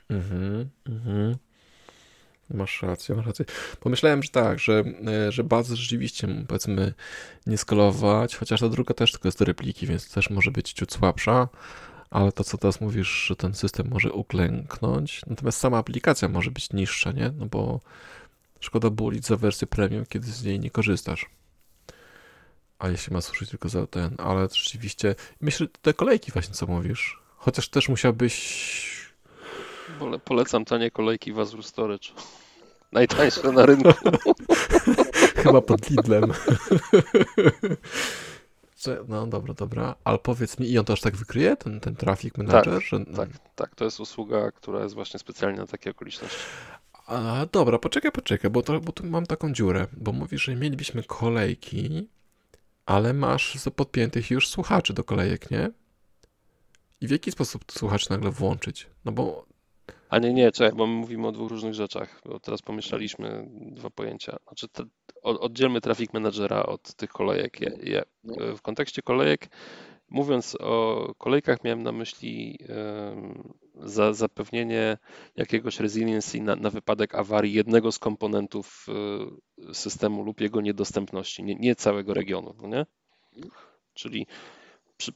Mhm, 0.10 0.70
mhm. 0.90 1.36
Masz 2.50 2.82
rację, 2.82 3.16
masz 3.16 3.26
rację. 3.26 3.46
Pomyślałem, 3.80 4.24
że 4.24 4.30
tak, 4.30 4.60
że, 4.60 4.84
e, 5.08 5.32
że 5.32 5.44
bazy 5.44 5.76
rzeczywiście 5.76 6.28
powiedzmy 6.48 6.94
nie 7.48 7.58
skalować, 7.58 8.36
chociaż 8.36 8.60
ta 8.60 8.70
druga 8.70 8.94
też 8.94 9.12
tylko 9.12 9.28
jest 9.28 9.40
do 9.40 9.46
repliki, 9.46 9.88
więc 9.88 10.12
też 10.12 10.30
może 10.30 10.52
być 10.52 10.74
ciut 10.74 10.94
słabsza, 10.94 11.48
ale 12.10 12.32
to 12.32 12.44
co 12.44 12.58
teraz 12.58 12.82
mówisz, 12.82 13.26
że 13.28 13.36
ten 13.36 13.54
system 13.54 13.88
może 13.90 14.12
uklęknąć, 14.12 15.22
natomiast 15.28 15.60
sama 15.60 15.78
aplikacja 15.78 16.30
może 16.30 16.52
być 16.52 16.74
niższa, 16.74 17.12
nie? 17.12 17.32
No 17.38 17.46
bo 17.46 17.80
szkoda 18.60 18.90
bulić 18.90 19.26
za 19.26 19.36
wersję 19.36 19.68
premium, 19.68 20.06
kiedy 20.06 20.28
z 20.28 20.44
niej 20.44 20.60
nie 20.60 20.70
korzystasz. 20.70 21.26
A 22.80 22.90
jeśli 22.90 23.14
ma 23.14 23.22
służyć 23.22 23.50
tylko 23.50 23.70
za 23.70 23.88
ten, 23.88 24.16
ale 24.18 24.48
rzeczywiście, 24.54 25.16
myślę, 25.42 25.68
te 25.82 25.94
kolejki 25.94 26.32
właśnie, 26.32 26.54
co 26.54 26.68
mówisz. 26.68 27.20
Chociaż 27.38 27.70
też 27.70 27.90
musiałbyś... 27.90 29.08
Pole, 30.00 30.20
polecam 30.20 30.66
tanie 30.66 30.92
kolejki 30.92 31.34
w 31.34 31.40
Azure 31.40 31.64
Storage. 31.64 32.10
Najtańsze 32.92 33.52
na 33.52 33.66
rynku. 33.66 33.90
Chyba 35.44 35.62
pod 35.62 35.90
Lidlem. 35.90 36.34
No 39.08 39.28
dobra, 39.28 39.54
dobra. 39.54 39.96
Ale 40.04 40.20
powiedz 40.20 40.60
mi, 40.60 40.72
i 40.72 40.80
on 40.80 40.86
to 40.86 40.94
aż 40.94 41.02
tak 41.02 41.16
wykryje, 41.16 41.58
ten, 41.58 41.80
ten 41.80 41.96
traffic 41.96 42.38
manager? 42.38 42.74
Tak, 42.74 42.84
że... 42.84 43.06
tak, 43.06 43.30
tak. 43.56 43.76
To 43.76 43.86
jest 43.86 44.00
usługa, 44.00 44.52
która 44.52 44.84
jest 44.84 44.96
właśnie 44.96 45.20
specjalnie 45.20 45.60
na 45.60 45.68
takie 45.68 45.92
okoliczności. 45.92 46.38
A, 47.08 47.46
dobra, 47.52 47.80
poczekaj, 47.80 48.12
poczekaj, 48.12 48.52
bo, 48.52 48.62
to, 48.62 48.80
bo 48.80 48.92
tu 48.92 49.06
mam 49.06 49.26
taką 49.26 49.54
dziurę, 49.54 49.88
bo 49.98 50.12
mówisz, 50.12 50.44
że 50.44 50.56
mielibyśmy 50.56 51.04
kolejki, 51.04 52.10
ale 52.86 53.14
masz 53.14 53.58
podpiętych 53.76 54.32
już 54.32 54.50
słuchaczy 54.50 54.94
do 54.94 55.04
kolejek, 55.04 55.52
nie? 55.52 55.72
I 57.02 57.08
w 57.08 57.12
jaki 57.12 57.32
sposób 57.32 57.64
słuchaczy 57.72 58.10
nagle 58.10 58.32
włączyć? 58.32 58.88
No 59.06 59.12
bo... 59.12 59.46
A 60.10 60.20
nie, 60.20 60.34
nie, 60.34 60.52
czekaj, 60.52 60.78
bo 60.78 60.88
my 60.88 60.94
mówimy 60.94 61.28
o 61.28 61.32
dwóch 61.32 61.50
różnych 61.50 61.74
rzeczach, 61.74 62.22
bo 62.26 62.40
teraz 62.40 62.62
pomieszaliśmy 62.62 63.48
dwa 63.50 63.90
pojęcia. 63.90 64.38
Znaczy, 64.48 64.68
te, 64.68 64.84
oddzielmy 65.22 65.82
traffic 65.82 66.14
managera 66.14 66.64
od 66.64 66.96
tych 66.96 67.10
kolejek. 67.10 67.62
Je, 67.62 67.78
je, 67.84 68.04
w 68.58 68.62
kontekście 68.62 69.02
kolejek 69.02 69.48
Mówiąc 70.10 70.58
o 70.60 71.14
kolejkach, 71.18 71.64
miałem 71.64 71.84
na 71.84 71.92
myśli 71.92 72.60
za 73.76 74.14
zapewnienie 74.14 74.98
jakiegoś 75.36 75.80
resiliency 75.80 76.42
na, 76.42 76.56
na, 76.56 76.70
wypadek 76.70 77.16
awarii 77.16 77.54
jednego 77.54 77.92
z 77.92 78.00
komponentów 78.00 78.86
y, 79.70 79.74
systemu 79.74 80.24
lub 80.24 80.42
jego 80.42 80.62
niedostępności, 80.62 81.44
nie, 81.44 81.56
nie 81.56 81.76
całego 81.76 82.14
regionu. 82.14 82.56
No 82.62 82.68
nie? 82.68 82.86
Czyli 83.94 84.28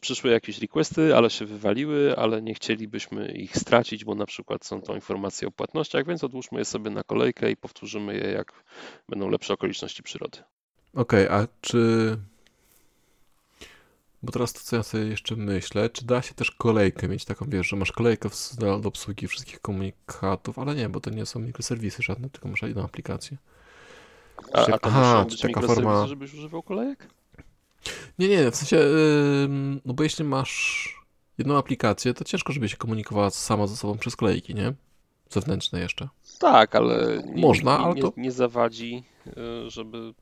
przyszły 0.02 0.32
jakieś 0.32 0.60
requesty, 0.60 1.16
ale 1.16 1.30
się 1.30 1.46
wywaliły, 1.46 2.16
ale 2.18 2.42
nie 2.42 2.54
chcielibyśmy 2.54 3.32
ich 3.32 3.58
stracić, 3.58 4.06
bo 4.06 4.16
na 4.16 4.26
przykład 4.26 4.66
są 4.66 4.82
to 4.82 4.96
informacje 4.96 5.48
o 5.48 5.52
płatnościach, 5.52 6.06
więc 6.06 6.24
odłóżmy 6.24 6.60
je 6.60 6.66
sobie 6.66 6.92
na 6.92 7.04
kolejkę 7.04 7.52
i 7.52 7.56
powtórzymy 7.56 8.14
je, 8.14 8.32
jak 8.32 8.64
będą 9.10 9.30
lepsze 9.30 9.54
okoliczności 9.54 10.04
przyrody. 10.04 10.38
Okej, 10.94 11.28
okay, 11.28 11.38
a 11.38 11.48
czy 11.62 12.18
bo 14.24 14.32
teraz 14.32 14.54
to, 14.54 14.60
co 14.60 14.76
ja 14.76 14.84
sobie 14.84 15.04
jeszcze 15.04 15.36
myślę, 15.36 15.90
czy 15.90 16.06
da 16.06 16.22
się 16.22 16.34
też 16.34 16.52
kolejkę 16.52 17.08
mieć 17.08 17.26
taką, 17.26 17.46
wiesz, 17.50 17.68
że 17.68 17.76
masz 17.76 17.92
kolejkę 17.92 18.30
do 18.60 18.88
obsługi 18.88 19.28
wszystkich 19.28 19.60
komunikatów, 19.60 20.60
ale 20.60 20.76
nie, 20.76 20.90
bo 20.90 21.00
to 21.00 21.10
nie 21.10 21.26
są 21.26 21.40
mikroserwisy 21.40 22.04
żadne, 22.04 22.30
tylko 22.30 22.50
masz 22.50 22.62
jedną 22.62 22.84
aplikację. 22.84 23.38
A, 24.54 24.60
a 24.60 24.66
to 24.66 24.80
Aha, 24.82 25.26
czy 25.30 25.38
taka 25.38 25.62
forma... 25.62 26.08
żebyś 26.08 26.34
używał 26.34 26.64
kolejek? 26.64 27.08
Nie, 28.20 28.28
nie, 28.28 28.52
w 28.52 28.56
sensie, 28.56 28.76
yy, 28.76 29.50
no 29.86 29.94
bo 29.94 30.04
jeśli 30.04 30.26
masz 30.26 30.88
jedną 31.38 31.58
aplikację, 31.58 32.14
to 32.14 32.24
ciężko, 32.24 32.54
żeby 32.54 32.70
się 32.70 32.78
komunikowała 32.78 33.30
sama 33.30 33.68
ze 33.68 33.76
sobą 33.76 33.98
przez 33.98 34.16
kolejki, 34.16 34.56
nie? 34.56 34.74
Zewnętrzne 35.30 35.80
jeszcze. 35.80 36.10
Tak, 36.40 36.76
ale 36.76 37.24
nie, 37.26 37.42
Można, 37.42 37.78
nie, 37.78 37.84
ale 37.84 37.96
to... 37.96 38.14
nie 38.18 38.32
zawadzi, 38.32 39.04
y, 39.28 39.70
żeby 39.70 40.14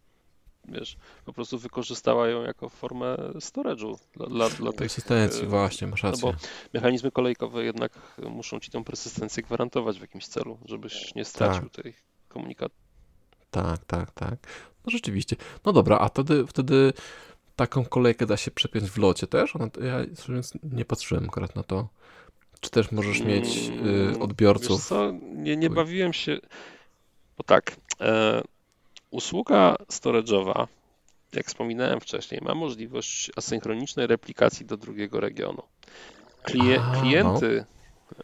wiesz, 0.72 0.98
po 1.26 1.34
prostu 1.34 1.58
wykorzystała 1.58 2.28
ją 2.28 2.44
jako 2.44 2.70
formę 2.70 3.16
storage'u 3.36 3.98
dla, 4.16 4.28
dla, 4.28 4.50
dla 4.50 4.72
tych... 4.72 4.80
Persystencji, 4.80 5.48
właśnie, 5.48 5.88
masz 5.88 6.04
rację. 6.04 6.28
No 6.28 6.32
bo 6.32 6.38
mechanizmy 6.74 7.12
kolejkowe 7.12 7.64
jednak 7.64 7.92
muszą 8.30 8.60
ci 8.60 8.72
tę 8.72 8.84
persystencję 8.84 9.44
gwarantować 9.44 9.98
w 9.98 10.02
jakimś 10.02 10.28
celu, 10.28 10.58
żebyś 10.66 11.16
nie 11.16 11.26
stracił 11.26 11.70
tak. 11.70 11.84
tej 11.84 11.94
komunikatu. 12.28 12.76
Tak, 13.52 13.86
tak, 13.86 14.12
tak. 14.12 14.36
No 14.86 14.92
rzeczywiście. 14.92 15.36
No 15.66 15.74
dobra, 15.74 15.98
a 16.00 16.08
wtedy, 16.08 16.48
wtedy 16.48 16.94
taką 17.60 17.86
kolejkę 17.86 18.26
da 18.26 18.38
się 18.38 18.52
przepiąć 18.52 18.90
w 18.90 18.98
locie 18.98 19.28
też? 19.28 19.56
Ona, 19.56 19.70
ja 19.82 20.06
nie 20.64 20.86
patrzyłem 20.86 21.26
akurat 21.26 21.56
na 21.56 21.64
to. 21.64 21.88
Czy 22.60 22.70
też 22.70 22.92
możesz 22.92 23.22
mieć 23.22 23.58
y, 23.58 23.72
mm, 23.72 24.22
odbiorców? 24.22 24.90
Nie, 25.22 25.58
nie 25.58 25.70
bawiłem 25.70 26.14
się, 26.14 26.38
bo 27.38 27.44
tak, 27.44 27.76
e, 28.02 28.42
Usługa 29.12 29.76
storage'owa, 29.88 30.68
jak 31.34 31.46
wspominałem 31.46 32.00
wcześniej, 32.00 32.42
ma 32.44 32.56
możliwość 32.56 33.32
asynchronicznej 33.36 34.08
replikacji 34.08 34.66
do 34.66 34.78
drugiego 34.78 35.20
regionu. 35.20 35.64
Klije, 36.44 36.80
no. 36.80 37.02
klienty 37.02 37.66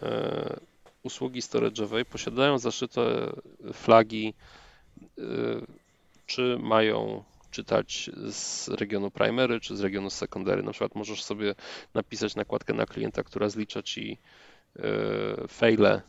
no. 0.01 0.07
e, 0.09 0.59
usługi 1.03 1.41
storage'owej 1.41 2.05
posiadają 2.05 2.57
zaszyte 2.57 3.01
flagi, 3.73 4.33
e, 5.17 5.21
czy 6.25 6.57
mają 6.61 7.23
czytać 7.55 8.09
z 8.31 8.67
regionu 8.67 9.11
primary, 9.11 9.59
czy 9.59 9.77
z 9.77 9.81
regionu 9.81 10.09
secondary. 10.09 10.63
Na 10.63 10.71
przykład 10.71 10.95
możesz 10.95 11.23
sobie 11.23 11.55
napisać 11.93 12.35
nakładkę 12.35 12.73
na 12.73 12.85
klienta, 12.85 13.23
która 13.23 13.49
zlicza 13.49 13.83
ci 13.83 14.17
e, 14.75 15.47
fejle 15.47 16.01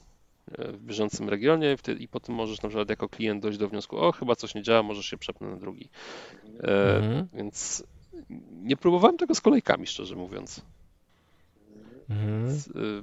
w 0.59 0.79
bieżącym 0.79 1.29
regionie 1.29 1.77
i 1.99 2.09
potem 2.09 2.35
możesz 2.35 2.63
na 2.63 2.69
przykład 2.69 2.91
jako 2.91 3.09
klient 3.09 3.43
dojść 3.43 3.59
do 3.59 3.69
wniosku, 3.69 3.99
o 3.99 4.13
chyba 4.13 4.37
coś 4.37 4.55
nie 4.55 4.63
działa, 4.63 4.83
możesz 4.83 5.07
się 5.07 5.19
przepnąć 5.19 5.53
na 5.55 5.61
drugi. 5.61 5.89
E, 6.61 6.97
mhm. 6.97 7.29
Więc 7.33 7.85
nie 8.51 8.77
próbowałem 8.77 9.17
tego 9.17 9.35
z 9.35 9.41
kolejkami, 9.41 9.87
szczerze 9.87 10.17
mówiąc. 10.17 10.63
Mhm. 12.11 12.59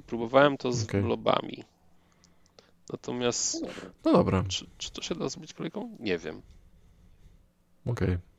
Próbowałem 0.06 0.56
to 0.56 0.72
z 0.72 0.84
okay. 0.84 1.02
globami. 1.02 1.64
Natomiast. 2.92 3.66
No 4.04 4.12
dobra. 4.12 4.44
Czy, 4.48 4.66
czy 4.78 4.92
to 4.92 5.02
się 5.02 5.14
da 5.14 5.28
zrobić 5.28 5.54
kolejką? 5.54 5.96
Nie 6.00 6.18
wiem. 6.18 6.42
Okej. 7.86 8.08
Okay. 8.08 8.33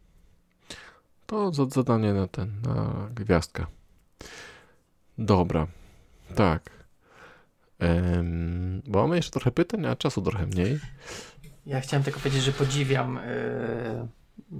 To 1.25 1.51
zadanie 1.69 2.13
na 2.13 2.27
ten, 2.27 2.61
na 2.61 3.09
gwiazdkę. 3.15 3.65
Dobra. 5.17 5.67
Tak. 6.35 6.69
Um, 7.79 8.81
bo 8.87 9.01
mamy 9.01 9.15
jeszcze 9.15 9.31
trochę 9.31 9.51
pytań, 9.51 9.85
a 9.85 9.95
czasu 9.95 10.21
trochę 10.21 10.45
mniej. 10.45 10.79
Ja 11.65 11.81
chciałem 11.81 12.03
tylko 12.03 12.19
powiedzieć, 12.19 12.43
że 12.43 12.51
podziwiam 12.51 13.19
yy, 14.51 14.57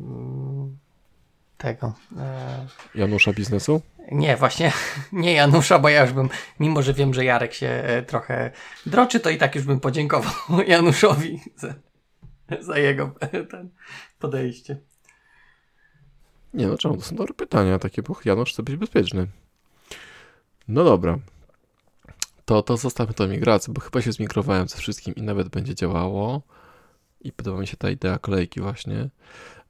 tego. 1.58 1.94
Yy, 2.12 3.02
Janusza 3.02 3.34
biznesu? 3.34 3.82
Nie, 4.12 4.38
właśnie 4.38 4.72
nie 5.12 5.34
Janusza, 5.34 5.80
bo 5.80 5.90
ja 5.90 6.02
już 6.02 6.14
bym, 6.14 6.30
mimo 6.60 6.82
że 6.82 6.94
wiem, 6.94 7.14
że 7.14 7.26
Jarek 7.26 7.54
się 7.54 7.68
e, 7.68 8.04
trochę 8.04 8.52
droczy, 8.86 9.20
to 9.20 9.30
i 9.30 9.38
tak 9.38 9.56
już 9.56 9.64
bym 9.64 9.80
podziękował 9.80 10.34
Januszowi 10.68 11.40
za, 11.56 11.74
za 12.60 12.78
jego 12.78 13.16
ten 13.52 13.70
podejście. 14.20 14.78
Nie 16.56 16.68
no, 16.68 16.78
czemu? 16.78 16.98
To 16.98 17.02
są 17.02 17.16
dobre 17.16 17.34
pytania 17.34 17.80
takie, 17.80 18.02
bo 18.02 18.16
Janusz 18.26 18.54
chce 18.54 18.64
być 18.64 18.76
bezpieczny. 18.76 19.28
No 20.68 20.84
dobra, 20.84 21.20
to, 22.46 22.64
to 22.64 22.78
zostawmy 22.78 23.14
to 23.14 23.28
migrację, 23.28 23.74
bo 23.74 23.82
chyba 23.82 24.02
się 24.02 24.12
zmigrowałem 24.12 24.68
ze 24.68 24.78
wszystkim 24.78 25.16
i 25.16 25.22
nawet 25.22 25.50
będzie 25.50 25.76
działało. 25.76 26.42
I 27.22 27.32
podoba 27.32 27.60
mi 27.60 27.68
się 27.68 27.78
ta 27.78 27.90
idea 27.90 28.20
kolejki 28.20 28.62
właśnie. 28.62 29.10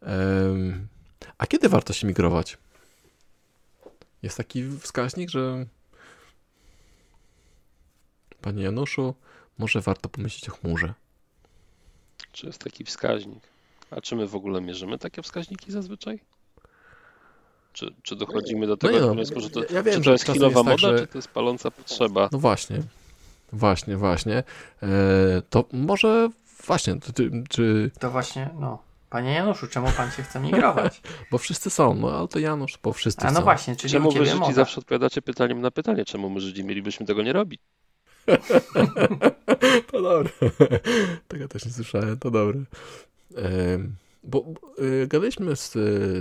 Um, 0.02 0.88
a 1.38 1.48
kiedy 1.48 1.70
warto 1.70 1.94
się 1.94 2.07
migrować? 2.07 2.57
Jest 4.24 4.38
taki 4.38 4.70
wskaźnik, 4.80 5.30
że 5.30 5.66
Panie 8.41 8.64
Januszu, 8.64 9.16
może 9.57 9.82
warto 9.82 10.10
pomyśleć 10.10 10.49
o 10.49 10.52
chmurze. 10.52 10.94
Czy 12.32 12.48
jest 12.48 12.60
taki 12.60 12.84
wskaźnik? 12.84 13.44
A 13.91 14.02
czy 14.02 14.16
my 14.16 14.28
w 14.28 14.36
ogóle 14.36 14.62
mierzymy 14.62 14.98
takie 14.98 15.22
wskaźniki 15.22 15.72
zazwyczaj? 15.72 16.20
Czy, 17.76 17.93
czy 18.03 18.15
dochodzimy 18.15 18.68
do 18.68 18.73
no 18.73 18.77
tego 18.77 18.99
no 18.99 19.14
wniosku, 19.14 19.39
że 19.41 19.49
to, 19.49 19.61
ja 19.73 19.84
wiem, 19.84 19.95
czy 19.95 20.02
to 20.02 20.11
jest 20.11 20.23
chwilowa 20.23 20.64
tak, 20.64 20.65
moda, 20.65 20.77
że... 20.77 20.99
czy 20.99 21.07
to 21.07 21.18
jest 21.18 21.27
paląca 21.27 21.72
potrzeba? 21.72 22.30
No 22.31 22.39
właśnie, 22.39 22.80
właśnie, 23.53 23.97
właśnie. 23.97 24.43
E, 24.84 24.88
to 25.49 25.65
może 25.72 26.30
właśnie, 26.65 26.95
ty, 26.99 27.31
czy... 27.49 27.91
To 27.99 28.11
właśnie, 28.11 28.49
no. 28.60 28.80
Panie 29.10 29.34
Januszu, 29.34 29.68
czemu 29.68 29.88
pan 29.97 30.11
się 30.11 30.23
chce 30.23 30.39
migrować? 30.39 31.02
bo 31.31 31.38
wszyscy 31.38 31.69
są, 31.69 31.95
no 31.95 32.11
ale 32.18 32.27
to 32.27 32.39
Janusz, 32.39 32.80
bo 32.84 32.93
wszyscy 32.93 33.27
A 33.27 33.31
no 33.31 33.38
są. 33.38 33.43
właśnie, 33.43 33.76
czyli 33.76 33.93
Czemu 33.93 34.11
wy 34.11 34.26
Żydzi 34.26 34.39
moda. 34.39 34.53
zawsze 34.53 34.80
odpowiadacie 34.80 35.22
pytaniem 35.22 35.61
na 35.61 35.72
pytanie, 35.72 36.06
czemu 36.06 36.30
my 36.30 36.39
Żydzi 36.39 36.64
mielibyśmy 36.64 37.06
tego 37.06 37.23
nie 37.23 37.34
robić? 37.34 37.61
to 39.91 40.02
dobre. 40.02 40.30
Tego 41.27 41.47
też 41.47 41.65
nie 41.65 41.72
słyszałem, 41.72 42.19
to 42.19 42.31
dobre. 42.31 42.60
Bo 44.26 44.45
y, 44.80 45.07
gadaliśmy 45.07 45.56
z, 45.56 45.72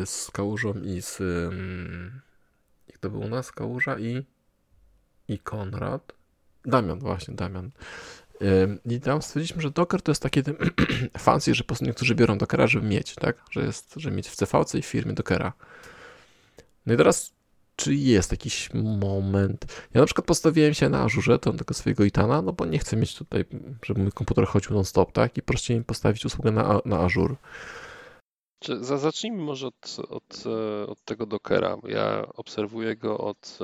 z 0.09 0.31
Kałużą 0.31 0.75
i 0.75 1.03
z. 1.03 1.21
Y, 1.21 1.51
jak 2.89 2.99
to 2.99 3.11
był 3.11 3.21
u 3.21 3.29
nas? 3.29 3.53
Kałuża 3.53 3.99
i. 3.99 4.25
i 5.29 5.39
Konrad. 5.39 6.13
Damian, 6.65 6.99
właśnie, 6.99 7.35
Damian. 7.35 7.71
I 8.85 9.01
tam 9.01 9.23
stwierdziliśmy, 9.23 9.63
że 9.63 9.71
Docker 9.71 10.03
to 10.03 10.11
jest 10.11 10.23
takie 10.23 10.43
fancy, 11.19 11.55
że 11.55 11.65
po 11.65 11.67
prostu 11.67 11.85
niektórzy 11.85 12.15
biorą 12.15 12.39
Dockera, 12.39 12.67
żeby 12.67 12.87
mieć, 12.87 13.15
tak? 13.15 13.37
Że 13.51 13.61
jest, 13.61 13.95
żeby 13.97 14.17
mieć 14.17 14.29
w 14.29 14.37
CVC 14.37 14.79
i 14.79 14.83
w 14.83 14.87
firmie 14.87 15.13
Dockera. 15.13 15.53
No 16.87 16.95
i 16.95 16.97
teraz, 16.97 17.33
czy 17.77 17.95
jest 17.95 18.31
jakiś 18.31 18.71
moment. 18.75 19.67
Ja 19.95 20.01
na 20.01 20.07
przykład 20.07 20.27
postawiłem 20.27 20.75
się 20.75 20.89
na 20.89 21.03
Azure, 21.03 21.39
to 21.39 21.53
tego 21.53 21.75
swojego 21.75 22.05
Itana, 22.05 22.43
no 22.43 22.53
bo 22.53 22.67
nie 22.67 22.79
chcę 22.79 22.97
mieć 22.97 23.15
tutaj, 23.15 23.45
żeby 23.85 24.03
mój 24.03 24.13
komputer 24.13 24.47
chodził 24.47 24.73
non-stop, 24.73 25.13
tak? 25.13 25.39
I 25.39 25.43
prościej 25.43 25.79
mi 25.79 25.85
postawić 25.85 26.25
usługę 26.25 26.51
na, 26.51 26.81
na 26.85 26.99
Azure. 26.99 27.35
Zacznijmy 28.81 29.43
może 29.43 29.67
od, 29.67 29.97
od, 30.09 30.45
e, 30.47 30.87
od 30.87 31.05
tego 31.05 31.27
Dockera. 31.27 31.77
Ja 31.85 32.27
obserwuję 32.35 32.97
go 32.97 33.19
od 33.19 33.59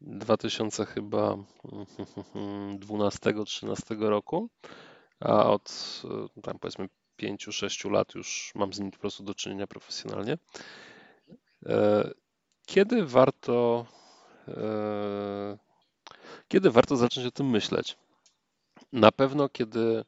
2000 0.00 0.86
chyba 0.86 1.36
12-13 2.78 4.08
roku, 4.08 4.48
a 5.20 5.50
od 5.50 6.02
tam 6.42 6.58
powiedzmy 6.58 6.88
5-6 7.22 7.90
lat 7.90 8.14
już 8.14 8.52
mam 8.54 8.72
z 8.72 8.80
nim 8.80 8.90
po 8.90 8.98
prostu 8.98 9.22
do 9.22 9.34
czynienia 9.34 9.66
profesjonalnie. 9.66 10.38
Kiedy 12.66 13.06
warto 13.06 13.86
kiedy 16.48 16.70
warto 16.70 16.96
zacząć 16.96 17.26
o 17.26 17.30
tym 17.30 17.50
myśleć? 17.50 17.96
Na 18.92 19.12
pewno, 19.12 19.48
kiedy 19.48 20.04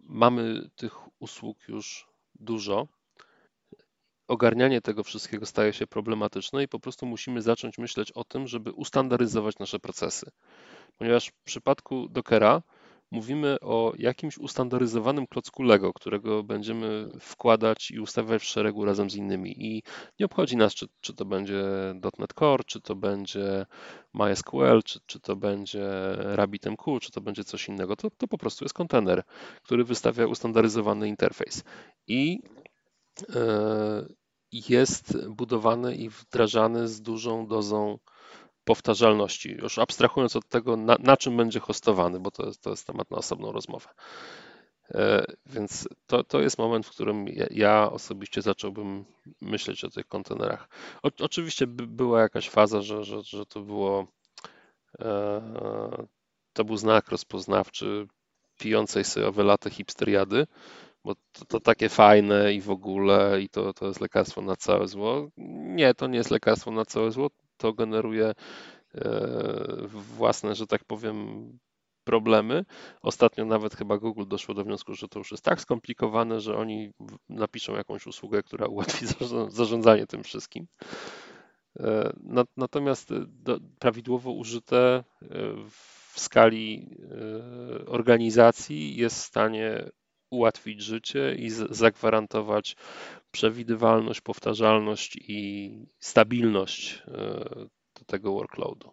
mamy 0.00 0.70
tych 0.76 0.92
usług 1.22 1.68
już 1.68 2.08
dużo, 2.34 2.88
ogarnianie 4.28 4.80
tego 4.80 5.04
wszystkiego 5.04 5.46
staje 5.46 5.72
się 5.72 5.86
problematyczne 5.86 6.62
i 6.62 6.68
po 6.68 6.80
prostu 6.80 7.06
musimy 7.06 7.42
zacząć 7.42 7.78
myśleć 7.78 8.12
o 8.12 8.24
tym, 8.24 8.46
żeby 8.46 8.72
ustandaryzować 8.72 9.58
nasze 9.58 9.78
procesy. 9.78 10.30
Ponieważ 10.98 11.28
w 11.28 11.42
przypadku 11.44 12.08
Dockera 12.08 12.62
mówimy 13.12 13.56
o 13.60 13.92
jakimś 13.98 14.38
ustandaryzowanym 14.38 15.26
klocku 15.26 15.62
Lego, 15.62 15.92
którego 15.92 16.42
będziemy 16.42 17.10
wkładać 17.20 17.90
i 17.90 18.00
ustawiać 18.00 18.42
w 18.42 18.44
szeregu 18.44 18.84
razem 18.84 19.10
z 19.10 19.16
innymi. 19.16 19.54
I 19.66 19.82
nie 20.20 20.26
obchodzi 20.26 20.56
nas, 20.56 20.74
czy, 20.74 20.86
czy 21.00 21.14
to 21.14 21.24
będzie 21.24 21.62
.NET 22.18 22.32
Core, 22.38 22.64
czy 22.64 22.80
to 22.80 22.94
będzie 22.96 23.66
MySQL, 24.14 24.82
czy, 24.84 25.00
czy 25.06 25.20
to 25.20 25.36
będzie 25.36 25.88
RabbitMQ, 26.16 27.00
czy 27.00 27.12
to 27.12 27.20
będzie 27.20 27.44
coś 27.44 27.68
innego. 27.68 27.96
To, 27.96 28.10
to 28.10 28.28
po 28.28 28.38
prostu 28.38 28.64
jest 28.64 28.74
kontener, 28.74 29.22
który 29.62 29.84
wystawia 29.84 30.26
ustandaryzowany 30.26 31.08
interfejs. 31.08 31.64
I 32.06 32.40
e, 33.34 34.06
jest 34.52 35.28
budowany 35.28 35.94
i 35.94 36.08
wdrażany 36.08 36.88
z 36.88 37.02
dużą 37.02 37.46
dozą 37.46 37.98
powtarzalności, 38.64 39.50
już 39.50 39.78
abstrahując 39.78 40.36
od 40.36 40.48
tego, 40.48 40.76
na, 40.76 40.96
na 41.00 41.16
czym 41.16 41.36
będzie 41.36 41.60
hostowany, 41.60 42.20
bo 42.20 42.30
to 42.30 42.46
jest, 42.46 42.62
to 42.62 42.70
jest 42.70 42.86
temat 42.86 43.10
na 43.10 43.16
osobną 43.16 43.52
rozmowę. 43.52 43.88
E, 44.94 45.24
więc 45.46 45.88
to, 46.06 46.24
to 46.24 46.40
jest 46.40 46.58
moment, 46.58 46.86
w 46.86 46.90
którym 46.90 47.26
ja, 47.50 47.90
osobiście 47.92 48.42
zacząłbym 48.42 49.04
myśleć 49.40 49.84
o 49.84 49.90
tych 49.90 50.06
kontenerach. 50.06 50.68
O, 51.02 51.08
oczywiście 51.20 51.66
by, 51.66 51.86
była 51.86 52.20
jakaś 52.20 52.48
faza, 52.48 52.82
że, 52.82 53.04
że, 53.04 53.22
że 53.22 53.46
to 53.46 53.60
było 53.60 54.06
e, 55.00 56.06
to 56.52 56.64
był 56.64 56.76
znak 56.76 57.08
rozpoznawczy 57.08 58.06
pijącej 58.58 59.04
sobie 59.04 59.28
owe 59.28 59.56
hipsteriady, 59.70 60.46
bo 61.04 61.14
to, 61.14 61.44
to, 61.44 61.60
takie 61.60 61.88
fajne 61.88 62.54
i 62.54 62.60
w 62.60 62.70
ogóle 62.70 63.42
i 63.42 63.48
to, 63.48 63.74
to 63.74 63.86
jest 63.86 64.00
lekarstwo 64.00 64.42
na 64.42 64.56
całe 64.56 64.88
zło. 64.88 65.28
Nie, 65.76 65.94
to 65.94 66.06
nie 66.06 66.18
jest 66.18 66.30
lekarstwo 66.30 66.70
na 66.70 66.84
całe 66.84 67.10
zło, 67.10 67.30
to 67.62 67.72
generuje 67.72 68.32
e, 68.94 69.14
własne, 69.88 70.54
że 70.54 70.66
tak 70.66 70.84
powiem, 70.84 71.18
problemy. 72.04 72.64
Ostatnio 73.02 73.44
nawet 73.44 73.74
chyba 73.74 73.98
Google 73.98 74.26
doszło 74.26 74.54
do 74.54 74.64
wniosku, 74.64 74.94
że 74.94 75.08
to 75.08 75.18
już 75.18 75.30
jest 75.30 75.44
tak 75.44 75.60
skomplikowane, 75.60 76.40
że 76.40 76.56
oni 76.56 76.90
napiszą 77.28 77.74
jakąś 77.76 78.06
usługę, 78.06 78.42
która 78.42 78.66
ułatwi 78.66 79.06
zarządzanie 79.48 80.06
tym 80.06 80.22
wszystkim. 80.22 80.66
E, 81.80 82.12
natomiast 82.56 83.12
prawidłowo 83.78 84.30
użyte 84.30 84.78
e, 84.86 85.04
w 85.70 86.20
skali 86.20 86.96
organizacji 87.86 88.96
jest 88.96 89.16
w 89.16 89.26
stanie 89.26 89.90
ułatwić 90.32 90.82
życie 90.82 91.34
i 91.38 91.50
zagwarantować 91.50 92.76
przewidywalność, 93.32 94.20
powtarzalność 94.20 95.16
i 95.16 95.70
stabilność 95.98 97.02
e, 97.08 98.04
tego 98.06 98.32
workloadu, 98.32 98.90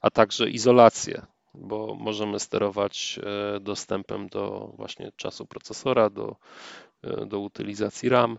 a 0.00 0.10
także 0.10 0.50
izolację, 0.50 1.26
bo 1.54 1.94
możemy 1.94 2.40
sterować 2.40 3.20
e, 3.22 3.60
dostępem 3.60 4.28
do 4.28 4.72
właśnie 4.76 5.12
czasu 5.16 5.46
procesora, 5.46 6.10
do, 6.10 6.36
e, 7.02 7.26
do 7.26 7.40
utylizacji 7.40 8.08
RAM 8.08 8.38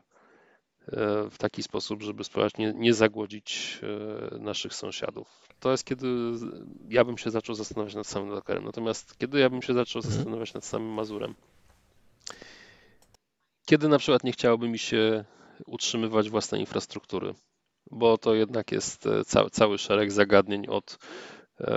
w 1.31 1.37
taki 1.37 1.63
sposób, 1.63 2.03
żeby 2.03 2.23
spróbować 2.23 2.57
nie, 2.57 2.73
nie 2.73 2.93
zagłodzić 2.93 3.79
naszych 4.39 4.73
sąsiadów. 4.73 5.47
To 5.59 5.71
jest 5.71 5.83
kiedy 5.85 6.07
ja 6.89 7.05
bym 7.05 7.17
się 7.17 7.31
zaczął 7.31 7.55
zastanawiać 7.55 7.95
nad 7.95 8.07
samym 8.07 8.29
Dockerem. 8.29 8.65
Natomiast 8.65 9.17
kiedy 9.17 9.39
ja 9.39 9.49
bym 9.49 9.61
się 9.61 9.73
zaczął 9.73 9.99
mhm. 9.99 10.15
zastanawiać 10.15 10.53
nad 10.53 10.65
samym 10.65 10.89
Mazurem? 10.89 11.35
Kiedy 13.71 13.87
na 13.87 13.97
przykład 13.97 14.23
nie 14.23 14.31
chciałoby 14.31 14.69
mi 14.69 14.79
się 14.79 15.25
utrzymywać 15.65 16.29
własnej 16.29 16.61
infrastruktury, 16.61 17.33
bo 17.91 18.17
to 18.17 18.35
jednak 18.35 18.71
jest 18.71 19.05
e, 19.05 19.25
cały, 19.25 19.49
cały 19.49 19.77
szereg 19.77 20.11
zagadnień 20.11 20.67
od 20.67 20.97
e, 21.59 21.67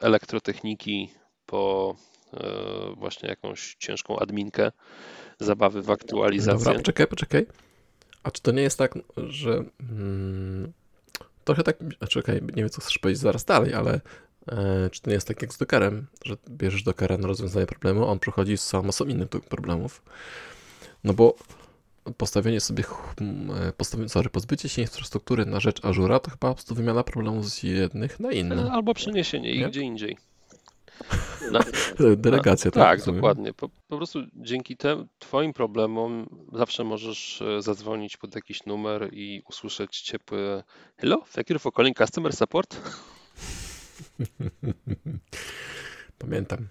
elektrotechniki 0.00 1.10
po 1.46 1.94
e, 2.34 2.94
właśnie 2.96 3.28
jakąś 3.28 3.76
ciężką 3.78 4.18
adminkę, 4.18 4.72
zabawy 5.40 5.82
w 5.82 5.90
aktualizację. 5.90 6.64
Dobra, 6.64 6.78
poczekaj, 6.78 7.06
poczekaj. 7.06 7.46
A 8.22 8.30
czy 8.30 8.42
to 8.42 8.52
nie 8.52 8.62
jest 8.62 8.78
tak, 8.78 8.94
że 9.16 9.64
hmm, 9.88 10.72
trochę 11.44 11.62
tak, 11.62 11.76
czekaj, 12.08 12.34
nie 12.34 12.62
wiem 12.62 12.70
co 12.70 12.80
chcesz 12.80 12.98
powiedzieć 12.98 13.22
zaraz 13.22 13.44
dalej, 13.44 13.74
ale 13.74 14.00
e, 14.48 14.90
czy 14.90 15.02
to 15.02 15.10
nie 15.10 15.14
jest 15.14 15.28
tak 15.28 15.42
jak 15.42 15.52
z 15.52 15.58
Dockerem, 15.58 16.06
że 16.24 16.36
bierzesz 16.50 16.82
Dockera 16.82 17.18
na 17.18 17.28
rozwiązanie 17.28 17.66
problemu, 17.66 18.06
on 18.06 18.18
przechodzi 18.18 18.56
z 18.56 18.62
samą 18.62 18.82
masą 18.82 19.04
innych 19.04 19.28
problemów, 19.28 20.02
no 21.04 21.12
bo 21.12 21.34
postawienie 22.16 22.60
sobie, 22.60 22.84
e, 23.68 23.72
postawienie, 23.72 24.08
sorry, 24.08 24.30
pozbycie 24.30 24.68
się 24.68 24.82
infrastruktury 24.82 25.46
na 25.46 25.60
rzecz 25.60 25.84
Azura 25.84 26.18
to 26.18 26.30
chyba 26.30 26.48
po 26.48 26.54
prostu 26.54 26.74
wymiana 26.74 27.04
problemów 27.04 27.50
z 27.50 27.62
jednych 27.62 28.20
na 28.20 28.32
inne. 28.32 28.72
Albo 28.72 28.94
przeniesienie 28.94 29.50
ich 29.50 29.68
gdzie 29.68 29.80
indziej. 29.80 30.16
Na, 31.52 31.60
Delegacja, 32.16 32.68
na, 32.68 32.72
tak? 32.72 33.04
Tak, 33.04 33.14
dokładnie. 33.14 33.52
Po, 33.52 33.68
po, 33.88 33.96
prostu 33.96 34.18
dzięki 34.36 34.76
te, 34.76 35.06
Twoim 35.18 35.52
problemom 35.52 36.26
zawsze 36.52 36.84
możesz 36.84 37.42
e, 37.42 37.62
zadzwonić 37.62 38.16
pod 38.16 38.34
jakiś 38.34 38.66
numer 38.66 39.08
i 39.12 39.42
usłyszeć 39.48 40.00
ciepłe 40.00 40.62
Hello, 40.96 41.24
thank 41.32 41.50
you 41.50 41.58
for 41.58 41.72
calling 41.72 41.98
customer 41.98 42.32
support. 42.32 42.76
Pamiętam. 46.18 46.68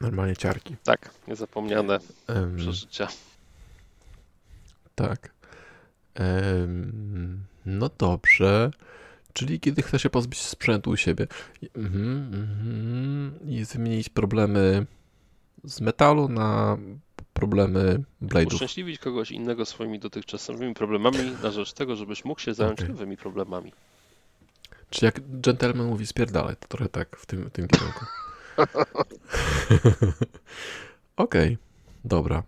Normalnie 0.00 0.36
ciarki. 0.36 0.76
Tak, 0.84 1.10
niezapomniane 1.28 1.98
um, 2.28 2.56
przeżycia. 2.56 3.08
Tak. 4.94 5.34
Um, 6.20 7.44
no 7.66 7.90
dobrze. 7.98 8.70
Czyli 9.32 9.60
kiedy 9.60 9.82
chce 9.82 9.98
się 9.98 10.10
pozbyć 10.10 10.40
sprzętu 10.40 10.90
u 10.90 10.96
siebie 10.96 11.26
mm, 11.76 11.94
mm, 11.94 13.34
i 13.46 13.64
wymienić 13.64 14.08
problemy 14.08 14.86
z 15.64 15.80
metalu 15.80 16.28
na 16.28 16.78
problemy 17.32 18.02
blade'ów. 18.22 18.54
Uszczęśliwić 18.54 18.98
kogoś 18.98 19.30
innego 19.30 19.64
swoimi 19.64 19.98
dotychczasowymi 19.98 20.74
problemami 20.74 21.18
na 21.42 21.50
rzecz 21.50 21.72
tego, 21.72 21.96
żebyś 21.96 22.24
mógł 22.24 22.40
się 22.40 22.54
zająć 22.54 22.78
okay. 22.78 22.88
nowymi 22.88 23.16
problemami. 23.16 23.72
Czy 24.90 25.04
jak 25.04 25.40
gentleman 25.40 25.86
mówi 25.86 26.06
spierdalaj, 26.06 26.56
to 26.56 26.68
trochę 26.68 26.88
tak 26.88 27.16
w 27.16 27.26
tym, 27.26 27.44
w 27.44 27.50
tym 27.50 27.68
kierunku. 27.68 28.04
Okej, 31.16 31.54
okay, 31.54 31.56
dobra. 32.04 32.42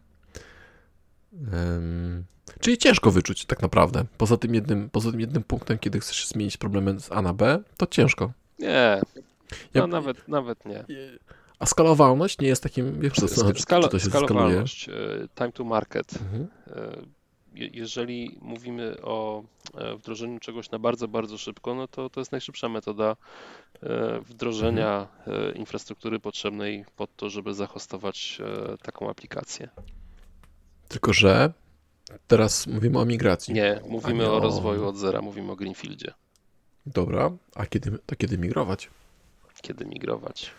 Um, 1.53 2.25
czyli 2.61 2.79
ciężko 2.79 3.11
wyczuć 3.11 3.45
tak 3.45 3.63
naprawdę. 3.63 4.05
Poza 4.19 4.37
tym, 4.37 4.55
jednym, 4.55 4.91
poza 4.91 5.11
tym 5.11 5.21
jednym 5.21 5.45
punktem, 5.45 5.79
kiedy 5.79 6.01
chcesz 6.01 6.29
zmienić 6.29 6.57
problemy 6.57 7.01
z 7.01 7.13
A 7.13 7.23
na 7.23 7.33
B, 7.35 7.63
to 7.77 7.87
ciężko. 7.87 8.33
Nie, 8.59 9.01
no 9.75 9.81
ja, 9.81 9.87
nawet, 9.87 10.29
nawet 10.29 10.65
nie. 10.65 10.85
A 11.59 11.67
skalowalność 11.67 12.39
nie 12.39 12.49
jest 12.49 12.63
takim, 12.63 13.01
wiesz, 13.01 13.13
co, 13.13 13.29
Skala, 13.55 13.89
to 13.89 13.99
się 13.99 14.07
skalowalność, 14.07 14.83
skaluje? 14.83 15.25
E, 15.25 15.29
time 15.29 15.53
to 15.53 15.65
market. 15.65 16.19
Mhm. 16.21 16.47
Jeżeli 17.57 18.39
mówimy 18.43 18.97
o 19.03 19.45
e, 19.75 19.97
wdrożeniu 19.97 20.39
czegoś 20.39 20.71
na 20.71 20.79
bardzo, 20.79 21.09
bardzo 21.09 21.39
szybko, 21.39 21.75
no 21.75 21.89
to 21.89 22.11
to 22.11 22.21
jest 22.21 22.33
najszybsza 22.33 22.69
metoda 22.69 23.17
e, 23.83 24.21
wdrożenia 24.21 25.09
mhm. 25.19 25.51
e, 25.51 25.53
infrastruktury 25.53 26.21
potrzebnej 26.21 26.85
pod 26.97 27.17
to, 27.17 27.31
żeby 27.31 27.55
zahostować 27.55 28.39
taką 28.83 29.11
aplikację. 29.11 29.69
Tylko, 30.89 31.13
że 31.13 31.53
teraz 32.27 32.67
mówimy 32.67 32.99
o 32.99 33.05
migracji. 33.05 33.55
Nie, 33.55 33.81
mówimy 33.89 34.25
nie 34.25 34.31
o, 34.31 34.37
o 34.37 34.41
rozwoju 34.41 34.89
od 34.89 34.97
zera, 34.97 35.23
mówimy 35.23 35.53
o 35.53 35.57
Greenfieldzie. 35.57 36.13
Dobra, 36.87 37.31
a 37.55 37.67
kiedy, 37.67 37.99
to 38.07 38.17
kiedy 38.17 38.39
migrować? 38.39 38.91
Kiedy 39.63 39.87
migrować? 39.87 40.51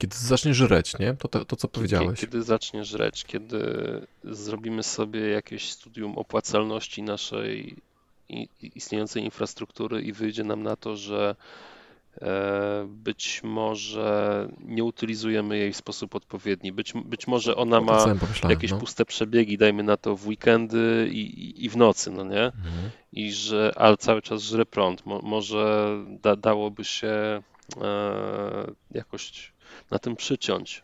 Kiedy 0.00 0.16
zaczniesz 0.16 0.56
żreć, 0.56 0.98
nie? 0.98 1.14
To, 1.14 1.28
to, 1.28 1.44
to 1.44 1.56
co 1.56 1.68
powiedziałeś. 1.68 2.20
Kiedy 2.20 2.42
zaczniesz 2.42 2.88
żreć, 2.88 3.24
kiedy 3.24 3.60
zrobimy 4.24 4.82
sobie 4.82 5.20
jakieś 5.28 5.70
studium 5.72 6.18
opłacalności 6.18 7.02
naszej 7.02 7.76
istniejącej 8.62 9.24
infrastruktury 9.24 10.02
i 10.02 10.12
wyjdzie 10.12 10.44
nam 10.44 10.62
na 10.62 10.76
to, 10.76 10.96
że 10.96 11.36
E, 12.22 12.86
być 12.88 13.40
może 13.44 14.48
nie 14.64 14.84
utylizujemy 14.84 15.58
jej 15.58 15.72
w 15.72 15.76
sposób 15.76 16.14
odpowiedni. 16.14 16.72
Być, 16.72 16.92
być 17.04 17.26
może 17.26 17.56
ona 17.56 17.80
ma 17.80 17.98
jakieś 18.50 18.70
no. 18.70 18.78
puste 18.78 19.04
przebiegi, 19.04 19.58
dajmy 19.58 19.82
na 19.82 19.96
to 19.96 20.16
w 20.16 20.26
weekendy 20.26 21.08
i, 21.12 21.20
i- 21.20 21.64
i 21.64 21.68
w 21.68 21.76
nocy, 21.76 22.10
no 22.10 22.24
nie? 22.24 22.44
Mhm. 22.44 22.90
I 23.12 23.32
że, 23.32 23.72
ale 23.76 23.96
cały 23.96 24.22
czas 24.22 24.42
żre 24.42 24.66
prąd. 24.66 25.06
Mo, 25.06 25.20
może 25.22 25.88
da, 26.22 26.36
dałoby 26.36 26.84
się 26.84 27.08
e, 27.08 27.42
jakoś 28.90 29.52
na 29.90 29.98
tym 29.98 30.16
przyciąć. 30.16 30.82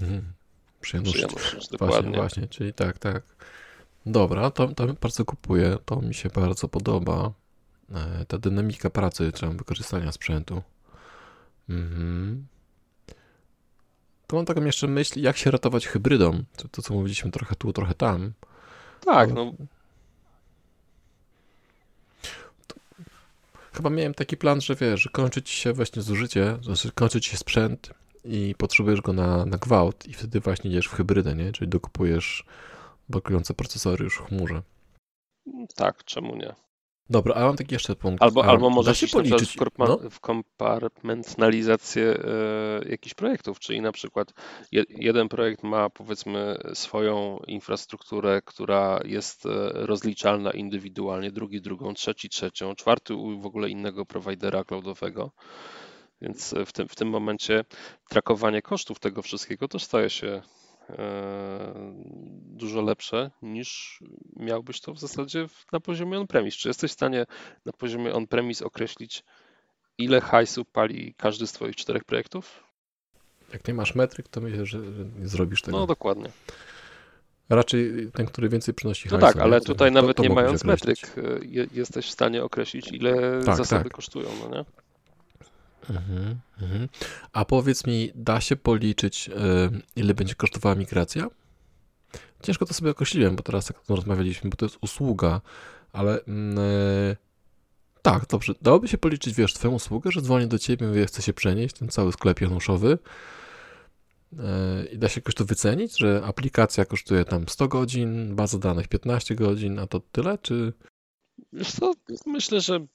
Mhm. 0.00 0.32
Przyjemność. 0.80 1.14
Przyjemność, 1.16 1.54
Właśnie, 1.56 1.78
dokładnie. 1.78 2.16
właśnie, 2.16 2.48
czyli 2.48 2.72
tak, 2.72 2.98
tak. 2.98 3.22
Dobra, 4.06 4.50
to, 4.50 4.68
to 4.68 4.86
bardzo 4.86 5.24
kupuję, 5.24 5.78
to 5.84 5.96
mi 6.00 6.14
się 6.14 6.28
bardzo 6.28 6.68
podoba. 6.68 7.32
E, 7.94 8.24
Ta 8.28 8.38
dynamika 8.38 8.90
pracy, 8.90 9.32
czy 9.32 9.46
wykorzystania 9.48 10.12
sprzętu. 10.12 10.62
Mhm. 11.68 12.46
To 14.26 14.36
mam 14.36 14.44
taką 14.44 14.64
jeszcze 14.64 14.86
myśl, 14.86 15.20
jak 15.20 15.36
się 15.36 15.50
ratować 15.50 15.86
hybrydom. 15.86 16.44
To, 16.56 16.68
to 16.68 16.82
co 16.82 16.94
mówiliśmy 16.94 17.30
trochę 17.30 17.56
tu, 17.56 17.72
trochę 17.72 17.94
tam. 17.94 18.32
Tak, 19.04 19.32
no 19.32 19.52
Chyba 23.72 23.90
miałem 23.90 24.14
taki 24.14 24.36
plan, 24.36 24.60
że 24.60 24.74
wiesz, 24.74 25.00
że 25.02 25.10
kończy 25.10 25.42
ci 25.42 25.56
się 25.56 25.72
właśnie 25.72 26.02
zużycie, 26.02 26.58
znaczy 26.62 26.92
kończy 26.92 27.20
ci 27.20 27.30
się 27.30 27.36
sprzęt 27.36 27.90
i 28.26 28.54
potrzebujesz 28.58 29.00
go 29.00 29.12
na, 29.12 29.44
na 29.44 29.58
gwałt 29.58 30.06
i 30.06 30.12
wtedy 30.12 30.40
właśnie 30.40 30.70
idziesz 30.70 30.86
w 30.86 30.94
hybrydę, 30.94 31.34
nie? 31.34 31.52
Czyli 31.52 31.68
dokupujesz 31.68 32.44
blokujące 33.08 33.54
procesory 33.54 34.04
już 34.04 34.18
w 34.18 34.26
chmurze. 34.26 34.62
tak, 35.76 36.04
czemu 36.04 36.36
nie? 36.36 36.54
Dobra, 37.10 37.34
a 37.34 37.40
mam 37.40 37.56
taki 37.56 37.74
jeszcze 37.74 37.96
punkt. 37.96 38.22
Albo, 38.22 38.44
a, 38.44 38.46
albo 38.46 38.68
da 38.68 38.74
możesz 38.74 38.98
się 38.98 39.08
policzyć, 39.08 39.56
w, 39.56 39.78
no, 39.78 39.98
w 40.10 40.20
kompartmentalizację 40.20 42.18
e, 42.84 42.88
jakichś 42.88 43.14
projektów, 43.14 43.58
czyli 43.58 43.80
na 43.80 43.92
przykład 43.92 44.32
je, 44.72 44.84
jeden 44.88 45.28
projekt 45.28 45.62
ma 45.62 45.90
powiedzmy 45.90 46.58
swoją 46.74 47.38
infrastrukturę, 47.46 48.42
która 48.44 49.00
jest 49.04 49.46
e, 49.46 49.48
rozliczalna 49.72 50.50
indywidualnie, 50.50 51.30
drugi 51.30 51.60
drugą, 51.60 51.94
trzeci 51.94 52.28
trzecią, 52.28 52.74
czwarty 52.74 53.14
u 53.14 53.40
w 53.40 53.46
ogóle 53.46 53.68
innego 53.68 54.06
prowajdera 54.06 54.64
cloudowego. 54.64 55.30
Więc 56.22 56.52
e, 56.52 56.66
w 56.66 56.72
tym, 56.72 56.88
w 56.88 56.94
tym 56.96 57.08
momencie 57.08 57.64
trakowanie 58.08 58.62
kosztów 58.62 58.98
tego 58.98 59.22
wszystkiego 59.22 59.68
też 59.68 59.84
staje 59.84 60.10
się 60.10 60.42
e, 60.90 61.74
dużo 62.42 62.82
lepsze 62.82 63.30
niż 63.42 64.00
miałbyś 64.36 64.80
to 64.80 64.94
w 64.94 65.00
zasadzie 65.00 65.46
na 65.72 65.80
poziomie 65.80 66.18
on-premise. 66.18 66.56
Czy 66.58 66.68
jesteś 66.68 66.90
w 66.90 66.94
stanie 66.94 67.26
na 67.64 67.72
poziomie 67.72 68.14
on-premise 68.14 68.64
określić, 68.64 69.24
ile 69.98 70.20
hajsu 70.20 70.64
pali 70.64 71.14
każdy 71.16 71.46
z 71.46 71.52
Twoich 71.52 71.76
czterech 71.76 72.04
projektów? 72.04 72.66
jak 73.52 73.68
nie 73.68 73.74
masz 73.74 73.94
metryk, 73.94 74.28
to 74.28 74.40
myślę, 74.40 74.66
że 74.66 74.78
nie 75.18 75.28
zrobisz 75.28 75.62
tego. 75.62 75.78
No 75.78 75.86
dokładnie. 75.86 76.30
Raczej 77.48 78.10
ten, 78.14 78.26
który 78.26 78.48
więcej 78.48 78.74
przynosi 78.74 79.08
No 79.12 79.18
hajsu. 79.18 79.26
tak, 79.34 79.42
ale 79.44 79.60
tutaj 79.60 79.88
to- 79.90 79.94
nawet 79.94 80.16
to 80.16 80.22
nie 80.22 80.28
mając 80.30 80.64
metryk, 80.64 80.98
e, 81.18 81.20
je, 81.44 81.66
jesteś 81.72 82.06
w 82.06 82.10
stanie 82.10 82.44
określić, 82.44 82.92
ile 82.92 83.40
Tak, 83.44 83.56
zasoby 83.56 83.84
tak. 83.84 83.92
kosztują, 83.92 84.28
no 84.42 84.56
nie? 84.58 84.64
Mhm, 85.90 86.40
mhm. 86.62 86.88
A 87.32 87.44
powiedz 87.44 87.86
mi, 87.86 88.12
da 88.14 88.40
się 88.40 88.56
policzyć, 88.56 89.28
y, 89.28 89.32
ile 89.96 90.14
będzie 90.14 90.34
kosztowała 90.34 90.74
migracja? 90.74 91.28
Ciężko 92.42 92.66
to 92.66 92.74
sobie 92.74 92.90
określiłem, 92.90 93.36
bo 93.36 93.42
teraz 93.42 93.68
jak 93.68 93.78
rozmawialiśmy, 93.88 94.50
bo 94.50 94.56
to 94.56 94.64
jest 94.64 94.78
usługa, 94.80 95.40
ale 95.92 96.24
mm, 96.24 96.58
y, 96.58 97.16
tak, 98.02 98.26
dobrze, 98.26 98.52
dałoby 98.62 98.88
się 98.88 98.98
policzyć, 98.98 99.34
wiesz, 99.34 99.54
twoją 99.54 99.74
usługę, 99.74 100.10
że 100.12 100.22
dzwonię 100.22 100.46
do 100.46 100.58
ciebie, 100.58 100.86
mówię, 100.86 101.06
chcę 101.06 101.22
się 101.22 101.32
przenieść, 101.32 101.76
ten 101.76 101.88
cały 101.88 102.12
sklep 102.12 102.40
januszowy 102.40 102.98
y, 104.32 104.36
i 104.92 104.98
da 104.98 105.08
się 105.08 105.20
jakoś 105.20 105.34
to 105.34 105.44
wycenić, 105.44 105.98
że 105.98 106.22
aplikacja 106.24 106.84
kosztuje 106.84 107.24
tam 107.24 107.48
100 107.48 107.68
godzin, 107.68 108.36
baza 108.36 108.58
danych 108.58 108.88
15 108.88 109.34
godzin, 109.34 109.78
a 109.78 109.86
to 109.86 110.00
tyle, 110.00 110.38
czy... 110.38 110.72
Wiesz 111.52 111.72
co, 111.72 111.92
myślę, 112.26 112.60
że 112.60 112.86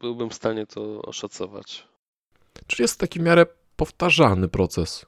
byłbym 0.00 0.30
w 0.30 0.34
stanie 0.34 0.66
to 0.66 1.02
oszacować. 1.02 1.89
Czy 2.66 2.82
jest 2.82 3.00
taki 3.00 3.18
w 3.18 3.22
miarę 3.22 3.46
powtarzalny 3.76 4.48
proces? 4.48 5.06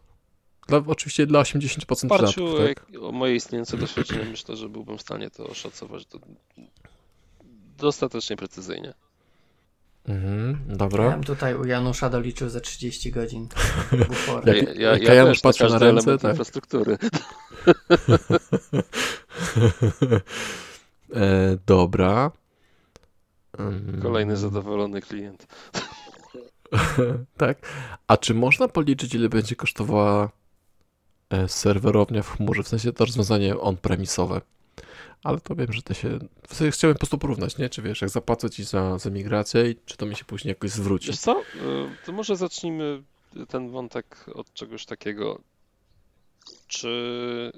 Dla, 0.69 0.83
oczywiście 0.87 1.27
dla 1.27 1.41
80% 1.43 2.09
W 2.09 2.13
oparciu 2.13 2.27
przydatków, 2.47 2.59
tak? 2.59 2.95
jak- 2.95 3.03
o 3.03 3.13
moje 3.13 3.35
istniejące 3.35 3.77
doświadczenie 3.77 4.25
myślę, 4.31 4.57
że 4.57 4.69
byłbym 4.69 4.99
w 4.99 5.03
stanie 5.03 5.31
to 5.31 5.47
oszacować 5.47 6.07
do, 6.07 6.19
dostatecznie 7.79 8.37
precyzyjnie. 8.37 8.95
Mhm, 10.09 10.59
Ja 10.69 10.77
dobra. 10.77 11.11
bym 11.11 11.25
tutaj 11.25 11.55
u 11.55 11.65
Janusza 11.65 12.11
doliczył 12.11 12.49
za 12.49 12.61
30 12.61 13.11
godzin. 13.13 13.49
Ja, 14.47 14.55
ja, 14.55 14.91
jak 14.93 15.03
ja 15.03 15.15
Janusz 15.15 15.43
na 15.43 15.49
patrzy 15.49 15.65
na 15.65 15.71
każdy 15.71 15.87
ręce, 15.87 16.19
tak? 16.19 16.31
infrastruktury. 16.31 16.99
e, 21.15 21.57
dobra. 21.67 22.31
Mm, 23.59 24.01
Kolejny 24.03 24.37
zadowolony 24.37 25.01
klient. 25.01 25.47
tak. 27.37 27.59
A 28.07 28.17
czy 28.17 28.35
można 28.35 28.69
policzyć, 28.69 29.15
ile 29.15 29.29
będzie 29.29 29.57
kosztowała 29.57 30.31
e, 31.31 31.49
serwerownia 31.49 32.23
w 32.23 32.37
chmurze? 32.37 32.63
W 32.63 32.69
sensie 32.69 32.93
to 32.93 33.05
rozwiązanie 33.05 33.59
on-premisowe. 33.59 34.41
Ale 35.23 35.41
to 35.41 35.55
wiem, 35.55 35.73
że 35.73 35.83
to 35.83 35.95
się. 35.95 36.19
W 36.49 36.55
sensie 36.55 36.71
chciałem 36.71 36.95
po 36.95 36.99
prostu 36.99 37.19
porównać, 37.19 37.59
nie? 37.59 37.69
Czy 37.69 37.83
wiesz, 37.83 38.01
jak 38.01 38.11
zapłacę 38.11 38.51
ci 38.51 38.65
za, 38.65 38.99
za 38.99 39.11
migrację, 39.11 39.71
i 39.71 39.77
czy 39.87 39.97
to 39.97 40.07
mi 40.07 40.17
się 40.17 40.25
później 40.25 40.51
jakoś 40.51 40.71
zwróci? 40.71 41.07
Wiesz 41.07 41.19
co, 41.19 41.41
y, 41.41 41.45
to 42.07 42.13
może 42.13 42.37
zacznijmy 42.37 43.03
ten 43.49 43.71
wątek 43.71 44.27
od 44.35 44.53
czegoś 44.53 44.87
takiego. 44.87 45.41
Czy 46.67 47.53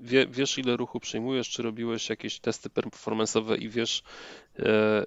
wie, 0.00 0.26
wiesz, 0.26 0.58
ile 0.58 0.76
ruchu 0.76 1.00
przyjmujesz, 1.00 1.50
czy 1.50 1.62
robiłeś 1.62 2.10
jakieś 2.10 2.40
testy 2.40 2.68
performance'owe 2.68 3.58
i 3.58 3.68
wiesz, 3.68 4.02
e, 4.58 5.04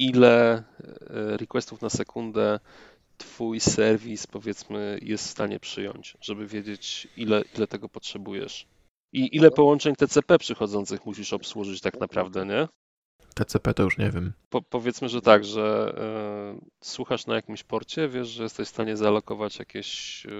ile 0.00 0.52
e, 0.52 0.62
requestów 1.36 1.82
na 1.82 1.90
sekundę 1.90 2.60
twój 3.18 3.60
serwis, 3.60 4.26
powiedzmy, 4.26 4.98
jest 5.02 5.26
w 5.26 5.30
stanie 5.30 5.60
przyjąć, 5.60 6.16
żeby 6.20 6.46
wiedzieć, 6.46 7.08
ile, 7.16 7.42
ile 7.56 7.66
tego 7.66 7.88
potrzebujesz. 7.88 8.66
I 9.12 9.36
ile 9.36 9.50
połączeń 9.50 9.96
TCP 9.96 10.38
przychodzących 10.38 11.06
musisz 11.06 11.32
obsłużyć 11.32 11.80
tak 11.80 12.00
naprawdę, 12.00 12.46
nie? 12.46 12.68
TCP 13.34 13.74
to 13.74 13.82
już 13.82 13.98
nie 13.98 14.10
wiem. 14.10 14.32
Po, 14.50 14.62
powiedzmy, 14.62 15.08
że 15.08 15.20
tak, 15.20 15.44
że 15.44 15.94
e, 15.98 16.60
słuchasz 16.84 17.26
na 17.26 17.34
jakimś 17.34 17.62
porcie, 17.62 18.08
wiesz, 18.08 18.28
że 18.28 18.42
jesteś 18.42 18.68
w 18.68 18.70
stanie 18.70 18.96
zaalokować 18.96 19.58
jakieś 19.58 20.26
e, 20.26 20.30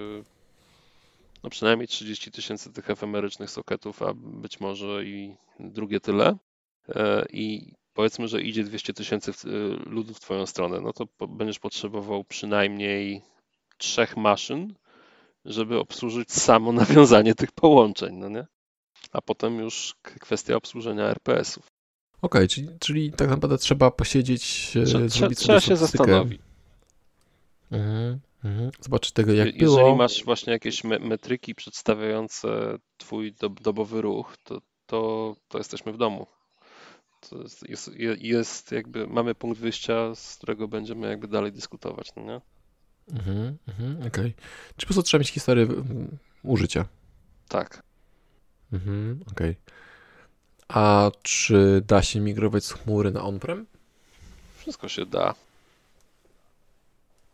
no 1.43 1.49
przynajmniej 1.49 1.87
30 1.87 2.31
tysięcy 2.31 2.73
tych 2.73 2.89
efemerycznych 2.89 3.49
soketów, 3.49 4.01
a 4.01 4.13
być 4.15 4.59
może 4.59 5.05
i 5.05 5.35
drugie 5.59 5.99
tyle. 5.99 6.37
I 7.29 7.73
powiedzmy, 7.93 8.27
że 8.27 8.41
idzie 8.41 8.63
200 8.63 8.93
tysięcy 8.93 9.31
e, 9.31 9.47
ludów 9.89 10.17
w 10.17 10.19
twoją 10.19 10.45
stronę, 10.45 10.81
no 10.81 10.93
to 10.93 11.27
będziesz 11.27 11.59
potrzebował 11.59 12.23
przynajmniej 12.23 13.21
trzech 13.77 14.17
maszyn, 14.17 14.73
żeby 15.45 15.79
obsłużyć 15.79 16.31
samo 16.31 16.71
nawiązanie 16.83 17.35
tych 17.35 17.51
połączeń, 17.51 18.15
no 18.15 18.29
nie? 18.29 18.47
A 19.11 19.21
potem 19.21 19.59
już 19.59 19.95
kwestia 20.03 20.55
obsłużenia 20.55 21.03
RPS-ów. 21.03 21.65
Okej, 22.21 22.47
czyli, 22.47 22.67
czyli 22.79 23.11
tak 23.11 23.29
naprawdę 23.29 23.57
trzeba 23.57 23.91
posiedzieć, 23.91 24.73
e, 24.75 24.79
Trze- 24.83 25.09
zrobić 25.09 25.39
Trzeba 25.39 25.59
się 25.59 25.77
zastanowić. 25.77 26.41
Mhm, 27.71 28.19
mhm. 28.43 28.71
Tego, 29.13 29.33
jak 29.33 29.47
Je- 29.47 29.53
było. 29.53 29.77
Jeżeli 29.79 29.95
masz 29.95 30.23
właśnie 30.23 30.53
jakieś 30.53 30.83
me- 30.83 30.99
metryki 30.99 31.55
przedstawiające 31.55 32.77
twój 32.97 33.33
dob- 33.33 33.61
dobowy 33.61 34.01
ruch, 34.01 34.37
to, 34.43 34.61
to, 34.85 35.35
to 35.47 35.57
jesteśmy 35.57 35.93
w 35.93 35.97
domu. 35.97 36.27
To 37.29 37.41
jest, 37.41 37.69
jest, 37.69 37.87
je- 37.87 38.17
jest 38.19 38.71
jakby, 38.71 39.07
mamy 39.07 39.35
punkt 39.35 39.59
wyjścia, 39.59 40.15
z 40.15 40.35
którego 40.37 40.67
będziemy 40.67 41.09
jakby 41.09 41.27
dalej 41.27 41.51
dyskutować, 41.51 42.11
no 42.15 42.23
nie? 42.23 42.41
Mhm, 43.17 43.57
mhm, 43.67 44.07
okej. 44.07 44.33
Czy 44.77 44.85
po 44.87 44.93
prostu 44.93 45.03
trzeba 45.03 45.19
mieć 45.19 45.29
historię 45.29 45.67
użycia? 46.43 46.85
Tak. 47.47 47.83
Mhm, 48.73 49.19
okej. 49.31 49.55
A 50.67 51.11
czy 51.21 51.81
da 51.87 52.01
się 52.01 52.19
migrować 52.19 52.65
z 52.65 52.71
chmury 52.71 53.11
na 53.11 53.23
on-prem? 53.23 53.65
Wszystko 54.57 54.87
się 54.89 55.05
da. 55.05 55.35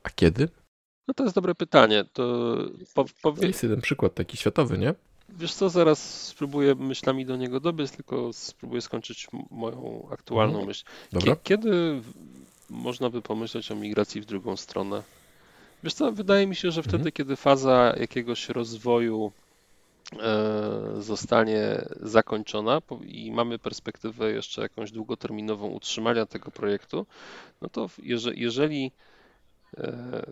A 0.03 0.09
kiedy? 0.09 0.49
No 1.07 1.13
to 1.13 1.23
jest 1.23 1.35
dobre 1.35 1.55
pytanie. 1.55 2.05
To 2.13 2.55
po, 3.21 3.35
Jest 3.41 3.63
jeden 3.63 3.81
przykład 3.81 4.13
taki 4.15 4.37
światowy, 4.37 4.77
nie? 4.77 4.93
Wiesz 5.29 5.53
co, 5.53 5.69
zaraz 5.69 6.25
spróbuję 6.27 6.75
myślami 6.75 7.25
do 7.25 7.35
niego 7.35 7.59
dobiec, 7.59 7.91
tylko 7.91 8.33
spróbuję 8.33 8.81
skończyć 8.81 9.27
moją 9.51 10.07
aktualną 10.11 10.53
Mhm. 10.53 10.67
myśl. 10.67 10.85
Dobra. 11.11 11.33
Kie- 11.33 11.37
Kiedy 11.43 12.01
można 12.69 13.09
by 13.09 13.21
pomyśleć 13.21 13.71
o 13.71 13.75
migracji 13.75 14.21
w 14.21 14.25
drugą 14.25 14.57
stronę? 14.57 15.03
Wiesz 15.83 15.93
co, 15.93 16.11
wydaje 16.11 16.47
mi 16.47 16.55
się, 16.55 16.71
że 16.71 16.81
wtedy, 16.83 16.97
Mhm. 16.97 17.11
kiedy 17.11 17.35
faza 17.35 17.93
jakiegoś 17.99 18.49
rozwoju 18.49 19.31
e, 20.19 21.01
zostanie 21.01 21.85
zakończona 22.01 22.81
i 23.05 23.31
mamy 23.31 23.59
perspektywę 23.59 24.31
jeszcze 24.31 24.61
jakąś 24.61 24.91
długoterminową 24.91 25.67
utrzymania 25.67 26.25
tego 26.25 26.51
projektu, 26.51 27.05
no 27.61 27.69
to 27.69 27.89
jeżeli 28.03 28.91
e, 29.77 30.31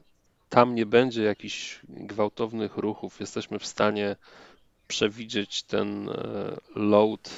tam 0.50 0.76
nie 0.76 0.86
będzie 0.86 1.24
jakichś 1.24 1.80
gwałtownych 1.88 2.78
ruchów, 2.78 3.20
jesteśmy 3.20 3.60
w 3.60 3.66
stanie 3.66 4.16
przewidzieć 4.88 5.64
ten 5.64 6.10
e, 6.10 6.58
load 6.76 7.30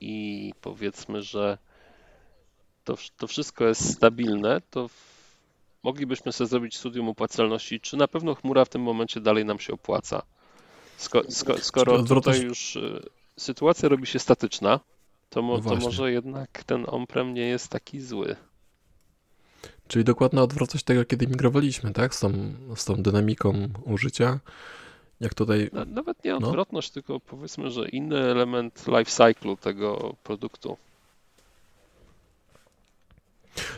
i 0.00 0.52
powiedzmy, 0.60 1.22
że 1.22 1.58
to, 2.84 2.96
to 3.16 3.26
wszystko 3.26 3.64
jest 3.64 3.94
stabilne, 3.94 4.60
to 4.70 4.90
moglibyśmy 5.82 6.32
sobie 6.32 6.48
zrobić 6.48 6.76
studium 6.76 7.08
opłacalności, 7.08 7.80
czy 7.80 7.96
na 7.96 8.08
pewno 8.08 8.34
chmura 8.34 8.64
w 8.64 8.68
tym 8.68 8.82
momencie 8.82 9.20
dalej 9.20 9.44
nam 9.44 9.58
się 9.58 9.72
opłaca. 9.72 10.22
Sko, 10.96 11.22
sko, 11.28 11.58
skoro 11.58 12.02
tutaj 12.02 12.42
już 12.42 12.76
y, 12.76 13.02
sytuacja 13.36 13.88
robi 13.88 14.06
się 14.06 14.18
statyczna, 14.18 14.80
to, 15.30 15.42
mo, 15.42 15.58
no 15.58 15.70
to 15.70 15.76
może 15.76 16.12
jednak 16.12 16.64
ten 16.64 16.84
on-prem 16.88 17.34
nie 17.34 17.48
jest 17.48 17.68
taki 17.68 18.00
zły. 18.00 18.36
Czyli 19.88 20.04
dokładna 20.04 20.42
odwrotność 20.42 20.84
tego, 20.84 21.04
kiedy 21.04 21.26
migrowaliśmy, 21.26 21.92
tak? 21.92 22.14
Z 22.14 22.20
tą, 22.20 22.32
z 22.76 22.84
tą 22.84 22.94
dynamiką 22.94 23.68
użycia. 23.84 24.40
Jak 25.20 25.34
tutaj. 25.34 25.70
Nawet 25.86 26.24
nie 26.24 26.30
no. 26.30 26.36
odwrotność, 26.36 26.90
no? 26.90 26.94
tylko 26.94 27.20
powiedzmy, 27.20 27.70
że 27.70 27.88
inny 27.88 28.18
element 28.18 28.84
life 28.86 29.10
cycle 29.10 29.56
tego 29.56 30.14
produktu. 30.24 30.76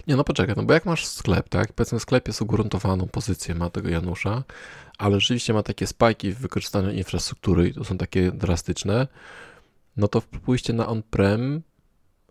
Nie, 0.06 0.16
no 0.16 0.24
poczekaj, 0.24 0.54
no 0.56 0.62
bo 0.62 0.72
jak 0.72 0.86
masz 0.86 1.06
sklep, 1.06 1.48
tak? 1.48 1.72
Powiedzmy, 1.72 2.00
sklep 2.00 2.28
jest 2.28 2.42
ugruntowaną 2.42 3.08
pozycję, 3.08 3.54
ma 3.54 3.70
tego 3.70 3.88
Janusza, 3.88 4.44
ale 4.98 5.20
rzeczywiście 5.20 5.52
ma 5.52 5.62
takie 5.62 5.86
spajki 5.86 6.32
w 6.32 6.38
wykorzystaniu 6.38 6.90
infrastruktury 6.90 7.68
i 7.68 7.74
to 7.74 7.84
są 7.84 7.98
takie 7.98 8.32
drastyczne, 8.32 9.06
no 9.96 10.08
to 10.08 10.20
pójście 10.20 10.72
na 10.72 10.86
on-prem, 10.86 11.62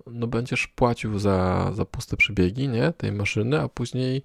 no 0.07 0.27
będziesz 0.27 0.67
płacił 0.67 1.19
za, 1.19 1.71
za 1.73 1.85
puste 1.85 2.17
przebiegi, 2.17 2.67
nie? 2.67 2.93
Tej 2.93 3.11
maszyny, 3.11 3.61
a 3.61 3.69
później 3.69 4.23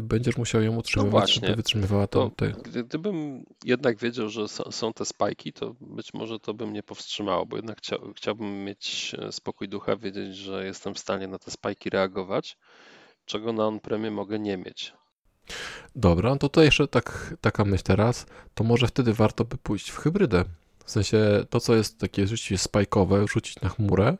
będziesz 0.00 0.36
musiał 0.36 0.62
ją 0.62 0.76
utrzymywać, 0.76 1.36
no 1.36 1.46
żeby 1.46 1.56
wytrzymywała 1.56 2.06
to. 2.06 2.30
Gdybym 2.84 3.44
jednak 3.64 3.98
wiedział, 3.98 4.28
że 4.28 4.48
są 4.48 4.92
te 4.92 5.04
spajki, 5.04 5.52
to 5.52 5.74
być 5.80 6.14
może 6.14 6.40
to 6.40 6.54
by 6.54 6.66
mnie 6.66 6.82
powstrzymało, 6.82 7.46
bo 7.46 7.56
jednak 7.56 7.78
chciałbym 8.16 8.64
mieć 8.64 9.16
e, 9.18 9.32
spokój 9.32 9.68
ducha, 9.68 9.96
wiedzieć, 9.96 10.36
że 10.36 10.64
jestem 10.64 10.94
w 10.94 10.98
stanie 10.98 11.28
na 11.28 11.38
te 11.38 11.50
spajki 11.50 11.90
reagować, 11.90 12.56
czego 13.24 13.52
na 13.52 13.66
on-premie 13.66 14.10
mogę 14.10 14.38
nie 14.38 14.56
mieć. 14.56 14.92
Dobra, 15.96 16.30
to 16.32 16.38
tutaj 16.38 16.64
jeszcze 16.64 16.88
tak, 16.88 17.34
taka 17.40 17.64
myśl 17.64 17.84
teraz, 17.84 18.26
to 18.54 18.64
może 18.64 18.86
wtedy 18.86 19.12
warto 19.12 19.44
by 19.44 19.56
pójść 19.56 19.90
w 19.90 19.96
hybrydę. 19.96 20.44
W 20.84 20.90
sensie 20.90 21.44
to, 21.50 21.60
co 21.60 21.74
jest 21.74 22.00
takie 22.00 22.26
rzeczywiście 22.26 22.58
spajkowe, 22.58 23.26
rzucić 23.28 23.60
na 23.60 23.68
chmurę, 23.68 24.16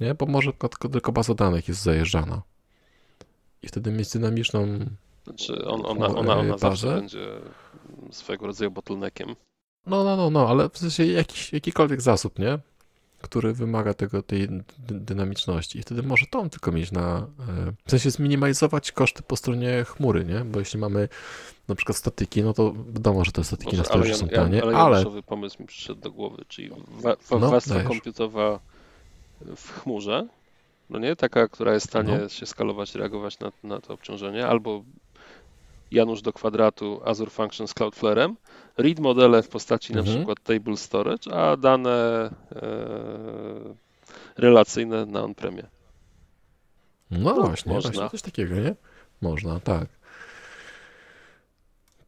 nie? 0.00 0.14
bo 0.14 0.26
może 0.26 0.52
tylko 0.92 1.12
baza 1.12 1.34
danych 1.34 1.68
jest 1.68 1.82
zajeżdżana 1.82 2.42
i 3.62 3.68
wtedy 3.68 3.92
mieć 3.92 4.10
dynamiczną 4.12 4.78
znaczy 5.24 5.64
on, 5.64 5.86
ona, 5.86 6.06
ona, 6.06 6.36
ona 6.36 6.58
zawsze 6.58 6.86
będzie 6.86 7.26
swego 8.10 8.46
rodzaju 8.46 8.70
bottleneckiem. 8.70 9.36
No, 9.86 10.04
no, 10.04 10.16
no, 10.16 10.30
no, 10.30 10.48
ale 10.48 10.68
w 10.70 10.78
sensie 10.78 11.06
jakiś, 11.06 11.52
jakikolwiek 11.52 12.00
zasób, 12.00 12.38
nie? 12.38 12.58
Który 13.22 13.52
wymaga 13.52 13.94
tego, 13.94 14.22
tej 14.22 14.48
dynamiczności. 14.88 15.78
I 15.78 15.82
wtedy 15.82 16.02
może 16.02 16.26
to 16.30 16.48
tylko 16.48 16.72
mieć 16.72 16.92
na. 16.92 17.26
E, 17.48 17.72
w 17.86 17.90
sensie 17.90 18.10
zminimalizować 18.10 18.92
koszty 18.92 19.22
po 19.22 19.36
stronie 19.36 19.84
chmury, 19.84 20.24
nie? 20.24 20.44
Bo 20.44 20.58
jeśli 20.58 20.78
mamy 20.78 21.08
na 21.68 21.74
przykład 21.74 21.96
statyki, 21.96 22.42
no 22.42 22.52
to 22.52 22.72
wiadomo, 22.72 23.24
że 23.24 23.32
te 23.32 23.44
statyki 23.44 23.76
Może, 23.76 24.10
na 24.10 24.16
są 24.16 24.28
tanie, 24.28 24.62
ale. 24.62 24.76
Ale, 24.76 24.96
ale... 24.96 25.22
pomysł 25.22 25.56
mi 25.60 25.66
przyszedł 25.66 26.00
do 26.00 26.10
głowy, 26.10 26.44
czyli 26.48 26.70
no, 27.30 27.38
warstwa 27.38 27.82
komputowa 27.82 28.60
w 29.56 29.72
chmurze, 29.72 30.28
no 30.90 30.98
nie? 30.98 31.16
Taka, 31.16 31.48
która 31.48 31.74
jest 31.74 31.86
w 31.86 31.90
stanie 31.90 32.18
no. 32.22 32.28
się 32.28 32.46
skalować, 32.46 32.94
reagować 32.94 33.38
na, 33.38 33.52
na 33.64 33.80
to 33.80 33.94
obciążenie, 33.94 34.46
albo 34.46 34.84
Janusz 35.90 36.22
do 36.22 36.32
kwadratu 36.32 37.00
Azure 37.04 37.30
Functions 37.30 37.74
Cloudflare'em, 37.74 38.34
read 38.76 38.98
modele 38.98 39.42
w 39.42 39.48
postaci 39.48 39.92
mhm. 39.92 40.06
na 40.06 40.16
przykład 40.16 40.42
table 40.42 40.76
storage, 40.76 41.34
a 41.34 41.56
dane 41.56 42.30
e, 42.52 43.74
relacyjne 44.36 45.06
na 45.06 45.22
on-premie. 45.22 45.66
No, 47.10 47.18
no 47.18 47.42
właśnie, 47.42 47.72
można. 47.72 47.90
właśnie 47.90 48.10
coś 48.10 48.22
takiego, 48.22 48.54
nie? 48.54 48.74
Można, 49.20 49.60
tak. 49.60 49.88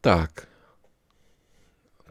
Tak. 0.01 0.47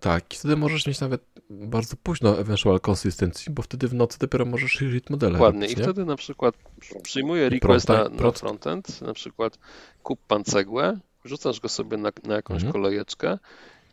Tak, 0.00 0.34
i 0.34 0.36
wtedy 0.36 0.56
możesz 0.56 0.86
mieć 0.86 1.00
nawet 1.00 1.31
bardzo 1.52 1.96
późno 2.02 2.38
eventual 2.38 2.80
consistency, 2.90 3.50
bo 3.50 3.62
wtedy 3.62 3.88
w 3.88 3.94
nocy 3.94 4.18
dopiero 4.18 4.44
możesz 4.44 4.72
shit 4.72 5.10
modele 5.10 5.32
Dokładnie 5.32 5.60
robić, 5.60 5.78
i 5.78 5.82
wtedy 5.82 6.04
na 6.04 6.16
przykład 6.16 6.54
przyjmuję 7.02 7.48
request 7.48 7.88
na, 7.88 8.08
na 8.08 8.32
frontend, 8.32 9.02
na 9.02 9.14
przykład 9.14 9.58
kup 10.02 10.20
pan 10.28 10.44
cegłę, 10.44 10.98
wrzucasz 11.24 11.60
go 11.60 11.68
sobie 11.68 11.96
na, 11.96 12.12
na 12.24 12.34
jakąś 12.34 12.56
mhm. 12.56 12.72
kolejeczkę, 12.72 13.38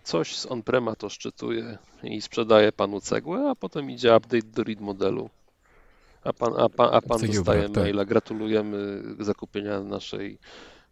coś 0.03 0.37
z 0.37 0.45
on-prema 0.45 0.95
to 0.95 1.09
szczytuje 1.09 1.77
i 2.03 2.21
sprzedaje 2.21 2.71
panu 2.71 3.01
cegłę, 3.01 3.49
a 3.49 3.55
potem 3.55 3.91
idzie 3.91 4.15
update 4.15 4.47
do 4.47 4.63
read 4.63 4.79
modelu. 4.79 5.29
A 6.23 6.33
pan, 6.33 6.53
a 6.57 6.69
pan, 6.69 6.89
a 6.93 7.01
pan 7.01 7.21
dostaje 7.21 7.69
tak. 7.69 7.83
maila, 7.83 8.05
gratulujemy 8.05 9.03
zakupienia 9.19 9.79
naszej 9.79 10.37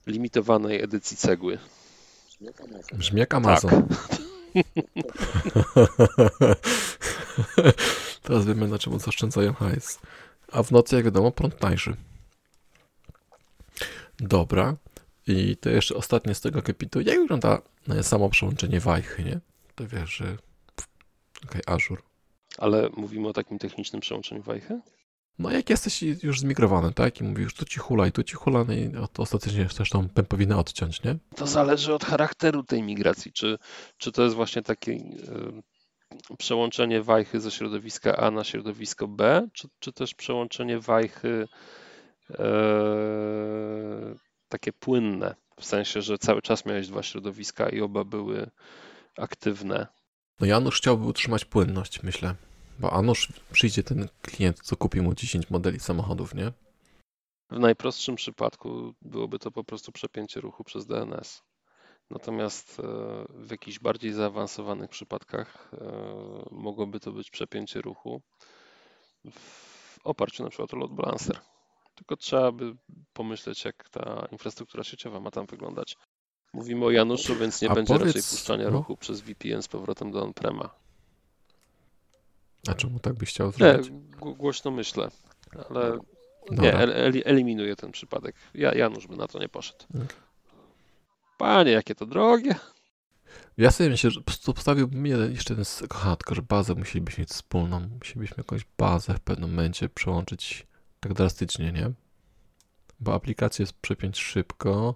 limitowanej 0.08 0.84
edycji 0.84 1.18
cegły. 1.18 1.58
Brzmi 2.94 3.20
jak 3.20 3.34
Amazon. 3.34 3.88
Tak. 3.88 4.18
Teraz 8.24 8.46
wiemy, 8.46 8.68
na 8.68 8.80
czym 8.80 9.00
zaoszczędzają 9.00 9.54
hajs. 9.54 10.00
A 10.52 10.64
w 10.64 10.72
nocy, 10.72 10.96
jak 10.96 11.06
wiadomo, 11.06 11.32
prąd 11.32 11.58
tańszy. 11.58 11.96
Dobra. 14.20 14.76
I 15.28 15.58
to 15.58 15.70
jeszcze 15.70 15.96
ostatnie 15.96 16.36
z 16.36 16.42
tego 16.42 16.62
kapitu. 16.62 17.02
Jak 17.02 17.20
wygląda 17.20 17.62
e, 17.90 18.04
samo 18.04 18.30
przełączenie 18.30 18.80
wajchy, 18.80 19.24
nie? 19.24 19.40
To 19.76 19.88
wiesz, 19.88 20.16
że... 20.16 20.38
Okej, 21.46 21.62
okay. 21.66 21.98
Ale 22.58 22.90
mówimy 22.98 23.28
o 23.28 23.34
takim 23.34 23.60
technicznym 23.60 24.02
przełączeniu 24.02 24.42
wajchy? 24.42 24.80
No 25.40 25.52
jak 25.52 25.70
jesteś 25.70 26.02
już 26.02 26.40
zmigrowany, 26.40 26.94
tak? 26.94 27.22
I 27.22 27.24
mówisz, 27.24 27.54
tu 27.54 27.66
ci 27.66 27.80
hula 27.80 28.08
i 28.08 28.12
tu 28.12 28.24
ci 28.24 28.36
hula, 28.36 28.64
no 28.64 28.74
i 28.74 28.92
ostatecznie 29.18 29.66
chcesz 29.66 29.90
tą 29.90 30.10
pępowinę 30.10 30.58
odciąć, 30.58 31.04
nie? 31.04 31.16
To 31.36 31.48
zależy 31.48 31.94
od 31.94 32.06
charakteru 32.06 32.64
tej 32.64 32.84
migracji. 32.84 33.32
Czy, 33.32 33.58
czy 33.98 34.12
to 34.12 34.24
jest 34.24 34.36
właśnie 34.36 34.62
takie 34.62 34.92
y, 34.92 36.38
przełączenie 36.38 37.02
wajchy 37.02 37.40
ze 37.40 37.52
środowiska 37.52 38.18
A 38.18 38.32
na 38.32 38.44
środowisko 38.44 39.08
B, 39.08 39.48
czy, 39.54 39.68
czy 39.80 39.94
też 39.94 40.14
przełączenie 40.14 40.80
wajchy 40.80 41.48
y, 42.30 42.36
takie 44.50 44.74
płynne, 44.74 45.36
w 45.60 45.66
sensie, 45.66 46.02
że 46.02 46.18
cały 46.18 46.42
czas 46.42 46.66
miałeś 46.66 46.88
dwa 46.88 47.04
środowiska 47.04 47.70
i 47.70 47.82
oba 47.82 48.04
były 48.04 48.50
aktywne. 49.18 49.88
No 50.40 50.48
Janusz 50.48 50.78
chciałby 50.78 51.06
utrzymać 51.06 51.46
płynność, 51.46 52.04
myślę. 52.04 52.36
Bo 52.80 52.94
a 52.94 53.02
nuż 53.02 53.34
przyjdzie 53.52 53.84
ten 53.84 54.08
klient, 54.22 54.60
co 54.64 54.76
kupi 54.76 55.02
mu 55.02 55.14
10 55.14 55.50
modeli 55.50 55.80
samochodów, 55.80 56.36
nie? 56.36 56.52
W 57.52 57.60
najprostszym 57.60 58.16
przypadku 58.16 58.94
byłoby 59.02 59.40
to 59.40 59.52
po 59.52 59.64
prostu 59.64 59.92
przepięcie 59.92 60.42
ruchu 60.42 60.64
przez 60.64 60.86
DNS. 60.86 61.44
Natomiast 62.10 62.80
e, 62.80 62.84
w 63.30 63.52
jakichś 63.52 63.80
bardziej 63.80 64.14
zaawansowanych 64.14 64.90
przypadkach 64.90 65.72
e, 65.74 66.46
mogłoby 66.52 67.00
to 67.00 67.12
być 67.12 67.32
przepięcie 67.32 67.82
ruchu 67.82 68.22
w 69.32 70.00
oparciu 70.04 70.44
na 70.44 70.50
przykład 70.50 70.74
o 70.74 70.78
load 70.78 70.92
balancer. 70.92 71.40
Tylko 71.96 72.18
trzeba 72.18 72.52
by 72.52 72.76
pomyśleć, 73.14 73.66
jak 73.66 73.90
ta 73.90 74.28
infrastruktura 74.32 74.84
sieciowa 74.84 75.20
ma 75.20 75.32
tam 75.32 75.46
wyglądać. 75.46 75.98
Mówimy 76.54 76.86
o 76.86 76.92
Januszu, 76.92 77.36
więc 77.36 77.62
nie 77.62 77.70
A 77.70 77.76
będzie 77.76 77.94
powiedz, 77.94 78.16
raczej 78.16 78.30
puszczania 78.32 78.64
no. 78.64 78.70
ruchu 78.70 78.98
przez 78.98 79.22
VPN 79.22 79.62
z 79.62 79.68
powrotem 79.68 80.12
do 80.12 80.24
on-prema. 80.24 80.70
A 82.70 82.74
czemu 82.74 83.00
tak 83.00 83.14
byś 83.14 83.30
chciał 83.30 83.52
zrobić? 83.52 83.90
Nie, 83.90 84.00
głośno 84.34 84.72
myślę, 84.72 85.08
ale 85.70 85.98
nie, 86.52 86.74
eliminuję 87.26 87.76
ten 87.76 87.92
przypadek. 87.92 88.36
Ja, 88.54 88.74
Janusz 88.74 89.08
by 89.08 89.18
na 89.18 89.28
to 89.28 89.40
nie 89.40 89.50
poszedł. 89.50 89.86
Okay. 89.90 90.08
Panie, 91.38 91.72
jakie 91.72 91.96
to 91.96 92.06
drogie. 92.06 92.56
Ja 93.58 93.72
sobie 93.72 93.90
myślę, 93.90 94.12
że 94.12 94.22
postawiłbym 94.46 95.06
jeszcze 95.06 95.54
jeden, 95.54 95.66
aha, 95.90 96.16
tylko 96.16 96.36
że 96.36 96.42
bazę 96.42 96.76
musielibyśmy 96.76 97.22
mieć 97.22 97.30
wspólną. 97.30 97.90
Musielibyśmy 98.00 98.36
jakąś 98.38 98.66
bazę 98.78 99.14
w 99.14 99.20
pewnym 99.20 99.50
momencie 99.50 99.90
przełączyć 99.90 100.68
tak 101.00 101.14
drastycznie, 101.14 101.72
nie? 101.72 101.92
Bo 103.00 103.14
aplikację 103.14 103.64
jest 103.64 103.74
przepiąć 103.74 104.20
szybko. 104.20 104.96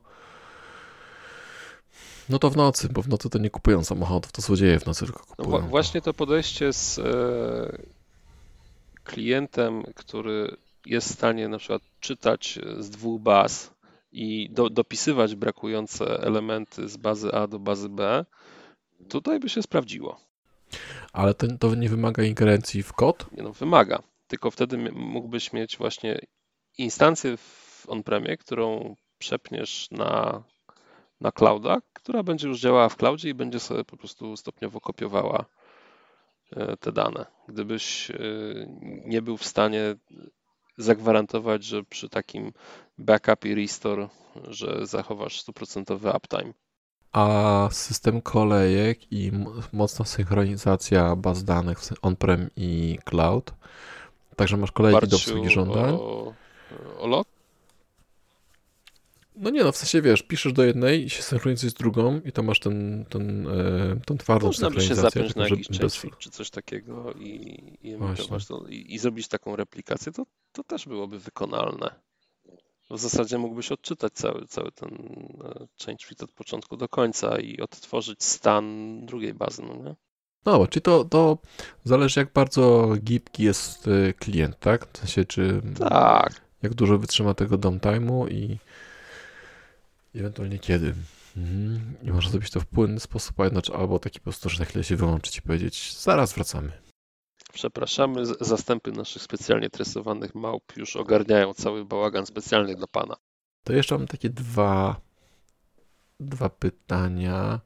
No 2.32 2.40
to 2.40 2.50
w 2.50 2.58
nocy, 2.58 2.90
bo 2.90 3.02
w 3.02 3.08
nocy 3.08 3.30
to 3.30 3.40
nie 3.40 3.50
kupują 3.50 3.84
samochodów, 3.84 4.32
to 4.32 4.42
złodzieje 4.42 4.80
w 4.80 4.86
nocy 4.86 5.06
tylko 5.06 5.26
kupują. 5.26 5.62
No, 5.62 5.68
właśnie 5.68 6.02
to 6.02 6.14
podejście 6.14 6.74
z 6.74 7.00
e, 7.00 7.78
klientem, 9.04 9.84
który 9.96 10.58
jest 10.86 11.10
w 11.10 11.14
stanie 11.14 11.48
na 11.48 11.58
przykład 11.58 11.82
czytać 12.00 12.60
z 12.80 12.90
dwóch 12.90 13.22
baz 13.22 13.74
i 14.12 14.50
do, 14.52 14.70
dopisywać 14.70 15.36
brakujące 15.36 16.06
elementy 16.20 16.90
z 16.90 16.98
bazy 16.98 17.32
A 17.32 17.48
do 17.48 17.60
bazy 17.60 17.90
B, 17.90 18.26
tutaj 19.10 19.40
by 19.40 19.50
się 19.50 19.62
sprawdziło. 19.62 20.20
Ale 21.14 21.34
ten, 21.34 21.58
to 21.58 21.76
nie 21.76 21.90
wymaga 21.90 22.24
ingerencji 22.24 22.84
w 22.84 22.94
kod? 22.94 23.26
Nie 23.32 23.44
no, 23.44 23.54
wymaga. 23.54 24.04
Tylko 24.28 24.52
wtedy 24.52 24.78
mógłbyś 24.92 25.54
mieć 25.54 25.78
właśnie 25.78 26.20
instancję 26.78 27.38
w 27.38 27.86
on-premie, 27.88 28.38
którą 28.38 28.96
przepniesz 29.18 29.88
na, 29.92 30.44
na 31.22 31.32
clouda, 31.32 31.82
która 31.94 32.24
będzie 32.24 32.48
już 32.48 32.60
działała 32.60 32.90
w 32.90 32.96
cloudzie 32.96 33.30
i 33.30 33.34
będzie 33.34 33.60
sobie 33.60 33.84
po 33.84 33.98
prostu 33.98 34.38
stopniowo 34.38 34.80
kopiowała 34.80 35.46
e, 36.52 36.78
te 36.78 36.92
dane. 36.92 37.26
Gdybyś 37.48 38.12
e, 38.12 38.16
nie 39.06 39.22
był 39.22 39.38
w 39.38 39.46
stanie 39.46 39.96
zagwarantować, 40.78 41.64
że 41.64 41.84
przy 41.84 42.10
takim 42.10 42.54
backup 42.98 43.46
i 43.46 43.56
restore, 43.56 44.10
że 44.48 44.88
zachowasz 44.88 45.42
stuprocentowy 45.42 46.12
uptime. 46.18 46.54
A 47.12 47.70
system 47.72 48.22
kolejek 48.22 49.12
i 49.12 49.32
mocna 49.74 50.06
synchronizacja 50.06 51.16
baz 51.16 51.44
danych 51.44 51.80
on-prem 52.02 52.50
i 52.56 53.00
cloud. 53.06 53.54
Także 54.36 54.58
masz 54.58 54.72
kolejki 54.72 55.08
do 55.08 55.16
obsługi 55.16 55.50
żądań. 55.50 55.96
O, 55.96 56.34
o 57.00 57.08
log? 57.08 57.28
No 59.36 59.50
nie 59.50 59.64
no, 59.64 59.72
w 59.72 59.78
sensie 59.78 60.02
wiesz, 60.02 60.24
piszesz 60.24 60.54
do 60.54 60.64
jednej 60.64 61.06
i 61.06 61.10
się 61.10 61.24
synchronizujesz 61.24 61.74
z 61.74 61.78
drugą 61.78 62.22
i 62.26 62.32
to 62.32 62.44
masz 62.44 62.60
ten, 62.60 63.06
ten, 63.10 63.48
e, 63.48 64.00
tą 64.06 64.18
twardą 64.18 64.48
Można 64.48 64.70
by 64.70 64.82
się 64.82 64.96
zapiąć 64.96 65.36
na 65.36 65.48
jakiś 65.48 65.80
bez... 65.80 66.02
czy 66.20 66.30
coś 66.30 66.50
takiego 66.50 67.14
i, 67.14 67.30
i 67.84 67.98
to, 68.48 68.68
i, 68.70 68.94
i, 68.94 69.00
zrobić 69.00 69.28
taką 69.28 69.56
replikację, 69.56 70.12
to, 70.12 70.26
to 70.52 70.64
też 70.64 70.86
byłoby 70.86 71.20
wykonalne. 71.20 71.96
W 72.90 73.00
zasadzie 73.00 73.38
mógłbyś 73.38 73.72
odczytać 73.72 74.14
cały, 74.14 74.48
cały 74.48 74.72
ten 74.72 74.90
e, 75.44 75.68
change 75.86 76.06
feed 76.06 76.24
od 76.24 76.32
początku 76.32 76.78
do 76.78 76.88
końca 76.88 77.40
i 77.40 77.62
odtworzyć 77.62 78.24
stan 78.24 78.66
drugiej 79.06 79.34
bazy, 79.34 79.62
no 79.62 79.76
nie? 79.76 79.96
No, 80.46 80.68
czyli 80.68 80.82
to, 80.82 81.06
to 81.06 81.38
zależy 81.84 82.20
jak 82.20 82.34
bardzo 82.34 82.94
gibki 83.04 83.44
jest 83.44 83.88
e, 83.88 84.14
klient, 84.14 84.60
tak? 84.60 84.88
W 84.94 84.98
sensie, 84.98 85.26
czy 85.26 85.62
tak. 85.80 86.42
jak 86.62 86.74
dużo 86.74 86.98
wytrzyma 86.98 87.34
tego 87.34 87.58
downtime'u 87.58 88.32
i 88.32 88.58
ewentualnie 90.20 90.60
kiedy. 90.60 90.96
Mhm. 91.38 91.96
I 92.04 92.12
można 92.12 92.32
zrobić 92.32 92.50
to 92.50 92.60
w 92.60 92.66
płynny 92.66 93.00
sposób, 93.00 93.36
albo 93.74 94.00
taki 94.00 94.20
po 94.20 94.24
prostu, 94.24 94.50
że 94.50 94.60
na 94.60 94.66
chwilę 94.66 94.84
się 94.84 94.96
wyłączyć 94.96 95.38
i 95.38 95.42
powiedzieć, 95.42 95.98
zaraz 95.98 96.34
wracamy. 96.34 96.72
Przepraszamy, 97.54 98.26
zastępy 98.26 98.92
naszych 98.92 99.22
specjalnie 99.22 99.70
tresowanych 99.70 100.36
małp 100.36 100.78
już 100.78 100.96
ogarniają 100.96 101.54
cały 101.54 101.86
bałagan 101.86 102.26
specjalnie 102.26 102.76
dla 102.76 102.88
Pana. 102.88 103.16
To 103.64 103.74
jeszcze 103.74 103.98
mam 103.98 104.08
takie 104.08 104.30
dwa, 104.30 105.02
dwa 106.20 106.50
pytania. 106.50 107.60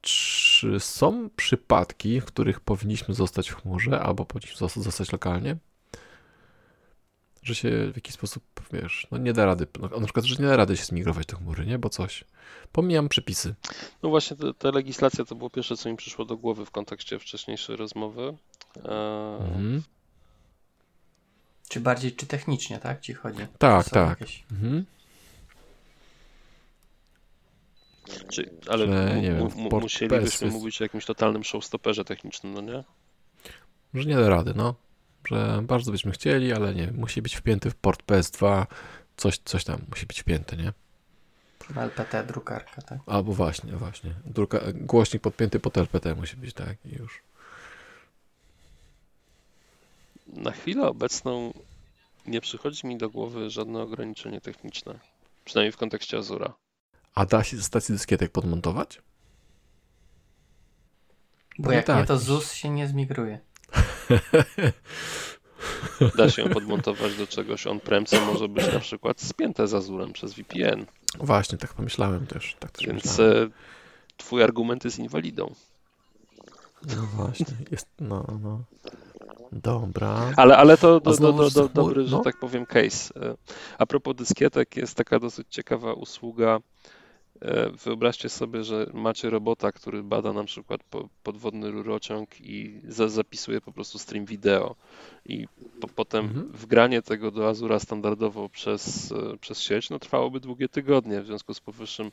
Czy 0.00 0.80
są 0.80 1.30
przypadki, 1.36 2.20
w 2.20 2.24
których 2.24 2.60
powinniśmy 2.60 3.14
zostać 3.14 3.50
w 3.50 3.54
chmurze 3.54 4.00
albo 4.00 4.24
powinniśmy 4.24 4.68
zostać 4.82 5.12
lokalnie? 5.12 5.56
Że 7.42 7.54
się 7.54 7.70
w 7.92 7.96
jakiś 7.96 8.14
sposób, 8.14 8.42
wiesz, 8.72 9.06
no 9.10 9.18
nie 9.18 9.32
da 9.32 9.46
rady, 9.46 9.66
no, 9.80 9.88
na 9.98 10.06
przykład, 10.06 10.24
że 10.24 10.42
nie 10.42 10.48
da 10.48 10.56
rady 10.56 10.76
się 10.76 10.84
zmigrować 10.84 11.26
do 11.26 11.36
chmury, 11.36 11.66
nie? 11.66 11.78
Bo 11.78 11.88
coś. 11.88 12.24
Pomijam 12.72 13.08
przepisy. 13.08 13.54
No 14.02 14.08
właśnie, 14.08 14.36
ta 14.58 14.70
legislacja 14.70 15.24
to 15.24 15.34
było 15.34 15.50
pierwsze, 15.50 15.76
co 15.76 15.88
mi 15.88 15.96
przyszło 15.96 16.24
do 16.24 16.36
głowy 16.36 16.66
w 16.66 16.70
kontekście 16.70 17.18
wcześniejszej 17.18 17.76
rozmowy. 17.76 18.36
Mhm. 19.40 19.82
Czy 21.68 21.80
bardziej, 21.80 22.12
czy 22.12 22.26
technicznie, 22.26 22.78
tak? 22.78 23.00
Ci 23.00 23.14
chodzi? 23.14 23.46
Tak, 23.58 23.90
tak. 23.90 24.18
Mhm. 24.52 24.84
Czy, 28.32 28.50
ale 28.68 28.86
że, 28.86 29.20
nie 29.20 29.32
wiem, 29.32 29.48
musielibyśmy 29.70 30.50
mówić 30.50 30.80
o 30.80 30.84
jakimś 30.84 31.04
totalnym 31.04 31.44
showstopperze 31.44 32.04
technicznym, 32.04 32.54
no 32.54 32.60
nie? 32.60 32.84
Że 33.94 34.08
nie 34.08 34.16
da 34.16 34.28
rady, 34.28 34.52
no. 34.56 34.74
Że 35.28 35.62
bardzo 35.62 35.92
byśmy 35.92 36.12
chcieli, 36.12 36.52
ale 36.52 36.74
nie, 36.74 36.92
musi 36.92 37.22
być 37.22 37.36
wpięty 37.36 37.70
w 37.70 37.74
port 37.74 38.02
PS2, 38.06 38.66
coś, 39.16 39.38
coś 39.44 39.64
tam 39.64 39.80
musi 39.88 40.06
być 40.06 40.20
wpięte, 40.20 40.56
nie? 40.56 40.72
LPT, 41.76 42.24
drukarka, 42.24 42.82
tak? 42.82 42.98
Albo 43.06 43.32
właśnie, 43.32 43.72
właśnie. 43.72 44.14
Druka, 44.26 44.58
głośnik 44.74 45.22
podpięty 45.22 45.60
pod 45.60 45.78
LPT 45.78 46.14
musi 46.14 46.36
być, 46.36 46.54
tak, 46.54 46.76
i 46.86 46.96
już. 46.96 47.22
Na 50.26 50.50
chwilę 50.50 50.88
obecną 50.88 51.52
nie 52.26 52.40
przychodzi 52.40 52.86
mi 52.86 52.98
do 52.98 53.10
głowy 53.10 53.50
żadne 53.50 53.80
ograniczenie 53.80 54.40
techniczne. 54.40 54.98
Przynajmniej 55.44 55.72
w 55.72 55.76
kontekście 55.76 56.18
Azura. 56.18 56.54
A 57.14 57.26
da 57.26 57.44
się 57.44 57.62
stacji 57.62 57.92
dyskietek 57.92 58.32
podmontować? 58.32 59.02
Bo 61.58 61.72
jak 61.72 61.86
tak. 61.86 61.98
nie, 61.98 62.04
to 62.06 62.18
ZUS 62.18 62.52
się 62.52 62.70
nie 62.70 62.88
zmigruje. 62.88 63.40
Da 66.16 66.30
się 66.30 66.48
podmontować 66.48 67.16
do 67.16 67.26
czegoś 67.26 67.66
on-prem, 67.66 68.06
co 68.06 68.26
może 68.26 68.48
być 68.48 68.72
na 68.72 68.80
przykład 68.80 69.20
spięte 69.20 69.68
z 69.68 69.74
Azurem 69.74 70.12
przez 70.12 70.34
VPN. 70.34 70.86
Właśnie, 71.18 71.58
tak 71.58 71.74
pomyślałem 71.74 72.26
też. 72.26 72.56
Tak 72.58 72.70
też 72.70 72.86
Więc 72.86 73.04
myślałem. 73.04 73.50
twój 74.16 74.42
argument 74.42 74.84
jest 74.84 74.98
inwalidą. 74.98 75.54
No 76.96 77.02
właśnie, 77.02 77.46
jest, 77.70 77.86
no, 78.00 78.26
no. 78.42 78.64
Dobra. 79.52 80.32
Ale, 80.36 80.56
ale 80.56 80.78
to 80.78 81.00
do, 81.00 81.16
do, 81.16 81.32
do, 81.32 81.50
do, 81.50 81.68
dobry, 81.68 82.06
że 82.06 82.16
no? 82.16 82.22
tak 82.22 82.38
powiem, 82.38 82.66
case. 82.66 83.20
E, 83.20 83.36
a 83.78 83.86
propos 83.86 84.16
dyskietek, 84.16 84.76
jest 84.76 84.96
taka 84.96 85.18
dosyć 85.18 85.46
ciekawa 85.50 85.92
usługa 85.92 86.56
E, 86.56 86.60
wyobraźcie 87.84 88.28
sobie, 88.28 88.64
że 88.64 88.86
macie 88.94 89.30
robota, 89.30 89.72
który 89.72 90.02
bada 90.02 90.32
na 90.32 90.44
przykład 90.44 90.80
podwodny 91.22 91.70
rurociąg 91.70 92.40
i 92.40 92.80
zapisuje 92.88 93.60
po 93.60 93.72
prostu 93.72 93.98
stream 93.98 94.24
wideo 94.24 94.76
i 95.26 95.46
po, 95.80 95.88
potem 95.88 96.24
mhm. 96.24 96.48
wgranie 96.52 97.02
tego 97.02 97.30
do 97.30 97.48
Azura 97.48 97.78
standardowo 97.78 98.48
przez, 98.48 99.12
e, 99.12 99.36
przez 99.36 99.60
sieć, 99.60 99.90
no 99.90 99.98
trwałoby 99.98 100.40
długie 100.40 100.68
tygodnie. 100.68 101.20
W 101.20 101.26
związku 101.26 101.54
z 101.54 101.60
powyższym 101.60 102.10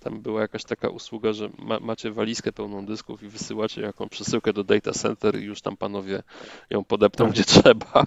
tam 0.00 0.20
była 0.20 0.40
jakaś 0.40 0.64
taka 0.64 0.88
usługa, 0.88 1.32
że 1.32 1.50
ma, 1.58 1.80
macie 1.80 2.10
walizkę 2.10 2.52
pełną 2.52 2.86
dysków 2.86 3.22
i 3.22 3.28
wysyłacie 3.28 3.82
jaką 3.82 4.08
przesyłkę 4.08 4.52
do 4.52 4.64
data 4.64 4.92
center 4.92 5.40
i 5.40 5.44
już 5.44 5.60
tam 5.60 5.76
panowie 5.76 6.22
ją 6.70 6.84
podepną 6.84 7.24
tak. 7.24 7.34
gdzie 7.34 7.44
trzeba. 7.44 8.06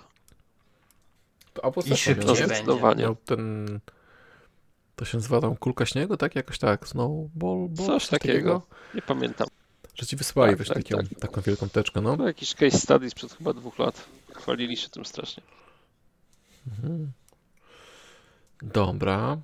To, 1.53 1.73
I 1.85 1.97
szybciej 1.97 2.47
będzie. 2.47 2.47
ten 3.25 3.79
to 5.01 5.05
się 5.05 5.17
nazywa 5.17 5.41
tam 5.41 5.55
kulka 5.55 5.85
śniegu, 5.85 6.17
tak? 6.17 6.35
Jakoś 6.35 6.59
tak, 6.59 6.87
snowball, 6.87 7.29
ball, 7.69 7.69
coś, 7.75 7.85
coś 7.85 8.07
takiego. 8.07 8.33
takiego. 8.33 8.61
Nie 8.95 9.01
pamiętam. 9.01 9.47
Że 9.95 10.05
ci 10.05 10.15
wysłali 10.15 10.57
tak, 10.57 10.67
tak, 10.67 10.83
taką, 10.83 10.97
tak. 10.97 11.19
taką 11.19 11.41
wielką 11.41 11.69
teczkę, 11.69 12.01
no. 12.01 12.17
To 12.17 12.27
jakiś 12.27 12.53
case 12.53 12.77
study 12.77 13.09
sprzed 13.09 13.33
chyba 13.33 13.53
dwóch 13.53 13.79
lat. 13.79 14.05
Chwalili 14.33 14.77
się 14.77 14.89
tym 14.89 15.05
strasznie. 15.05 15.43
Mhm. 16.67 17.11
Dobra. 18.61 19.37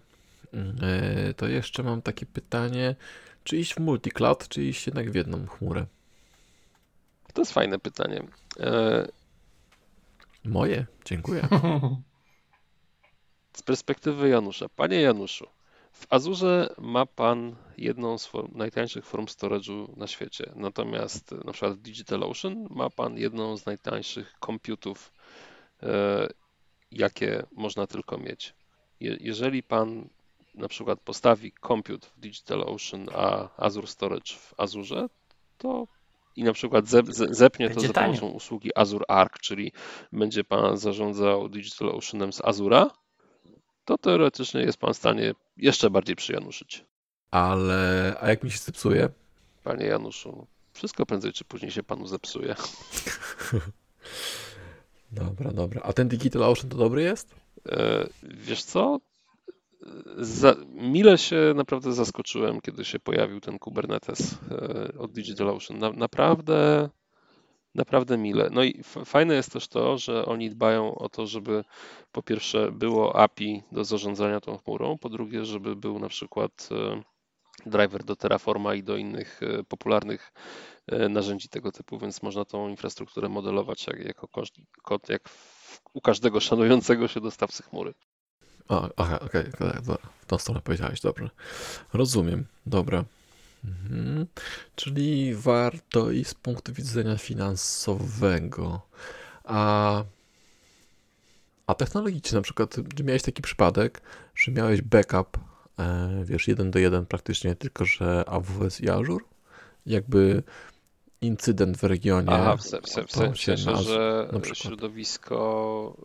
E, 0.82 1.34
to 1.34 1.48
jeszcze 1.48 1.84
mam 1.84 2.02
takie 2.02 2.26
pytanie. 2.26 2.96
Czy 3.44 3.58
iść 3.58 3.74
w 3.74 3.80
multicloud, 3.80 4.48
czy 4.48 4.64
iść 4.64 4.88
jednak 4.88 5.12
w 5.12 5.16
jedną 5.16 5.48
chmurę? 5.48 5.86
To 7.34 7.42
jest 7.42 7.54
fajne 7.54 7.80
pytanie. 7.80 8.24
E... 8.60 9.08
Moje, 10.46 10.86
dziękuję. 11.06 11.48
Z 13.58 13.64
perspektywy 13.64 14.30
Janusza. 14.30 14.70
Panie 14.70 15.02
Januszu, 15.02 15.48
w 15.92 16.06
Azurze 16.10 16.76
ma 16.78 17.06
Pan 17.06 17.56
jedną 17.78 18.18
z 18.18 18.26
form, 18.26 18.52
najtańszych 18.56 19.06
form 19.06 19.26
storage'u 19.26 19.98
na 19.98 20.08
świecie. 20.08 20.52
Natomiast 20.56 21.32
na 21.32 21.52
przykład 21.52 21.74
w 21.74 21.82
DigitalOcean 21.82 22.68
ma 22.70 22.90
Pan 22.90 23.18
jedną 23.18 23.58
z 23.58 23.66
najtańszych 23.66 24.34
komputów, 24.40 25.14
e, 25.84 26.28
jakie 26.92 27.44
można 27.52 27.88
tylko 27.88 28.18
mieć. 28.18 28.54
Je, 29.00 29.18
jeżeli 29.20 29.64
Pan 29.64 30.10
na 30.56 30.68
przykład 30.68 31.00
postawi 31.00 31.52
komput 31.52 32.06
w 32.06 32.20
DigitalOcean, 32.20 33.08
a 33.14 33.50
Azure 33.66 33.88
Storage 33.88 34.34
w 34.34 34.54
Azurze, 34.58 35.08
to 35.58 35.88
i 36.36 36.44
na 36.44 36.54
przykład 36.54 36.88
zep, 36.88 37.06
zepnie 37.12 37.70
to 37.70 37.80
za 37.80 37.94
pomocą 37.94 38.28
usługi 38.28 38.70
Azure 38.76 39.06
Arc, 39.08 39.40
czyli 39.42 39.72
będzie 40.12 40.44
Pan 40.44 40.78
zarządzał 40.78 41.50
DigitalOceanem 41.50 42.34
z 42.34 42.42
Azura, 42.42 42.90
to 43.88 43.98
teoretycznie 43.98 44.62
jest 44.62 44.78
pan 44.78 44.94
w 44.94 44.98
stanie 44.98 45.34
jeszcze 45.58 45.90
bardziej 45.90 46.16
przyjanuszyć. 46.16 46.86
Ale, 47.32 48.16
a 48.22 48.30
jak 48.30 48.44
mi 48.44 48.52
się 48.52 48.58
zepsuje? 48.58 49.10
Panie 49.64 49.86
Januszu, 49.86 50.48
wszystko 50.74 51.06
prędzej 51.06 51.34
czy 51.34 51.46
później 51.46 51.72
się 51.72 51.84
panu 51.84 52.08
zepsuje. 52.08 52.56
dobra, 55.12 55.52
dobra. 55.52 55.82
A 55.84 55.94
ten 55.94 56.08
Digital 56.08 56.44
Ocean 56.44 56.70
to 56.70 56.78
dobry 56.78 57.02
jest? 57.02 57.36
E, 57.70 58.08
wiesz 58.24 58.64
co? 58.64 59.00
Za, 60.18 60.56
mile 60.74 61.18
się 61.18 61.54
naprawdę 61.56 61.94
zaskoczyłem, 61.94 62.62
kiedy 62.62 62.86
się 62.86 63.00
pojawił 63.00 63.40
ten 63.40 63.60
Kubernetes 63.60 64.38
e, 64.52 64.98
od 64.98 65.12
DigitalOcean. 65.12 65.80
Na, 65.80 65.92
naprawdę 65.92 66.90
naprawdę 67.78 68.18
mile. 68.18 68.50
No 68.52 68.64
i 68.64 68.84
fajne 69.06 69.34
jest 69.34 69.54
też 69.54 69.68
to, 69.68 69.98
że 69.98 70.26
oni 70.26 70.50
dbają 70.50 70.96
o 70.96 71.10
to, 71.10 71.28
żeby 71.28 71.64
po 72.12 72.24
pierwsze 72.24 72.72
było 72.72 73.16
API 73.16 73.64
do 73.72 73.86
zarządzania 73.86 74.42
tą 74.42 74.58
chmurą, 74.58 74.98
po 74.98 75.10
drugie, 75.10 75.46
żeby 75.46 75.76
był 75.76 76.00
na 76.00 76.10
przykład 76.10 76.70
e, 76.72 77.04
driver 77.70 78.04
do 78.04 78.16
Terraforma 78.16 78.76
i 78.76 78.84
do 78.84 78.98
innych 78.98 79.40
e, 79.44 79.64
popularnych 79.64 80.34
e, 80.88 81.10
narzędzi 81.10 81.50
tego 81.50 81.72
typu, 81.72 82.00
więc 82.00 82.24
można 82.24 82.46
tą 82.46 82.70
infrastrukturę 82.70 83.30
modelować 83.30 83.88
jak, 83.88 84.06
jako 84.06 84.28
kod, 84.84 85.10
jak 85.10 85.30
u 85.94 86.02
każdego 86.02 86.40
szanującego 86.40 87.08
się 87.08 87.22
dostawcy 87.22 87.64
chmury. 87.64 87.94
A, 88.70 88.90
aha, 88.98 89.20
okej, 89.20 89.54
okay, 89.54 89.82
w 90.20 90.26
tą 90.26 90.38
stronę 90.38 90.62
powiedziałeś, 90.62 91.02
dobrze. 91.02 91.30
Rozumiem, 91.94 92.46
dobra. 92.66 93.04
Mhm. 93.66 94.28
Czyli 94.76 95.36
warto 95.36 96.12
i 96.12 96.26
z 96.26 96.34
punktu 96.34 96.74
widzenia 96.74 97.18
finansowego. 97.18 98.82
A, 99.44 100.04
a 101.68 101.74
technologicznie, 101.74 102.36
na 102.36 102.42
przykład, 102.42 102.76
miałeś 103.04 103.22
taki 103.22 103.42
przypadek, 103.42 104.02
że 104.36 104.52
miałeś 104.52 104.82
backup, 104.82 105.38
e, 105.80 106.24
wiesz, 106.26 106.48
jeden 106.48 106.72
do 106.72 106.80
jeden 106.80 107.06
praktycznie, 107.06 107.56
tylko 107.56 107.86
że 107.86 108.24
AWS 108.30 108.82
i 108.82 108.90
Azure? 108.90 109.26
Jakby 109.86 110.44
incydent 111.22 111.78
w 111.78 111.84
regionie. 111.84 112.30
Aha, 112.32 112.58
w, 112.58 112.62
se, 112.62 112.82
w, 112.82 112.90
se, 112.90 113.04
w, 113.04 113.12
se, 113.12 113.34
w 113.34 113.40
sensie, 113.40 113.58
że 113.58 114.30
środowisko 114.54 115.98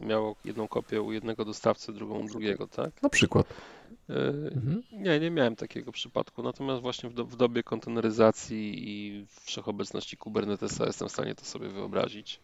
miało 0.00 0.36
jedną 0.44 0.68
kopię 0.68 1.02
u 1.02 1.12
jednego 1.12 1.44
dostawcy, 1.44 1.92
drugą 1.92 2.18
u 2.18 2.26
drugiego, 2.28 2.66
tak? 2.66 3.02
Na 3.02 3.08
przykład. 3.08 3.46
Mhm. 4.54 4.82
Nie, 4.92 5.20
nie 5.20 5.30
miałem 5.30 5.56
takiego 5.56 5.92
przypadku. 5.92 6.42
Natomiast 6.42 6.82
właśnie 6.82 7.10
w, 7.10 7.14
do, 7.14 7.24
w 7.24 7.36
dobie 7.36 7.62
konteneryzacji 7.62 8.88
i 8.88 9.26
wszechobecności 9.44 10.16
Kubernetesa 10.16 10.86
jestem 10.86 11.08
w 11.08 11.12
stanie 11.12 11.34
to 11.34 11.44
sobie 11.44 11.68
wyobrazić. 11.68 12.40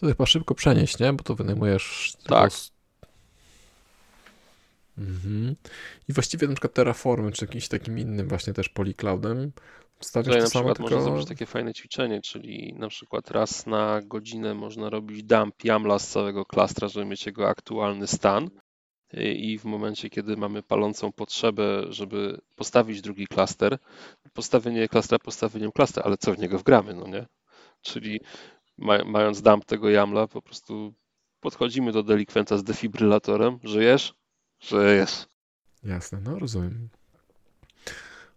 To 0.00 0.06
chyba 0.06 0.26
szybko 0.26 0.54
przenieść, 0.54 0.98
nie? 0.98 1.12
Bo 1.12 1.24
to 1.24 1.34
wynajmujesz. 1.34 2.12
Tak. 2.26 2.52
Mhm. 5.02 5.56
I 6.08 6.12
właściwie 6.12 6.46
na 6.48 6.54
przykład 6.54 6.74
Terraformy, 6.74 7.32
czy 7.32 7.44
jakimś 7.44 7.68
takim 7.68 7.98
innym 7.98 8.28
właśnie 8.28 8.52
też 8.52 8.68
polycloudem 8.68 9.52
stawiasz 10.00 10.26
Tutaj 10.26 10.40
to 10.40 10.44
na 10.44 10.50
samo, 10.50 10.74
tylko... 10.74 10.82
można 10.82 11.00
zrobić 11.00 11.28
takie 11.28 11.46
fajne 11.46 11.74
ćwiczenie, 11.74 12.20
czyli 12.20 12.74
na 12.78 12.88
przykład 12.88 13.30
raz 13.30 13.66
na 13.66 14.00
godzinę 14.04 14.54
można 14.54 14.90
robić 14.90 15.22
dump 15.22 15.64
YAMLa 15.64 15.98
z 15.98 16.08
całego 16.08 16.44
klastra, 16.44 16.88
żeby 16.88 17.06
mieć 17.06 17.26
jego 17.26 17.48
aktualny 17.48 18.06
stan 18.06 18.50
i 19.14 19.58
w 19.58 19.64
momencie, 19.64 20.10
kiedy 20.10 20.36
mamy 20.36 20.62
palącą 20.62 21.12
potrzebę, 21.12 21.84
żeby 21.88 22.40
postawić 22.56 23.00
drugi 23.00 23.26
klaster, 23.26 23.78
postawienie 24.32 24.88
klastra 24.88 25.18
postawieniem 25.18 25.72
klastra, 25.72 26.02
ale 26.02 26.16
co 26.16 26.34
w 26.34 26.38
niego 26.38 26.58
wgramy, 26.58 26.94
no 26.94 27.06
nie? 27.06 27.26
Czyli 27.82 28.20
mając 29.06 29.42
dump 29.42 29.64
tego 29.64 29.90
YAMLa, 29.90 30.28
po 30.28 30.42
prostu 30.42 30.94
podchodzimy 31.40 31.92
do 31.92 32.02
delikwenta 32.02 32.56
z 32.56 32.64
defibrylatorem, 32.64 33.58
żyjesz? 33.64 34.14
Żyjesz. 34.62 35.26
Jasne, 35.84 36.20
no 36.24 36.38
rozumiem. 36.38 36.88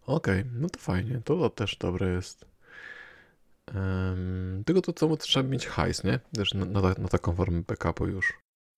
Okej, 0.05 0.39
okay, 0.39 0.51
no 0.53 0.69
to 0.69 0.79
fajnie, 0.79 1.21
to, 1.25 1.35
to 1.35 1.49
też 1.49 1.75
dobre 1.75 2.07
jest. 2.07 2.45
Um, 3.75 4.63
tylko 4.65 4.81
to 4.81 4.93
co 4.93 5.17
trzeba 5.17 5.49
mieć 5.49 5.67
hajs, 5.67 6.03
nie? 6.03 6.19
Też 6.35 6.53
na, 6.53 6.65
na, 6.65 6.81
na 6.81 7.07
taką 7.07 7.35
formę 7.35 7.61
backupu 7.67 8.07
już. 8.07 8.33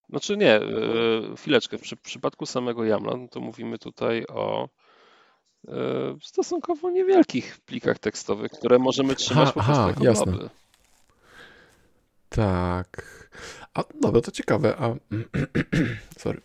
Znaczy 0.10 0.38
nie, 0.38 0.60
yy, 1.26 1.36
chwileczkę. 1.38 1.78
W, 1.78 1.82
przy, 1.82 1.96
w 1.96 2.02
przypadku 2.02 2.46
samego 2.46 2.86
YAMLa 2.86 3.18
no 3.18 3.28
to 3.28 3.40
mówimy 3.40 3.78
tutaj 3.78 4.26
o 4.28 4.70
yy, 5.68 5.74
stosunkowo 6.24 6.90
niewielkich 6.90 7.60
plikach 7.66 8.00
tekstowych, 8.00 8.52
które 8.52 8.80
możemy 8.80 9.16
trzymać 9.16 9.48
aha, 9.48 9.54
po 9.54 9.64
prostu 9.64 9.82
aha, 9.82 9.90
jako 9.90 10.04
jasne. 10.04 10.50
Tak. 12.30 13.30
A 13.74 13.84
dobra, 14.02 14.22
to 14.22 14.32
ciekawe. 14.32 14.78
A 14.78 14.96
sorry. 16.24 16.42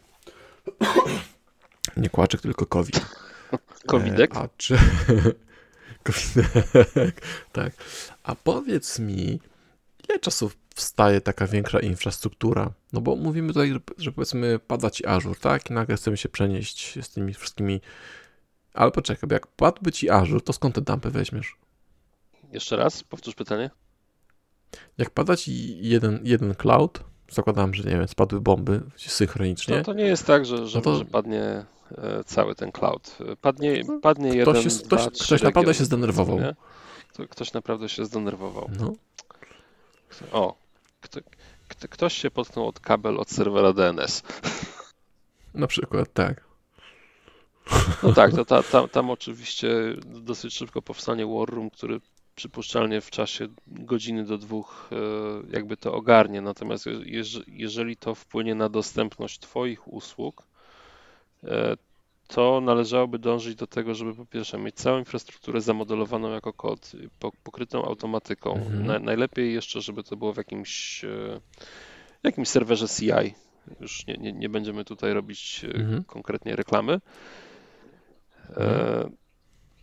Nie 1.96 2.10
kłaczek, 2.10 2.40
tylko 2.40 2.66
COVID. 2.66 3.00
Covidek? 3.86 4.36
E, 4.36 4.38
a 4.38 4.48
czy... 4.56 4.78
Covidek, 6.04 7.22
tak. 7.52 7.72
A 8.22 8.34
powiedz 8.34 8.98
mi, 8.98 9.40
ile 10.08 10.18
czasu 10.18 10.50
wstaje 10.74 11.20
taka 11.20 11.46
większa 11.46 11.80
infrastruktura? 11.80 12.72
No 12.92 13.00
bo 13.00 13.16
mówimy 13.16 13.48
tutaj, 13.48 13.74
że, 13.98 14.12
powiedzmy 14.12 14.58
pada 14.58 14.90
ci 14.90 15.06
Azure, 15.06 15.40
tak? 15.40 15.70
I 15.70 15.72
nagle 15.72 15.96
chcemy 15.96 16.16
się 16.16 16.28
przenieść 16.28 16.98
z 17.04 17.10
tymi 17.10 17.34
wszystkimi... 17.34 17.80
Ale 18.74 18.90
poczekaj, 18.90 19.28
bo 19.28 19.34
jak 19.34 19.46
padłby 19.46 19.92
ci 19.92 20.10
Azure, 20.10 20.40
to 20.40 20.52
skąd 20.52 20.74
te 20.74 20.80
dampy 20.80 21.10
weźmiesz? 21.10 21.56
Jeszcze 22.52 22.76
raz, 22.76 23.02
powtórz 23.04 23.34
pytanie. 23.34 23.70
Jak 24.98 25.10
pada 25.10 25.36
ci 25.36 25.78
jeden, 25.88 26.20
jeden 26.24 26.54
cloud, 26.54 27.04
zakładam, 27.32 27.74
że 27.74 27.82
nie 27.82 27.96
wiem, 27.96 28.08
spadły 28.08 28.40
bomby 28.40 28.80
synchronicznie. 28.96 29.76
No 29.76 29.84
to 29.84 29.92
nie 29.92 30.04
jest 30.04 30.26
tak, 30.26 30.46
że, 30.46 30.66
że, 30.66 30.78
no 30.78 30.82
to... 30.82 30.96
że 30.96 31.04
padnie 31.04 31.42
e, 31.42 32.24
cały 32.24 32.54
ten 32.54 32.72
cloud. 32.72 33.18
Padnie, 33.40 33.82
padnie 34.02 34.30
ktoś 34.30 34.46
jeden, 34.46 34.62
jest, 34.62 34.86
dwa, 34.86 34.96
ktoś, 34.96 35.26
ktoś 35.26 35.42
naprawdę 35.42 35.74
się 35.74 35.84
zdenerwował. 35.84 36.40
Nie? 36.40 36.54
Ktoś 37.30 37.52
naprawdę 37.52 37.88
się 37.88 38.04
zdenerwował. 38.04 38.70
No. 38.80 38.92
O, 40.32 40.54
kto, 41.00 41.20
kto, 41.68 41.88
ktoś 41.88 42.14
się 42.14 42.30
potknął 42.30 42.68
od 42.68 42.80
kabel 42.80 43.18
od 43.18 43.30
serwera 43.30 43.72
DNS. 43.72 44.22
Na 45.54 45.66
przykład, 45.66 46.12
tak. 46.12 46.44
No 48.02 48.12
tak, 48.12 48.34
to 48.34 48.44
ta, 48.44 48.62
ta, 48.72 48.88
tam 48.88 49.10
oczywiście 49.10 49.68
dosyć 50.04 50.54
szybko 50.54 50.82
powstanie 50.82 51.26
war 51.26 51.48
room, 51.48 51.70
który 51.70 52.00
przypuszczalnie 52.34 53.00
w 53.00 53.10
czasie 53.10 53.48
godziny 53.66 54.24
do 54.24 54.38
dwóch 54.38 54.90
e, 54.92 54.96
jakby 55.52 55.76
to 55.76 55.94
ogarnie. 55.94 56.40
Natomiast 56.40 56.84
jeżeli 57.46 57.96
to 57.96 58.14
wpłynie 58.14 58.54
na 58.54 58.68
dostępność 58.68 59.38
Twoich 59.38 59.88
usług, 59.88 60.46
e, 61.44 61.76
to 62.28 62.60
należałoby 62.60 63.18
dążyć 63.18 63.54
do 63.54 63.66
tego, 63.66 63.94
żeby 63.94 64.14
po 64.14 64.26
pierwsze 64.26 64.58
mieć 64.58 64.74
całą 64.74 64.98
infrastrukturę 64.98 65.60
zamodelowaną 65.60 66.30
jako 66.30 66.52
kod, 66.52 66.92
pokrytą 67.44 67.84
automatyką. 67.84 68.54
Mhm. 68.54 68.86
Na, 68.86 68.98
najlepiej 68.98 69.54
jeszcze, 69.54 69.80
żeby 69.80 70.02
to 70.02 70.16
było 70.16 70.32
w 70.32 70.36
jakimś, 70.36 71.04
e, 71.04 71.40
jakimś 72.22 72.48
serwerze 72.48 72.88
CI. 72.88 73.34
Już 73.80 74.06
nie, 74.06 74.14
nie, 74.14 74.32
nie 74.32 74.48
będziemy 74.48 74.84
tutaj 74.84 75.12
robić 75.12 75.64
mhm. 75.74 76.04
konkretnie 76.04 76.56
reklamy. 76.56 77.00
Mhm. 78.48 79.16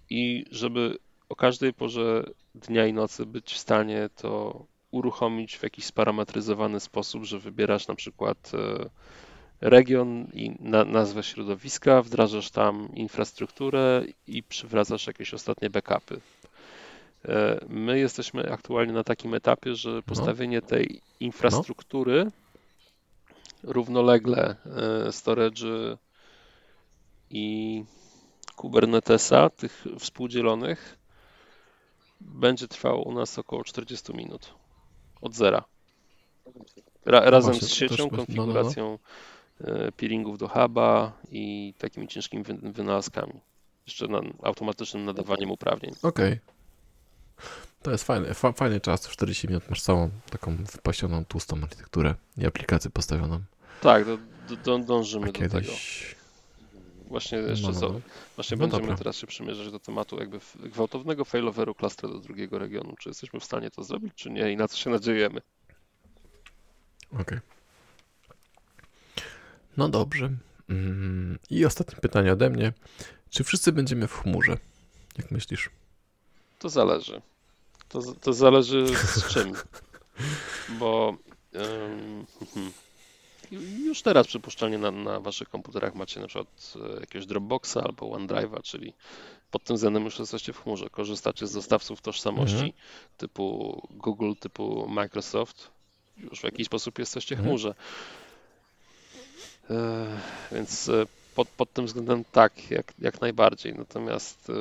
I 0.10 0.46
żeby 0.52 0.98
o 1.30 1.36
każdej 1.36 1.74
porze 1.74 2.24
dnia 2.56 2.86
i 2.86 2.94
nocy 2.94 3.26
być 3.26 3.54
w 3.54 3.58
stanie 3.58 4.10
to 4.16 4.66
uruchomić 4.92 5.58
w 5.58 5.64
jakiś 5.64 5.86
sparametryzowany 5.86 6.80
sposób, 6.80 7.24
że 7.24 7.40
wybierasz 7.40 7.88
na 7.88 7.96
przykład 7.96 8.52
e, 8.54 8.90
region 9.62 10.28
i 10.34 10.56
na, 10.60 10.84
nazwę 10.86 11.24
środowiska, 11.24 12.02
wdrażasz 12.02 12.52
tam 12.52 12.90
infrastrukturę 12.96 14.04
i 14.28 14.44
przywracasz 14.44 15.08
jakieś 15.08 15.34
ostatnie 15.34 15.70
backupy. 15.70 16.22
E, 17.26 17.66
my 17.70 18.00
jesteśmy 18.00 18.52
aktualnie 18.52 18.94
na 18.94 19.04
takim 19.04 19.34
etapie, 19.34 19.76
że 19.76 19.90
no. 19.90 20.02
postawienie 20.02 20.62
tej 20.62 21.02
infrastruktury 21.20 22.26
no. 22.26 22.32
równolegle 23.74 24.56
e, 25.06 25.12
storage 25.12 25.98
i 27.30 27.84
Kubernetesa, 28.56 29.50
tych 29.50 29.86
współdzielonych, 30.00 30.99
będzie 32.20 32.68
trwało 32.68 33.04
u 33.04 33.12
nas 33.14 33.40
około 33.40 33.64
40 33.64 34.14
minut. 34.14 34.54
Od 35.22 35.36
zera. 35.36 35.64
Ra, 37.06 37.30
razem 37.30 37.54
z 37.54 37.70
siecią, 37.70 38.10
konfiguracją 38.10 39.00
no, 39.60 39.68
no, 39.70 39.84
no. 39.84 39.92
peelingów 39.92 40.38
do 40.38 40.48
huba 40.48 41.12
i 41.32 41.74
takimi 41.78 42.08
ciężkimi 42.08 42.44
wynalazkami. 42.64 43.34
Jeszcze 43.86 44.08
na 44.08 44.22
automatycznym 44.44 45.06
nadawaniem 45.06 45.52
uprawnień. 45.52 45.94
Okej. 46.04 46.28
Okay. 46.28 46.40
To 47.82 47.92
jest 47.92 48.04
fajny, 48.04 48.34
fajny 48.34 48.82
czas, 48.82 49.10
40 49.10 49.48
minut 49.48 49.70
masz 49.70 49.82
całą 49.82 50.10
taką 50.30 50.56
wypasioną, 50.56 51.26
tłustą 51.26 51.58
architekturę 51.64 52.16
i 52.38 52.46
aplikację 52.46 52.92
postawioną. 52.92 53.40
Tak, 53.82 54.06
do, 54.06 54.18
do, 54.64 54.80
dążymy 54.80 55.26
do 55.26 55.32
tego. 55.32 55.72
Właśnie 57.10 57.38
jeszcze 57.38 57.72
no, 57.72 57.80
no, 57.82 57.90
no. 57.90 58.02
właśnie 58.36 58.58
no 58.58 58.62
będziemy 58.62 58.82
dobra. 58.82 58.98
teraz 58.98 59.18
się 59.18 59.28
przymierzać 59.28 59.72
do 59.72 59.80
tematu 59.80 60.20
jakby 60.20 60.40
gwałtownego 60.56 61.26
failoveru 61.26 61.76
klastra 61.76 62.10
do 62.10 62.20
drugiego 62.20 62.60
regionu. 62.60 62.96
Czy 63.00 63.10
jesteśmy 63.10 63.40
w 63.40 63.44
stanie 63.44 63.72
to 63.72 63.84
zrobić, 63.84 64.14
czy 64.16 64.30
nie 64.30 64.52
i 64.52 64.58
na 64.58 64.68
co 64.68 64.78
się 64.78 64.90
nadziejemy. 64.90 65.42
Okej. 67.12 67.22
Okay. 67.22 67.42
No 69.78 69.90
dobrze. 69.90 70.30
Mm, 70.70 71.40
I 71.50 71.66
ostatnie 71.66 71.98
pytanie 72.02 72.34
ode 72.34 72.50
mnie. 72.50 72.74
Czy 73.30 73.44
wszyscy 73.44 73.72
będziemy 73.72 74.08
w 74.08 74.14
chmurze? 74.14 74.58
Jak 75.18 75.32
myślisz? 75.32 75.70
To 76.60 76.70
zależy. 76.70 77.22
To, 77.90 78.02
to 78.02 78.34
zależy 78.34 78.86
z 78.96 79.28
czym. 79.28 79.54
Bo 80.80 81.18
um, 81.54 82.26
już 83.86 84.02
teraz 84.02 84.28
przypuszczalnie 84.28 84.78
na, 84.78 84.92
na 84.92 85.20
waszych 85.20 85.50
komputerach 85.50 85.96
macie 85.96 86.20
na 86.20 86.28
przykład 86.28 86.74
e, 86.76 87.00
jakiegoś 87.00 87.26
Dropboxa 87.28 87.78
albo 87.78 88.06
OneDrive'a, 88.06 88.62
czyli 88.62 88.94
pod 89.52 89.64
tym 89.64 89.76
względem 89.76 90.06
już 90.06 90.20
jesteście 90.20 90.54
w 90.54 90.64
chmurze. 90.64 90.90
Korzystacie 90.90 91.48
z 91.48 91.54
dostawców 91.54 92.02
tożsamości 92.02 92.56
mhm. 92.56 92.74
typu 93.18 93.82
Google, 93.92 94.34
typu 94.40 94.88
Microsoft. 94.88 95.72
Już 96.18 96.40
w 96.40 96.44
jakiś 96.44 96.66
sposób 96.66 97.00
jesteście 97.00 97.36
w 97.36 97.40
mhm. 97.40 97.50
chmurze. 97.50 97.76
E, 99.70 100.08
więc 100.52 100.90
e, 100.90 101.06
pod, 101.36 101.48
pod 101.48 101.74
tym 101.74 101.86
względem 101.86 102.24
tak, 102.32 102.72
jak, 102.72 102.94
jak 103.00 103.22
najbardziej. 103.22 103.74
Natomiast 103.74 104.52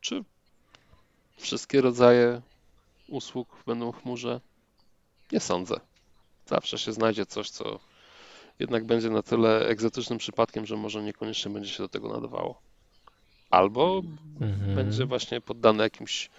czy 0.00 0.24
wszystkie 1.36 1.80
rodzaje 1.80 2.40
usług 3.08 3.48
będą 3.66 3.92
w 3.92 4.02
chmurze? 4.02 4.40
Nie 5.32 5.40
sądzę. 5.40 5.80
Zawsze 6.46 6.78
się 6.78 6.92
znajdzie 6.92 7.26
coś, 7.26 7.50
co 7.50 7.80
jednak 8.58 8.84
będzie 8.84 9.10
na 9.10 9.22
tyle 9.22 9.66
egzotycznym 9.66 10.18
przypadkiem, 10.18 10.66
że 10.66 10.76
może 10.76 11.02
niekoniecznie 11.02 11.52
będzie 11.52 11.70
się 11.70 11.82
do 11.82 11.88
tego 11.88 12.08
nadawało. 12.08 12.60
Albo 13.50 14.02
Mhm. 14.40 14.74
będzie 14.74 15.06
właśnie 15.06 15.40
poddane 15.40 15.84
jakimś 15.84 16.30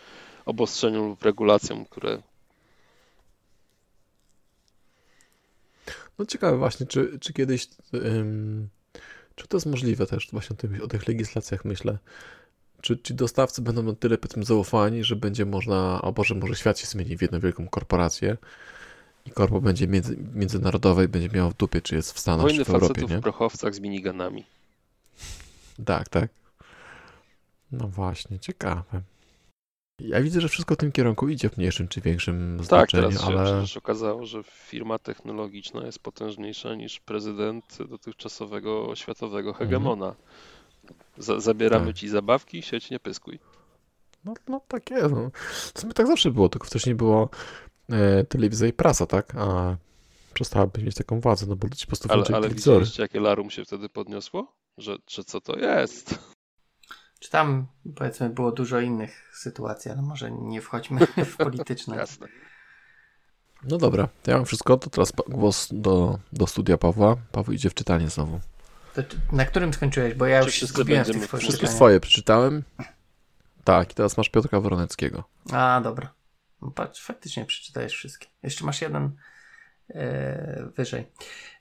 obostrzeniom 0.45 1.07
lub 1.07 1.23
regulacjom, 1.23 1.85
które 1.85 2.21
No 6.19 6.25
ciekawe 6.25 6.57
właśnie, 6.57 6.85
czy, 6.85 7.19
czy 7.19 7.33
kiedyś, 7.33 7.67
ym, 7.93 8.69
czy 9.35 9.47
to 9.47 9.57
jest 9.57 9.65
możliwe 9.65 10.05
też, 10.05 10.27
właśnie 10.31 10.53
o, 10.53 10.57
tym, 10.57 10.81
o 10.81 10.87
tych 10.87 11.07
legislacjach 11.07 11.65
myślę, 11.65 11.97
czy 12.81 12.97
ci 12.97 13.13
dostawcy 13.13 13.61
będą 13.61 13.83
na 13.83 13.95
tyle 13.95 14.17
powiedzmy 14.17 14.45
zaufani, 14.45 15.03
że 15.03 15.15
będzie 15.15 15.45
można, 15.45 16.01
albo 16.01 16.23
że 16.23 16.35
może 16.35 16.55
świat 16.55 16.79
się 16.79 16.87
zmieni 16.87 17.17
w 17.17 17.21
jedną 17.21 17.39
wielką 17.39 17.67
korporację 17.67 18.37
i 19.25 19.31
korpo 19.31 19.61
będzie 19.61 19.87
między, 19.87 20.17
międzynarodowe 20.33 21.05
i 21.05 21.07
będzie 21.07 21.29
miało 21.29 21.49
w 21.49 21.53
dupie, 21.53 21.81
czy 21.81 21.95
jest 21.95 22.13
w 22.13 22.19
Stanach, 22.19 22.41
wojny 22.41 22.65
czy 22.65 22.65
w 22.65 22.69
Europie, 22.69 22.87
facetów 22.87 23.11
nie? 23.11 23.17
w 23.17 23.21
prochowcach 23.21 23.75
z 23.75 23.79
miniganami. 23.79 24.45
Tak, 25.85 26.09
tak. 26.09 26.29
No 27.71 27.87
właśnie, 27.87 28.39
ciekawe. 28.39 29.01
Ja 29.99 30.21
widzę, 30.21 30.41
że 30.41 30.49
wszystko 30.49 30.75
w 30.75 30.77
tym 30.77 30.91
kierunku 30.91 31.29
idzie 31.29 31.49
w 31.49 31.57
mniejszym 31.57 31.87
czy 31.87 32.01
większym 32.01 32.57
Tak, 32.57 32.65
znaczeniu, 32.67 33.03
teraz 33.03 33.21
się 33.21 33.27
ale 33.27 33.53
przecież 33.53 33.77
okazało, 33.77 34.25
że 34.25 34.43
firma 34.43 34.99
technologiczna 34.99 35.85
jest 35.85 35.99
potężniejsza 35.99 36.75
niż 36.75 36.99
prezydent 36.99 37.77
dotychczasowego 37.89 38.95
światowego 38.95 39.53
hegemona. 39.53 40.15
Za, 41.17 41.39
zabieramy 41.39 41.85
Tak. 41.87 41.95
ci 41.95 42.09
zabawki, 42.09 42.61
sieć 42.61 42.89
nie 42.89 42.99
pyskuj. 42.99 43.39
no, 44.25 44.33
no 44.47 44.61
tak 44.67 44.91
jest. 44.91 45.11
No. 45.15 45.31
W 45.73 45.79
sumie 45.79 45.93
tak 45.93 46.07
zawsze 46.07 46.31
było, 46.31 46.49
tylko 46.49 46.67
wcześniej 46.67 46.95
było 46.95 47.29
telewizja 48.29 48.67
i 48.67 48.73
prasa, 48.73 49.05
tak? 49.05 49.35
A 49.37 49.75
przestałaby 50.33 50.83
mieć 50.83 50.95
taką 50.95 51.19
władzę, 51.19 51.45
no 51.45 51.55
bo 51.55 51.67
ludzie 51.67 51.85
po 51.85 51.89
prostu 51.89 52.07
Ale, 52.11 52.17
ale 52.17 52.25
telewizory. 52.25 52.79
widzieliście, 52.79 53.03
jakie 53.03 53.19
larum 53.19 53.49
się 53.49 53.65
wtedy 53.65 53.89
podniosło? 53.89 54.55
Że, 54.77 54.97
że 55.07 55.23
co 55.23 55.41
to 55.41 55.59
jest? 55.59 56.19
Czy 57.19 57.29
tam, 57.29 57.67
powiedzmy, 57.95 58.29
było 58.29 58.51
dużo 58.51 58.79
innych 58.79 59.31
sytuacji, 59.33 59.91
ale 59.91 60.01
może 60.01 60.31
nie 60.31 60.61
wchodźmy 60.61 61.07
w 61.31 61.37
polityczne. 61.37 61.95
Jasne. 61.95 62.27
No 63.63 63.77
dobra, 63.77 64.09
to 64.23 64.31
ja 64.31 64.37
mam 64.37 64.45
wszystko, 64.45 64.77
to 64.77 64.89
teraz 64.89 65.13
głos 65.27 65.67
do, 65.71 66.19
do 66.33 66.47
studia 66.47 66.77
Pawła. 66.77 67.17
Paweł 67.31 67.53
idzie 67.53 67.69
w 67.69 67.73
czytanie 67.73 68.09
znowu. 68.09 68.39
To, 68.93 69.01
na 69.31 69.45
którym 69.45 69.73
skończyłeś? 69.73 70.13
Bo 70.13 70.25
ja 70.25 70.39
Czy 70.39 70.45
już 70.45 70.55
się 70.55 70.67
w 70.67 70.73
tych 71.07 71.27
twoich 71.27 71.43
Wszystkie 71.43 71.67
swoje 71.67 71.99
przeczytałem. 71.99 72.63
Tak, 73.63 73.91
i 73.91 73.95
teraz 73.95 74.17
masz 74.17 74.29
Piotra 74.29 74.59
Woroneckiego. 74.59 75.23
A, 75.51 75.81
dobra. 75.83 76.13
No 76.63 76.71
patrz, 76.71 77.01
faktycznie 77.03 77.45
przeczytałeś 77.45 77.93
wszystkie. 77.93 78.27
Jeszcze 78.43 78.65
masz 78.65 78.81
jeden 78.81 79.15
e, 79.89 80.69
wyżej. 80.75 81.11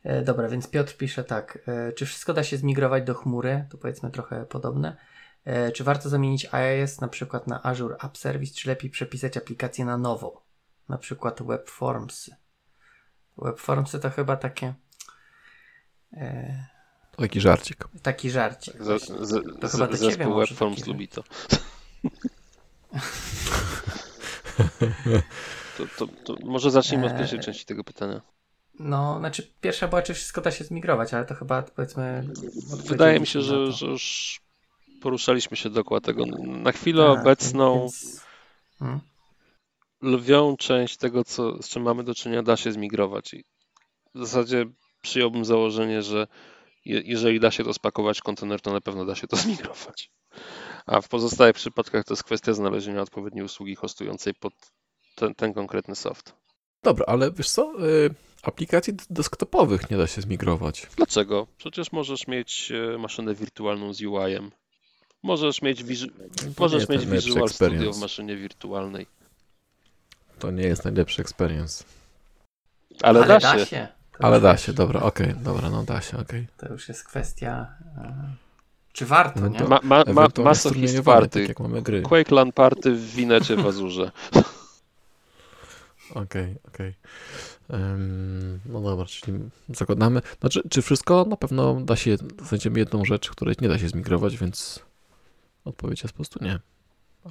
E, 0.04 0.22
dobra, 0.22 0.48
więc 0.48 0.70
Piotr 0.70 0.96
pisze 0.96 1.24
tak. 1.24 1.58
E, 1.66 1.92
czy 1.92 2.06
wszystko 2.06 2.34
da 2.34 2.44
się 2.44 2.56
zmigrować 2.56 3.04
do 3.04 3.14
chmury? 3.14 3.66
To 3.70 3.78
powiedzmy 3.78 4.10
trochę 4.10 4.46
podobne. 4.46 4.96
E, 5.44 5.72
czy 5.72 5.84
warto 5.84 6.08
zamienić 6.08 6.44
IIS 6.44 7.00
na 7.00 7.08
przykład 7.08 7.46
na 7.46 7.62
Azure 7.62 7.96
App 8.04 8.18
Service, 8.18 8.54
czy 8.54 8.68
lepiej 8.68 8.90
przepisać 8.90 9.36
aplikację 9.36 9.84
na 9.84 9.98
nowo? 9.98 10.42
Na 10.88 10.98
przykład 10.98 11.42
Webformsy. 11.42 12.36
Webformsy 13.38 14.00
to 14.00 14.10
chyba 14.10 14.36
takie 14.36 14.74
e, 16.12 16.66
To 17.12 17.22
taki 17.22 17.40
żarcik. 17.40 17.84
taki 18.02 18.30
żarcik. 18.30 18.74
Z, 18.82 18.86
właśnie. 18.86 19.14
z, 19.26 19.60
To 19.60 19.68
z, 19.68 19.72
chyba 19.72 19.86
do 19.86 19.98
ciebie 19.98 20.10
zespół 20.10 20.34
Webforms 20.38 20.86
lubi 20.86 21.08
to. 21.08 21.22
to, 25.78 25.84
to, 25.98 26.06
to. 26.24 26.36
Może 26.46 26.70
zacznijmy 26.70 27.06
od 27.06 27.16
pierwszej 27.16 27.38
Eee. 27.38 27.44
części 27.44 27.64
tego 27.64 27.84
pytania. 27.84 28.20
No, 28.78 29.18
znaczy 29.18 29.52
pierwsza 29.60 29.88
była, 29.88 30.02
czy 30.02 30.14
wszystko 30.14 30.40
da 30.40 30.50
się 30.50 30.64
zmigrować, 30.64 31.14
ale 31.14 31.24
to 31.24 31.34
chyba 31.34 31.62
powiedzmy... 31.62 32.28
Wydaje 32.86 33.20
mi 33.20 33.26
się, 33.26 33.40
że, 33.42 33.72
że 33.72 33.86
już 33.86 34.40
poruszaliśmy 35.02 35.56
się 35.56 35.70
dookoła 35.70 36.00
tego. 36.00 36.26
Na 36.42 36.72
chwilę 36.72 37.04
Tak, 37.14 37.20
obecną 37.20 37.80
więc- 37.80 38.20
Hmm? 38.78 39.00
lwią 40.02 40.56
część 40.56 40.96
tego, 40.96 41.24
co, 41.24 41.62
z 41.62 41.68
czym 41.68 41.82
mamy 41.82 42.04
do 42.04 42.14
czynienia, 42.14 42.42
da 42.42 42.56
się 42.56 42.72
zmigrować. 42.72 43.34
I 43.34 43.44
w 44.14 44.18
zasadzie 44.18 44.66
przyjąłbym 45.02 45.44
założenie, 45.44 46.02
że 46.02 46.26
je, 46.84 47.02
jeżeli 47.04 47.40
da 47.40 47.50
się 47.50 47.64
to 47.64 47.74
spakować 47.74 48.18
w 48.18 48.22
kontener, 48.22 48.60
to 48.60 48.72
na 48.72 48.80
pewno 48.80 49.04
da 49.04 49.14
się 49.14 49.26
to 49.26 49.36
zmigrować. 49.46 50.10
A 50.86 51.00
w 51.00 51.09
pozostałych 51.09 51.56
przypadkach 51.56 52.04
to 52.04 52.12
jest 52.12 52.24
kwestia 52.24 52.52
znalezienia 52.54 53.02
odpowiedniej 53.02 53.44
usługi 53.44 53.74
hostującej 53.74 54.34
pod 54.34 54.52
ten, 55.14 55.34
ten 55.34 55.52
konkretny 55.54 55.96
soft. 55.96 56.34
Dobra, 56.82 57.04
ale 57.09 57.30
wiesz 57.32 57.50
co? 57.50 57.86
Y, 57.86 58.14
aplikacji 58.42 58.94
desktopowych 59.10 59.90
nie 59.90 59.96
da 59.96 60.06
się 60.06 60.22
zmigrować. 60.22 60.86
Dlaczego? 60.96 61.46
Przecież 61.56 61.92
możesz 61.92 62.26
mieć 62.26 62.72
e, 62.94 62.98
maszynę 62.98 63.34
wirtualną 63.34 63.94
z 63.94 64.02
UI-em. 64.02 64.50
Możesz 65.22 65.62
mieć, 65.62 65.84
wizu- 65.84 66.10
możesz 66.59 66.88
mieć 66.88 67.06
Visual 67.06 67.18
Studio 67.22 67.46
w 67.46 67.50
experience. 67.50 68.00
maszynie 68.00 68.36
wirtualnej. 68.36 69.06
To 70.38 70.50
nie 70.50 70.62
jest 70.62 70.84
najlepszy 70.84 71.22
experience. 71.22 71.84
Ale, 73.02 73.26
da, 73.26 73.40
się. 73.66 73.88
To 73.88 74.01
Ale 74.22 74.40
da 74.40 74.56
się, 74.56 74.72
dobra, 74.72 75.00
okej, 75.00 75.34
dobra, 75.42 75.70
no 75.70 75.82
da 75.84 76.00
się, 76.00 76.18
okej. 76.18 76.46
To 76.56 76.68
już 76.72 76.88
jest 76.88 77.04
kwestia... 77.04 77.66
e, 77.98 78.34
Czy 78.92 79.06
warto, 79.06 79.40
No 79.40 79.48
nie? 79.48 79.64
Ma, 79.64 79.80
ma, 79.82 80.04
ma, 80.12 80.28
Masochist 80.44 81.02
Party. 81.02 81.40
tak 81.40 81.48
jak 81.48 81.60
mamy 81.60 81.82
gry. 81.82 82.02
Quake 82.02 82.34
LAN 82.34 82.52
Party 82.52 82.92
w 82.94 83.10
Winecie 83.14 83.56
w 83.56 83.66
Azurze. 83.66 84.10
Okej, 86.14 86.56
okej. 86.68 86.94
Em, 87.70 88.60
no 88.66 88.80
dobra, 88.80 89.06
czyli 89.06 89.38
zakładamy. 89.68 90.22
Znaczy, 90.40 90.62
czy 90.70 90.82
wszystko? 90.82 91.24
Na 91.24 91.36
pewno 91.36 91.80
da 91.80 91.96
się, 91.96 92.16
znajdziemy 92.48 92.78
jedną 92.78 93.04
rzecz, 93.04 93.30
której 93.30 93.54
nie 93.60 93.68
da 93.68 93.78
się 93.78 93.88
zmigrować, 93.88 94.36
więc 94.36 94.80
odpowiedź 95.64 96.02
jest 96.02 96.12
po 96.12 96.16
prostu 96.16 96.44
nie. 96.44 96.58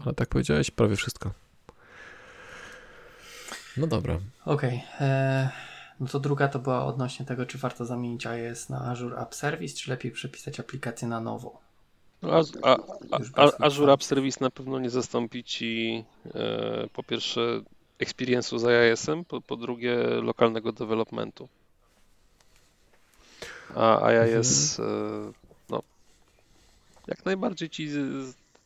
Ale 0.06 0.14
tak 0.14 0.30
powiedziałeś, 0.30 0.72
prawie 0.72 0.96
wszystko. 0.96 1.32
No 3.78 3.88
dobra. 3.88 4.18
Okej. 4.46 4.84
e, 5.00 5.50
No 6.02 6.08
to 6.08 6.20
druga 6.20 6.48
to 6.48 6.60
była 6.60 6.86
odnośnie 6.86 7.26
tego, 7.26 7.46
czy 7.46 7.58
warto 7.58 7.86
zamienić 7.86 8.28
iOS 8.28 8.70
na 8.70 8.82
Azure 8.82 9.18
App 9.18 9.36
Service, 9.36 9.76
czy 9.76 9.90
lepiej 9.90 10.12
przepisać 10.12 10.60
aplikację 10.60 11.08
na 11.08 11.20
nowo. 11.20 11.60
No, 12.22 12.32
a, 12.64 12.70
a, 12.72 12.78
a, 13.36 13.66
Azure 13.66 13.94
App 13.94 14.04
Service 14.04 14.38
na 14.42 14.50
pewno 14.50 14.80
nie 14.80 14.90
zastąpi 14.90 15.44
ci 15.44 16.04
e, 16.36 16.88
po 16.94 17.04
pierwsze 17.04 17.62
experience'u 18.00 18.60
z 18.60 18.64
IIS-em, 18.64 19.26
po, 19.26 19.42
po 19.42 19.56
drugie 19.58 19.96
lokalnego 19.98 20.72
developmentu. 20.72 21.48
A 23.76 24.12
IIS 24.12 24.80
e, 24.80 24.84
no, 25.70 25.84
jak 27.08 27.26
najbardziej 27.26 27.70
ci 27.70 27.90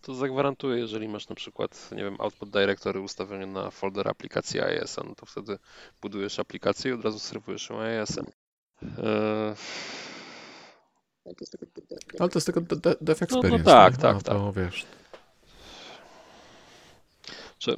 to 0.05 0.15
zagwarantuje, 0.15 0.79
jeżeli 0.79 1.07
masz 1.07 1.29
na 1.29 1.35
przykład, 1.35 1.91
nie 1.91 2.03
wiem, 2.03 2.15
output 2.19 2.49
directory 2.49 2.99
ustawione 3.01 3.45
na 3.45 3.71
folder 3.71 4.07
aplikacji 4.07 4.59
IIS-a, 4.59 5.03
no 5.03 5.15
to 5.15 5.25
wtedy 5.25 5.57
budujesz 6.01 6.39
aplikację 6.39 6.91
i 6.91 6.93
od 6.93 7.03
razu 7.05 7.19
serwujesz 7.19 7.69
ją 7.69 7.75
IIS-em. 7.75 8.25
E, 8.83 9.55
Ale 11.25 12.29
to 12.29 12.37
jest 12.39 12.45
tylko 12.45 12.61
de- 12.61 12.75
de- 12.75 12.95
dev 13.01 13.19
no 13.21 13.25
experience. 13.25 13.65
tak, 13.65 13.93
nie? 13.93 14.01
tak, 14.01 14.15
A 14.17 14.21
To 14.21 14.53
wiesz. 14.53 14.85
Że 17.59 17.75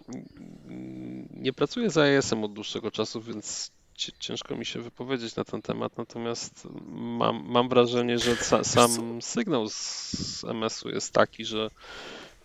mm, 0.65 1.27
nie 1.31 1.53
pracuję 1.53 1.89
z 1.89 1.97
IIS-em 1.97 2.43
od 2.43 2.53
dłuższego 2.53 2.91
czasu, 2.91 3.21
więc 3.21 3.71
ciężko 4.19 4.55
mi 4.55 4.65
się 4.65 4.81
wypowiedzieć 4.81 5.35
na 5.35 5.43
ten 5.43 5.61
temat, 5.61 5.97
natomiast 5.97 6.67
mam, 6.91 7.43
mam 7.45 7.69
wrażenie, 7.69 8.19
że 8.19 8.31
sa, 8.35 8.63
sam 8.63 9.21
sygnał 9.21 9.69
z 9.69 10.43
MS-u 10.43 10.89
jest 10.89 11.13
taki, 11.13 11.45
że 11.45 11.69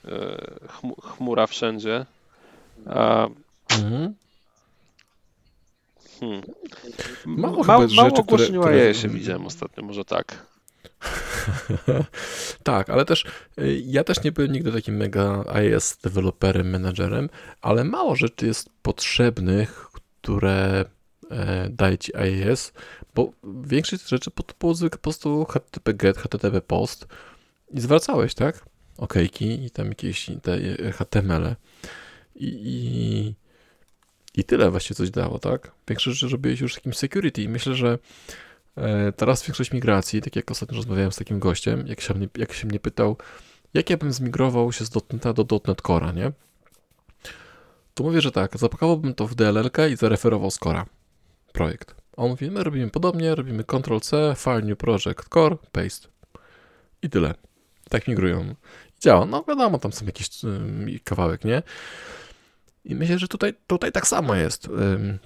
e, 0.04 0.08
chmu- 0.66 1.02
chmura 1.02 1.46
wszędzie. 1.46 2.06
A, 2.86 3.28
Mhm. 3.78 4.14
hmm, 6.20 6.42
Mało 7.26 7.64
ma, 7.64 7.64
mało 7.64 7.88
rzeczy, 7.88 8.22
które- 8.22 8.46
które- 8.46 8.90
IIS-ie 8.90 9.08
widziałem 9.14 9.46
ostatnio, 9.46 9.82
może 9.84 10.04
tak. 10.04 10.46
tak, 12.62 12.90
ale 12.90 13.04
też 13.04 13.24
y, 13.58 13.82
ja 13.86 14.04
też 14.04 14.22
nie 14.24 14.32
byłem 14.32 14.52
nigdy 14.52 14.72
takim 14.72 14.96
mega 14.96 15.44
iOS 15.48 15.96
deweloperem, 15.96 16.70
menadżerem, 16.70 17.28
ale 17.62 17.84
mało 17.84 18.16
rzeczy 18.16 18.46
jest 18.46 18.70
potrzebnych, 18.82 19.88
które 20.22 20.84
e, 20.84 20.84
daje 21.70 21.98
ci 21.98 22.16
iOS, 22.16 22.72
bo 23.14 23.30
większość 23.64 24.08
rzeczy 24.08 24.30
to 24.30 24.42
było 24.60 24.74
po 24.90 24.98
prostu 24.98 25.44
HTTP 25.44 25.94
GET, 25.94 26.18
HTTP 26.18 26.60
POST 26.60 27.06
i 27.70 27.80
zwracałeś, 27.80 28.34
tak? 28.34 28.64
Okejki 28.98 29.64
i 29.64 29.70
tam 29.70 29.88
jakieś 29.88 30.30
te 30.42 30.54
e, 30.54 30.92
HTML-e 30.92 31.56
i, 32.34 32.46
i, 32.46 33.34
i 34.40 34.44
tyle 34.44 34.70
właściwie 34.70 34.96
coś 34.96 35.10
dało, 35.10 35.38
tak? 35.38 35.72
Większość 35.88 36.18
rzeczy 36.18 36.32
robiłeś 36.32 36.60
już 36.60 36.74
z 36.74 36.76
jakimś 36.76 36.96
security 36.96 37.42
i 37.42 37.48
myślę, 37.48 37.74
że 37.74 37.98
E, 38.76 39.12
Teraz 39.12 39.46
większość 39.46 39.72
migracji, 39.72 40.22
tak 40.22 40.36
jak 40.36 40.50
ostatnio 40.50 40.76
rozmawiałem 40.76 41.12
z 41.12 41.16
takim 41.16 41.38
gościem, 41.38 41.86
jak 41.86 42.00
się 42.00 42.14
mnie, 42.14 42.28
jak 42.36 42.52
się 42.52 42.66
mnie 42.66 42.80
pytał, 42.80 43.16
jak 43.74 43.90
ja 43.90 43.96
bym 43.96 44.12
zmigrował 44.12 44.72
się 44.72 44.84
z 44.84 44.90
.NETA 45.12 45.32
do 45.32 45.60
.NET 45.66 45.82
Core'a, 45.82 46.14
nie? 46.14 46.32
To 47.94 48.04
mówię, 48.04 48.20
że 48.20 48.32
tak, 48.32 48.58
zapakowałbym 48.58 49.14
to 49.14 49.26
w 49.26 49.34
DLL 49.34 49.70
i 49.92 49.96
zareferował 49.96 50.50
z 50.50 50.60
Core'a 50.60 50.84
projekt. 51.52 51.94
On 52.16 52.30
mówi, 52.30 52.50
my 52.50 52.64
robimy 52.64 52.90
podobnie, 52.90 53.34
robimy 53.34 53.64
Ctrl-C, 53.64 54.34
File 54.38 54.62
New 54.62 54.78
Project, 54.78 55.28
Core, 55.34 55.56
Paste. 55.72 56.08
I 57.02 57.10
tyle. 57.10 57.34
Tak 57.88 58.08
migrują. 58.08 58.54
Działa. 59.00 59.26
No 59.26 59.44
wiadomo, 59.48 59.78
tam 59.78 59.92
są 59.92 60.06
jakiś 60.06 60.44
um, 60.44 60.86
kawałek, 61.04 61.44
nie? 61.44 61.62
I 62.84 62.94
myślę, 62.94 63.18
że 63.18 63.28
tutaj, 63.28 63.54
tutaj 63.66 63.92
tak 63.92 64.06
samo 64.06 64.34
jest. 64.34 64.68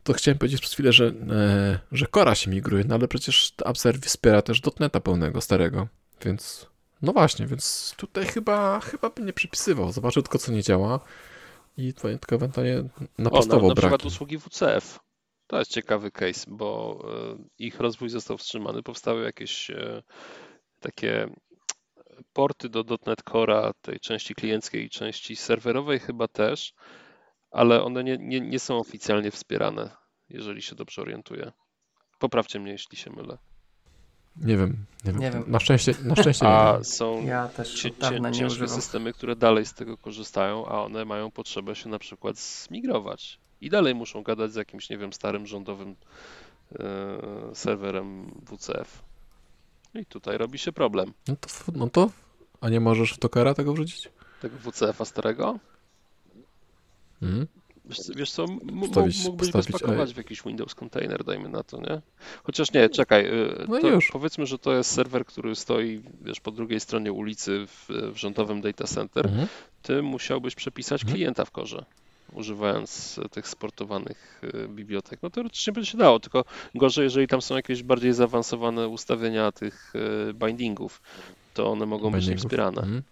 To 0.03 0.13
chciałem 0.13 0.39
powiedzieć 0.39 0.61
przez 0.61 0.73
chwilę, 0.73 0.93
że, 0.93 1.07
e, 1.07 1.79
że 1.93 2.07
Cora 2.07 2.35
się 2.35 2.51
migruje, 2.51 2.85
no 2.85 2.95
ale 2.95 3.09
przecież 3.09 3.53
Upservice 3.71 4.09
wspiera 4.09 4.43
też 4.43 4.61
dotneta 4.61 5.01
pełnego, 5.01 5.41
starego. 5.41 5.89
Więc, 6.25 6.67
no 7.03 7.13
właśnie, 7.13 7.47
więc 7.47 7.95
tutaj 7.97 8.27
chyba, 8.27 8.81
chyba 8.81 9.11
by 9.11 9.23
nie 9.23 9.33
przypisywał. 9.33 9.93
Zobaczył 9.93 10.23
tylko, 10.23 10.39
co 10.39 10.53
nie 10.53 10.63
działa 10.63 11.01
i 11.77 11.95
tylko 11.95 12.35
ewentualnie 12.37 12.83
napastował 13.19 13.59
o, 13.59 13.63
na, 13.63 13.69
na 13.69 13.75
przykład 13.75 14.01
braki. 14.01 14.09
usługi 14.09 14.39
WCF. 14.39 14.99
To 15.47 15.59
jest 15.59 15.71
ciekawy 15.71 16.11
case, 16.11 16.45
bo 16.49 16.99
e, 17.05 17.45
ich 17.59 17.81
rozwój 17.81 18.09
został 18.09 18.39
wstrzymany. 18.39 18.83
Powstały 18.83 19.25
jakieś 19.25 19.71
e, 19.71 20.03
takie 20.81 21.29
porty 22.33 22.69
do 22.69 22.85
.NET 23.07 23.23
Core'a, 23.25 23.73
tej 23.83 24.01
części 24.01 24.35
klienckiej 24.35 24.85
i 24.85 24.91
części 24.91 25.37
serwerowej 25.37 25.99
chyba 25.99 26.29
też, 26.29 26.75
ale 27.51 27.83
one 27.83 28.05
nie, 28.05 28.17
nie, 28.21 28.41
nie 28.41 28.59
są 28.59 28.79
oficjalnie 28.79 29.31
wspierane, 29.31 29.91
jeżeli 30.29 30.63
się 30.63 30.75
dobrze 30.75 31.03
orientuję. 31.03 31.53
Poprawcie 32.19 32.61
mnie, 32.61 32.73
jeśli 32.73 32.97
się 32.97 33.11
mylę. 33.11 33.39
Nie 34.37 34.57
wiem, 34.57 34.77
nie 35.05 35.13
wiem. 35.13 35.21
Nie 35.21 35.31
wiem. 35.31 35.45
Na 35.47 35.61
szczęście, 35.61 35.95
na 36.05 36.17
szczęście 36.17 36.45
nie 36.47 36.51
A 36.53 36.85
są 36.85 37.25
Ja 37.25 37.49
też 37.49 37.87
dawna 38.01 38.31
nie 38.31 38.39
ciężkie 38.39 38.65
używam. 38.65 38.81
systemy, 38.81 39.13
które 39.13 39.37
dalej 39.37 39.67
z 39.67 39.75
tego 39.75 39.97
korzystają, 39.99 40.67
a 40.67 40.83
one 40.83 41.05
mają 41.05 41.31
potrzebę 41.31 41.75
się 41.75 41.89
na 41.89 41.99
przykład 41.99 42.39
zmigrować. 42.39 43.39
I 43.61 43.71
dalej 43.71 43.95
muszą 43.95 44.23
gadać 44.23 44.53
z 44.53 44.57
jakimś, 44.57 44.91
nie 44.91 44.99
wiem, 44.99 45.13
starym 45.13 45.47
rządowym 45.47 45.97
e, 46.79 46.85
serwerem 47.55 48.31
WCF. 48.47 49.03
I 49.95 50.07
tutaj 50.07 50.39
robi 50.39 50.59
się 50.59 50.73
problem. 50.73 51.13
No 51.29 51.37
to, 51.37 51.49
no 51.75 51.89
to, 51.89 52.11
a 52.61 52.69
nie 52.69 52.81
możesz 52.81 53.13
w 53.13 53.19
Tokera 53.19 53.55
tego 53.55 53.73
wrzucić? 53.73 54.09
Tego 54.43 54.57
WCF-a 54.59 55.05
starego? 55.05 55.59
Mhm. 57.23 57.47
Wiesz, 57.85 57.99
co- 57.99 58.13
wiesz 58.15 58.31
co, 58.31 58.47
Wstawić- 58.47 59.25
mógłbyś 59.25 59.51
go 59.53 59.59
wstawić, 59.63 59.77
spakować 59.81 60.15
w 60.15 60.17
jakiś 60.17 60.43
Windows 60.43 60.75
container, 60.75 61.25
dajmy 61.25 61.49
na 61.49 61.63
to, 61.63 61.77
nie? 61.81 62.01
Chociaż 62.45 62.73
nie, 62.73 62.89
czekaj, 62.89 63.27
y, 63.27 63.65
No 63.69 63.81
to 63.81 63.89
już. 63.89 64.11
powiedzmy, 64.13 64.47
że 64.47 64.59
to 64.59 64.73
jest 64.73 64.91
serwer, 64.91 65.27
który 65.27 65.55
stoi, 65.57 66.03
wiesz, 66.21 66.41
po 66.41 66.51
drugiej 66.51 66.81
stronie 66.81 67.13
ulicy 67.13 67.67
w, 67.67 67.87
w 68.13 68.17
rządowym 68.17 68.61
data 68.61 68.85
center. 68.85 69.27
Mhm. 69.27 69.49
Ty 69.83 70.03
musiałbyś 70.03 70.55
przepisać 70.55 71.03
Mhm. 71.03 71.17
klienta 71.17 71.45
w 71.45 71.51
korze, 71.51 71.85
używając 72.33 73.21
e, 73.25 73.29
tych 73.29 73.49
sportowanych 73.49 74.41
e, 74.65 74.69
bibliotek. 74.69 75.23
No 75.23 75.31
teoretycznie 75.31 75.73
by 75.73 75.87
się 75.87 75.99
dało, 75.99 76.21
tylko 76.21 76.45
gorzej, 76.75 77.05
jeżeli 77.05 77.27
tam 77.29 77.43
są 77.43 77.57
jakieś 77.57 77.83
bardziej 77.83 78.13
zaawansowane 78.13 78.89
ustawienia 78.89 79.53
tych 79.53 79.93
e, 80.31 80.35
bindingów, 80.35 81.03
to 81.55 81.71
one 81.73 81.87
mogą 81.87 82.11
być 82.11 82.21
Bindingów. 82.25 82.43
niewspierane. 82.45 82.83
Mhm. 82.83 83.03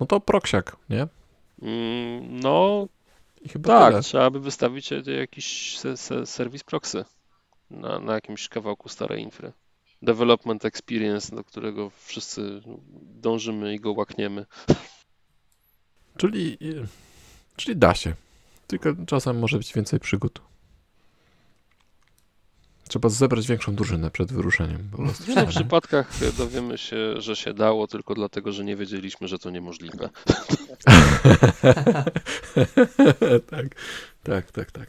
No 0.00 0.06
to 0.06 0.20
proksiak, 0.20 0.76
nie? 0.90 1.06
Mm, 1.62 2.40
No, 2.40 2.86
Tak, 3.62 3.90
tyle. 3.90 4.02
trzeba 4.02 4.30
by 4.30 4.40
wystawić 4.40 4.90
jakiś 5.20 5.78
se, 5.78 5.96
se, 5.96 6.26
serwis 6.26 6.64
proxy 6.64 7.04
na, 7.70 7.98
na 7.98 8.14
jakimś 8.14 8.48
kawałku 8.48 8.88
starej 8.88 9.22
infry. 9.22 9.52
Development 10.02 10.64
experience, 10.64 11.36
do 11.36 11.44
którego 11.44 11.90
wszyscy 11.90 12.60
dążymy 13.02 13.74
i 13.74 13.80
go 13.80 13.92
łakniemy. 13.92 14.46
Czyli, 16.16 16.58
czyli 17.60 17.76
da 17.76 17.94
się. 17.94 18.14
Tylko 18.66 18.88
czasem 19.06 19.38
może 19.38 19.58
być 19.58 19.72
więcej 19.72 20.00
przygód. 20.00 20.40
Trzeba 22.88 23.08
zebrać 23.08 23.46
większą 23.46 23.74
drużynę 23.74 24.10
przed 24.10 24.32
wyruszeniem. 24.32 24.88
Po 24.90 24.96
prostu. 24.96 25.22
W 25.24 25.26
wielu 25.26 25.46
przypadkach 25.46 26.10
dowiemy 26.38 26.78
się, 26.78 27.20
że 27.20 27.36
się 27.36 27.54
dało 27.54 27.86
tylko 27.86 28.14
dlatego, 28.14 28.52
że 28.52 28.64
nie 28.64 28.76
wiedzieliśmy, 28.76 29.28
że 29.28 29.38
to 29.38 29.50
niemożliwe. 29.50 30.08
tak, 33.50 33.66
tak, 34.22 34.52
tak, 34.52 34.70
tak. 34.72 34.88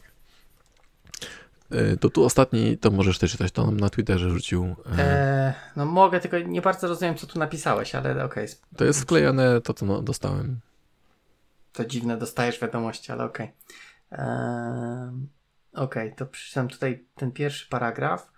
E, 1.70 1.96
To 1.96 2.10
tu 2.10 2.24
ostatni, 2.24 2.78
to 2.78 2.90
możesz 2.90 3.18
też 3.18 3.32
czytać, 3.32 3.52
to 3.52 3.66
nam 3.66 3.80
na 3.80 3.90
Twitterze 3.90 4.30
rzucił. 4.30 4.76
e, 4.98 4.98
E, 4.98 5.54
no 5.76 5.84
mogę, 5.86 6.20
tylko 6.20 6.38
nie 6.38 6.62
bardzo 6.62 6.88
rozumiem, 6.88 7.14
co 7.16 7.26
tu 7.26 7.38
napisałeś, 7.38 7.94
ale 7.94 8.24
okej. 8.24 8.44
sp- 8.52 8.66
To 8.76 8.84
jest 8.84 9.00
wklejane 9.00 9.60
to, 9.60 9.74
co 9.74 9.86
no, 9.86 10.02
dostałem. 10.02 10.60
To 11.72 11.84
dziwne, 11.84 12.16
dostajesz 12.16 12.60
wiadomości, 12.60 13.12
ale 13.12 13.24
okej. 13.24 13.52
Ehm, 14.10 15.26
Okej, 15.74 16.14
to 16.14 16.26
przeczytam 16.26 16.68
tutaj 16.68 17.04
ten 17.14 17.32
pierwszy 17.32 17.68
paragraf. 17.68 18.32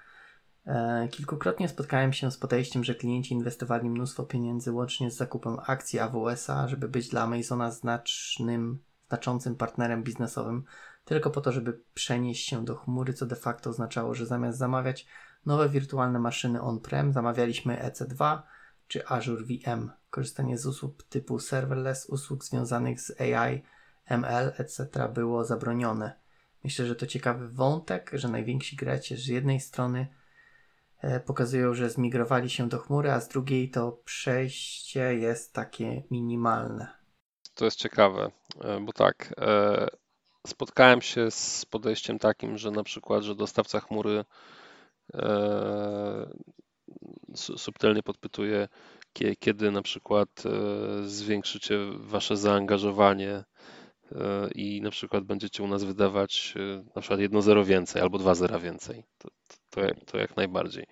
E, 0.66 1.09
kilkukrotnie 1.11 1.69
spotkałem 1.69 2.12
się 2.12 2.31
z 2.31 2.39
podejściem, 2.39 2.85
że 2.85 2.94
klienci 2.94 3.35
inwestowali 3.35 3.90
mnóstwo 3.90 4.23
pieniędzy 4.24 4.73
łącznie 4.73 5.11
z 5.11 5.16
zakupem 5.16 5.56
akcji 5.66 5.98
AWS-a, 5.98 6.69
żeby 6.69 6.89
być 6.89 7.09
dla 7.09 7.23
Amazona 7.23 7.70
znacznym, 7.70 8.78
znaczącym 9.09 9.56
partnerem 9.56 10.02
biznesowym, 10.02 10.65
tylko 11.05 11.31
po 11.31 11.40
to, 11.40 11.52
żeby 11.52 11.81
przenieść 11.94 12.48
się 12.48 12.65
do 12.65 12.77
chmury, 12.77 13.15
co 13.15 13.27
de 13.27 13.36
facto 13.36 13.70
oznaczało, 13.70 14.15
że 14.15 14.27
zamiast 14.27 14.59
zamawiać 14.59 15.06
nowe 15.47 15.69
wirtualne 15.69 16.19
maszyny 16.19 16.61
on-prem, 16.61 17.12
zamawialiśmy 17.12 17.77
EC2 17.77 18.43
czy 18.95 19.07
Azure 19.07 19.45
VM. 19.45 19.91
Korzystanie 20.11 20.59
z 20.59 20.66
usług 20.66 21.03
typu 21.03 21.39
serverless, 21.39 22.07
usług 22.07 22.45
związanych 22.45 23.01
z 23.01 23.21
AI, 23.21 23.62
ML, 24.07 24.53
etc. 24.59 24.89
było 25.14 25.45
zabronione. 25.45 26.21
Myślę, 26.64 26.87
że 26.87 26.97
to 26.97 27.06
ciekawy 27.06 27.48
wątek, 27.48 28.11
że 28.13 28.29
najwięksi 28.29 28.77
gracze 28.77 29.16
z 29.16 29.27
jednej 29.27 29.61
strony 29.61 30.06
e, 30.98 31.21
pokazują, 31.21 31.74
że 31.74 31.90
zmigrowali 31.90 32.51
się 32.51 32.69
do 32.69 32.79
chmury, 32.79 33.11
a 33.11 33.21
z 33.21 33.29
drugiej 33.29 33.71
to 33.71 33.93
przejście 33.93 35.14
jest 35.14 35.53
takie 35.53 36.03
minimalne. 36.11 36.89
To 37.55 37.64
jest 37.64 37.79
ciekawe, 37.79 38.31
e, 38.61 38.81
bo 38.81 38.93
tak, 38.93 39.35
e, 39.40 39.87
spotkałem 40.47 41.03
się 41.03 41.31
z 41.31 41.64
podejściem 41.64 42.19
takim, 42.19 42.59
że 42.59 42.71
na 42.71 42.82
przykład, 42.82 43.23
że 43.23 43.35
dostawca 43.35 43.81
chmury 43.81 44.24
subtelnie 47.35 48.03
podpytuje, 48.03 48.69
kie- 49.13 49.37
kiedy 49.37 49.71
na 49.71 49.82
przykład 49.82 50.29
e, 50.46 50.51
zwiększycie 51.09 51.79
wasze 51.96 52.37
zaangażowanie 52.37 53.30
e, 53.32 53.45
i 54.54 54.80
na 54.80 54.90
przykład 54.90 55.24
będziecie 55.24 55.63
u 55.63 55.66
nas 55.66 55.85
wydawać 55.85 56.54
e, 56.56 56.85
na 56.95 57.01
przykład 57.01 57.21
jedno 57.21 57.43
zero 57.43 57.64
więcej 57.64 58.03
albo 58.03 58.19
dwa 58.19 58.35
zera 58.35 58.59
więcej. 58.59 59.04
To, 59.19 59.29
to, 59.71 59.80
to, 60.06 60.19
jak, 60.19 60.37
najbardziej. 60.37 60.87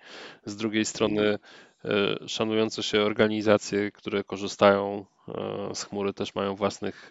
Z 0.45 0.55
drugiej 0.55 0.85
strony 0.85 1.39
szanujące 2.27 2.83
się 2.83 3.01
organizacje, 3.01 3.91
które 3.91 4.23
korzystają 4.23 5.05
z 5.73 5.83
chmury, 5.83 6.13
też 6.13 6.35
mają 6.35 6.55
własnych 6.55 7.09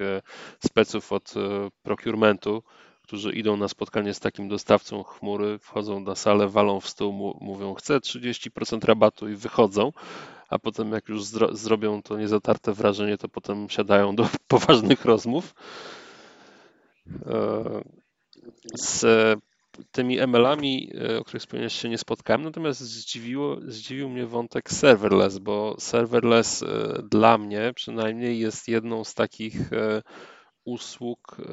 speców 0.65 1.13
od 1.13 1.35
procurementu, 1.83 2.63
którzy 3.03 3.33
idą 3.33 3.57
na 3.57 3.69
spotkanie 3.69 4.15
z 4.15 4.21
takim 4.21 4.49
dostawcą 4.49 5.03
chmury, 5.03 5.59
wchodzą 5.59 6.01
na 6.01 6.15
salę, 6.15 6.49
walą 6.49 6.81
w 6.81 6.89
stół, 6.89 7.39
mówią 7.41 7.75
chcę 7.75 7.99
30% 7.99 8.85
rabatu 8.85 9.29
i 9.29 9.35
wychodzą, 9.35 9.93
a 10.49 10.59
potem 10.59 10.93
jak 10.93 11.09
już 11.09 11.25
zro 11.25 11.57
zrobią 11.57 12.03
to 12.03 12.17
niezatarte 12.19 12.73
wrażenie, 12.73 13.19
to 13.19 13.29
potem 13.29 13.69
siadają 13.71 14.17
do 14.17 14.29
poważnych 14.49 15.05
rozmów. 15.05 15.55
E, 17.27 17.83
Z 18.75 19.05
tymi 19.93 20.19
ML-ami, 20.19 20.93
e, 20.95 21.19
o 21.19 21.25
których 21.25 21.43
wspomniałeś, 21.43 21.73
się 21.73 21.89
nie 21.89 21.99
spotkałem, 21.99 22.43
natomiast 22.43 22.81
zdziwiło, 22.81 23.57
zdziwił 23.67 24.09
mnie 24.09 24.27
wątek 24.27 24.71
serverless, 24.71 25.39
bo 25.39 25.77
serverless 25.79 26.63
e, 26.63 27.03
dla 27.11 27.39
mnie 27.39 27.73
przynajmniej 27.75 28.39
jest 28.39 28.69
jedną 28.69 29.05
z 29.05 29.15
takich 29.15 29.71
usług, 30.65 31.37
e, 31.41 31.45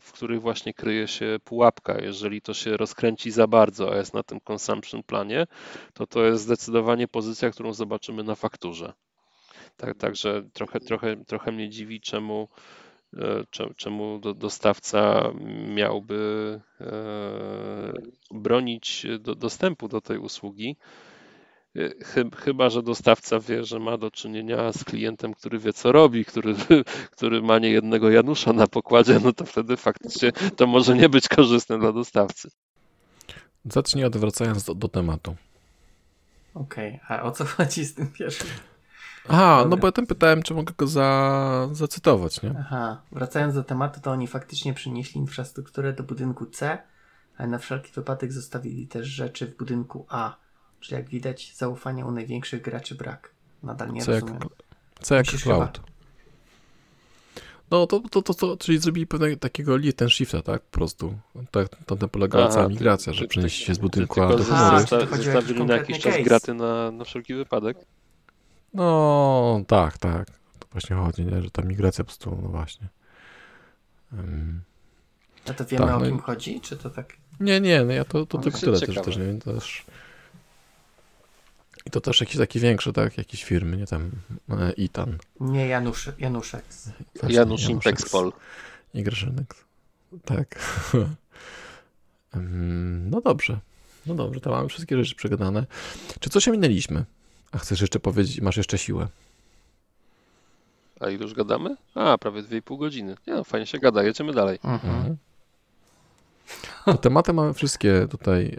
w 0.00 0.12
których 0.12 0.40
właśnie 0.40 0.74
kryje 0.74 1.08
się 1.08 1.36
pułapka. 1.44 1.98
Jeżeli 2.02 2.40
to 2.42 2.54
się 2.54 2.76
rozkręci 2.76 3.30
za 3.30 3.46
bardzo, 3.46 3.92
a 3.92 3.96
jest 3.96 4.14
na 4.14 4.22
tym 4.22 4.40
consumption 4.40 5.02
planie, 5.02 5.46
to 5.94 6.06
to 6.06 6.24
jest 6.24 6.42
zdecydowanie 6.42 7.08
pozycja, 7.08 7.50
którą 7.50 7.72
zobaczymy 7.72 8.24
na 8.24 8.34
fakturze. 8.34 8.92
Tak, 9.76 9.96
także 9.98 10.42
trochę, 10.52 10.80
trochę, 10.80 11.16
trochę 11.24 11.52
mnie 11.52 11.68
dziwi, 11.68 12.00
czemu, 12.00 12.48
e, 13.16 13.44
cze- 13.50 13.74
czemu 13.76 14.18
do- 14.18 14.34
dostawca 14.34 15.30
miałby 15.68 16.60
e, 16.80 17.92
bronić 18.30 19.06
do, 19.20 19.34
dostępu 19.34 19.88
do 19.88 20.00
tej 20.00 20.18
usługi. 20.18 20.76
Chy- 22.04 22.30
Chyba, 22.36 22.70
że 22.70 22.82
dostawca 22.82 23.40
wie, 23.40 23.64
że 23.64 23.78
ma 23.78 23.96
do 23.98 24.10
czynienia 24.10 24.72
z 24.72 24.84
klientem, 24.84 25.34
który 25.34 25.58
wie, 25.58 25.72
co 25.72 25.92
robi, 25.92 26.24
który, 26.24 26.54
który 27.16 27.42
ma 27.42 27.58
nie 27.58 27.70
jednego 27.70 28.10
Janusza 28.10 28.52
na 28.52 28.66
pokładzie, 28.66 29.20
no 29.24 29.32
to 29.32 29.44
wtedy 29.44 29.76
faktycznie 29.76 30.32
to 30.32 30.66
może 30.66 30.96
nie 30.96 31.08
być 31.08 31.28
korzystne 31.28 31.78
dla 31.78 31.92
dostawcy. 31.92 32.48
Zacznij 33.64 34.04
odwracając 34.04 34.64
do, 34.64 34.74
do 34.74 34.88
tematu. 34.88 35.36
Okej, 36.54 37.00
a 37.08 37.22
o 37.22 37.30
co 37.30 37.44
chodzi 37.56 37.84
z 37.84 37.94
tym 37.94 38.06
pierwszym? 38.12 38.48
Aha, 39.28 39.66
no 39.68 39.76
bo 39.76 39.86
ja 39.86 39.92
tym 39.92 40.06
pytałem, 40.06 40.42
czy 40.42 40.54
mogę 40.54 40.74
go 40.78 40.86
za, 40.86 41.68
zacytować, 41.72 42.42
nie? 42.42 42.54
Aha, 42.58 43.02
wracając 43.12 43.54
do 43.54 43.64
tematu, 43.64 44.00
to 44.00 44.10
oni 44.10 44.26
faktycznie 44.26 44.74
przynieśli 44.74 45.20
infrastrukturę 45.20 45.92
do 45.92 46.02
budynku 46.02 46.46
C, 46.46 46.78
ale 47.38 47.48
na 47.48 47.58
wszelki 47.58 47.92
wypadek 47.92 48.32
zostawili 48.32 48.86
też 48.88 49.06
rzeczy 49.06 49.46
w 49.46 49.56
budynku 49.56 50.06
A. 50.08 50.36
Czyli 50.80 50.96
jak 50.96 51.08
widać, 51.08 51.52
zaufania 51.56 52.06
u 52.06 52.10
największych 52.10 52.62
graczy 52.62 52.94
brak. 52.94 53.30
Nadal 53.62 53.92
nie 53.92 54.02
Co 54.02 54.12
jak, 54.12 54.20
rozumiem. 54.22 54.48
co 55.00 55.14
jak 55.14 55.26
Musisz 55.26 55.42
cloud. 55.42 55.80
No 57.70 57.86
to, 57.86 58.00
to, 58.10 58.22
to, 58.22 58.34
to, 58.34 58.56
czyli 58.56 58.78
zrobili 58.78 59.06
pewnego 59.06 59.36
takiego 59.36 59.76
lift 59.76 60.02
and 60.02 60.12
shifta, 60.12 60.42
tak? 60.42 60.62
Po 60.62 60.70
prostu. 60.70 61.18
Tak, 61.50 61.68
to, 61.86 61.96
to 61.96 62.08
polegała 62.08 62.44
Aha, 62.44 62.54
cała 62.54 62.66
ty- 62.66 62.72
migracja, 62.72 63.12
że 63.12 63.26
przenieśli 63.26 63.64
się 63.66 63.74
z 63.74 63.78
budynku 63.78 64.22
A 64.22 64.28
do 64.28 64.44
chmury. 64.44 64.80
Zostawili 65.22 65.64
na 65.64 65.76
jakiś 65.76 65.98
czas 65.98 66.14
graty 66.24 66.54
na, 66.54 66.90
na 66.90 67.04
wszelki 67.04 67.34
wypadek. 67.34 67.76
No, 68.74 69.60
tak, 69.66 69.98
tak. 69.98 70.26
To 70.58 70.66
właśnie 70.72 70.96
chodzi, 70.96 71.24
nie? 71.24 71.42
że 71.42 71.50
ta 71.50 71.62
migracja 71.62 72.04
po 72.04 72.06
prostu, 72.06 72.38
no 72.42 72.48
właśnie. 72.48 72.88
Ym, 74.12 74.60
A 75.50 75.52
to 75.52 75.64
wiemy 75.64 75.86
Tak, 75.86 75.96
o 75.96 75.98
no 75.98 76.06
i- 76.06 76.08
kim 76.08 76.18
chodzi? 76.20 76.60
Czy 76.60 76.76
to 76.76 76.90
tak? 76.90 77.16
Nie, 77.40 77.60
nie, 77.60 77.84
no 77.84 77.92
ja 77.92 78.04
to, 78.04 78.26
to 78.26 78.38
No, 78.38 78.44
tylko 78.44 78.58
tyle 78.58 78.80
też, 78.80 78.94
też 79.04 79.16
nie 79.16 79.24
wiem, 79.26 79.40
też... 79.40 79.84
I 81.86 81.90
to 81.90 82.00
też 82.00 82.20
jakieś 82.20 82.36
takie 82.36 82.60
większe, 82.60 82.92
tak? 82.92 83.18
Jakieś 83.18 83.44
firmy, 83.44 83.76
nie 83.76 83.86
tam 83.86 84.10
e, 84.50 84.72
Itan. 84.72 85.18
Nie 85.40 85.66
Janusz, 85.68 86.10
Januszek. 86.18 86.64
Właśnie, 87.20 87.36
Janusz 87.36 87.62
Januszek 87.62 87.70
Impexpol. 87.92 88.32
I 88.94 89.02
Graszynek. 89.02 89.54
Tak. 90.24 90.58
No 93.10 93.20
dobrze. 93.20 93.58
No 94.06 94.14
dobrze, 94.14 94.40
to 94.40 94.50
mamy 94.50 94.68
wszystkie 94.68 94.96
rzeczy 94.96 95.14
przegadane. 95.14 95.66
Czy 96.20 96.30
coś 96.30 96.46
minęliśmy? 96.46 97.04
A 97.52 97.58
chcesz 97.58 97.80
jeszcze 97.80 98.00
powiedzieć, 98.00 98.40
masz 98.40 98.56
jeszcze 98.56 98.78
siłę? 98.78 99.08
A 101.00 101.08
ile 101.10 101.22
już 101.22 101.34
gadamy? 101.34 101.76
A, 101.94 102.18
prawie 102.18 102.42
2,5 102.42 102.78
godziny. 102.78 103.14
Nie 103.26 103.34
no, 103.34 103.44
fajnie 103.44 103.66
się 103.66 103.78
gada, 103.78 104.02
jedziemy 104.02 104.32
dalej. 104.32 104.58
Mhm. 104.64 104.94
Mhm. 104.96 105.16
To 106.84 106.94
tematy 106.94 107.32
mamy 107.32 107.54
wszystkie 107.54 108.06
tutaj. 108.10 108.56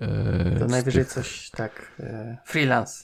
E, 0.56 0.60
To 0.60 0.66
najwyżej 0.66 1.04
tych- 1.04 1.14
coś 1.14 1.50
tak. 1.50 1.92
E, 2.00 2.38
freelance. 2.46 3.04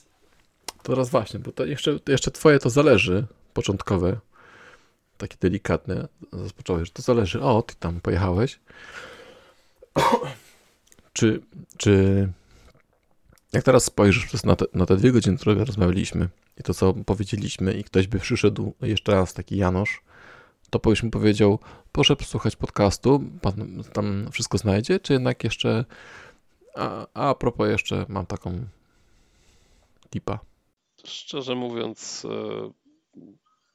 To 0.86 0.92
teraz 0.92 1.10
właśnie, 1.10 1.40
bo 1.40 1.52
to 1.52 1.64
jeszcze, 1.64 1.98
jeszcze 2.08 2.30
twoje 2.30 2.58
to 2.58 2.70
zależy, 2.70 3.26
początkowe, 3.54 4.18
takie 5.18 5.36
delikatne, 5.40 6.08
rozpocząłeś, 6.32 6.88
że 6.88 6.92
to 6.92 7.02
zależy, 7.02 7.42
o, 7.42 7.62
ty 7.62 7.74
tam 7.74 8.00
pojechałeś. 8.00 8.60
czy, 11.12 11.40
czy 11.76 12.28
jak 13.52 13.64
teraz 13.64 13.84
spojrzysz 13.84 14.26
przez 14.26 14.44
na 14.44 14.56
te, 14.56 14.64
na 14.74 14.86
te 14.86 14.96
dwie 14.96 15.12
godziny, 15.12 15.36
które 15.36 15.64
rozmawialiśmy 15.64 16.28
i 16.60 16.62
to, 16.62 16.74
co 16.74 16.94
powiedzieliśmy 16.94 17.72
i 17.72 17.84
ktoś 17.84 18.06
by 18.06 18.18
przyszedł 18.18 18.74
jeszcze 18.82 19.12
raz, 19.12 19.34
taki 19.34 19.56
Janosz, 19.56 20.02
to 20.70 20.78
byś 20.78 21.02
mu 21.02 21.10
powiedział, 21.10 21.58
proszę 21.92 22.16
posłuchać 22.16 22.56
podcastu, 22.56 23.22
pan 23.42 23.82
tam 23.92 24.28
wszystko 24.32 24.58
znajdzie, 24.58 25.00
czy 25.00 25.12
jednak 25.12 25.44
jeszcze, 25.44 25.84
a, 26.74 27.06
a 27.14 27.34
propos 27.34 27.68
jeszcze 27.68 28.06
mam 28.08 28.26
taką 28.26 28.64
tipa. 30.10 30.38
Szczerze 31.06 31.54
mówiąc, 31.54 32.24
e, 32.30 32.70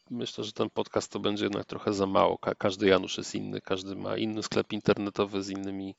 myślę, 0.09 0.43
że 0.43 0.51
ten 0.51 0.69
podcast 0.69 1.11
to 1.11 1.19
będzie 1.19 1.43
jednak 1.45 1.65
trochę 1.65 1.93
za 1.93 2.05
mało. 2.05 2.37
Ka- 2.37 2.55
Każdy 2.55 2.87
Janusz 2.87 3.17
jest 3.17 3.35
inny, 3.35 3.61
każdy 3.61 3.95
ma 3.95 4.17
inny 4.17 4.43
sklep 4.43 4.73
internetowy 4.73 5.43
z 5.43 5.49
innymi 5.49 5.95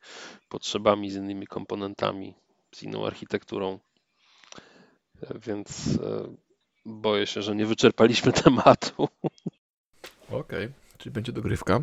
potrzebami, 0.49 1.11
z 1.11 1.17
innymi 1.17 1.47
komponentami, 1.47 2.35
z 2.75 2.83
inną 2.83 3.07
architekturą. 3.07 3.79
E, 5.23 5.39
Więc 5.39 5.87
e, 6.03 6.35
boję 6.87 7.27
się, 7.27 7.43
że 7.43 7.57
nie 7.57 7.67
wyczerpaliśmy 7.67 8.33
tematu. 8.43 9.09
Okej, 10.31 10.69
czyli 10.99 11.11
będzie 11.13 11.33
dogrywka. 11.33 11.83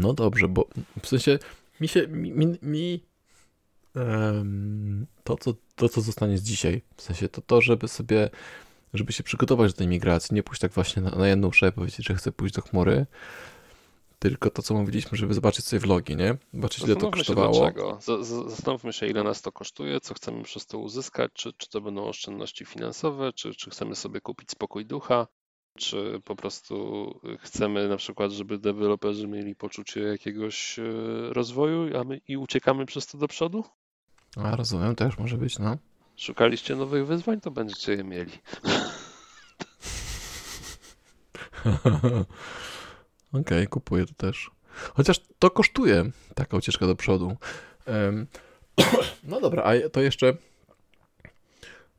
No 0.00 0.12
dobrze, 0.12 0.48
bo 0.48 0.66
w 1.02 1.06
sensie 1.06 1.38
mi 1.80 1.88
się, 1.88 2.08
mi, 2.08 2.56
mi, 2.62 3.00
to, 5.24 5.36
co, 5.36 5.54
to, 5.76 5.88
co 5.88 6.00
zostanie 6.00 6.38
z 6.38 6.42
dzisiaj, 6.42 6.82
w 6.96 7.02
sensie 7.02 7.28
to 7.28 7.40
to, 7.42 7.60
żeby 7.60 7.88
sobie, 7.88 8.30
żeby 8.94 9.12
się 9.12 9.22
przygotować 9.22 9.72
do 9.72 9.78
tej 9.78 9.88
migracji, 9.88 10.34
nie 10.34 10.42
pójść 10.42 10.60
tak 10.60 10.72
właśnie 10.72 11.02
na, 11.02 11.10
na 11.10 11.28
jedną 11.28 11.48
uszę 11.48 11.68
i 11.68 11.72
powiedzieć, 11.72 12.06
że 12.06 12.14
chcę 12.14 12.32
pójść 12.32 12.54
do 12.54 12.62
chmury, 12.62 13.06
tylko 14.18 14.50
to, 14.50 14.62
co 14.62 14.74
mówiliśmy, 14.74 15.18
żeby 15.18 15.34
zobaczyć 15.34 15.64
sobie 15.64 15.80
vlogi, 15.80 16.16
nie? 16.16 16.36
Zobaczyć, 16.54 16.80
ile 16.84 16.94
to 16.94 17.00
się 17.00 17.10
kosztowało. 17.34 17.52
z- 18.00 18.50
Zastanówmy 18.50 18.92
się, 18.92 19.06
ile 19.06 19.22
nas 19.24 19.42
to 19.42 19.52
kosztuje, 19.52 20.00
co 20.00 20.14
chcemy 20.14 20.42
przez 20.42 20.66
to 20.66 20.78
uzyskać, 20.78 21.30
czy, 21.34 21.52
czy 21.52 21.70
to 21.70 21.80
będą 21.80 22.04
oszczędności 22.08 22.64
finansowe, 22.64 23.32
czy, 23.32 23.54
czy 23.54 23.70
chcemy 23.70 23.94
sobie 23.96 24.20
kupić 24.20 24.50
spokój 24.50 24.86
ducha, 24.86 25.26
czy 25.78 26.20
po 26.24 26.36
prostu 26.36 26.74
chcemy 27.40 27.88
na 27.88 27.96
przykład, 27.96 28.32
żeby 28.32 28.58
deweloperzy 28.58 29.28
mieli 29.28 29.54
poczucie 29.56 30.00
jakiegoś 30.00 30.78
e, 30.78 30.82
rozwoju 31.32 31.98
a 31.98 32.04
my, 32.04 32.20
i 32.28 32.36
uciekamy 32.36 32.86
przez 32.86 33.06
to 33.06 33.18
do 33.18 33.28
przodu? 33.28 33.64
A, 34.36 34.56
rozumiem, 34.56 34.94
też 34.94 35.18
może 35.18 35.36
być, 35.36 35.58
no. 35.58 35.76
Szukaliście 36.16 36.76
nowych 36.76 37.06
wyzwań, 37.06 37.40
to 37.40 37.50
będziecie 37.50 37.92
je 37.92 38.04
mieli. 38.04 38.32
Okej, 43.40 43.66
kupuję 43.66 44.06
to 44.06 44.14
też. 44.14 44.50
Chociaż 44.94 45.20
to 45.38 45.50
kosztuje 45.50 46.10
taka 46.34 46.56
ucieczka 46.56 46.86
do 46.86 46.96
przodu. 46.96 47.36
No 49.24 49.40
dobra, 49.40 49.62
a 49.62 49.88
to 49.88 50.00
jeszcze, 50.00 50.36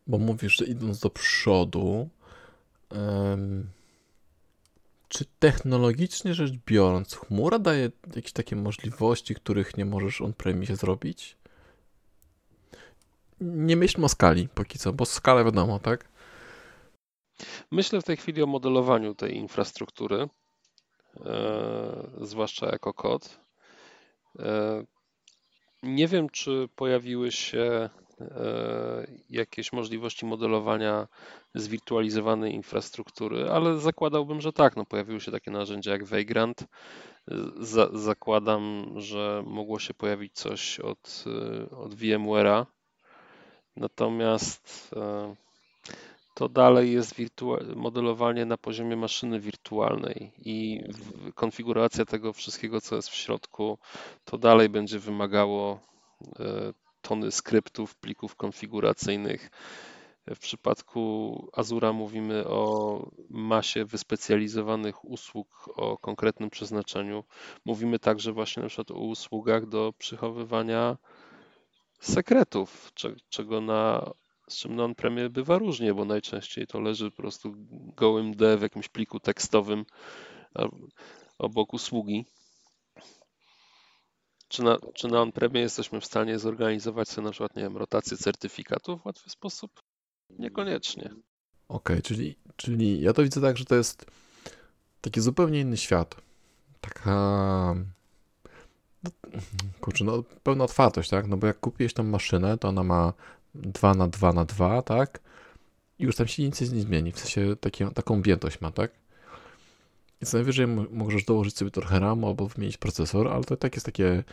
bo 0.08 0.18
mówisz, 0.18 0.58
że 0.58 0.66
idąc 0.66 1.00
do 1.00 1.10
przodu, 1.10 2.10
czy 5.08 5.26
technologicznie 5.40 6.34
rzecz 6.34 6.52
biorąc, 6.66 7.16
chmura 7.16 7.60
daje 7.60 7.92
jakieś 8.16 8.32
takie 8.32 8.56
możliwości, 8.56 9.36
których 9.36 9.78
nie 9.78 9.86
możesz 9.86 10.22
on-premisie 10.22 10.76
zrobić? 10.76 11.38
Nie 13.42 13.76
myślmy 13.76 14.06
o 14.06 14.10
skali 14.10 14.48
póki 14.48 14.80
co, 14.80 14.94
bo 14.94 15.06
skala 15.06 15.44
wiadomo, 15.44 15.80
tak? 15.80 16.10
Myślę 17.72 18.02
w 18.02 18.04
tej 18.04 18.18
chwili 18.18 18.44
o 18.44 18.46
modelowaniu 18.46 19.16
tej 19.16 19.36
infrastruktury, 19.36 20.30
e, 21.26 22.10
zwłaszcza 22.22 22.66
jako 22.66 22.94
kod. 22.94 23.40
E, 24.40 24.84
nie 25.84 26.08
wiem, 26.08 26.30
czy 26.30 26.70
pojawiły 26.76 27.32
się 27.32 27.90
e, 28.22 29.08
jakieś 29.30 29.74
możliwości 29.74 30.26
modelowania 30.26 31.08
zwirtualizowanej 31.56 32.54
infrastruktury, 32.54 33.50
ale 33.50 33.78
zakładałbym, 33.78 34.42
że 34.42 34.54
tak. 34.54 34.76
No, 34.76 34.86
pojawiły 34.86 35.22
się 35.22 35.32
takie 35.32 35.52
narzędzia 35.52 35.92
jak 35.92 36.06
Vagrant. 36.06 36.64
Za, 37.60 37.90
zakładam, 37.94 38.94
że 38.96 39.44
mogło 39.48 39.80
się 39.80 39.94
pojawić 39.94 40.34
coś 40.34 40.80
od, 40.80 41.24
e, 41.28 41.70
od 41.76 41.94
VMware'a. 41.94 42.66
Natomiast 43.78 44.94
e, 44.96 45.36
to 46.34 46.50
dalej 46.50 46.94
jest 46.94 47.16
modelowanie 47.76 48.46
na 48.46 48.58
poziomie 48.58 48.96
maszyny 48.96 49.40
wirtualnej 49.40 50.32
i 50.46 50.82
konfiguracja 51.36 52.06
tego 52.06 52.34
wszystkiego, 52.34 52.82
co 52.82 52.96
jest 52.96 53.10
w 53.10 53.16
środku, 53.16 53.78
to 54.26 54.38
dalej 54.38 54.70
będzie 54.70 55.00
wymagało 55.00 55.80
e, 56.40 56.74
tony 57.02 57.32
skryptów, 57.32 57.96
plików 57.96 58.36
konfiguracyjnych. 58.36 59.50
W 60.28 60.40
przypadku 60.40 61.02
Azura 61.54 61.94
mówimy 61.94 62.48
o 62.48 63.00
masie 63.30 63.86
wyspecjalizowanych 63.86 65.06
usług 65.06 65.70
o 65.76 65.98
konkretnym 65.98 66.50
przeznaczeniu. 66.50 67.24
Mówimy 67.66 68.00
także 68.00 68.32
właśnie 68.32 68.64
na 68.64 68.70
przykład 68.70 68.92
o 68.92 69.00
usługach 69.00 69.66
do 69.66 69.94
przechowywania 69.98 70.98
sekretów, 72.00 72.92
cze- 72.94 73.16
czego 73.30 73.62
na 73.62 74.12
z 74.50 74.58
czym 74.58 74.76
na 74.76 74.84
on-premie 74.84 75.30
bywa 75.30 75.58
różnie, 75.58 75.94
bo 75.94 76.06
najczęściej 76.06 76.68
to 76.68 76.80
leży 76.80 77.12
po 77.12 77.18
prostu 77.18 77.54
gołym 77.96 78.36
D 78.36 78.58
w 78.58 78.62
jakimś 78.62 78.90
pliku 78.90 79.20
tekstowym 79.20 79.86
obok 81.40 81.74
usługi. 81.74 82.26
Czy 84.48 84.64
na, 84.64 84.78
czy 84.94 85.08
na 85.08 85.22
on-premie 85.22 85.62
jesteśmy 85.62 86.02
w 86.02 86.06
stanie 86.06 86.40
zorganizować 86.40 87.10
sobie 87.10 87.26
na 87.26 87.32
przykład, 87.32 87.56
nie 87.56 87.64
wiem, 87.64 87.78
rotację 87.78 88.18
certyfikatów 88.18 89.02
w 89.02 89.06
łatwy 89.06 89.30
sposób? 89.30 89.72
Niekoniecznie. 90.30 91.10
Okej, 91.68 92.02
czyli, 92.02 92.36
czyli 92.56 93.02
ja 93.02 93.14
to 93.14 93.24
widzę 93.24 93.42
tak, 93.42 93.58
że 93.58 93.66
to 93.66 93.76
jest 93.76 94.06
taki 95.02 95.22
zupełnie 95.22 95.60
inny 95.60 95.78
świat. 95.78 96.16
Taka. 96.82 97.76
Kurczę, 99.82 100.04
no 100.04 100.24
pełna 100.44 100.64
otwartość, 100.64 101.10
tak? 101.10 101.28
No 101.28 101.38
bo 101.38 101.48
jak 101.48 101.60
kupiłeś 101.60 101.94
tą 101.94 102.04
maszynę, 102.04 102.58
to 102.58 102.68
ona 102.68 102.84
ma 102.84 103.14
2 103.56 103.94
na 103.94 104.08
2 104.08 104.34
na 104.34 104.46
2, 104.46 104.82
tak? 104.82 105.20
I 106.00 106.04
już 106.04 106.16
tam 106.16 106.28
się 106.28 106.44
nic 106.44 106.62
nie 106.62 106.82
zmieni. 106.82 107.12
W 107.12 107.20
sensie 107.20 107.56
taką 107.94 108.16
objętość 108.16 108.62
ma, 108.62 108.72
tak? 108.72 108.92
I 110.22 110.26
co 110.26 110.38
najwyżej 110.38 110.68
mo- 110.68 110.86
możesz 110.92 111.26
dołożyć 111.26 111.58
sobie 111.58 111.72
trochę 111.72 112.00
RAM 112.00 112.26
albo 112.26 112.48
wymienić 112.48 112.78
procesor, 112.78 113.28
ale 113.28 113.44
to 113.44 113.58
tak 113.58 113.76
jest 113.76 113.86
takie, 113.86 114.24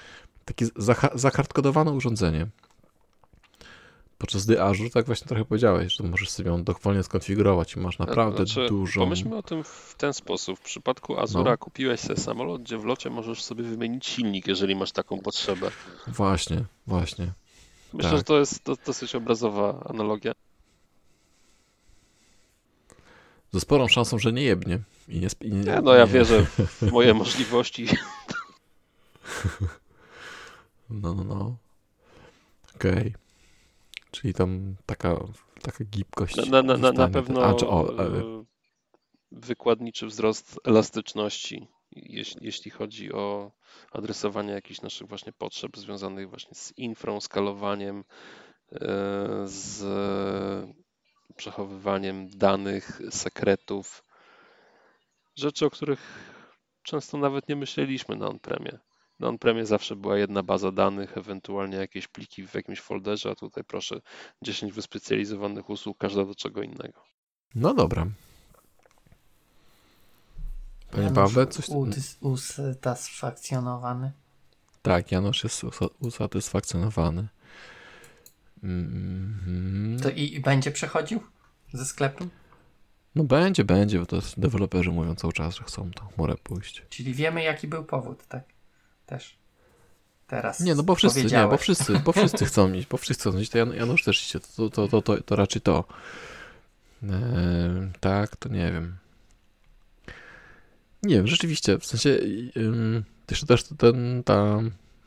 takie 0.44 0.66
zaha- 0.66 1.18
zahardkodowane 1.18 1.92
urządzenie. 1.92 2.46
Podczas 4.22 4.44
gdy 4.46 4.62
Azure, 4.62 4.90
tak 4.90 5.06
właśnie 5.06 5.26
trochę 5.28 5.44
powiedziałeś, 5.44 5.96
że 5.96 6.04
możesz 6.04 6.30
sobie 6.30 6.50
ją 6.50 6.64
dowolnie 6.64 7.02
skonfigurować 7.02 7.74
i 7.76 7.78
masz 7.80 7.98
naprawdę 7.98 8.46
Znaczy, 8.46 8.68
dużą... 8.68 9.00
Pomyślmy 9.00 9.36
o 9.36 9.42
tym 9.42 9.64
w 9.64 9.94
ten 9.98 10.12
sposób. 10.12 10.58
W 10.58 10.62
przypadku 10.62 11.18
Azura 11.20 11.50
No. 11.50 11.58
kupiłeś 11.58 12.00
sobie 12.00 12.20
samolot, 12.20 12.62
gdzie 12.62 12.78
w 12.78 12.84
locie 12.84 13.10
możesz 13.10 13.42
sobie 13.42 13.64
wymienić 13.64 14.06
silnik, 14.06 14.46
jeżeli 14.46 14.76
masz 14.76 14.92
taką 14.92 15.18
potrzebę. 15.18 15.70
Właśnie, 16.06 16.64
właśnie. 16.86 17.32
Myślę, 17.92 18.10
Tak. 18.10 18.18
że 18.18 18.24
to 18.24 18.38
jest 18.38 18.64
do, 18.64 18.76
dosyć 18.86 19.14
obrazowa 19.14 19.86
analogia. 19.90 20.32
Ze 23.52 23.60
sporą 23.60 23.88
szansą, 23.88 24.18
że 24.18 24.32
nie 24.32 24.42
jebnie. 24.42 24.78
I 25.08 25.20
nie, 25.20 25.28
i 25.40 25.52
nie, 25.52 25.60
Nie, 25.72 25.80
no 25.82 25.94
ja 25.94 26.06
wierzę 26.06 26.46
w 26.46 26.82
moje 26.92 27.14
możliwości. 27.14 27.88
No, 30.90 31.14
no, 31.14 31.24
no. 31.24 31.56
Okej. 32.76 33.14
Czyli 34.12 34.34
tam 34.34 34.76
taka, 34.86 35.16
taka 35.62 35.84
gibkość. 35.84 36.36
Na, 36.36 36.62
na, 36.62 36.76
na, 36.76 36.92
na 36.92 37.08
pewno 37.08 37.44
A, 37.44 37.54
czy, 37.54 37.68
o, 37.68 37.98
e, 37.98 38.06
e, 38.06 38.44
wykładniczy 39.30 40.06
wzrost 40.06 40.60
elastyczności, 40.64 41.68
jeśli, 41.92 42.46
jeśli 42.46 42.70
chodzi 42.70 43.12
o 43.12 43.52
adresowanie 43.92 44.52
jakichś 44.52 44.80
naszych 44.80 45.08
właśnie 45.08 45.32
potrzeb 45.32 45.76
związanych 45.76 46.28
właśnie 46.28 46.54
z 46.54 46.72
infrą, 46.78 47.20
skalowaniem, 47.20 48.04
e, 48.72 48.78
z 49.44 49.84
przechowywaniem 51.36 52.28
danych, 52.30 53.00
sekretów, 53.10 54.04
rzeczy, 55.36 55.66
o 55.66 55.70
których 55.70 56.32
często 56.82 57.18
nawet 57.18 57.48
nie 57.48 57.56
myśleliśmy 57.56 58.16
na 58.16 58.28
on-premie. 58.28 58.78
Na 59.22 59.28
on-premie 59.28 59.66
zawsze 59.66 59.96
była 59.96 60.18
jedna 60.18 60.42
baza 60.42 60.72
danych, 60.72 61.18
ewentualnie 61.18 61.76
jakieś 61.76 62.08
pliki 62.08 62.46
w 62.46 62.54
jakimś 62.54 62.80
folderze, 62.80 63.30
a 63.30 63.34
tutaj 63.34 63.64
proszę 63.64 64.00
10 64.42 64.72
wyspecjalizowanych 64.72 65.70
usług, 65.70 65.98
każda 65.98 66.24
do 66.24 66.34
czego 66.34 66.62
innego. 66.62 67.04
No 67.54 67.74
dobra. 67.74 68.06
Panie 70.90 71.02
Janusz 71.02 71.16
Pawle, 71.16 71.46
coś... 71.46 71.66
Usatysfakcjonowany. 72.20 74.12
Tak, 74.82 75.12
Janusz 75.12 75.44
jest 75.44 75.64
usa- 75.64 75.90
usatysfakcjonowany. 76.00 77.28
Mhm. 78.62 80.00
To 80.02 80.10
i, 80.10 80.34
i 80.34 80.40
będzie 80.40 80.70
przechodził 80.70 81.20
ze 81.72 81.84
sklepem? 81.84 82.30
No 83.14 83.24
będzie, 83.24 83.64
będzie, 83.64 83.98
bo 83.98 84.06
to 84.06 84.16
jest, 84.16 84.40
deweloperzy 84.40 84.90
mówią 84.90 85.14
cały 85.14 85.32
czas, 85.32 85.56
że 85.56 85.64
chcą 85.64 85.90
tą 85.90 86.06
chmurę 86.06 86.34
pójść. 86.42 86.82
Czyli 86.88 87.14
wiemy, 87.14 87.42
jaki 87.42 87.68
był 87.68 87.84
powód, 87.84 88.26
tak? 88.26 88.44
Też. 89.06 89.36
Teraz. 90.26 90.60
Nie, 90.60 90.74
no 90.74 90.82
bo 90.82 90.94
wszyscy, 90.94 91.24
nie, 91.24 91.46
bo 91.50 91.56
wszyscy, 91.56 91.98
bo 92.04 92.12
wszyscy 92.12 92.44
chcą 92.44 92.72
iść, 92.72 92.88
bo 92.88 92.96
wszyscy 92.96 93.30
chcą 93.30 93.38
iść, 93.38 93.50
to 93.50 93.58
Jan, 93.58 93.74
Janusz 93.74 94.04
też 94.04 94.28
idzie, 94.28 94.40
to, 94.56 94.70
to, 94.70 94.88
to, 94.88 95.02
to, 95.02 95.22
to 95.22 95.36
raczej 95.36 95.62
to. 95.62 95.84
Eee, 97.02 97.10
tak, 98.00 98.36
to 98.36 98.48
nie 98.48 98.72
wiem. 98.72 98.96
Nie 101.02 101.16
wiem, 101.16 101.26
rzeczywiście, 101.26 101.78
w 101.78 101.86
sensie 101.86 102.18
ym, 102.56 103.04
jeszcze 103.30 103.46
też 103.46 103.64
ten, 103.64 104.22
ta 104.24 104.60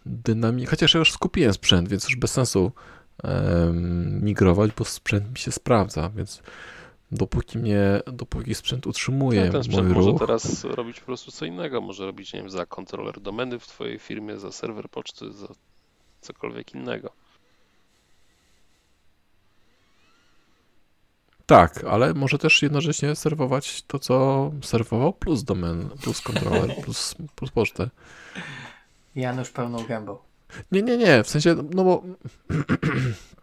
dynamika, 0.05 0.69
chociaż 0.69 0.93
ja 0.93 0.99
już 0.99 1.11
skupiłem 1.11 1.53
sprzęt, 1.53 1.89
więc 1.89 2.03
już 2.03 2.15
bez 2.15 2.31
sensu 2.31 2.71
migrować, 4.21 4.71
bo 4.77 4.85
sprzęt 4.85 5.31
mi 5.31 5.37
się 5.37 5.51
sprawdza, 5.51 6.09
więc 6.09 6.41
dopóki 7.11 7.57
mnie, 7.57 8.01
dopóki 8.07 8.55
sprzęt 8.55 8.87
utrzymuje 8.87 9.45
No, 9.45 9.51
ten 9.51 9.63
sprzęt 9.63 9.87
mój 9.87 9.95
może 9.95 10.09
ruch, 10.09 10.19
teraz 10.19 10.63
robić 10.63 10.99
po 10.99 11.05
prostu 11.05 11.31
co 11.31 11.45
innego. 11.45 11.81
Może 11.81 12.05
robić, 12.05 12.33
nie 12.33 12.39
wiem, 12.39 12.49
za 12.49 12.65
kontroler 12.65 13.19
domeny 13.19 13.59
w 13.59 13.67
Twojej 13.67 13.99
firmie, 13.99 14.37
za 14.37 14.51
serwer 14.51 14.89
poczty, 14.89 15.31
za 15.33 15.47
cokolwiek 16.21 16.75
innego. 16.75 17.11
Tak, 21.45 21.83
ale 21.83 22.13
może 22.13 22.37
też 22.37 22.61
jednocześnie 22.61 23.15
serwować 23.15 23.81
to, 23.81 23.99
co 23.99 24.51
serwował, 24.61 25.13
plus 25.13 25.43
domen, 25.43 25.89
plus 26.01 26.21
kontroler, 26.21 26.75
plus, 26.83 27.15
plus 27.35 27.51
pocztę. 27.51 27.89
Janusz 29.15 29.49
pełną 29.49 29.83
gębą. 29.83 30.17
Nie, 30.71 30.81
nie, 30.81 30.97
nie, 30.97 31.23
w 31.23 31.29
sensie, 31.29 31.55
no 31.73 31.83
bo 31.83 32.03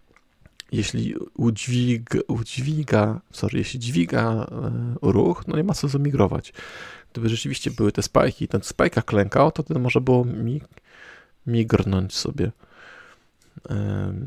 jeśli 0.72 1.14
udźwig, 1.34 2.10
udźwiga, 2.28 3.20
sorry, 3.32 3.58
jeśli 3.58 3.80
dźwiga 3.80 4.46
e, 4.50 4.94
ruch, 5.02 5.48
no 5.48 5.56
nie 5.56 5.64
ma 5.64 5.74
co 5.74 5.88
zamigrować. 5.88 6.52
Gdyby 7.12 7.28
rzeczywiście 7.28 7.70
były 7.70 7.92
te 7.92 8.02
spajki 8.02 8.44
i 8.44 8.48
ten 8.48 8.62
spajka 8.62 9.02
klękał, 9.02 9.52
to 9.52 9.62
wtedy 9.62 9.80
może 9.80 10.00
było 10.00 10.24
mi, 10.24 10.60
migrnąć 11.46 12.14
sobie. 12.14 12.52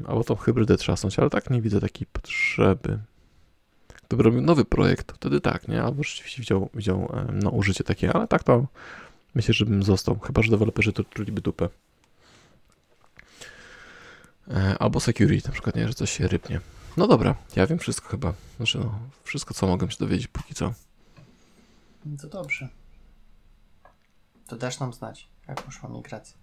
Albo 0.08 0.24
tą 0.24 0.36
hybrydę 0.36 0.78
trzasnąć, 0.78 1.20
ale 1.20 1.30
tak 1.30 1.50
nie 1.50 1.62
widzę 1.62 1.82
takiej 1.82 2.08
potrzeby. 2.12 3.00
Gdyby 4.08 4.24
robił 4.24 4.42
nowy 4.42 4.66
projekt, 4.66 5.12
wtedy 5.12 5.42
tak, 5.42 5.68
nie? 5.68 5.82
Albo 5.84 6.04
rzeczywiście 6.04 6.68
widział 6.74 7.10
em, 7.14 7.40
no, 7.40 7.50
użycie 7.50 7.84
takie, 7.84 8.14
ale 8.14 8.28
tak 8.28 8.44
to 8.44 8.68
myślę, 9.36 9.54
że 9.54 9.66
bym 9.66 9.84
został. 9.84 10.20
Chyba, 10.20 10.42
że 10.42 10.52
deweloperzy 10.52 10.94
to 10.94 11.04
czuliby 11.04 11.42
dupę. 11.42 11.70
E, 14.52 14.78
Albo 14.80 15.00
security, 15.00 15.48
na 15.48 15.54
przykład, 15.54 15.76
nie, 15.76 15.88
że 15.88 15.94
coś 15.94 16.12
się 16.12 16.28
rybnie. 16.28 16.62
No 16.98 17.08
dobra, 17.08 17.36
ja 17.56 17.68
wiem 17.68 17.80
wszystko 17.80 18.10
chyba. 18.10 18.34
Znaczy, 18.58 18.78
no, 18.78 19.00
wszystko, 19.24 19.54
co 19.54 19.68
mogłem 19.68 19.92
się 19.92 19.98
dowiedzieć 20.00 20.28
póki 20.28 20.54
co. 20.54 20.74
No 22.06 22.18
to 22.22 22.28
dobrze. 22.28 22.70
To 24.48 24.56
dasz 24.56 24.80
nam 24.80 24.94
znać, 24.94 25.28
jak 25.48 25.62
poszła 25.62 25.90
migracja. 25.90 26.38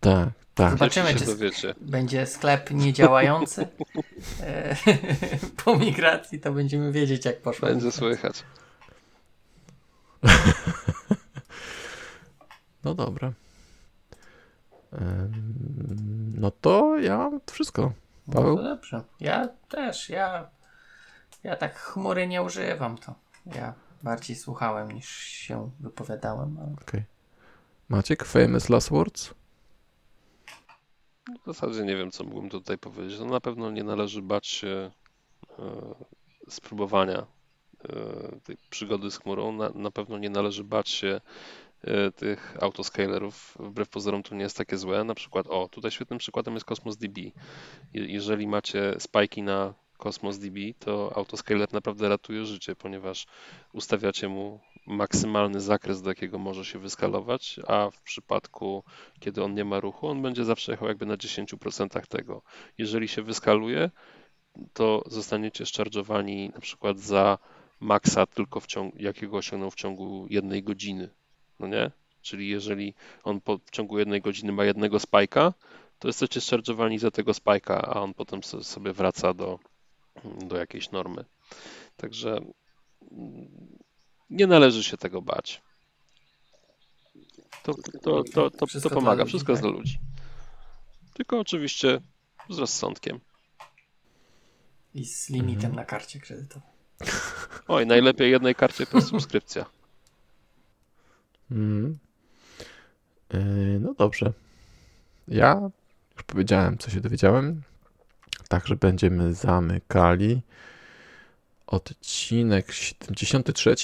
Tak, 0.00 0.28
tak. 0.54 0.70
Zobaczymy, 0.70 1.14
czy 1.14 1.74
będzie 1.80 2.26
sklep 2.26 2.70
niedziałający 2.70 3.68
e, 4.40 4.76
po 5.64 5.76
migracji, 5.76 6.40
to 6.40 6.52
będziemy 6.52 6.92
wiedzieć, 6.92 7.24
jak 7.24 7.42
poszła 7.42 7.68
Będzie 7.68 7.86
migracja. 7.86 7.98
słychać. 8.00 8.44
No 12.84 12.94
dobra. 12.94 13.32
No 16.34 16.50
to 16.50 16.98
ja 16.98 17.18
mam 17.18 17.40
wszystko. 17.52 17.92
No 18.26 18.34
Paweł? 18.34 18.56
to 18.56 18.62
dobrze. 18.62 19.02
Ja 19.20 19.48
też, 19.68 20.08
ja, 20.08 20.50
ja 21.44 21.56
tak 21.56 21.78
chmury 21.78 22.26
nie 22.26 22.42
używam 22.42 22.98
to. 22.98 23.14
Ja 23.46 23.74
bardziej 24.02 24.36
słuchałem 24.36 24.92
niż 24.92 25.08
się 25.18 25.70
wypowiadałem. 25.80 26.58
Ale... 26.58 26.72
Okej. 26.82 27.04
Maciek, 27.88 28.24
famous 28.24 28.68
last 28.68 28.90
words? 28.90 29.34
W 31.42 31.46
zasadzie 31.46 31.84
nie 31.84 31.96
wiem, 31.96 32.10
co 32.10 32.24
mógłbym 32.24 32.50
tutaj 32.50 32.78
powiedzieć. 32.78 33.18
No 33.18 33.26
na 33.26 33.40
pewno 33.40 33.70
nie 33.70 33.84
należy 33.84 34.22
bać 34.22 34.46
się 34.46 34.90
e, 35.58 35.62
spróbowania 36.48 37.18
e, 37.18 38.40
tej 38.44 38.56
przygody 38.70 39.10
z 39.10 39.18
chmurą. 39.18 39.52
Na, 39.52 39.70
na 39.74 39.90
pewno 39.90 40.18
nie 40.18 40.30
należy 40.30 40.64
bać 40.64 40.88
się 40.88 41.20
tych 42.16 42.56
autoscalerów. 42.60 43.56
Wbrew 43.60 43.88
pozorom 43.88 44.22
to 44.22 44.34
nie 44.34 44.42
jest 44.42 44.56
takie 44.56 44.76
złe. 44.76 45.04
Na 45.04 45.14
przykład, 45.14 45.46
o, 45.46 45.68
tutaj 45.68 45.90
świetnym 45.90 46.18
przykładem 46.18 46.54
jest 46.54 46.66
Cosmos 46.66 46.96
DB. 46.96 47.18
Je- 47.94 48.06
Jeżeli 48.06 48.46
macie 48.46 48.94
spajki 48.98 49.42
na 49.42 49.74
Cosmos 49.98 50.38
DB, 50.38 50.56
to 50.78 51.12
autoscaler 51.16 51.72
naprawdę 51.72 52.08
ratuje 52.08 52.44
życie, 52.46 52.76
ponieważ 52.76 53.26
ustawiacie 53.72 54.28
mu 54.28 54.60
maksymalny 54.86 55.60
zakres, 55.60 56.02
do 56.02 56.10
jakiego 56.10 56.38
może 56.38 56.64
się 56.64 56.78
wyskalować, 56.78 57.60
a 57.66 57.90
w 57.90 58.02
przypadku, 58.02 58.84
kiedy 59.20 59.42
on 59.44 59.54
nie 59.54 59.64
ma 59.64 59.80
ruchu, 59.80 60.08
on 60.08 60.22
będzie 60.22 60.44
zawsze 60.44 60.72
jechał 60.72 60.88
jakby 60.88 61.06
na 61.06 61.16
10% 61.16 62.06
tego. 62.06 62.42
Jeżeli 62.78 63.08
się 63.08 63.22
wyskaluje, 63.22 63.90
to 64.72 65.02
zostaniecie 65.06 65.66
szczarżowani 65.66 66.50
na 66.54 66.60
przykład 66.60 66.98
za 66.98 67.38
maksa 67.80 68.26
tylko 68.26 68.60
w 68.60 68.66
ciągu, 68.66 68.96
jakiego 69.00 69.36
osiągnął 69.36 69.70
w 69.70 69.74
ciągu 69.74 70.26
jednej 70.30 70.62
godziny. 70.62 71.10
No 71.60 71.66
nie? 71.66 71.90
Czyli 72.22 72.48
jeżeli 72.48 72.94
on 73.24 73.40
po, 73.40 73.58
w 73.58 73.70
ciągu 73.70 73.98
jednej 73.98 74.20
godziny 74.20 74.52
ma 74.52 74.64
jednego 74.64 75.00
spajka, 75.00 75.52
to 75.98 76.08
jesteście 76.08 76.40
szczarżowani 76.40 76.98
za 76.98 77.10
tego 77.10 77.34
spajka, 77.34 77.82
a 77.82 78.00
on 78.00 78.14
potem 78.14 78.42
so- 78.44 78.64
sobie 78.64 78.92
wraca 78.92 79.34
do, 79.34 79.58
do 80.24 80.56
jakiejś 80.56 80.90
normy. 80.90 81.24
Także 81.96 82.40
mm, 83.12 83.48
nie 84.30 84.46
należy 84.46 84.84
się 84.84 84.96
tego 84.96 85.22
bać. 85.22 85.62
To, 87.62 87.74
to, 88.02 88.24
to, 88.24 88.50
to, 88.50 88.66
to 88.80 88.90
pomaga, 88.90 89.22
ludzi, 89.22 89.28
wszystko 89.28 89.52
jest 89.52 89.62
tak? 89.62 89.70
dla 89.72 89.78
ludzi. 89.80 89.98
Tylko 91.14 91.40
oczywiście 91.40 92.00
z 92.50 92.58
rozsądkiem. 92.58 93.20
I 94.94 95.04
z 95.04 95.30
limitem 95.30 95.56
Mhm. 95.56 95.74
na 95.74 95.84
karcie 95.84 96.20
kredytowej. 96.20 96.68
Oj, 97.68 97.86
najlepiej 97.86 98.30
jednej 98.30 98.54
karcie 98.54 98.86
to 98.86 98.96
jest 98.96 99.08
subskrypcja. 99.08 99.66
E, 101.50 103.38
No 103.80 103.94
dobrze. 103.94 104.32
Ja 105.28 105.60
już 106.14 106.22
powiedziałem, 106.26 106.78
co 106.78 106.90
się 106.90 107.00
dowiedziałem. 107.00 107.62
Także 108.48 108.76
będziemy 108.76 109.34
zamykali 109.34 110.42
odcinek 111.66 112.72
73. 112.72 113.74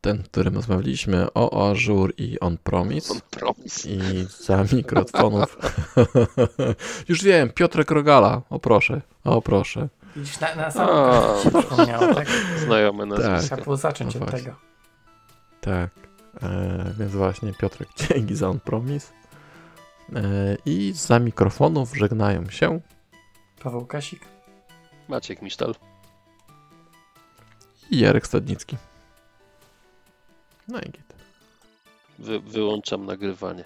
ten, 0.00 0.22
którym 0.22 0.54
rozmawialiśmy 0.54 1.32
o 1.34 1.70
Azure 1.70 2.12
i 2.16 2.40
On-Promise 2.40 3.12
On 3.12 3.20
promis. 3.30 3.86
i 3.86 4.00
za 4.44 4.64
mikrofonów. 4.72 5.58
Już 7.08 7.22
wiem, 7.22 7.50
Piotrek 7.50 7.90
Rogala, 7.90 8.42
o 8.50 8.58
proszę, 8.58 9.00
o 9.24 9.42
proszę. 9.42 9.88
Widzisz, 10.16 10.40
na, 10.40 10.54
na 10.54 10.70
samym 10.70 11.42
się 11.42 11.50
przypomniało, 11.60 12.14
tak? 12.14 12.28
Znajome 12.64 13.08
Tak. 13.08 13.18
nazwisko. 13.18 13.46
Trzeba 13.46 13.64
było 13.64 13.76
zacząć 13.76 14.14
No 14.14 14.20
od 14.20 14.30
właśnie. 14.30 14.50
tego. 14.50 14.71
Tak, 15.62 15.90
e, 16.42 16.94
więc 16.98 17.12
właśnie 17.12 17.52
Piotrek, 17.52 17.88
dzięki 18.08 18.36
za 18.36 18.48
On-Promise. 18.48 19.12
E, 20.14 20.56
I 20.66 20.92
za 20.92 21.18
mikrofonów 21.18 21.96
żegnają 21.96 22.50
się 22.50 22.80
Paweł 23.62 23.86
Kasik. 23.86 24.24
Maciek 25.08 25.42
Misztal. 25.42 25.74
i 27.90 27.98
Jarek 27.98 28.26
Stadnicki. 28.26 28.76
No 30.68 30.80
i 30.80 30.90
git. 30.90 31.14
Wy, 32.18 32.40
wyłączam 32.40 33.06
nagrywanie. 33.06 33.64